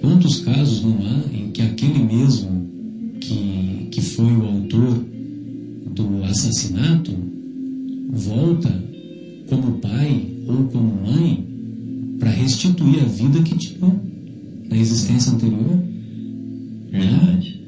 Quantos 0.00 0.36
casos 0.40 0.82
não 0.82 0.98
há 1.06 1.34
em 1.36 1.50
que 1.50 1.60
aquele 1.62 1.98
mesmo 1.98 2.66
que, 3.20 3.88
que 3.90 4.00
foi 4.00 4.32
o 4.32 4.44
autor 4.44 5.04
do 5.94 6.24
assassinato 6.24 7.12
volta 8.10 8.72
como 9.48 9.78
pai 9.78 10.22
ou 10.48 10.64
como 10.64 11.06
mãe 11.06 11.46
para 12.18 12.30
restituir 12.30 13.02
a 13.02 13.04
vida 13.04 13.40
que 13.42 13.56
tinha 13.56 13.94
na 14.68 14.76
existência 14.76 15.32
anterior? 15.32 15.78
Verdade. 16.90 17.60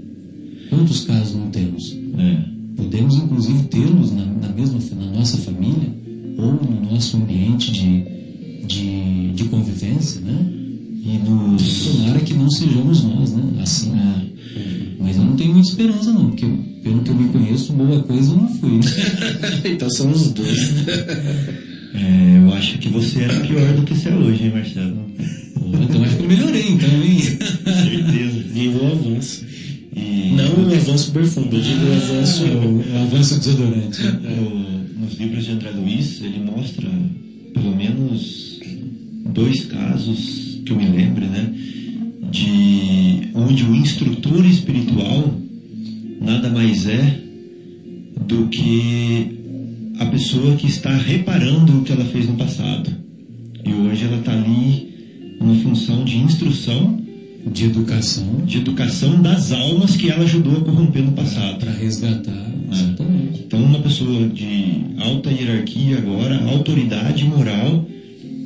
Quantos 0.70 1.04
casos 1.04 1.36
não 1.36 1.50
temos? 1.50 1.96
É. 2.18 2.44
Podemos, 2.76 3.16
inclusive, 3.16 3.64
tê-los 3.64 4.12
na, 4.12 4.24
na 4.24 4.48
mesma 4.48 4.78
na 4.96 5.18
nossa 5.18 5.36
família 5.38 5.94
ou 6.38 6.52
no 6.54 6.90
nosso 6.90 7.16
ambiente 7.18 7.70
de, 7.70 8.04
de, 8.66 9.32
de 9.32 9.44
convivência, 9.44 10.20
né? 10.22 10.46
E 11.02 11.18
nos. 11.18 11.86
Tomara 11.86 12.20
que 12.20 12.34
não 12.34 12.50
sejamos 12.50 13.02
nós, 13.02 13.32
né? 13.32 13.42
Assim. 13.60 13.92
Mas 14.98 15.16
eu 15.16 15.24
não 15.24 15.36
tenho 15.36 15.52
muita 15.52 15.68
esperança, 15.68 16.12
não, 16.12 16.28
porque 16.30 16.46
pelo 16.82 17.02
que 17.02 17.10
eu 17.10 17.14
me 17.14 17.28
conheço, 17.28 17.72
boa 17.72 18.02
coisa 18.02 18.32
eu 18.32 18.36
não 18.36 18.48
fui. 18.48 18.78
né? 18.78 18.82
então 19.64 19.90
são 19.90 20.10
os 20.10 20.32
dois. 20.32 20.70
É, 21.94 22.38
eu 22.38 22.52
acho 22.54 22.78
que 22.78 22.88
você 22.88 23.20
era 23.22 23.40
pior 23.40 23.72
do 23.74 23.82
que 23.82 23.94
você 23.94 24.08
é 24.08 24.14
hoje, 24.14 24.44
hein, 24.44 24.50
Marcelo? 24.50 25.06
Pô, 25.58 25.66
então 25.82 26.02
acho 26.04 26.16
que 26.16 26.22
eu 26.22 26.28
melhorei, 26.28 26.68
então, 26.70 26.88
hein? 27.02 27.18
Certeza. 27.20 28.40
O 28.60 28.86
avanço. 28.92 29.40
E 29.96 30.32
Não 30.34 30.64
o 30.68 30.74
avanço 30.74 31.10
perfume, 31.12 31.48
eu 31.52 31.60
digo 31.60 31.84
o 31.86 31.92
avanço. 31.92 32.44
o, 32.44 32.78
o 32.78 33.02
avanço 33.02 33.38
desodorante. 33.38 34.02
no- 34.02 35.00
nos 35.04 35.14
livros 35.18 35.44
de 35.44 35.50
André 35.52 35.70
Luiz, 35.70 36.20
ele 36.22 36.38
mostra 36.40 36.88
pelo 37.54 37.74
menos 37.74 38.60
dois 39.32 39.64
casos 39.64 40.60
que 40.64 40.72
eu 40.72 40.76
me 40.76 40.86
lembro, 40.86 41.26
né? 41.26 41.52
De 42.30 43.30
onde 43.34 43.64
o 43.64 43.74
instrutor 43.74 44.44
espiritual 44.46 44.79
educação 58.00 58.24
de 58.46 58.58
educação 58.58 59.22
das 59.22 59.52
almas 59.52 59.94
que 59.96 60.08
ela 60.08 60.24
ajudou 60.24 60.56
a 60.56 60.60
corromper 60.60 61.04
no 61.04 61.12
passado. 61.12 61.58
para 61.58 61.70
resgatar, 61.70 62.46
exatamente. 62.72 63.42
Então, 63.46 63.62
uma 63.62 63.78
pessoa 63.80 64.26
de 64.28 64.86
alta 64.98 65.30
hierarquia 65.30 65.98
agora, 65.98 66.42
autoridade 66.50 67.24
moral, 67.24 67.84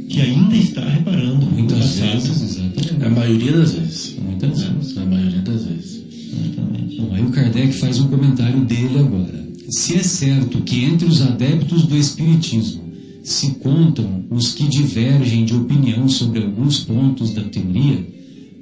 que 0.09 0.21
ainda 0.21 0.57
está 0.57 0.85
reparando 0.85 1.47
Muitas 1.47 1.79
passado. 1.79 2.21
vezes, 2.21 2.43
exatamente. 2.43 3.05
A 3.05 3.11
maioria 3.11 3.53
das 3.53 3.73
vezes. 3.73 4.17
Muitas 4.19 4.63
vezes. 4.63 4.99
A 4.99 5.05
maioria 5.07 5.41
das 5.41 5.65
vezes. 5.65 6.05
Exatamente. 6.33 7.01
Bom, 7.01 7.15
aí 7.15 7.23
o 7.23 7.31
Kardec 7.31 7.73
faz 7.75 8.01
um 8.01 8.09
comentário 8.09 8.61
dele 8.65 8.99
agora. 8.99 9.45
Se 9.71 9.95
é 9.95 10.03
certo 10.03 10.59
que 10.63 10.85
entre 10.85 11.07
os 11.07 11.23
adeptos 11.23 11.87
do 11.87 11.97
Espiritismo 11.97 12.83
se 13.23 13.53
contam 13.53 14.25
os 14.31 14.53
que 14.53 14.69
divergem 14.69 15.45
de 15.45 15.55
opinião 15.55 16.09
sobre 16.09 16.43
alguns 16.43 16.81
pontos 16.81 17.33
da 17.33 17.43
teoria, 17.43 18.05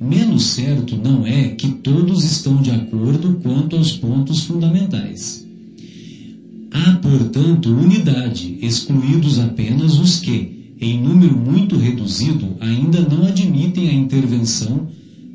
menos 0.02 0.42
certo 0.44 0.96
não 0.96 1.26
é 1.26 1.48
que 1.48 1.68
todos 1.68 2.24
estão 2.24 2.60
de 2.60 2.70
acordo 2.70 3.40
quanto 3.42 3.76
aos 3.76 3.92
pontos 3.92 4.40
fundamentais. 4.40 5.46
Há, 6.70 6.92
portanto, 6.94 7.68
unidade, 7.68 8.58
excluídos 8.62 9.38
apenas 9.38 9.98
os 9.98 10.20
que, 10.20 10.74
em 10.80 11.00
número 11.00 11.36
muito 11.36 11.76
reduzido, 11.76 12.56
ainda 12.60 13.00
não 13.00 13.24
admitem 13.26 13.88
a 13.88 13.92
intervenção 13.92 14.88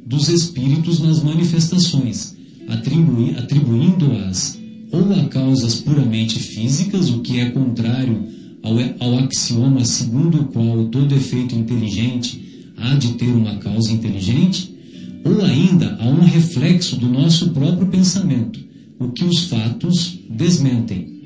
dos 0.05 0.29
espíritos 0.29 0.99
nas 0.99 1.21
manifestações, 1.21 2.35
atribui- 2.67 3.35
atribuindo-as 3.37 4.57
ou 4.91 5.13
a 5.13 5.25
causas 5.25 5.75
puramente 5.75 6.39
físicas, 6.39 7.09
o 7.09 7.19
que 7.19 7.39
é 7.39 7.49
contrário 7.51 8.25
ao, 8.63 8.75
ao 8.99 9.19
axioma 9.19 9.85
segundo 9.85 10.41
o 10.41 10.45
qual 10.45 10.85
todo 10.85 11.13
efeito 11.13 11.55
inteligente 11.55 12.56
há 12.77 12.95
de 12.95 13.13
ter 13.13 13.29
uma 13.29 13.57
causa 13.57 13.91
inteligente, 13.91 14.73
ou 15.23 15.43
ainda 15.43 15.97
a 15.99 16.07
um 16.07 16.21
reflexo 16.21 16.95
do 16.95 17.07
nosso 17.07 17.49
próprio 17.49 17.87
pensamento, 17.87 18.59
o 18.99 19.09
que 19.09 19.25
os 19.25 19.45
fatos 19.45 20.19
desmentem. 20.29 21.17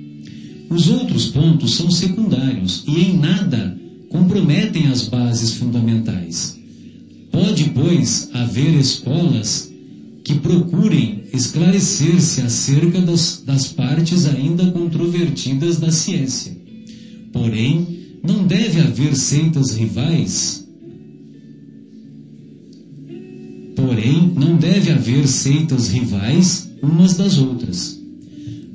Os 0.70 0.88
outros 0.90 1.28
pontos 1.28 1.76
são 1.76 1.92
secundários 1.92 2.84
e 2.88 3.02
em 3.02 3.18
nada 3.18 3.78
comprometem 4.10 4.88
as 4.88 5.08
bases 5.08 5.56
fundamentais. 5.56 6.58
Pode, 7.32 7.66
pois, 7.72 8.30
haver 8.34 8.74
escolas 8.80 9.72
que 10.24 10.36
procurem 10.36 11.24
esclarecer-se 11.34 12.42
acerca 12.42 13.02
das, 13.02 13.44
das 13.46 13.68
partes 13.68 14.26
ainda 14.26 14.70
controvertidas 14.72 15.78
da 15.80 15.92
ciência. 15.92 16.58
Porém, 17.32 18.20
não 18.24 18.46
deve 18.46 18.80
haver 18.80 19.16
seitas 19.16 19.76
rivais. 19.76 20.61
Porém, 23.76 24.32
não 24.36 24.58
deve 24.58 24.92
haver 24.92 25.28
seitas 25.28 25.90
rivais 25.90 26.70
umas 26.82 27.16
das 27.16 27.38
outras. 27.38 28.00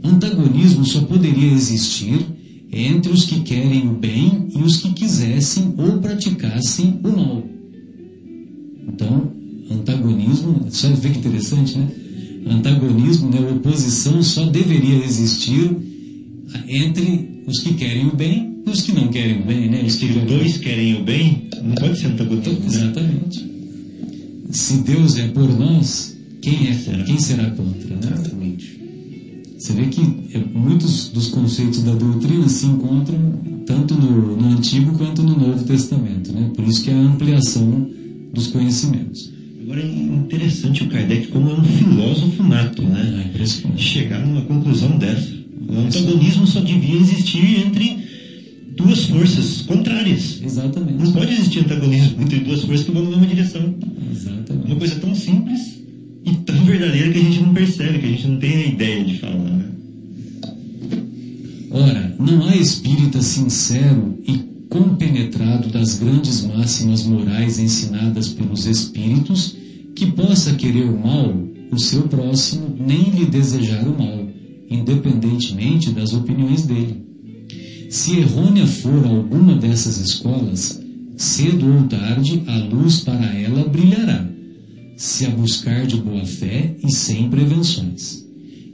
Antagonismo 0.03 0.85
só 0.85 1.01
poderia 1.03 1.53
existir 1.53 2.25
entre 2.73 3.13
os 3.13 3.25
que 3.25 3.41
querem 3.41 3.89
o 3.89 3.93
bem 3.93 4.49
e 4.55 4.63
os 4.63 4.77
que 4.77 4.93
quisessem 4.93 5.75
ou 5.77 5.99
praticassem 5.99 7.01
o 7.03 7.09
mal. 7.09 7.43
Então, 8.89 9.31
antagonismo, 9.71 10.67
só 10.71 10.89
vê 10.91 11.11
que 11.11 11.19
interessante, 11.19 11.77
né? 11.77 11.89
Antagonismo, 12.49 13.29
né, 13.29 13.41
oposição 13.41 14.23
só 14.23 14.47
deveria 14.47 15.05
existir 15.05 15.77
entre 16.69 17.43
os 17.47 17.61
que 17.61 17.75
querem 17.75 18.07
o 18.07 18.15
bem 18.15 18.63
e 18.65 18.71
os 18.71 18.83
que 18.83 18.93
não 18.93 19.09
querem 19.09 19.43
o 19.43 19.45
bem, 19.45 19.69
né? 19.69 19.83
Os 19.85 19.97
que 19.97 20.07
os 20.07 20.25
dois 20.25 20.59
querem 20.59 21.01
o 21.01 21.05
bem, 21.05 21.49
não 21.63 21.75
pode 21.75 21.99
ser 21.99 22.07
antagonismo, 22.09 22.53
né? 22.53 22.67
Exatamente. 22.67 23.56
Se 24.51 24.79
Deus 24.79 25.17
é 25.19 25.29
por 25.29 25.49
nós, 25.59 26.17
quem 26.41 26.69
é 26.69 26.75
Será? 26.75 27.05
quem 27.05 27.19
será 27.19 27.51
contra, 27.51 27.97
né? 27.97 28.13
Exatamente. 28.15 28.77
Você 29.59 29.73
vê 29.73 29.87
que 29.87 30.01
é, 30.35 30.39
muitos 30.53 31.09
dos 31.09 31.29
conceitos 31.29 31.83
da 31.83 31.95
doutrina 31.95 32.49
se 32.49 32.67
encontram 32.67 33.41
tanto 33.67 33.95
no, 33.95 34.37
no 34.37 34.49
Antigo 34.57 34.97
quanto 34.97 35.23
no 35.23 35.37
Novo 35.37 35.65
Testamento, 35.65 36.33
né? 36.33 36.51
Por 36.55 36.65
isso 36.65 36.85
que 36.85 36.91
é 36.91 36.95
a 36.95 36.99
ampliação 36.99 37.91
dos 38.33 38.49
conhecimentos. 38.49 39.33
Agora 39.63 39.81
é 39.81 39.87
interessante 39.87 40.85
o 40.85 40.89
Kardec 40.89 41.29
como 41.29 41.51
é 41.51 41.55
um 41.55 41.65
filósofo 41.65 42.43
nato, 42.45 42.83
né? 42.83 43.31
É 43.35 43.77
chegar 43.77 44.25
numa 44.25 44.43
conclusão 44.43 44.97
dessa. 44.99 45.35
O 45.69 45.79
antagonismo 45.81 46.47
só 46.47 46.61
devia 46.61 47.01
existir 47.01 47.67
entre 47.67 47.97
duas 48.77 49.05
forças 49.05 49.63
contrárias. 49.63 50.39
Não 50.41 50.47
Exatamente. 50.47 51.13
pode 51.13 51.33
existir 51.33 51.61
antagonismo 51.61 52.23
entre 52.23 52.41
duas 52.41 52.63
forças 52.63 52.85
que 52.85 52.93
vão 52.93 53.05
na 53.05 53.11
mesma 53.11 53.27
direção. 53.27 53.75
Exatamente. 54.13 54.67
Uma 54.67 54.77
coisa 54.77 54.97
tão 54.97 55.15
simples 55.15 55.81
e 56.25 56.35
tão 56.45 56.65
verdadeira 56.65 57.13
que 57.13 57.19
a 57.19 57.23
gente 57.23 57.41
não 57.41 57.55
percebe, 57.55 57.99
que 57.99 58.07
a 58.07 58.11
gente 58.11 58.27
não 58.27 58.39
tem 58.39 58.57
a 58.57 58.67
ideia 58.67 59.05
de 59.05 59.19
falar. 59.19 59.35
Né? 59.35 59.65
Ora, 61.71 62.17
não 62.19 62.47
há 62.47 62.57
espírita 62.57 63.21
sincero 63.23 64.19
e 64.27 64.39
compenetrado 64.69 65.69
das 65.69 65.99
grandes 65.99 66.45
máximas 66.45 67.05
morais 67.05 67.59
ensinadas 67.59 68.29
pelos 68.29 68.67
espíritos, 68.67 69.57
que 69.95 70.07
possa 70.07 70.55
querer 70.55 70.85
o 70.85 70.99
mal 70.99 71.47
o 71.71 71.79
seu 71.79 72.03
próximo 72.03 72.75
nem 72.79 73.11
lhe 73.11 73.27
desejar 73.27 73.87
o 73.87 73.99
mal, 73.99 74.27
independentemente 74.71 75.91
das 75.91 76.13
opiniões 76.13 76.65
dele. 76.65 77.05
Se 77.89 78.19
errônea 78.19 78.67
for 78.67 79.07
alguma 79.07 79.55
dessas 79.55 79.99
escolas, 79.99 80.81
cedo 81.17 81.73
ou 81.73 81.85
tarde 81.85 82.43
a 82.47 82.59
luz 82.59 83.01
para 83.01 83.35
ela 83.35 83.69
brilhará, 83.69 84.29
se 84.97 85.27
a 85.27 85.31
buscar 85.31 85.87
de 85.87 85.97
boa 85.97 86.25
fé 86.25 86.77
e 86.83 86.93
sem 86.93 87.31
prevenções. 87.31 88.25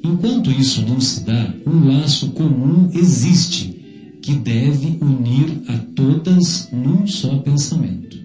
Enquanto 0.02 0.50
isso 0.50 0.82
não 0.82 1.00
se 1.00 1.24
dá, 1.24 1.54
um 1.66 1.86
laço 1.88 2.30
comum 2.30 2.90
existe 2.92 4.18
que 4.22 4.34
deve 4.34 4.98
unir 5.00 5.62
a 5.68 5.76
todas 5.94 6.68
num 6.72 7.06
só 7.06 7.36
pensamento. 7.38 8.16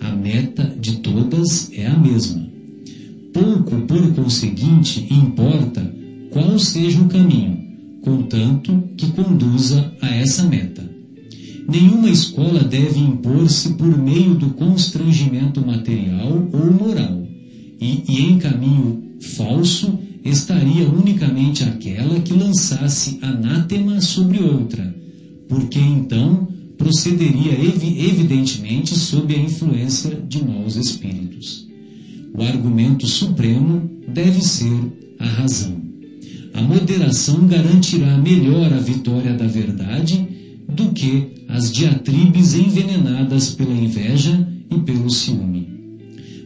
A 0.00 0.14
meta 0.14 0.74
de 0.80 0.98
todas 0.98 1.70
é 1.72 1.86
a 1.86 1.98
mesma. 1.98 2.48
Pouco, 3.32 3.80
por 3.82 4.14
conseguinte, 4.14 5.06
importa 5.10 5.94
qual 6.30 6.58
seja 6.58 7.00
o 7.00 7.08
caminho, 7.08 7.69
contanto 8.02 8.88
que 8.96 9.12
conduza 9.12 9.92
a 10.00 10.08
essa 10.08 10.44
meta. 10.44 10.88
Nenhuma 11.68 12.10
escola 12.10 12.64
deve 12.64 12.98
impor-se 12.98 13.74
por 13.74 13.96
meio 13.96 14.34
do 14.34 14.50
constrangimento 14.50 15.64
material 15.64 16.48
ou 16.52 16.72
moral, 16.72 17.26
e, 17.80 18.02
e 18.08 18.20
em 18.22 18.38
caminho 18.38 19.02
falso 19.20 19.98
estaria 20.24 20.88
unicamente 20.88 21.64
aquela 21.64 22.20
que 22.20 22.32
lançasse 22.32 23.18
anátema 23.22 24.00
sobre 24.00 24.42
outra, 24.42 24.94
porque 25.48 25.78
então 25.78 26.48
procederia 26.76 27.52
evi 27.52 28.06
evidentemente 28.06 28.98
sob 28.98 29.34
a 29.34 29.38
influência 29.38 30.20
de 30.28 30.44
maus 30.44 30.76
espíritos. 30.76 31.68
O 32.34 32.42
argumento 32.42 33.06
supremo 33.06 33.90
deve 34.08 34.42
ser 34.42 35.16
a 35.18 35.26
razão. 35.26 35.89
A 36.54 36.62
moderação 36.62 37.46
garantirá 37.46 38.18
melhor 38.18 38.72
a 38.72 38.78
vitória 38.78 39.34
da 39.34 39.46
verdade 39.46 40.26
do 40.68 40.92
que 40.92 41.44
as 41.48 41.72
diatribes 41.72 42.54
envenenadas 42.54 43.50
pela 43.50 43.74
inveja 43.74 44.46
e 44.70 44.78
pelo 44.80 45.10
ciúme. 45.10 45.68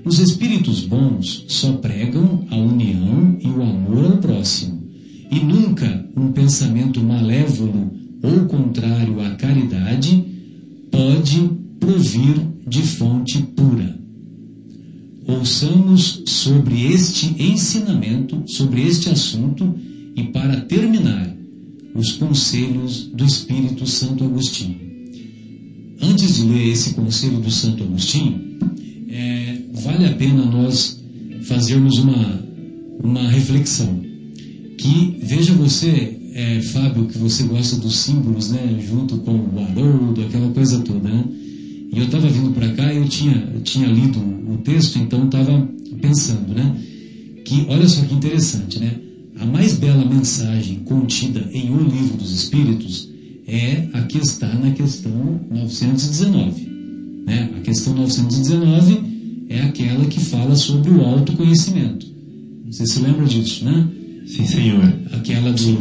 Os 0.04 0.18
espíritos 0.18 0.84
bons 0.84 1.44
só 1.48 1.72
pregam 1.74 2.46
a 2.50 2.56
união 2.56 3.36
e 3.40 3.48
o 3.48 3.62
amor 3.62 4.04
ao 4.04 4.18
próximo, 4.18 4.82
e 5.30 5.40
nunca 5.40 6.06
um 6.16 6.32
pensamento 6.32 7.02
malévolo 7.02 7.90
ou 8.22 8.46
contrário 8.46 9.20
à 9.20 9.30
caridade 9.30 10.24
pode 10.90 11.50
provir 11.80 12.36
de 12.66 12.82
fonte 12.82 13.38
pura. 13.38 13.98
Ouçamos 15.26 16.22
sobre 16.26 16.92
este 16.92 17.34
ensinamento, 17.42 18.42
sobre 18.46 18.82
este 18.82 19.08
assunto, 19.08 19.74
e 20.16 20.24
para 20.24 20.60
terminar, 20.62 21.34
os 21.94 22.12
conselhos 22.12 23.08
do 23.14 23.24
Espírito 23.24 23.86
Santo 23.86 24.24
Agostinho. 24.24 24.80
Antes 26.02 26.36
de 26.36 26.42
ler 26.42 26.72
esse 26.72 26.94
conselho 26.94 27.38
do 27.38 27.50
Santo 27.50 27.84
Agostinho, 27.84 28.58
é, 29.08 29.58
vale 29.72 30.06
a 30.06 30.12
pena 30.12 30.44
nós 30.44 31.00
fazermos 31.42 31.98
uma, 31.98 32.44
uma 33.02 33.28
reflexão. 33.28 34.02
Que, 34.76 35.16
veja 35.22 35.52
você, 35.54 36.18
é, 36.32 36.60
Fábio, 36.62 37.06
que 37.06 37.16
você 37.16 37.44
gosta 37.44 37.76
dos 37.76 37.96
símbolos, 37.98 38.50
né, 38.50 38.82
junto 38.86 39.18
com 39.18 39.32
o 39.32 39.60
Haroldo, 39.60 40.22
aquela 40.22 40.50
coisa 40.50 40.80
toda, 40.80 41.08
né? 41.08 41.24
E 41.92 41.98
eu 41.98 42.06
estava 42.06 42.28
vindo 42.28 42.52
para 42.52 42.70
cá 42.70 42.92
e 42.92 42.96
eu 42.96 43.08
tinha, 43.08 43.48
eu 43.54 43.60
tinha 43.60 43.86
lido 43.86 44.18
o 44.18 44.58
texto, 44.58 44.98
então 44.98 45.26
estava 45.26 45.68
pensando, 46.00 46.52
né? 46.52 46.76
Que, 47.44 47.66
olha 47.68 47.86
só 47.86 48.02
que 48.02 48.14
interessante, 48.14 48.80
né? 48.80 49.03
A 49.40 49.44
mais 49.44 49.74
bela 49.74 50.04
mensagem 50.04 50.80
contida 50.84 51.48
em 51.52 51.70
O 51.70 51.82
Livro 51.82 52.16
dos 52.16 52.30
Espíritos 52.30 53.08
é 53.46 53.88
a 53.92 54.02
que 54.02 54.18
está 54.18 54.52
na 54.54 54.70
questão 54.70 55.40
919. 55.50 56.68
Né? 57.26 57.50
A 57.56 57.60
questão 57.60 57.94
919 57.94 59.46
é 59.48 59.60
aquela 59.62 60.04
que 60.06 60.20
fala 60.20 60.54
sobre 60.54 60.90
o 60.90 61.02
autoconhecimento. 61.02 62.06
Você 62.70 62.86
se 62.86 63.00
lembra 63.00 63.26
disso, 63.26 63.64
né? 63.64 63.88
Sim, 64.26 64.46
senhor. 64.46 64.84
Aquela 65.12 65.52
do, 65.52 65.78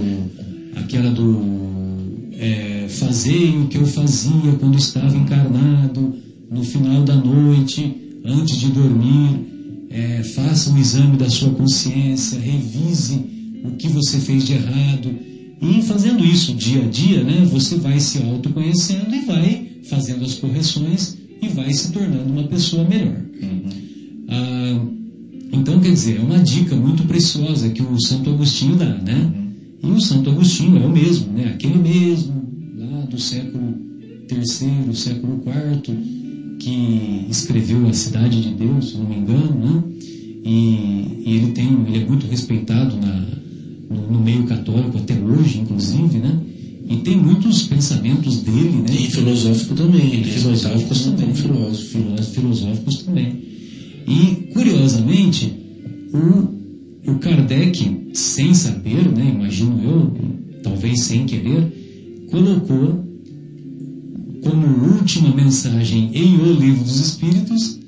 aquela 0.76 1.12
do 1.12 2.34
é, 2.34 2.88
fazer 2.90 3.56
o 3.58 3.68
que 3.68 3.78
eu 3.78 3.86
fazia 3.86 4.52
quando 4.60 4.78
estava 4.78 5.16
encarnado, 5.16 6.16
no 6.50 6.64
final 6.64 7.04
da 7.04 7.16
noite, 7.16 7.96
antes 8.26 8.60
de 8.60 8.68
dormir, 8.68 9.88
é, 9.90 10.24
faça 10.24 10.72
um 10.72 10.78
exame 10.78 11.18
da 11.18 11.30
sua 11.30 11.52
consciência, 11.52 12.40
revise 12.40 13.43
o 13.64 13.72
que 13.72 13.88
você 13.88 14.20
fez 14.20 14.46
de 14.46 14.54
errado. 14.54 15.12
E 15.62 15.82
fazendo 15.82 16.26
isso 16.26 16.54
dia 16.54 16.84
a 16.84 16.88
dia, 16.88 17.24
né, 17.24 17.48
você 17.50 17.78
vai 17.78 18.00
se 18.00 18.22
autoconhecendo 18.22 19.16
e 19.16 19.22
vai 19.22 19.68
fazendo 19.84 20.26
as 20.26 20.36
correções 20.36 21.18
e 21.42 21.48
vai 21.48 21.72
se 21.74 21.92
tornando 21.92 22.32
uma 22.32 22.44
pessoa 22.44 22.84
melhor. 22.84 23.24
Ah, 24.28 24.86
então, 25.52 25.80
quer 25.80 25.94
dizer, 25.94 26.18
é 26.18 26.20
uma 26.20 26.40
dica 26.40 26.76
muito 26.76 27.04
preciosa 27.04 27.70
que 27.70 27.82
o 27.82 28.02
Santo 28.02 28.30
Agostinho 28.32 28.76
dá, 28.76 28.98
né? 28.98 29.32
E 29.84 29.88
o 29.88 30.02
Santo 30.02 30.30
Agostinho 30.30 30.82
é 30.82 30.86
o 30.86 30.92
mesmo, 30.92 31.32
né? 31.32 31.52
Aquele 31.54 31.78
mesmo, 31.78 32.44
lá 32.76 33.06
do 33.06 33.20
século 33.20 33.76
III, 34.32 34.96
século 34.96 35.44
IV, 35.46 35.96
que 36.60 37.28
escreveu 37.30 37.88
A 37.88 37.94
Cidade 37.94 38.42
de 38.42 38.50
Deus, 38.56 38.90
se 38.90 38.98
não 38.98 39.08
me 39.08 39.18
engano, 39.18 39.54
né? 39.54 39.84
E, 40.44 41.24
e 41.26 41.36
ele, 41.36 41.52
tem, 41.52 41.68
ele 41.88 42.00
é 42.00 42.06
muito 42.06 42.26
respeitado 42.26 42.98
na, 42.98 43.28
no, 43.94 44.12
no, 44.12 44.22
meio 44.22 44.44
católico 44.44 44.98
até 44.98 45.14
hoje, 45.20 45.60
inclusive, 45.60 46.18
né? 46.18 46.40
E 46.90 46.98
tem 46.98 47.16
muitos 47.16 47.64
pensamentos 47.64 48.42
dele, 48.42 48.84
né? 48.88 48.94
E 48.94 49.12
filosófico 49.12 49.76
também, 49.76 50.22
e 50.22 50.24
filosóficos 50.24 51.02
também, 51.06 51.34
filósofo. 51.34 52.00
filosóficos 52.34 53.04
também. 53.04 53.42
E, 54.08 54.52
curiosamente, 54.54 55.54
o, 56.14 57.12
o 57.12 57.16
Kardec, 57.20 58.10
sem 58.14 58.54
saber, 58.54 59.10
né, 59.10 59.32
imagino 59.34 59.82
eu, 59.82 60.14
talvez 60.62 61.04
sem 61.04 61.26
querer, 61.26 62.28
colocou 62.30 63.04
como 64.44 64.94
última 64.94 65.34
mensagem 65.34 66.12
em 66.14 66.38
O 66.38 66.54
Livro 66.54 66.84
dos 66.84 67.00
Espíritos 67.00 67.80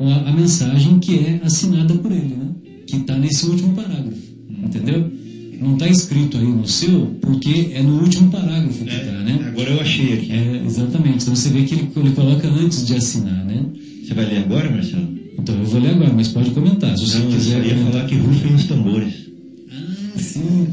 a, 0.00 0.30
a 0.30 0.32
mensagem 0.32 0.98
que 0.98 1.18
é 1.18 1.40
assinada 1.42 1.94
por 1.94 2.12
ele, 2.12 2.36
né? 2.36 2.50
que 2.86 2.96
está 2.96 3.16
nesse 3.18 3.46
último 3.46 3.74
parágrafo, 3.74 4.22
entendeu? 4.64 5.10
Não 5.60 5.74
está 5.74 5.88
escrito 5.88 6.36
aí 6.38 6.44
no 6.46 6.66
seu, 6.68 7.06
porque 7.20 7.70
é 7.74 7.82
no 7.82 8.00
último 8.00 8.30
parágrafo 8.30 8.84
que 8.84 8.90
está, 8.90 9.10
É, 9.10 9.22
né? 9.24 9.44
agora 9.48 9.70
eu 9.70 9.80
achei 9.80 10.14
aqui. 10.14 10.32
É, 10.32 10.62
exatamente. 10.64 11.22
Então 11.22 11.34
você 11.34 11.48
vê 11.48 11.62
que 11.64 11.74
ele, 11.74 11.88
ele 11.96 12.10
coloca 12.12 12.48
antes 12.48 12.86
de 12.86 12.94
assinar, 12.94 13.44
né? 13.44 13.64
Você 14.04 14.14
vai 14.14 14.24
ler 14.26 14.38
agora, 14.38 14.70
Marcelo? 14.70 15.08
Então 15.38 15.56
eu 15.58 15.64
vou 15.64 15.80
ler 15.80 15.90
agora, 15.90 16.12
mas 16.14 16.28
pode 16.28 16.50
comentar. 16.50 16.96
Se 16.96 17.06
você 17.06 17.18
Não, 17.18 17.24
eu 17.26 17.30
quiser 17.32 17.60
só 17.62 17.66
ia 17.68 17.74
comentar. 17.74 17.92
falar 17.92 18.06
que 18.06 18.14
rufem 18.16 18.54
os 18.54 18.64
tambores, 18.64 19.14
Ah, 19.72 20.18
sim. 20.20 20.66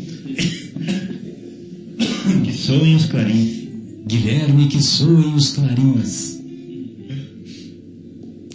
que 2.44 2.54
soem 2.54 2.96
os 2.96 3.06
clarins. 3.06 3.66
Guilherme, 4.08 4.68
que 4.68 4.82
soem 4.84 5.34
os 5.36 5.50
clarins. 5.50 6.36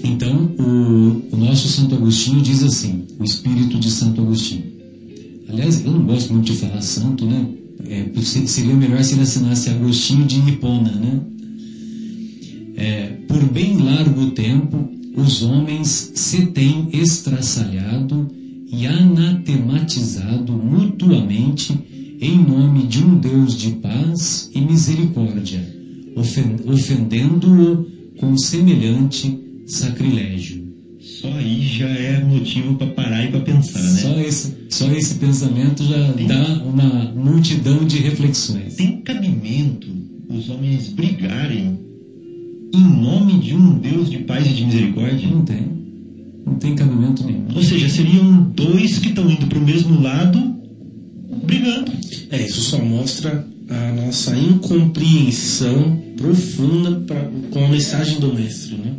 Então, 0.03 0.53
o, 0.59 1.23
o 1.33 1.37
nosso 1.37 1.69
Santo 1.69 1.95
Agostinho 1.95 2.41
diz 2.41 2.63
assim, 2.63 3.05
o 3.19 3.25
espírito 3.25 3.79
de 3.79 3.91
Santo 3.91 4.21
Agostinho. 4.23 4.65
Aliás, 5.51 5.85
eu 5.85 5.91
não 5.91 6.05
gosto 6.05 6.33
muito 6.33 6.47
de 6.47 6.53
falar 6.53 6.81
santo, 6.81 7.27
né? 7.27 7.45
É, 7.89 8.21
se- 8.23 8.47
seria 8.47 8.75
melhor 8.77 9.03
se 9.03 9.15
ele 9.15 9.23
assinasse 9.23 9.69
Agostinho 9.69 10.25
de 10.25 10.37
Hipona, 10.39 10.93
né? 10.93 11.21
É, 12.77 13.09
por 13.27 13.45
bem 13.47 13.77
largo 13.79 14.27
tempo, 14.27 14.89
os 15.17 15.43
homens 15.43 16.13
se 16.15 16.43
têm 16.47 16.89
estraçalhado 16.93 18.29
e 18.73 18.87
anatematizado 18.87 20.53
mutuamente 20.53 21.77
em 22.21 22.39
nome 22.39 22.87
de 22.87 23.03
um 23.03 23.17
Deus 23.19 23.57
de 23.57 23.71
paz 23.71 24.49
e 24.55 24.61
misericórdia, 24.61 25.61
ofen- 26.15 26.57
ofendendo-o 26.67 27.85
com 28.19 28.37
semelhante 28.37 29.37
sacrilégio. 29.67 30.70
Só 31.01 31.33
aí 31.33 31.63
já 31.63 31.89
é 31.89 32.23
motivo 32.23 32.75
para 32.75 32.89
parar 32.89 33.25
e 33.25 33.29
para 33.29 33.41
pensar, 33.41 33.83
né? 33.83 34.01
Só 34.01 34.21
esse, 34.21 34.57
só 34.69 34.93
esse 34.93 35.15
pensamento 35.15 35.83
já 35.85 36.13
dá 36.29 36.63
uma 36.63 37.13
multidão 37.15 37.85
de 37.87 37.99
reflexões. 37.99 38.77
Tem 38.77 39.01
cabimento 39.01 39.89
os 40.29 40.49
homens 40.51 40.89
brigarem 40.89 41.79
em 42.75 42.81
nome 42.81 43.39
de 43.41 43.55
um 43.55 43.79
Deus 43.79 44.11
de 44.11 44.19
paz 44.19 44.47
e 44.47 44.51
de 44.51 44.65
misericórdia? 44.65 45.29
Não 45.29 45.43
tem. 45.43 45.81
Não 46.47 46.55
tem 46.57 46.75
cabimento 46.75 47.25
nenhum. 47.25 47.47
Ou 47.55 47.63
seja, 47.63 47.89
seriam 47.89 48.43
dois 48.55 48.99
que 48.99 49.09
estão 49.09 49.31
indo 49.31 49.47
para 49.47 49.59
o 49.59 49.65
mesmo 49.65 50.01
lado 50.01 50.39
brigando. 51.45 51.93
É, 52.31 52.45
isso 52.45 52.61
só 52.61 52.79
mostra 52.79 53.47
a 53.71 53.93
nossa 53.93 54.37
incompreensão 54.37 56.03
profunda 56.17 57.01
pra, 57.07 57.31
com 57.51 57.65
a 57.65 57.69
mensagem 57.69 58.19
do 58.19 58.35
Mestre, 58.35 58.77
né? 58.77 58.95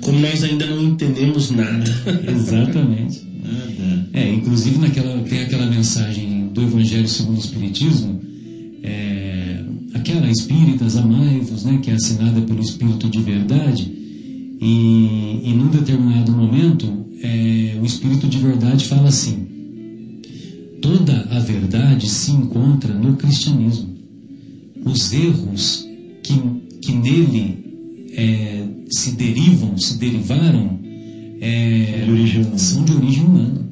Como 0.00 0.18
nós 0.18 0.42
ainda 0.42 0.66
não 0.66 0.82
entendemos 0.82 1.50
nada. 1.50 1.84
Exatamente. 2.28 3.24
Nada. 3.42 4.08
É, 4.12 4.28
inclusive 4.32 4.78
naquela, 4.78 5.22
tem 5.22 5.42
aquela 5.42 5.66
mensagem 5.66 6.48
do 6.48 6.62
Evangelho 6.62 7.08
segundo 7.08 7.36
o 7.36 7.40
Espiritismo, 7.40 8.20
é, 8.82 9.62
aquela 9.94 10.28
Espíritas 10.30 10.96
Amai-vos, 10.96 11.64
né, 11.64 11.78
que 11.82 11.90
é 11.90 11.94
assinada 11.94 12.40
pelo 12.40 12.60
Espírito 12.60 13.08
de 13.08 13.20
Verdade, 13.20 13.90
e, 14.60 15.40
e 15.44 15.54
num 15.54 15.68
determinado 15.68 16.32
momento 16.32 17.06
é, 17.22 17.78
o 17.80 17.84
Espírito 17.84 18.26
de 18.26 18.38
Verdade 18.38 18.86
fala 18.86 19.08
assim: 19.08 19.46
toda 20.80 21.26
a 21.30 21.38
verdade 21.38 22.08
se 22.08 22.32
encontra 22.32 22.92
no 22.94 23.16
cristianismo. 23.16 23.95
Os 24.86 25.12
erros 25.12 25.84
que, 26.22 26.40
que 26.80 26.92
nele 26.92 28.06
é, 28.12 28.64
se 28.88 29.10
derivam, 29.12 29.76
se 29.76 29.98
derivaram, 29.98 30.78
é, 31.40 32.06
De 32.06 32.60
são 32.60 32.84
de 32.84 32.92
origem 32.92 33.24
humana. 33.24 33.66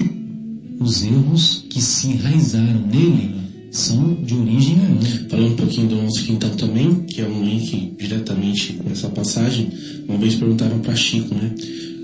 Os 0.80 1.04
erros 1.04 1.64
que 1.70 1.80
se 1.80 2.08
enraizaram 2.08 2.86
nele 2.86 3.30
são 3.70 4.14
de 4.22 4.34
origem 4.34 4.74
humana. 4.74 5.26
Falando 5.30 5.52
um 5.52 5.56
pouquinho 5.56 5.88
do 5.88 6.02
nosso 6.02 6.24
quintal 6.24 6.50
também, 6.50 7.04
que 7.04 7.20
é 7.20 7.28
um 7.28 7.44
link 7.44 7.94
diretamente 7.96 8.72
com 8.74 8.90
essa 8.90 9.08
passagem, 9.08 9.68
uma 10.08 10.18
vez 10.18 10.34
perguntaram 10.34 10.80
para 10.80 10.96
Chico, 10.96 11.32
né? 11.32 11.54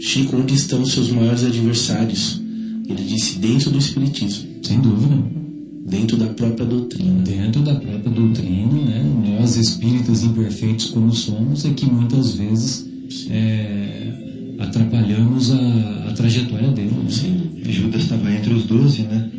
Chico, 0.00 0.36
onde 0.36 0.54
estão 0.54 0.82
os 0.82 0.92
seus 0.92 1.10
maiores 1.10 1.42
adversários? 1.42 2.40
Ele 2.88 3.02
disse, 3.04 3.38
dentro 3.38 3.70
do 3.70 3.78
Espiritismo, 3.78 4.48
Sem 4.62 4.80
dúvida. 4.80 5.39
Dentro 5.86 6.16
da 6.16 6.26
própria 6.26 6.66
doutrina. 6.66 7.22
Dentro 7.22 7.62
da 7.62 7.74
própria 7.74 8.10
doutrina, 8.10 8.72
né, 8.72 9.02
nós 9.38 9.56
espíritas 9.56 10.22
imperfeitos 10.22 10.86
como 10.86 11.12
somos, 11.12 11.64
é 11.64 11.70
que 11.70 11.86
muitas 11.86 12.34
vezes 12.34 12.86
é, 13.30 14.56
atrapalhamos 14.58 15.50
a, 15.50 16.08
a 16.08 16.12
trajetória 16.12 16.68
dele. 16.70 16.90
né? 16.90 17.10
Sim, 17.10 17.50
Judas 17.64 18.02
estava 18.02 18.30
entre 18.32 18.52
os 18.54 18.64
doze, 18.64 19.02
né? 19.02 19.30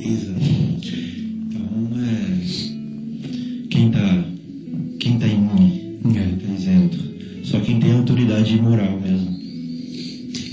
exatamente. 0.00 1.06
Então, 1.48 2.00
é. 2.02 3.66
Quem 3.70 3.86
está 3.88 4.24
quem 4.98 5.18
tá 5.18 5.26
imune, 5.26 5.98
É. 6.14 6.46
tá 6.46 6.52
isento. 6.54 6.98
Só 7.44 7.60
quem 7.60 7.78
tem 7.78 7.92
autoridade 7.92 8.60
moral 8.60 9.00
mesmo. 9.00 9.36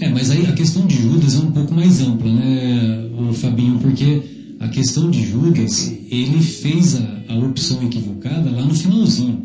É, 0.01 0.09
mas 0.09 0.29
aí 0.31 0.45
a 0.45 0.51
questão 0.51 0.85
de 0.85 0.95
Judas 0.95 1.35
é 1.35 1.39
um 1.39 1.51
pouco 1.51 1.73
mais 1.73 2.01
ampla, 2.01 2.31
né, 2.31 3.09
o 3.17 3.33
Fabinho, 3.33 3.79
porque 3.79 4.21
a 4.63 4.69
questão 4.69 5.09
de 5.09 5.25
Judas, 5.25 5.91
ele 6.09 6.41
fez 6.41 6.95
a, 6.95 7.21
a 7.29 7.35
opção 7.37 7.83
equivocada 7.83 8.49
lá 8.49 8.63
no 8.65 8.73
finalzinho. 8.73 9.41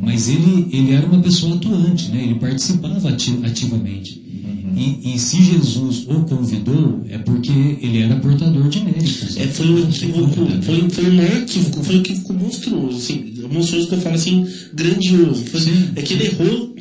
Mas 0.00 0.28
ele, 0.28 0.68
ele 0.72 0.92
era 0.92 1.06
uma 1.06 1.20
pessoa 1.20 1.54
atuante, 1.56 2.08
né? 2.10 2.22
ele 2.24 2.36
participava 2.36 3.08
ati- 3.10 3.38
ativamente. 3.42 4.20
E, 4.76 5.14
e 5.14 5.18
se 5.18 5.42
Jesus 5.42 6.06
o 6.06 6.20
convidou, 6.22 7.04
é 7.08 7.18
porque 7.18 7.50
ele 7.50 7.98
era 7.98 8.14
portador 8.16 8.68
de 8.68 8.80
méritos. 8.80 9.36
É, 9.36 9.46
foi 9.48 9.66
um 9.70 9.78
equívoco, 9.88 10.46
foi, 10.62 10.88
foi 10.90 11.10
um 11.10 11.14
maior 11.16 11.36
equívoco, 11.42 11.82
foi 11.82 11.96
um 11.96 11.98
equívoco 12.00 12.32
monstruoso, 12.32 12.96
assim, 12.98 13.34
monstruoso 13.52 13.88
que 13.88 13.94
eu 13.94 14.00
falo 14.00 14.14
assim, 14.14 14.46
grandioso. 14.72 15.44
Foi- 15.46 15.60
Sim. 15.60 15.88
é 15.96 16.02
que 16.02 16.14
ele 16.14 16.26
errou 16.26 16.74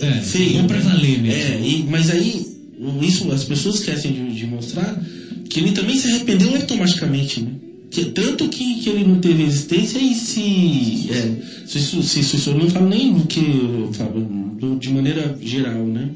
É, 0.00 0.12
feio. 0.20 0.54
errou 0.56 0.64
pra 0.68 0.80
valer 0.80 1.18
mesmo. 1.22 1.40
É, 1.40 1.60
e- 1.66 1.86
mas 1.90 2.10
aí, 2.10 2.44
isso 3.00 3.30
as 3.32 3.44
pessoas 3.44 3.76
esquecem 3.76 4.12
de, 4.12 4.34
de 4.34 4.46
mostrar 4.46 4.94
que 5.50 5.60
ele 5.60 5.72
também 5.72 5.96
se 5.96 6.06
arrependeu 6.08 6.54
automaticamente, 6.54 7.40
né? 7.40 7.50
Que, 7.90 8.04
tanto 8.06 8.48
que, 8.48 8.76
que 8.76 8.88
ele 8.88 9.04
não 9.04 9.18
teve 9.18 9.42
existência 9.42 9.98
e 9.98 10.14
se. 10.14 11.08
É, 11.10 11.66
se, 11.66 11.78
isso- 11.78 12.02
se, 12.04 12.22
se, 12.22 12.36
isso 12.36 12.50
eu 12.50 12.54
não 12.58 12.70
falo 12.70 12.88
nem 12.88 13.12
do 13.12 13.24
que, 13.26 13.42
Fábio, 13.92 14.22
do- 14.58 14.76
de 14.76 14.90
maneira 14.90 15.36
geral, 15.42 15.84
né? 15.86 16.08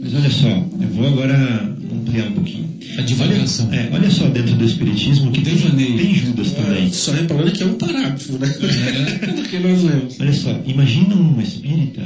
Mas 0.00 0.14
olha 0.14 0.30
só, 0.30 0.48
eu 0.48 0.88
vou 0.88 1.06
agora 1.06 1.76
ampliar 1.92 2.28
um 2.28 2.32
pouquinho. 2.32 2.64
A 2.96 3.02
divagação. 3.02 3.68
Olha, 3.68 3.76
é, 3.76 3.90
olha 3.92 4.10
só 4.10 4.28
dentro 4.28 4.54
do 4.54 4.64
Espiritismo 4.64 5.30
que 5.32 5.40
tem, 5.42 5.56
tem 5.56 6.14
Judas 6.14 6.52
também. 6.52 6.90
Só 6.92 7.12
reparando 7.12 7.52
que 7.52 7.62
é 7.62 7.66
um 7.66 7.74
parágrafo, 7.74 8.32
né? 8.38 8.48
É. 8.48 9.58
nós 9.60 9.82
lemos. 9.82 10.16
Olha 10.20 10.32
só, 10.32 10.58
imagina 10.66 11.14
um 11.14 11.40
espírita 11.40 12.02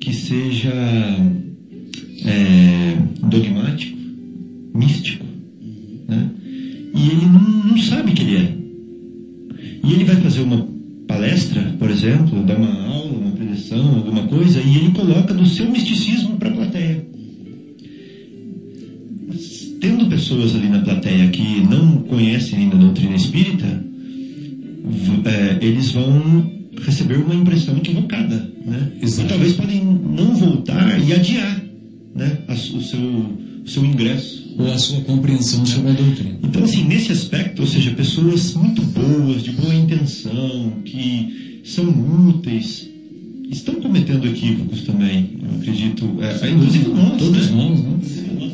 que 0.00 0.12
seja 0.14 0.72
é, 2.24 2.96
dogmático, 3.28 3.96
místico, 4.74 5.24
né? 6.08 6.30
e 6.94 7.10
ele 7.10 7.26
não, 7.26 7.40
não 7.64 7.78
sabe 7.78 8.12
que 8.12 8.22
ele 8.22 8.36
é. 8.36 8.52
E 9.84 9.92
ele 9.92 10.04
vai 10.04 10.16
fazer 10.16 10.40
uma 10.40 10.66
palestra, 11.06 11.74
por 11.78 11.90
exemplo, 11.90 12.42
dar 12.42 12.56
uma 12.56 12.72
aula, 12.86 13.18
uma 13.18 13.32
preleção, 13.32 13.96
alguma 13.96 14.24
coisa, 14.24 14.60
e 14.60 14.76
ele 14.76 14.90
coloca 14.90 15.32
do 15.32 15.46
seu 15.46 15.70
misticismo 15.70 16.36
para 16.36 16.48
a 16.48 16.52
plateia. 16.52 17.06
Tendo 19.80 20.06
pessoas 20.06 20.54
ali 20.54 20.68
na 20.68 20.80
plateia 20.80 21.28
que 21.28 21.60
não 21.60 21.98
conhecem 22.02 22.58
ainda 22.58 22.76
a 22.76 22.80
doutrina 22.80 23.14
espírita, 23.14 23.66
é, 25.24 25.64
eles 25.64 25.92
vão 25.92 26.50
receber 26.82 27.18
uma 27.18 27.34
impressão 27.34 27.76
equivocada, 27.76 28.36
né? 28.64 28.92
Exato. 29.02 29.26
E 29.26 29.28
talvez 29.28 29.52
podem 29.54 29.84
não 29.84 30.34
voltar 30.34 31.00
e 31.00 31.12
adiar, 31.12 31.62
né? 32.14 32.38
o 32.48 32.80
seu, 32.82 33.00
o 33.00 33.68
seu 33.68 33.84
ingresso. 33.84 34.47
Ou 34.58 34.72
a 34.72 34.78
sua 34.78 35.00
compreensão 35.02 35.64
sobre 35.64 35.90
a 35.90 35.94
doutrina. 35.94 36.36
Então, 36.42 36.64
assim, 36.64 36.82
nesse 36.84 37.12
aspecto, 37.12 37.60
ou 37.60 37.66
seja, 37.66 37.90
pessoas 37.92 38.52
muito 38.54 38.82
boas, 38.82 39.42
de 39.42 39.52
boa 39.52 39.72
intenção, 39.74 40.72
que 40.84 41.60
são 41.64 41.84
úteis, 42.28 42.84
estão 43.50 43.76
cometendo 43.76 44.26
equívocos 44.26 44.82
também, 44.82 45.28
eu 45.42 45.54
acredito. 45.56 46.16
É, 46.20 46.50
inclusive 46.50 46.88
nós, 46.88 47.16
Todos 47.18 47.48
né? 47.48 47.56
nós, 47.56 47.80
né? 47.80 47.90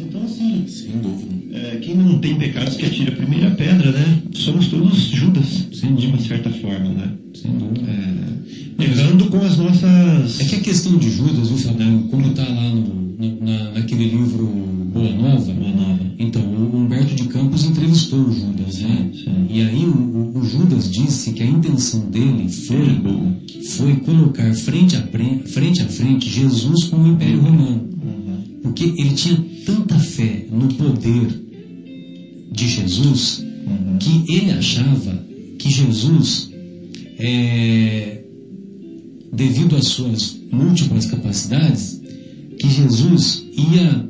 Então, 0.09 0.23
assim, 0.25 0.65
Sem 0.67 0.99
dúvida. 0.99 1.35
é, 1.53 1.77
quem 1.77 1.95
não 1.97 2.19
tem 2.19 2.37
pecados 2.37 2.77
que 2.77 2.85
atira 2.85 3.11
a 3.11 3.15
primeira 3.17 3.51
pedra, 3.51 3.91
né? 3.91 4.19
Somos 4.33 4.69
todos 4.69 4.99
Judas, 5.09 5.65
Sim. 5.73 5.95
de 5.95 6.07
uma 6.07 6.19
certa 6.19 6.51
forma, 6.51 6.91
né? 6.91 7.11
Sem 7.35 7.51
dúvida. 7.53 7.81
É, 7.91 8.85
errando 8.85 9.27
com 9.27 9.39
as 9.43 9.57
nossas... 9.57 10.41
É 10.41 10.45
que 10.45 10.57
a 10.57 10.61
questão 10.61 10.97
de 10.99 11.11
Judas, 11.11 11.49
viu, 11.49 11.59
Fabinho, 11.59 12.03
como 12.11 12.27
está 12.29 12.43
lá 12.45 12.69
no, 12.71 12.83
no- 13.19 13.41
na, 13.41 13.71
naquele 13.73 14.05
livro 14.07 14.54
intenção 21.75 22.01
dele 22.11 22.49
foi, 22.49 23.65
foi 23.77 23.97
colocar 23.97 24.53
frente 24.55 24.97
a, 24.97 25.01
pre- 25.03 25.41
frente 25.47 25.83
a 25.83 25.87
frente 25.87 26.29
Jesus 26.29 26.85
com 26.85 26.97
o 26.97 27.09
Império 27.09 27.41
Romano. 27.41 27.89
Uhum. 28.03 28.61
Porque 28.63 28.85
ele 28.85 29.15
tinha 29.15 29.45
tanta 29.67 29.99
fé 29.99 30.47
no 30.51 30.69
poder 30.75 31.29
de 32.53 32.69
Jesus 32.69 33.43
Uhum. 33.67 33.97
que 33.99 34.31
ele 34.31 34.51
achava 34.51 35.25
que 35.59 35.71
Jesus, 35.71 36.51
é, 37.19 38.21
devido 39.33 39.75
às 39.75 39.87
suas 39.87 40.37
múltiplas 40.53 41.07
capacidades, 41.07 41.99
que 42.59 42.69
Jesus 42.69 43.43
ia 43.57 44.07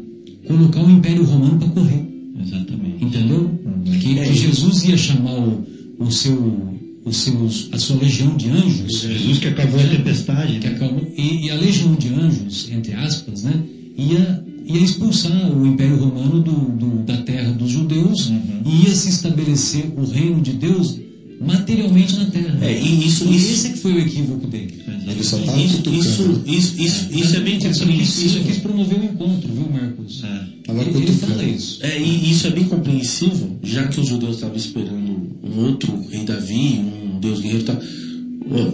colocar 0.48 0.82
o 0.82 0.90
Império 0.90 1.22
Romano 1.24 1.56
para 1.60 1.68
correr. 1.68 2.04
Exatamente. 2.44 3.04
Entendeu? 3.04 3.48
Que, 3.84 4.14
que 4.16 4.34
Jesus 4.34 4.84
ia 4.86 4.96
chamar 4.96 5.38
o, 5.38 5.64
o 6.00 6.10
seu, 6.10 6.73
os 7.04 7.16
seus, 7.18 7.68
a 7.72 7.78
sua 7.78 7.96
legião 7.96 8.34
de 8.36 8.48
anjos. 8.50 9.00
Jesus 9.02 9.38
que 9.38 9.48
acabou 9.48 9.78
a 9.80 9.84
tempestade, 9.86 10.58
que 10.58 10.68
né? 10.68 10.74
acabou- 10.76 11.06
e, 11.16 11.46
e 11.46 11.50
a 11.50 11.54
legião 11.56 11.94
de 11.94 12.08
anjos, 12.08 12.68
entre 12.70 12.94
aspas, 12.94 13.42
né, 13.42 13.62
ia, 13.96 14.44
ia 14.66 14.80
expulsar 14.80 15.52
o 15.54 15.66
Império 15.66 15.96
Romano 15.96 16.40
do, 16.40 16.52
do- 16.52 17.02
da 17.04 17.18
terra 17.18 17.52
dos 17.52 17.70
judeus 17.70 18.28
Uhum. 18.30 18.62
e 18.64 18.86
ia 18.88 18.94
se 18.94 19.08
estabelecer 19.10 19.92
o 19.96 20.04
reino 20.04 20.40
de 20.40 20.52
Deus 20.54 20.98
materialmente 21.44 22.16
na 22.16 22.24
terra. 22.26 22.58
É, 22.62 22.72
e 22.72 23.06
isso- 23.06 23.24
E 23.24 23.36
isso- 23.36 23.52
esse 23.52 23.70
que 23.70 23.78
foi 23.78 23.92
o 23.94 23.98
equívoco 23.98 24.46
dele. 24.46 24.82
Ele 25.06 25.22
só 25.22 25.36
estava 25.38 25.60
Isso, 25.60 25.76
cutucando. 25.76 26.00
isso, 26.02 26.40
isso, 26.46 26.74
isso, 26.82 27.06
isso 27.12 27.36
é 27.36 27.40
bem 27.40 27.54
Ele 27.54 27.62
só 27.62 27.68
quis- 27.68 27.76
Isso 27.76 27.84
compreensível. 27.84 28.44
quis 28.44 28.58
promover 28.58 28.98
o 29.00 29.04
encontro, 29.04 29.52
viu, 29.52 29.68
Marcos? 29.70 30.22
É. 30.24 30.42
Tava 30.66 30.80
Ele, 30.80 30.98
ele 30.98 31.12
fala 31.12 31.44
isso. 31.44 31.78
É, 31.82 32.00
e 32.00 32.30
isso 32.30 32.46
é 32.46 32.50
bem 32.50 32.64
compreensível, 32.64 33.58
já 33.62 33.86
que 33.86 34.00
os 34.00 34.08
judeus 34.08 34.36
estavam 34.36 34.56
esperando 34.56 35.36
um 35.42 35.64
outro 35.66 35.92
rei 36.10 36.24
Davi, 36.24 36.80
um 36.80 37.18
Deus 37.20 37.40
guerreiro 37.40 37.62
e 37.62 37.66
tal. 37.66 37.78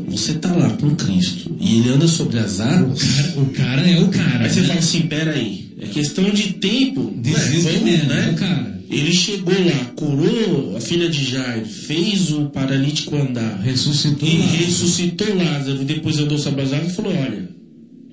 Você 0.09 0.35
tá 0.35 0.53
lá 0.53 0.71
com 0.71 0.95
Cristo 0.97 1.57
e 1.61 1.79
ele 1.79 1.91
anda 1.91 2.09
sobre 2.09 2.39
as 2.39 2.59
águas. 2.61 3.01
Cara, 3.03 3.33
o 3.41 3.47
cara 3.47 3.89
é 3.89 4.01
o 4.01 4.09
cara. 4.09 4.45
Aí 4.45 4.51
você 4.51 4.61
né? 4.63 4.67
fala 4.67 4.79
assim, 4.81 5.03
peraí, 5.03 5.73
é 5.79 5.87
questão 5.87 6.29
de 6.31 6.55
tempo. 6.55 7.03
Né? 7.03 7.33
Vamos, 7.33 7.89
é 7.89 8.05
né? 8.07 8.31
o 8.33 8.37
cara. 8.37 8.81
Ele 8.91 9.13
chegou 9.13 9.55
lá, 9.55 9.85
curou 9.95 10.77
a 10.77 10.81
filha 10.81 11.09
de 11.09 11.25
Jairo, 11.25 11.65
fez 11.65 12.33
o 12.33 12.47
paralítico 12.47 13.15
andar, 13.17 13.61
Ressuscitou 13.61 14.29
e 14.29 14.39
lá. 14.39 14.47
ressuscitou 14.47 15.37
Lázaro, 15.37 15.85
depois 15.85 16.19
andou 16.19 16.37
sobre 16.39 16.63
as 16.63 16.73
águas 16.73 16.91
e 16.91 16.97
falou, 16.97 17.13
olha, 17.13 17.49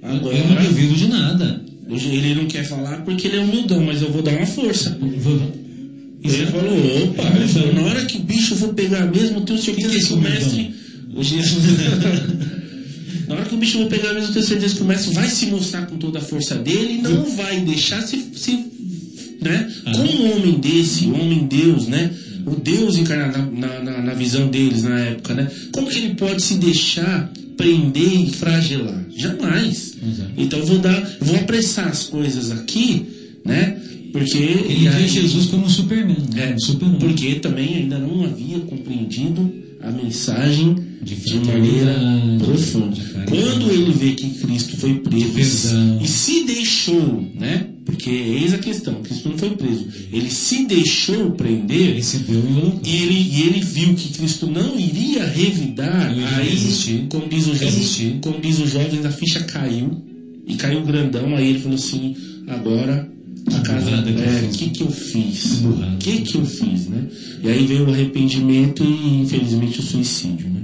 Eu 0.04 0.10
não 0.10 0.16
agora 0.18 0.64
duvido 0.64 0.94
de 0.94 1.08
nada. 1.08 1.66
ele 1.90 2.36
não 2.36 2.46
quer 2.46 2.64
falar 2.64 2.98
porque 3.04 3.26
ele 3.28 3.38
é 3.38 3.40
humildão, 3.40 3.84
mas 3.84 4.04
eu 4.04 4.12
vou 4.12 4.22
dar 4.22 4.34
uma 4.38 4.46
força. 4.46 4.96
Ele 5.02 6.44
é- 6.44 6.46
falou, 6.46 7.04
opa, 7.04 7.24
ele 7.36 7.48
falou, 7.48 7.74
na 7.74 7.82
hora 7.82 8.06
que 8.06 8.18
o 8.18 8.22
bicho 8.22 8.56
for 8.56 8.72
pegar 8.76 9.08
mesmo, 9.08 9.38
eu 9.38 9.42
tenho 9.42 9.60
certeza 9.60 9.88
Que 9.90 10.00
que 10.00 10.06
é 10.06 10.08
que, 10.08 10.14
o 10.14 10.18
mestre, 10.18 10.76
Na 13.28 13.36
hora 13.36 13.46
que 13.46 13.56
o 13.56 13.58
bicho 13.58 13.80
vai 13.80 13.88
pegar 13.88 14.14
mesmo, 14.14 14.30
eu 14.30 14.34
tenho 14.34 14.46
certeza 14.46 14.76
que 14.76 14.82
o 14.82 14.86
mestre 14.86 15.14
vai 15.14 15.30
se 15.30 15.48
mostrar 15.48 15.86
com 15.86 15.98
toda 15.98 16.20
a 16.20 16.22
força 16.22 16.56
dele 16.56 16.94
e 16.94 17.02
não 17.02 17.26
vai 17.36 17.60
deixar 17.62 18.02
se. 18.02 18.32
se 18.36 18.52
né? 19.42 19.72
Ah. 19.86 19.92
Como 19.92 20.12
um 20.12 20.38
homem 20.38 20.60
desse, 20.60 21.06
um 21.06 21.22
homem 21.22 21.46
Deus, 21.46 21.88
né? 21.88 22.12
O 22.46 22.56
Deus 22.56 22.98
encarnado 22.98 23.52
na, 23.52 23.82
na, 23.82 24.02
na 24.02 24.14
visão 24.14 24.48
deles 24.48 24.84
na 24.84 25.00
época, 25.00 25.34
né? 25.34 25.52
Como 25.74 25.90
que 25.90 25.98
ele 25.98 26.16
pode 26.16 26.42
se 26.42 26.56
deixar 26.56 27.32
prender 27.58 28.22
e 28.22 28.32
fragelar? 28.32 29.06
Jamais. 29.16 29.96
Exato. 30.02 30.32
Então 30.38 30.60
eu 30.60 30.66
vou 30.66 30.80
dar, 30.80 31.18
vou 31.20 31.36
apressar 31.36 31.88
as 31.90 32.04
coisas 32.04 32.52
aqui, 32.52 33.06
né? 33.44 33.78
Porque 34.12 34.38
Ele 34.38 34.90
vê 34.90 35.08
Jesus 35.08 35.48
como 35.48 35.66
um 35.66 35.70
Superman, 35.70 36.18
né? 36.34 36.54
é, 36.54 36.58
super-homem. 36.58 37.00
porque 37.00 37.36
também 37.36 37.76
ainda 37.76 38.00
não 38.00 38.24
havia 38.24 38.60
compreendido 38.60 39.52
a 39.82 39.92
mensagem 39.92 40.76
De 41.02 41.16
de, 41.16 41.36
maneira 41.38 41.96
profunda. 42.40 42.96
Quando 43.28 43.72
ele 43.72 43.92
vê 43.92 44.12
que 44.14 44.30
Cristo 44.40 44.78
foi 44.78 44.96
preso 45.00 45.34
Perdão. 45.70 46.00
e 46.02 46.08
se 46.08 46.44
deixou, 46.46 47.26
né? 47.36 47.68
Porque 47.86 48.10
eis 48.10 48.54
a 48.54 48.58
questão, 48.58 48.96
Cristo 49.02 49.30
não 49.30 49.38
foi 49.38 49.52
preso. 49.52 49.88
Ele 50.12 50.30
se 50.30 50.66
deixou 50.66 51.32
prender 51.32 51.92
Ele 51.92 52.04
se 52.04 52.18
deu 52.20 52.42
e 52.84 52.90
ele, 52.98 53.14
e 53.32 53.42
ele 53.44 53.62
viu 53.62 53.94
que 53.94 54.10
Cristo 54.10 54.46
não 54.48 54.78
iria 54.78 55.26
revidar, 55.26 56.10
Não 56.12 56.18
iria 56.22 56.38
aí, 56.38 56.50
resistir. 56.50 57.06
como 57.10 57.28
diz, 57.30 57.46
jovens, 57.46 57.62
Resistir. 57.62 58.18
como 58.22 58.42
diz 58.42 58.60
os 58.60 58.72
jovens, 58.72 59.06
a 59.06 59.12
ficha 59.12 59.40
caiu, 59.42 60.04
e 60.46 60.56
caiu 60.56 60.84
grandão, 60.84 61.34
aí 61.36 61.50
ele 61.50 61.60
falou 61.60 61.76
assim, 61.76 62.16
agora 62.48 63.10
a 63.54 63.60
casa, 63.62 63.90
é, 63.90 64.46
o 64.46 64.50
que 64.50 64.70
que 64.70 64.84
eu 64.84 64.90
fiz? 64.90 65.62
O 65.64 65.98
que 65.98 66.22
que 66.22 66.36
eu 66.36 66.46
fiz, 66.46 66.88
né? 66.88 67.08
E 67.44 67.50
aí 67.50 67.66
veio 67.66 67.86
o 67.86 67.92
arrependimento 67.92 68.84
e, 68.84 69.22
infelizmente, 69.22 69.80
o 69.80 69.84
suicídio, 69.84 70.50
né? 70.50 70.62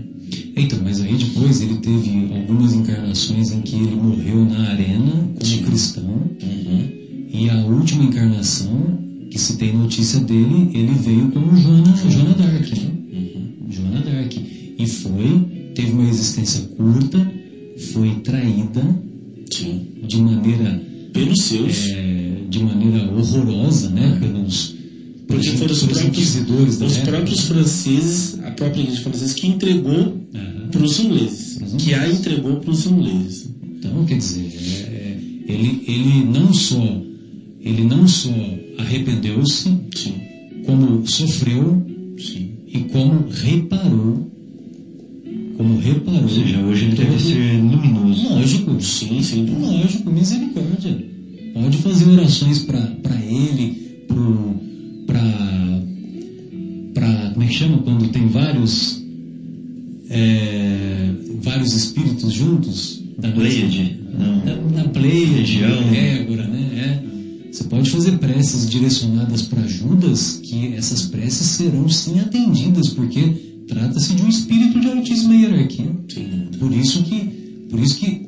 Então, 0.56 0.80
mas 0.84 1.02
aí 1.02 1.16
depois 1.16 1.62
ele 1.62 1.76
teve 1.76 2.30
algumas 2.34 2.74
encarnações 2.74 3.52
em 3.52 3.62
que 3.62 3.76
ele 3.76 3.95
morreu 3.95 4.45
na 4.45 4.70
arena 4.70 5.12
como 5.12 5.64
cristão. 5.64 6.30
Uhum. 6.41 6.90
E 7.34 7.50
a 7.50 7.66
última 7.66 8.04
encarnação, 8.04 9.00
que 9.32 9.40
se 9.40 9.58
tem 9.58 9.76
notícia 9.76 10.20
dele, 10.20 10.70
ele 10.74 10.94
veio 10.94 11.30
como 11.32 11.56
Joana, 11.58 11.95
Joana 12.08 12.36
Dark, 12.36 12.72
né? 12.72 12.91
Uhum. 13.12 13.72
Joana 13.72 14.02
Dark. 14.02 14.34
E 14.78 14.88
foi, 14.88 15.72
teve 15.74 15.91
uma 15.91 16.08
existência 16.08 16.62
curta, 16.78 17.32
foi 17.91 18.16
traída 18.24 18.84
Sim. 19.52 19.88
de 20.08 20.18
maneira, 20.18 20.82
Pelos 21.12 21.40
seus. 21.44 21.90
é, 21.90 22.23
de 22.54 22.64
maneira 22.64 23.12
horrorosa, 23.12 23.90
né? 23.90 24.18
Pelos, 24.20 24.76
pelos, 25.28 25.48
foram 25.48 25.72
os 25.74 25.80
próprios, 25.84 26.02
inquisidores 26.06 26.78
da 26.78 26.86
os 26.86 26.98
época. 26.98 27.12
próprios 27.12 27.40
franceses, 27.42 28.40
a 28.44 28.52
própria 28.52 28.82
igreja 28.82 29.02
francesa, 29.02 29.34
que 29.34 29.48
entregou 29.48 30.18
Aham. 30.36 30.68
para 30.72 30.84
os 30.84 31.00
ingleses. 31.00 31.58
Pros 31.58 31.74
Que 31.84 31.94
a 31.94 32.08
entregou 32.12 32.58
para 32.58 32.70
os 32.72 32.86
ingleses. 32.86 33.50
Então, 33.80 34.06
quer 34.06 34.18
dizer, 34.18 34.52
é- 34.92 35.18
ele, 35.52 35.84
ele 35.88 36.26
não 36.26 36.54
só 36.54 37.02
ele 37.62 37.84
não 37.86 38.08
só 38.08 38.30
arrependeu-se, 38.78 39.70
como 40.66 41.08
sofreu 41.08 41.82
Sim. 42.18 42.52
e 42.68 42.80
como 42.92 43.26
reparou, 43.30 44.30
orações 52.14 52.60
para 52.60 53.22
ele, 53.22 54.06
pra. 55.07 55.44
Como 57.34 57.44
é 57.44 57.48
que 57.48 57.53
chama? 57.53 57.80
Quando 57.80 58.10
tem 58.10 58.27
vários. 58.27 59.03
é, 60.10 61.10
vários 61.41 61.73
espíritos 61.73 62.31
juntos? 62.34 63.02
Da 63.18 63.31
Pleiade? 63.31 63.99
Não. 64.18 64.38
Na, 64.45 64.84
na 64.84 64.90
Pleiade, 64.90 65.64
Égora, 65.64 66.48
né? 66.48 66.69
É. 66.76 67.52
Você 67.52 67.65
pode 67.65 67.90
fazer 67.90 68.18
preces 68.18 68.68
direcionadas 68.68 69.44
para 69.44 69.68
Judas, 69.68 70.40
que 70.41 70.73
essas 70.73 71.03
preces 71.03 71.45
serão 71.48 71.88
sim 71.88 72.19
atendidas, 72.19 72.90
porque 72.90 73.22
trata-se 73.68 74.15
de 74.15 74.23
um 74.23 74.30
espírito 74.30 74.80
de 74.80 74.88
altíssima 74.88 75.35
hierarquia. 75.35 75.91
Por 76.60 76.73
isso 76.73 77.03
que, 77.03 77.19
por 77.69 77.80
isso 77.80 77.98
que 77.98 78.23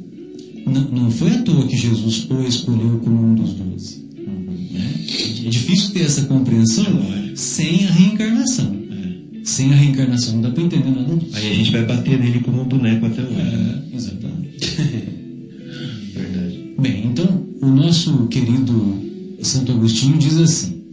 não 10.36 10.42
dá 10.42 10.52
para 10.52 10.64
entender 10.64 10.90
nada 10.90 11.16
disso. 11.16 11.36
Aí 11.36 11.52
a 11.52 11.56
gente 11.56 11.72
vai 11.72 11.86
bater 11.86 12.20
nele 12.20 12.40
como 12.42 12.62
um 12.62 12.66
boneco 12.66 13.06
até 13.06 13.24
hoje. 13.24 13.36
É, 13.36 13.96
exatamente. 13.96 14.76
Verdade. 16.14 16.74
Bem, 16.80 17.08
então 17.08 17.46
o 17.62 17.68
nosso 17.68 18.28
querido 18.28 19.06
Santo 19.42 19.72
Agostinho 19.72 20.18
diz 20.18 20.38
assim: 20.38 20.84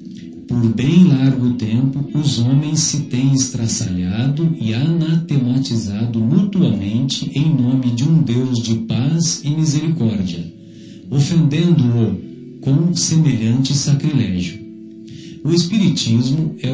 Por 0.46 0.74
bem 0.74 1.04
largo 1.04 1.54
tempo 1.54 2.08
os 2.14 2.38
homens 2.38 2.80
se 2.80 3.00
têm 3.02 3.32
estraçalhado 3.32 4.54
e 4.60 4.72
anatematizado 4.74 6.20
mutuamente 6.20 7.30
em 7.34 7.54
nome 7.54 7.90
de 7.90 8.04
um 8.04 8.22
Deus 8.22 8.60
de 8.62 8.76
paz 8.76 9.42
e 9.44 9.50
misericórdia, 9.50 10.44
ofendendo-o 11.10 12.60
com 12.60 12.94
semelhante 12.94 13.74
sacrilégio. 13.74 14.62
O 15.44 15.50
Espiritismo 15.50 16.54
é 16.62 16.71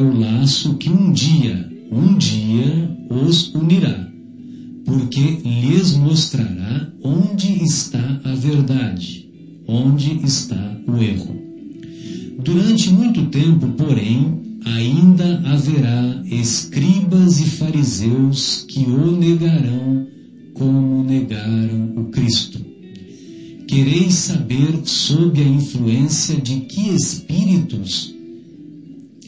saber 24.29 24.81
sob 24.85 25.41
a 25.41 25.43
influência 25.43 26.39
de 26.39 26.59
que 26.59 26.89
espíritos 26.89 28.13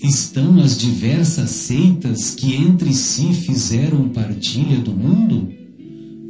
estão 0.04 0.62
as 0.62 0.78
diversas 0.78 1.50
seitas 1.50 2.36
que 2.36 2.54
entre 2.54 2.94
si 2.94 3.34
fizeram 3.34 4.10
partilha 4.10 4.78
do 4.78 4.92
mundo? 4.92 5.52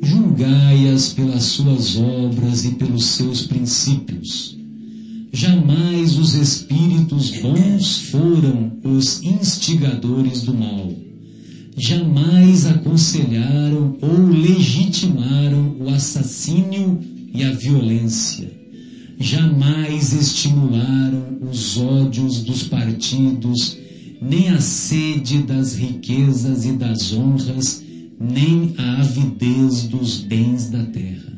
Julgai-as 0.02 1.10
pelas 1.10 1.44
suas 1.44 1.98
obras 1.98 2.64
e 2.64 2.72
pelos 2.76 3.08
seus 3.08 3.42
princípios. 3.42 4.58
Jamais 5.34 6.18
os 6.18 6.34
espíritos 6.34 7.30
bons 7.42 7.98
foram 8.04 8.72
os 8.86 9.22
instigadores 9.22 10.44
do 10.44 10.54
mal. 10.54 10.94
Jamais 11.76 12.66
aconselharam 12.66 13.98
ou 14.02 14.28
legitimaram 14.30 15.76
o 15.78 15.90
assassínio 15.90 17.02
e 17.34 17.44
a 17.44 17.52
violência 17.52 18.61
jamais 19.22 20.14
estimularam 20.14 21.38
os 21.42 21.78
ódios 21.78 22.44
dos 22.44 22.64
partidos, 22.64 23.78
nem 24.22 24.50
a 24.50 24.60
sede 24.60 25.44
das 25.44 25.76
riquezas 25.76 26.66
e 26.66 26.74
das 26.74 27.14
honras, 27.14 27.84
nem 28.20 28.74
a 28.78 29.02
avidez 29.02 29.84
dos 29.84 30.18
bens 30.18 30.70
da 30.70 30.84
terra. 30.86 31.38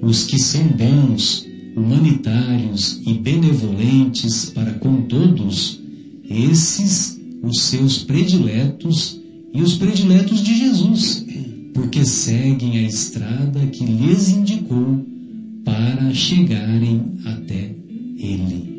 Os 0.00 0.24
que 0.24 0.38
são 0.38 0.66
bons, 0.68 1.46
humanitários 1.76 3.00
e 3.04 3.14
benevolentes 3.14 4.46
para 4.46 4.74
com 4.74 5.02
todos, 5.02 5.80
esses 6.28 7.20
os 7.42 7.62
seus 7.62 7.98
prediletos 7.98 9.20
e 9.52 9.60
os 9.60 9.74
prediletos 9.74 10.42
de 10.42 10.56
Jesus, 10.56 11.26
porque 11.74 12.04
seguem 12.04 12.78
a 12.78 12.82
estrada 12.82 13.66
que 13.66 13.84
lhes 13.84 14.28
indicou 14.28 15.13
para 15.74 16.14
chegarem 16.14 17.02
até 17.24 17.74
Ele. 18.16 18.74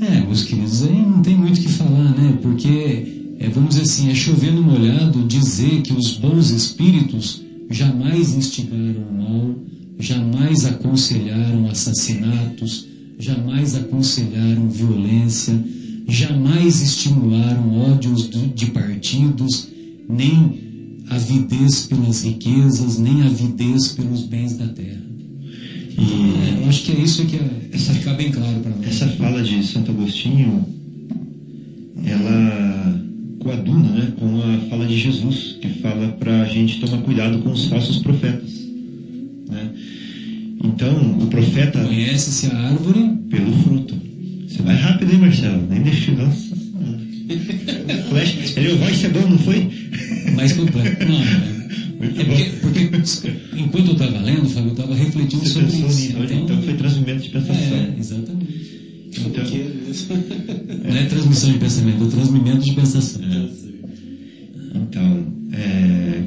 É, 0.00 0.20
meus 0.26 0.42
queridos, 0.42 0.82
aí 0.84 1.02
não 1.02 1.22
tem 1.22 1.36
muito 1.36 1.58
o 1.58 1.62
que 1.62 1.68
falar, 1.68 2.16
né? 2.16 2.36
Porque, 2.42 3.36
é, 3.38 3.48
vamos 3.48 3.70
dizer 3.70 3.82
assim, 3.82 4.10
é 4.10 4.14
chover 4.14 4.52
no 4.52 4.62
molhado 4.62 5.24
dizer 5.24 5.82
que 5.82 5.92
os 5.92 6.16
bons 6.16 6.50
espíritos 6.50 7.42
jamais 7.70 8.34
instigaram 8.34 9.02
o 9.08 9.14
mal, 9.14 9.54
jamais 9.98 10.64
aconselharam 10.64 11.68
assassinatos, 11.68 12.88
jamais 13.18 13.76
aconselharam 13.76 14.68
violência, 14.68 15.62
jamais 16.08 16.80
estimularam 16.80 17.92
ódios 17.92 18.28
de 18.54 18.66
partidos, 18.66 19.68
nem 20.08 20.67
avidez 21.10 21.86
pelas 21.86 22.22
riquezas, 22.24 22.98
nem 22.98 23.22
avidez 23.22 23.88
pelos 23.88 24.24
bens 24.24 24.56
da 24.56 24.66
terra. 24.68 25.02
E 25.98 26.62
Eu 26.62 26.68
acho 26.68 26.84
que 26.84 26.92
é 26.92 27.00
isso 27.00 27.24
que 27.26 27.36
é, 27.36 27.68
essa 27.72 27.92
ficar 27.92 28.14
bem 28.14 28.30
claro 28.30 28.60
para 28.60 28.70
nós. 28.70 28.86
essa 28.86 29.08
fala 29.08 29.42
de 29.42 29.64
Santo 29.66 29.90
Agostinho, 29.90 30.64
ela 32.04 33.00
coaduna 33.40 33.88
né, 33.90 34.12
com 34.18 34.40
a 34.42 34.58
fala 34.68 34.86
de 34.86 34.98
Jesus, 34.98 35.56
que 35.60 35.68
fala 35.80 36.08
para 36.08 36.42
a 36.42 36.44
gente 36.44 36.80
tomar 36.80 37.02
cuidado 37.02 37.38
com 37.38 37.50
os 37.50 37.66
falsos 37.66 37.98
profetas. 37.98 38.50
Né? 39.48 39.70
Então, 40.62 41.18
o 41.20 41.26
profeta. 41.26 41.82
Conhece-se 41.84 42.46
a 42.48 42.58
árvore 42.58 43.10
pelo 43.30 43.52
fruto. 43.62 43.94
Você 44.46 44.62
vai 44.62 44.76
rápido, 44.76 45.12
hein, 45.12 45.18
Marcelo? 45.18 45.66
Nem 45.68 45.82
deixa, 45.82 46.12
nossa. 46.12 46.47
Ele, 47.28 48.72
o 48.72 48.84
é 49.06 49.08
bom, 49.10 49.28
não 49.28 49.38
foi? 49.38 49.68
Mais 50.34 50.52
completo. 50.52 51.04
Não, 51.06 51.20
é. 51.20 51.58
É 52.00 52.24
porque, 52.24 52.84
porque, 52.88 53.32
enquanto 53.56 53.86
eu 53.88 53.92
estava 53.94 54.18
lendo, 54.20 54.48
Fábio, 54.48 54.68
eu 54.68 54.72
estava 54.72 54.94
refletindo 54.94 55.42
Você 55.42 55.48
sobre 55.52 55.66
isso. 55.88 56.12
então, 56.12 56.38
então 56.44 56.62
foi 56.62 56.74
transmimento 56.74 57.22
de 57.22 57.28
pensação. 57.30 57.76
É, 57.76 57.94
exatamente. 57.98 58.68
Então, 59.18 59.44
Não 60.88 60.96
é 60.96 61.04
transmissão 61.06 61.52
de 61.52 61.58
pensamento, 61.58 62.04
é 62.04 62.08
transmimento 62.08 62.64
de 62.64 62.72
pensação. 62.72 63.20
Então, 64.74 65.26
é, 65.52 66.22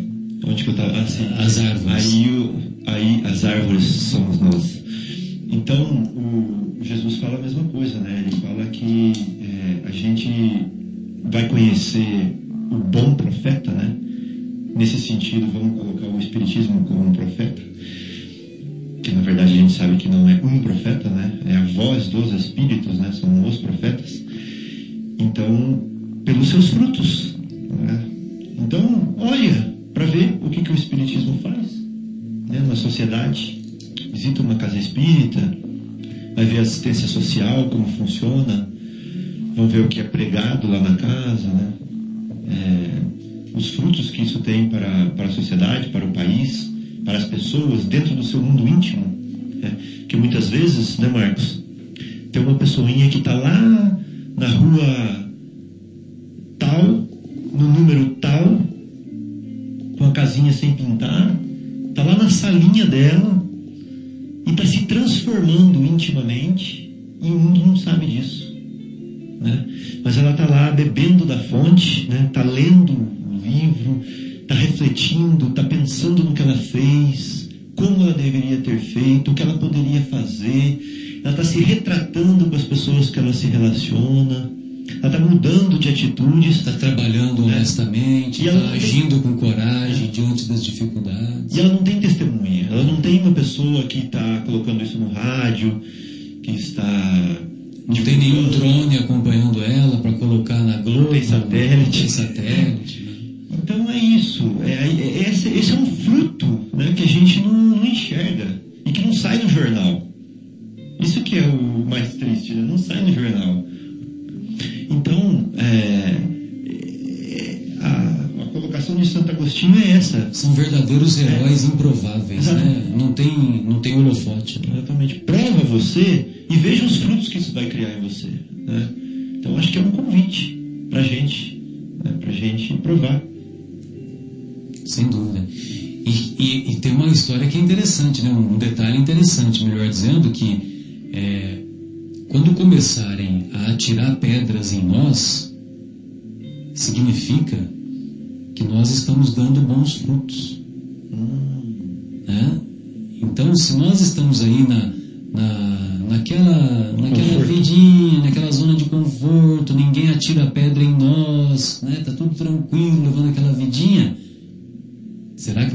onde 0.45 0.63
que 0.63 0.69
eu 0.69 0.73
estava? 0.73 0.99
Assim, 0.99 1.25
As 1.37 1.57
árvores. 1.57 1.87
Aí, 2.05 2.29
o- 2.29 2.55
aí 2.87 3.21
as 3.25 3.45
árvores 3.45 3.83
somos 3.83 4.39
nós. 4.39 4.81
Então, 5.49 6.03
o 6.15 6.77
Jesus 6.81 7.15
fala 7.17 7.40
conhecer 11.61 12.40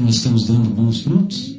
nós 0.07 0.15
estamos 0.15 0.47
dando 0.47 0.69
bons 0.69 1.01
frutos? 1.01 1.53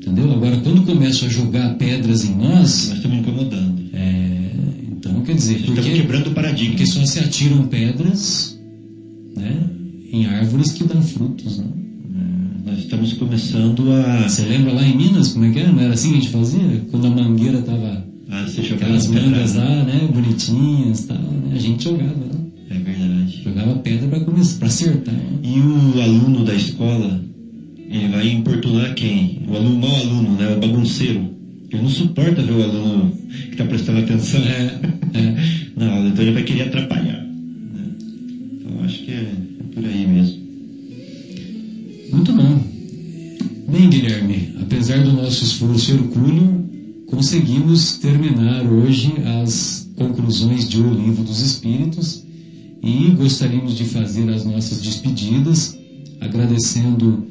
Entendeu? 0.00 0.32
Agora, 0.32 0.56
quando 0.58 0.82
começam 0.84 1.28
a 1.28 1.30
jogar 1.30 1.74
pedras 1.76 2.24
em 2.24 2.34
nós, 2.34 2.88
Nós 2.88 2.96
estamos 2.96 3.18
incomodando. 3.18 3.82
é, 3.92 4.50
então 4.90 5.20
quer 5.20 5.34
dizer, 5.34 5.56
Estamos 5.58 5.78
porque, 5.80 5.94
quebrando 5.94 6.28
o 6.28 6.32
paradigma. 6.32 6.70
porque 6.70 6.86
só 6.86 7.04
se 7.04 7.18
atiram 7.20 7.66
pedras 7.68 8.58
né, 9.36 9.62
em 10.10 10.24
árvores 10.26 10.72
que 10.72 10.84
dão 10.84 11.02
frutos. 11.02 11.58
Né? 11.58 11.66
Nós 12.64 12.78
estamos 12.78 13.12
começando 13.12 13.92
a. 13.92 14.26
Você 14.28 14.42
lembra 14.42 14.72
lá 14.72 14.86
em 14.86 14.96
Minas, 14.96 15.28
como 15.28 15.44
é 15.44 15.50
que 15.50 15.58
era? 15.58 15.70
Não 15.70 15.80
era 15.80 15.92
assim 15.92 16.08
que 16.12 16.16
a 16.16 16.20
gente 16.20 16.30
fazia? 16.32 16.82
Quando 16.90 17.06
a 17.08 17.10
mangueira 17.10 17.58
estava 17.58 18.04
a 18.30 18.46
se 18.46 18.62
jogar 18.62 18.86
aquelas 18.86 19.08
nas 19.08 19.22
mangas 19.22 19.54
lá, 19.56 19.84
né, 19.84 20.08
bonitinhas 20.12 21.00
e 21.00 21.06
tal, 21.08 21.18
né? 21.18 21.52
a 21.54 21.58
gente 21.58 21.84
jogava, 21.84 22.14
né? 22.14 22.40
É 22.70 22.74
verdade. 22.74 23.01
Jogava 23.26 23.74
pedra 23.76 24.08
para 24.08 24.20
começar, 24.20 24.58
para 24.58 24.68
acertar. 24.68 25.14
E 25.42 25.58
o 25.60 26.00
aluno 26.02 26.44
da 26.44 26.54
escola, 26.54 27.20
ele 27.88 28.08
vai 28.08 28.28
importunar 28.28 28.94
quem? 28.94 29.40
O 29.48 29.56
aluno, 29.56 29.78
mau 29.78 29.94
aluno, 29.96 30.36
né? 30.36 30.54
O 30.56 30.60
bagunceiro. 30.60 31.30
Ele 31.70 31.82
não 31.82 31.88
suporta 31.90 32.42
ver 32.42 32.52
o 32.52 32.62
aluno 32.62 33.12
que 33.28 33.50
está 33.52 33.64
prestando 33.64 34.00
atenção 34.00 34.40
É, 34.40 34.80
é. 35.14 35.36
na 35.76 35.90
aula, 35.90 36.08
então 36.08 36.22
ele 36.22 36.32
vai 36.32 36.42
querer 36.42 36.62
atrapalhar. 36.62 37.22
né? 37.22 37.90
Então 38.60 38.84
acho 38.84 38.98
que 39.04 39.10
é, 39.10 39.32
é 39.60 39.74
por 39.74 39.84
aí 39.84 40.06
mesmo. 40.06 40.42
Muito 42.12 42.32
bom. 42.32 42.62
Bem, 43.70 43.88
Guilherme, 43.88 44.54
apesar 44.60 45.02
do 45.02 45.12
nosso 45.12 45.44
esforço 45.44 45.92
hercúleo, 45.92 46.68
conseguimos 47.06 47.96
terminar 47.98 48.66
hoje 48.66 49.14
as 49.42 49.90
conclusões 49.96 50.68
de 50.68 50.78
O 50.78 50.92
Livro 50.92 51.24
dos 51.24 51.40
Espíritos 51.40 52.22
e 52.82 53.10
gostaríamos 53.10 53.76
de 53.76 53.84
fazer 53.84 54.28
as 54.30 54.44
nossas 54.44 54.80
despedidas, 54.82 55.78
agradecendo 56.20 57.26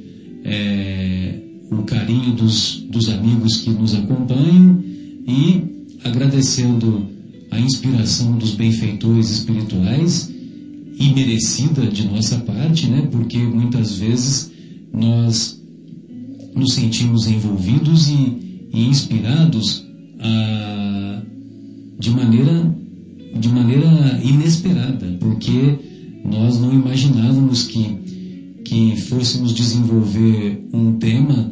eh, 0.45 1.39
o 1.69 1.83
carinho 1.83 2.33
dos, 2.33 2.85
dos 2.89 3.09
amigos 3.09 3.57
que 3.57 3.69
nos 3.69 3.93
acompanham 3.93 4.81
e 5.27 5.61
agradecendo 6.03 7.05
a 7.51 7.59
inspiração 7.59 8.37
dos 8.37 8.51
benfeitores 8.51 9.29
espirituais 9.29 10.31
e 10.97 11.13
merecida 11.13 11.85
de 11.85 12.07
nossa 12.07 12.37
parte, 12.39 12.87
né? 12.87 13.07
Porque 13.11 13.37
muitas 13.37 13.97
vezes 13.97 14.51
nós 14.93 15.61
nos 16.55 16.73
sentimos 16.73 17.27
envolvidos 17.27 18.07
e, 18.07 18.69
e 18.73 18.85
inspirados 18.85 19.85
a, 20.19 21.21
de 21.99 22.09
maneira 22.09 22.80
de 23.39 23.49
maneira 23.49 24.19
inesperada, 24.23 25.17
porque 25.19 25.79
nós 26.23 26.59
não 26.59 26.73
imaginávamos 26.73 27.63
que 27.63 28.01
que 28.63 28.95
fôssemos 29.01 29.53
desenvolver 29.53 30.65
um 30.71 30.93
tema 30.93 31.51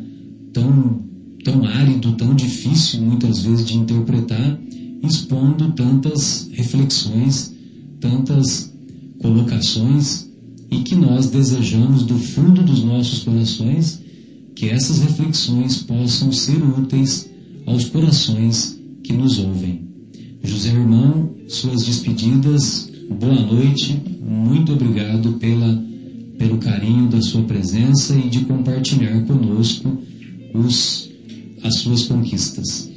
tão 0.53 1.01
tão 1.43 1.65
árido, 1.65 2.13
tão 2.13 2.35
difícil 2.35 3.01
muitas 3.01 3.39
vezes 3.39 3.65
de 3.65 3.77
interpretar, 3.77 4.59
expondo 5.03 5.71
tantas 5.71 6.49
reflexões, 6.53 7.53
tantas 7.99 8.73
colocações 9.19 10.29
e 10.71 10.77
que 10.79 10.95
nós 10.95 11.27
desejamos 11.27 12.03
do 12.03 12.17
fundo 12.17 12.61
dos 12.61 12.83
nossos 12.83 13.23
corações 13.23 14.01
que 14.55 14.69
essas 14.69 14.99
reflexões 14.99 15.77
possam 15.77 16.31
ser 16.31 16.61
úteis 16.61 17.29
aos 17.65 17.85
corações 17.85 18.77
que 19.03 19.13
nos 19.13 19.39
ouvem. 19.39 19.88
José 20.43 20.69
Irmão, 20.69 21.29
suas 21.47 21.83
despedidas, 21.85 22.89
boa 23.09 23.41
noite, 23.41 24.01
muito 24.21 24.71
obrigado 24.71 25.33
pela, 25.33 25.83
pelo 26.37 26.57
carinho 26.57 27.09
da 27.09 27.21
sua 27.21 27.43
presença 27.43 28.15
e 28.15 28.29
de 28.29 28.41
compartilhar 28.41 29.21
conosco 29.25 29.97
os, 30.53 31.09
as 31.61 31.75
suas 31.79 32.03
conquistas. 32.05 32.89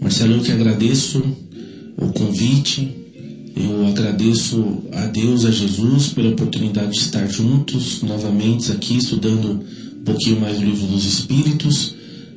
Marcelo, 0.00 0.34
eu 0.34 0.42
que 0.42 0.52
agradeço 0.52 1.22
o 1.96 2.08
convite, 2.08 2.94
eu 3.56 3.86
agradeço 3.86 4.82
a 4.92 5.06
Deus, 5.06 5.46
a 5.46 5.50
Jesus, 5.50 6.08
pela 6.08 6.30
oportunidade 6.30 6.92
de 6.92 6.98
estar 6.98 7.26
juntos 7.26 8.02
novamente 8.02 8.70
aqui, 8.70 8.98
estudando 8.98 9.64
um 10.00 10.04
pouquinho 10.04 10.40
mais 10.40 10.58
o 10.58 10.64
livro 10.64 10.86
dos 10.88 11.06
Espíritos. 11.06 11.94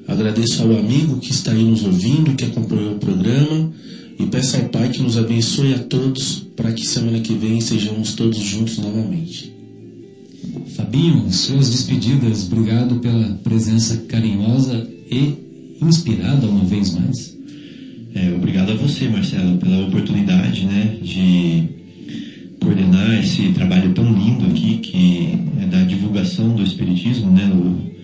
Agradeço 0.07 0.63
ao 0.63 0.71
amigo 0.71 1.19
que 1.19 1.31
está 1.31 1.51
aí 1.51 1.63
nos 1.63 1.84
ouvindo, 1.84 2.35
que 2.35 2.45
acompanhou 2.45 2.93
o 2.93 2.99
programa. 2.99 3.71
E 4.17 4.25
peço 4.25 4.55
ao 4.55 4.69
Pai 4.69 4.89
que 4.89 5.01
nos 5.03 5.17
abençoe 5.17 5.73
a 5.73 5.79
todos, 5.79 6.47
para 6.55 6.71
que 6.71 6.88
semana 6.88 7.19
que 7.19 7.34
vem 7.34 7.59
sejamos 7.59 8.13
todos 8.13 8.39
juntos 8.39 8.77
novamente. 8.77 9.53
Fabinho, 10.75 11.31
suas 11.31 11.69
despedidas, 11.69 12.45
obrigado 12.45 12.95
pela 12.99 13.34
presença 13.43 13.97
carinhosa 14.07 14.88
e 15.11 15.34
inspirada 15.81 16.47
uma 16.47 16.63
vez 16.63 16.93
mais. 16.93 17.38
É, 18.15 18.34
obrigado 18.34 18.71
a 18.71 18.75
você, 18.75 19.07
Marcelo, 19.07 19.57
pela 19.57 19.88
oportunidade 19.88 20.65
né, 20.65 20.97
de 21.03 21.63
coordenar 22.59 23.19
esse 23.19 23.51
trabalho 23.51 23.93
tão 23.93 24.11
lindo 24.11 24.45
aqui, 24.45 24.77
que 24.77 25.39
é 25.61 25.65
da 25.67 25.84
divulgação 25.84 26.55
do 26.55 26.63
Espiritismo, 26.63 27.29
né, 27.29 27.51
o, 27.53 27.97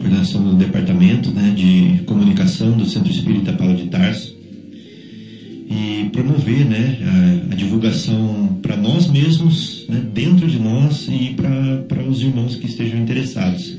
coordenação 0.00 0.42
do 0.42 0.54
Departamento 0.54 1.30
né, 1.30 1.52
de 1.54 2.02
Comunicação 2.04 2.72
do 2.72 2.86
Centro 2.86 3.12
Espírita 3.12 3.52
Paulo 3.52 3.76
de 3.76 3.86
Tarso, 3.86 4.34
e 5.68 6.08
promover 6.10 6.64
né, 6.64 6.98
a, 7.50 7.52
a 7.52 7.54
divulgação 7.54 8.58
para 8.60 8.76
nós 8.76 9.08
mesmos, 9.08 9.84
né, 9.88 10.02
dentro 10.12 10.48
de 10.48 10.58
nós 10.58 11.06
e 11.08 11.36
para 11.36 12.02
os 12.02 12.22
irmãos 12.22 12.56
que 12.56 12.66
estejam 12.66 12.98
interessados. 12.98 13.76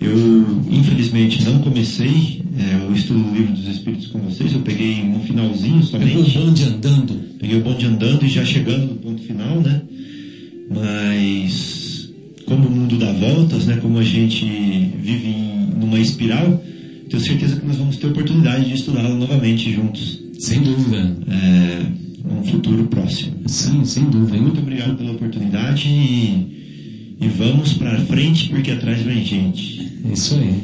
Eu, 0.00 0.62
infelizmente, 0.70 1.44
não 1.44 1.60
comecei 1.60 2.42
é, 2.58 2.90
o 2.90 2.94
estudo 2.94 3.22
do 3.22 3.34
livro 3.34 3.52
dos 3.52 3.68
Espíritos 3.68 4.06
com 4.06 4.18
vocês, 4.20 4.52
eu 4.54 4.60
peguei 4.60 5.04
no 5.04 5.20
finalzinho 5.20 5.82
somente. 5.82 6.14
Peguei 6.14 6.22
o 6.22 6.44
bonde 6.44 6.64
andando. 6.64 7.20
Peguei 7.38 7.58
o 7.58 7.60
bonde 7.60 7.86
andando 7.86 8.24
e 8.24 8.28
já 8.28 8.44
chegando 8.44 8.86
no 8.86 8.94
ponto 8.94 9.22
final, 9.22 9.60
né? 9.60 9.82
Mas, 10.70 11.79
como 12.50 12.66
o 12.66 12.70
mundo 12.70 12.98
dá 12.98 13.12
voltas, 13.12 13.66
né? 13.66 13.76
Como 13.76 13.96
a 13.96 14.02
gente 14.02 14.44
vive 14.44 15.28
em, 15.28 15.70
numa 15.78 16.00
espiral, 16.00 16.60
tenho 17.08 17.22
certeza 17.22 17.54
que 17.54 17.64
nós 17.64 17.76
vamos 17.76 17.96
ter 17.96 18.08
oportunidade 18.08 18.64
de 18.64 18.74
estudá-la 18.74 19.14
novamente 19.14 19.72
juntos. 19.72 20.20
Sem 20.36 20.60
dúvida. 20.60 21.16
É, 21.28 21.86
um 22.28 22.42
futuro 22.42 22.88
próximo. 22.88 23.36
Sim, 23.46 23.84
sem 23.84 24.04
dúvida. 24.10 24.36
Muito 24.36 24.58
obrigado 24.58 24.96
pela 24.96 25.12
oportunidade 25.12 25.88
e, 25.88 27.16
e 27.20 27.28
vamos 27.28 27.74
para 27.74 28.00
frente 28.00 28.48
porque 28.48 28.72
atrás 28.72 29.00
vem 29.00 29.24
gente. 29.24 29.88
Isso 30.12 30.34
aí. 30.34 30.60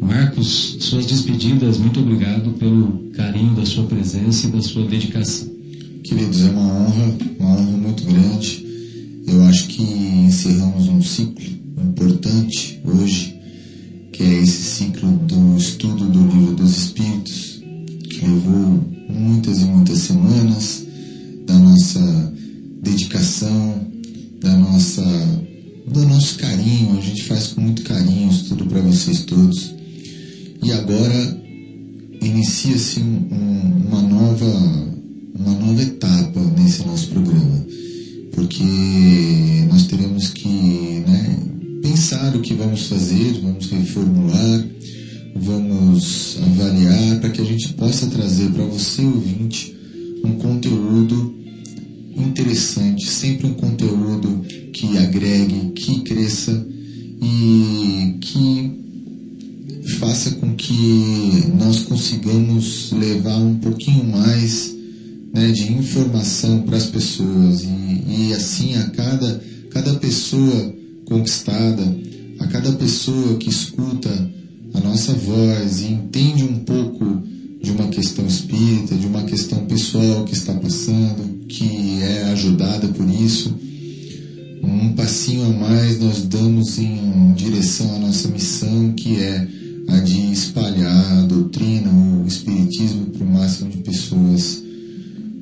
Marcos, 0.00 0.76
suas 0.78 1.04
despedidas, 1.06 1.78
muito 1.78 1.98
obrigado 1.98 2.50
pelo 2.52 3.10
carinho 3.12 3.54
da 3.54 3.66
sua 3.66 3.84
presença 3.86 4.46
e 4.46 4.50
da 4.50 4.62
sua 4.62 4.86
dedicação. 4.86 5.48
Queridos, 6.04 6.44
é 6.44 6.50
uma 6.50 6.62
honra, 6.62 7.16
uma 7.40 7.50
honra 7.54 7.76
muito 7.76 8.04
grande. 8.04 8.63
Eu 9.26 9.42
acho 9.44 9.68
que 9.68 9.82
encerramos 9.82 10.88
um 10.88 11.02
ciclo 11.02 11.44
importante 11.82 12.80
hoje, 12.84 13.38
que 14.12 14.22
é 14.22 14.42
esse 14.42 14.62
ciclo 14.62 15.10
do 15.18 15.56
estudo 15.56 16.06
do 16.06 16.26
livro 16.26 16.54
dos 16.54 16.76
Espíritos, 16.76 17.62
que 18.08 18.20
levou 18.20 18.84
muitas 19.08 19.60
e 19.60 19.64
muitas 19.64 19.98
semanas 19.98 20.84
da 21.46 21.58
nossa 21.58 22.32
dedicação, 22.82 23.86
da 24.40 24.56
nossa 24.56 25.02
do 25.86 26.06
nosso 26.06 26.38
carinho, 26.38 26.98
a 26.98 27.00
gente 27.00 27.24
faz 27.24 27.48
com 27.48 27.60
muito 27.60 27.82
carinho 27.82 28.30
isso 28.30 28.46
tudo 28.48 28.64
para 28.66 28.80
vocês 28.80 29.22
todos. 29.24 29.74
E 30.62 30.72
agora 30.72 31.40
inicia-se 32.22 33.00
um, 33.00 33.86
uma 33.86 34.00
nova 34.02 34.94
uma 35.34 35.52
nova 35.52 35.82
etapa 35.82 36.40
nesse 36.56 36.86
nosso 36.86 37.08
programa, 37.08 37.66
porque 38.34 38.64
nós 39.68 39.84
teremos 39.84 40.28
que 40.28 40.48
né, 40.48 41.36
pensar 41.82 42.34
o 42.34 42.40
que 42.40 42.54
vamos 42.54 42.86
fazer, 42.88 43.40
vamos 43.42 43.66
reformular, 43.70 44.66
vamos 45.36 46.38
avaliar 46.42 47.20
para 47.20 47.30
que 47.30 47.40
a 47.40 47.44
gente 47.44 47.72
possa 47.74 48.06
trazer 48.06 48.50
para 48.50 48.64
você 48.64 49.02
ouvinte 49.02 49.74
um 50.24 50.32
conteúdo 50.32 51.34
interessante, 52.16 53.06
sempre 53.06 53.46
um 53.46 53.54
conteúdo 53.54 54.42
que 54.72 54.96
agregue, 54.98 55.72
que 55.72 56.00
cresça 56.00 56.66
e 57.22 58.18
que 58.20 58.84
faça 59.98 60.32
com 60.32 60.54
que 60.54 61.44
nós 61.58 61.80
consigamos 61.80 62.92
levar 62.92 63.38
um 63.38 63.58
pouquinho 63.58 64.04
mais 64.04 64.73
né, 65.34 65.50
de 65.50 65.72
informação 65.72 66.62
para 66.62 66.76
as 66.76 66.86
pessoas 66.86 67.64
e, 67.64 68.28
e 68.28 68.32
assim 68.32 68.76
a 68.76 68.84
cada, 68.90 69.42
cada 69.70 69.94
pessoa 69.94 70.72
conquistada, 71.04 71.82
a 72.38 72.46
cada 72.46 72.72
pessoa 72.72 73.36
que 73.36 73.50
escuta 73.50 74.08
a 74.72 74.80
nossa 74.80 75.12
voz 75.12 75.80
e 75.80 75.86
entende 75.86 76.44
um 76.44 76.60
pouco 76.60 77.22
de 77.60 77.70
uma 77.72 77.88
questão 77.88 78.24
espírita, 78.26 78.94
de 78.94 79.06
uma 79.06 79.24
questão 79.24 79.66
pessoal 79.66 80.24
que 80.24 80.34
está 80.34 80.54
passando, 80.54 81.46
que 81.48 82.00
é 82.02 82.24
ajudada 82.32 82.86
por 82.88 83.08
isso. 83.08 83.52
Um 84.62 84.92
passinho 84.92 85.46
a 85.46 85.50
mais 85.50 85.98
nós 85.98 86.22
damos 86.22 86.78
em 86.78 87.32
direção 87.34 87.96
à 87.96 87.98
nossa 87.98 88.28
missão, 88.28 88.92
que 88.92 89.16
é 89.16 89.48
a 89.88 89.98
de 89.98 90.32
espalhar 90.32 91.18
a 91.18 91.22
doutrina, 91.22 91.90
o 91.90 92.26
espiritismo 92.26 93.06
para 93.06 93.24
o 93.24 93.30
máximo 93.30 93.70
de 93.70 93.78
pessoas 93.78 94.63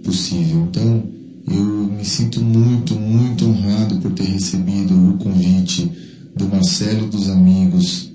possível. 0.02 0.68
Então, 0.70 1.02
eu 1.48 1.64
me 1.64 2.04
sinto 2.04 2.42
muito, 2.42 2.94
muito 2.94 3.44
honrado 3.46 3.96
por 3.96 4.12
ter 4.12 4.24
recebido 4.24 4.94
o 4.94 5.18
convite 5.18 5.90
do 6.36 6.48
Marcelo 6.48 7.08
dos 7.08 7.28
amigos 7.28 8.10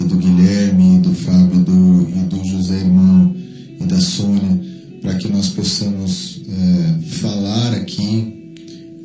e 0.00 0.04
do 0.04 0.16
Guilherme, 0.16 0.96
e 0.96 0.98
do 0.98 1.12
Fábio 1.12 1.60
do, 1.60 2.08
e 2.08 2.22
do 2.24 2.44
José 2.44 2.76
Irmão 2.76 3.34
e 3.80 3.84
da 3.84 4.00
Sônia, 4.00 4.60
para 5.00 5.14
que 5.14 5.28
nós 5.28 5.48
possamos 5.48 6.40
é, 6.48 7.06
falar 7.08 7.74
aqui. 7.74 8.32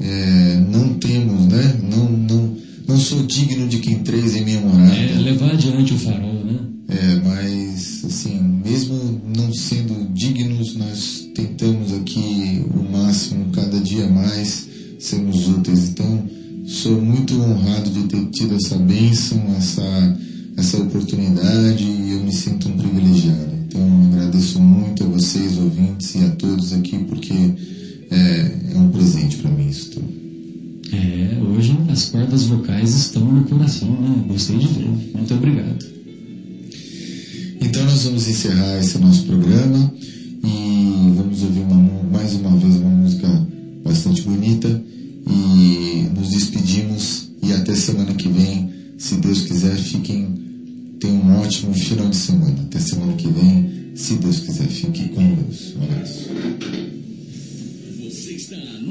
É, 0.02 0.64
não 0.72 0.94
temos, 0.94 1.48
né? 1.48 1.78
Não, 1.84 2.10
não, 2.10 2.58
não 2.90 2.98
sou 2.98 3.22
digno 3.24 3.68
de 3.68 3.78
quem 3.78 4.00
três 4.00 4.36
em 4.36 4.44
minha 4.44 4.60
morada. 4.62 4.96
É, 4.96 5.20
levar 5.20 5.52
adiante 5.52 5.94
o 5.94 6.00
farol, 6.00 6.44
né? 6.44 6.60
É, 6.88 7.16
mas, 7.24 8.04
assim, 8.04 8.42
mesmo 8.66 9.22
não 9.38 9.54
sendo 9.54 10.12
dignos, 10.12 10.76
nós 10.76 11.30
tentamos 11.36 11.94
aqui 11.94 12.66
o 12.74 12.92
máximo, 12.92 13.52
cada 13.54 13.80
dia 13.80 14.10
mais, 14.10 14.68
sermos 14.98 15.48
úteis. 15.48 15.90
Então, 15.90 16.26
sou 16.66 17.00
muito 17.00 17.40
honrado 17.40 17.92
de 17.92 18.04
ter 18.08 18.26
tido 18.32 18.56
essa 18.56 18.76
bênção, 18.76 19.40
essa 19.56 20.18
essa 20.58 20.78
oportunidade 20.78 21.84
e 21.84 22.12
eu 22.12 22.20
me 22.20 22.34
sinto 22.34 22.68
um 22.68 22.78
privilegiado. 22.78 23.50
Então 23.66 23.82
agradeço 24.12 24.60
muito 24.60 25.06
a 25.06 25.08
vocês, 25.08 25.58
ouvintes, 25.58 26.16
e 26.16 26.26
a 26.26 26.30
todos 26.32 26.74
aqui, 26.74 26.98
porque 27.06 27.34
é, 28.12 28.74
é 28.74 28.78
um 28.78 28.90
presente 28.90 29.38
para 29.38 29.52
mim 29.52 29.70
isso 29.70 29.92
tudo. 29.92 30.29
É, 30.92 31.38
hoje 31.44 31.78
as 31.90 32.06
cordas 32.06 32.44
vocais 32.44 32.94
estão 32.96 33.24
no 33.24 33.44
coração, 33.44 33.90
né? 33.90 34.24
Gostei 34.28 34.58
de 34.58 34.68
ver. 34.68 34.90
Muito 35.14 35.34
obrigado. 35.34 35.86
Então 37.62 37.84
nós 37.84 38.04
vamos 38.04 38.28
encerrar 38.28 38.80
esse 38.80 38.98
nosso 38.98 39.24
programa 39.26 39.94
e 40.44 41.14
vamos 41.16 41.44
ouvir 41.44 41.62
uma, 41.62 42.04
mais 42.12 42.34
uma 42.34 42.56
vez 42.58 42.76
uma 42.76 42.90
música 42.90 43.28
bastante 43.84 44.22
bonita 44.22 44.84
e 45.28 46.08
nos 46.16 46.30
despedimos 46.30 47.30
e 47.44 47.54
até 47.54 47.76
semana 47.76 48.14
que 48.14 48.30
vem, 48.30 48.70
se 48.98 49.16
Deus 49.16 49.42
quiser, 49.42 49.76
fiquem 49.76 50.40
Tenha 51.00 51.14
um 51.14 51.40
ótimo 51.40 51.74
final 51.74 52.10
de 52.10 52.16
semana. 52.18 52.62
Até 52.64 52.80
semana 52.80 53.14
que 53.14 53.28
vem, 53.28 53.92
se 53.96 54.16
Deus 54.16 54.40
quiser. 54.40 54.68
Fique 54.68 55.10
com 55.10 55.36
Deus. 55.36 55.76
Um 55.78 55.84
abraço. 55.84 56.99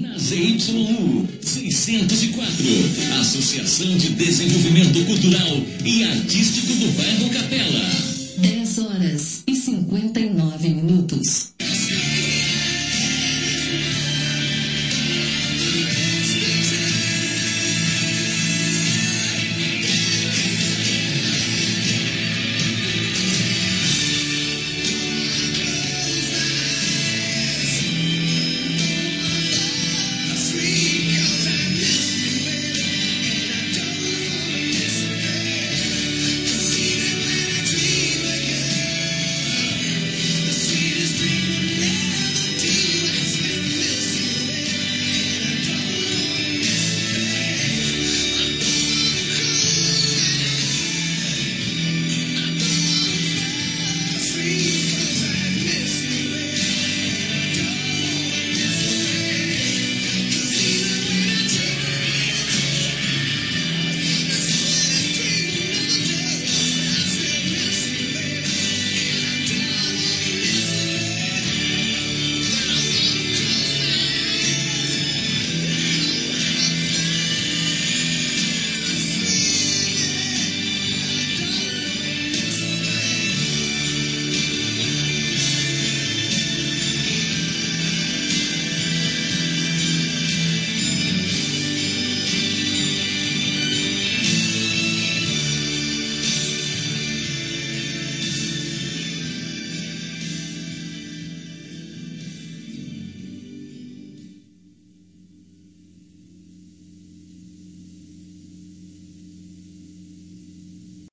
Na 0.00 0.16
ZYU 0.18 1.28
604, 1.40 3.20
Associação 3.20 3.96
de 3.98 4.10
Desenvolvimento 4.10 5.04
Cultural 5.04 5.56
e 5.84 6.04
Artístico 6.04 6.72
do 6.74 6.92
Bairro 6.96 7.30
Capela. 7.30 8.18
10 8.38 8.78
horas 8.78 9.42
e 9.46 9.54
59 9.54 10.68
minutos. 10.68 11.52